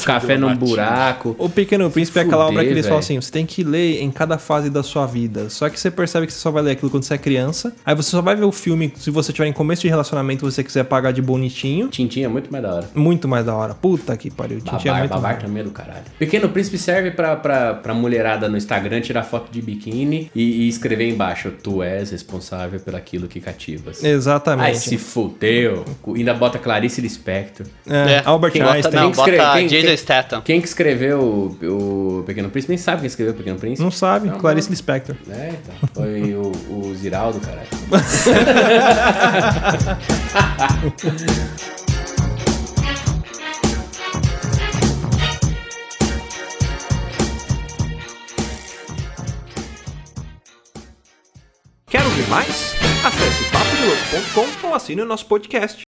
café 0.04 0.36
num 0.36 0.48
Matilde. 0.48 0.72
O 1.38 1.48
Pequeno 1.48 1.90
Príncipe 1.90 2.18
é 2.18 2.22
aquela 2.22 2.44
fuder, 2.46 2.58
obra 2.58 2.64
que 2.64 2.70
eles 2.70 2.86
falam 2.86 3.00
velho. 3.00 3.18
assim: 3.18 3.20
você 3.20 3.30
tem 3.32 3.46
que 3.46 3.62
ler 3.64 4.00
em 4.02 4.10
cada 4.10 4.38
fase 4.38 4.70
da 4.70 4.82
sua 4.82 5.06
vida. 5.06 5.48
Só 5.50 5.68
que 5.68 5.78
você 5.78 5.90
percebe 5.90 6.26
que 6.26 6.32
você 6.32 6.38
só 6.38 6.50
vai 6.50 6.62
ler 6.62 6.72
aquilo 6.72 6.90
quando 6.90 7.02
você 7.04 7.14
é 7.14 7.18
criança. 7.18 7.74
Aí 7.84 7.94
você 7.94 8.10
só 8.10 8.20
vai 8.22 8.34
ver 8.36 8.44
o 8.44 8.52
filme 8.52 8.92
se 8.96 9.10
você 9.10 9.32
tiver 9.32 9.48
em 9.48 9.52
começo 9.52 9.82
de 9.82 9.88
relacionamento 9.88 10.44
e 10.46 10.50
você 10.50 10.62
quiser 10.64 10.84
pagar 10.84 11.12
de 11.12 11.22
bonitinho. 11.22 11.88
Tintin 11.88 12.22
é 12.22 12.28
muito 12.28 12.50
mais 12.50 12.62
da 12.64 12.74
hora. 12.74 12.90
Muito 12.94 13.28
mais 13.28 13.44
da 13.46 13.54
hora. 13.54 13.74
Puta 13.74 14.16
que 14.16 14.30
pariu. 14.30 14.60
Tintin 14.60 14.88
é 14.88 14.90
Babar, 14.92 14.98
muito 15.00 15.10
babar 15.14 15.38
também 15.38 15.60
é 15.60 15.64
do 15.64 15.70
caralho. 15.70 16.02
Pequeno 16.18 16.48
Príncipe 16.48 16.78
serve 16.78 17.10
pra, 17.10 17.36
pra, 17.36 17.74
pra 17.74 17.94
mulherada 17.94 18.48
no 18.48 18.56
Instagram 18.56 19.00
tirar 19.00 19.22
foto 19.22 19.50
de 19.50 19.60
biquíni 19.62 20.30
e, 20.34 20.64
e 20.64 20.68
escrever 20.68 21.08
embaixo: 21.08 21.50
Tu 21.62 21.82
és 21.82 22.10
responsável 22.10 22.78
pelo 22.80 22.96
aquilo 22.96 23.26
que 23.28 23.40
cativas. 23.40 24.02
Exatamente. 24.02 24.66
Ai, 24.66 24.74
se 24.74 24.96
fudeu. 24.98 25.84
Ainda 26.14 26.34
bota 26.34 26.58
Clarice 26.58 27.00
Lispector. 27.00 27.66
É, 27.88 28.22
Albert 28.24 28.52
Quem- 28.52 28.62
Einstein. 28.62 28.82
Bota, 28.82 28.96
não, 28.96 29.02
Quem 29.02 29.10
que 29.12 29.18
escreve- 29.18 29.38
bota 29.42 29.58
quem- 29.58 29.68
quem- 29.68 29.96
Statham. 29.96 30.40
Quem 30.42 30.60
que 30.60 30.66
escreveu 30.68 30.95
o, 31.14 31.56
o 32.20 32.22
Pequeno 32.24 32.48
Príncipe 32.50 32.70
nem 32.72 32.78
sabe 32.78 32.98
quem 33.00 33.06
escreveu 33.06 33.34
o 33.34 33.36
Pequeno 33.36 33.58
Príncipe. 33.58 33.82
Não 33.82 33.90
sabe, 33.90 34.28
Não, 34.28 34.38
Clarice 34.38 34.68
não. 34.68 34.72
Lispector. 34.72 35.16
É, 35.30 35.50
então. 35.62 35.74
Foi 35.94 36.34
o, 36.34 36.52
o 36.70 36.94
Ziraldo, 36.94 37.40
caralho. 37.40 37.68
Quer 51.88 52.02
ouvir 52.02 52.28
mais? 52.28 52.74
Acesse 53.04 53.44
papodelouco.com 53.52 54.66
ou 54.68 54.74
assine 54.74 55.02
o 55.02 55.06
nosso 55.06 55.26
podcast. 55.26 55.84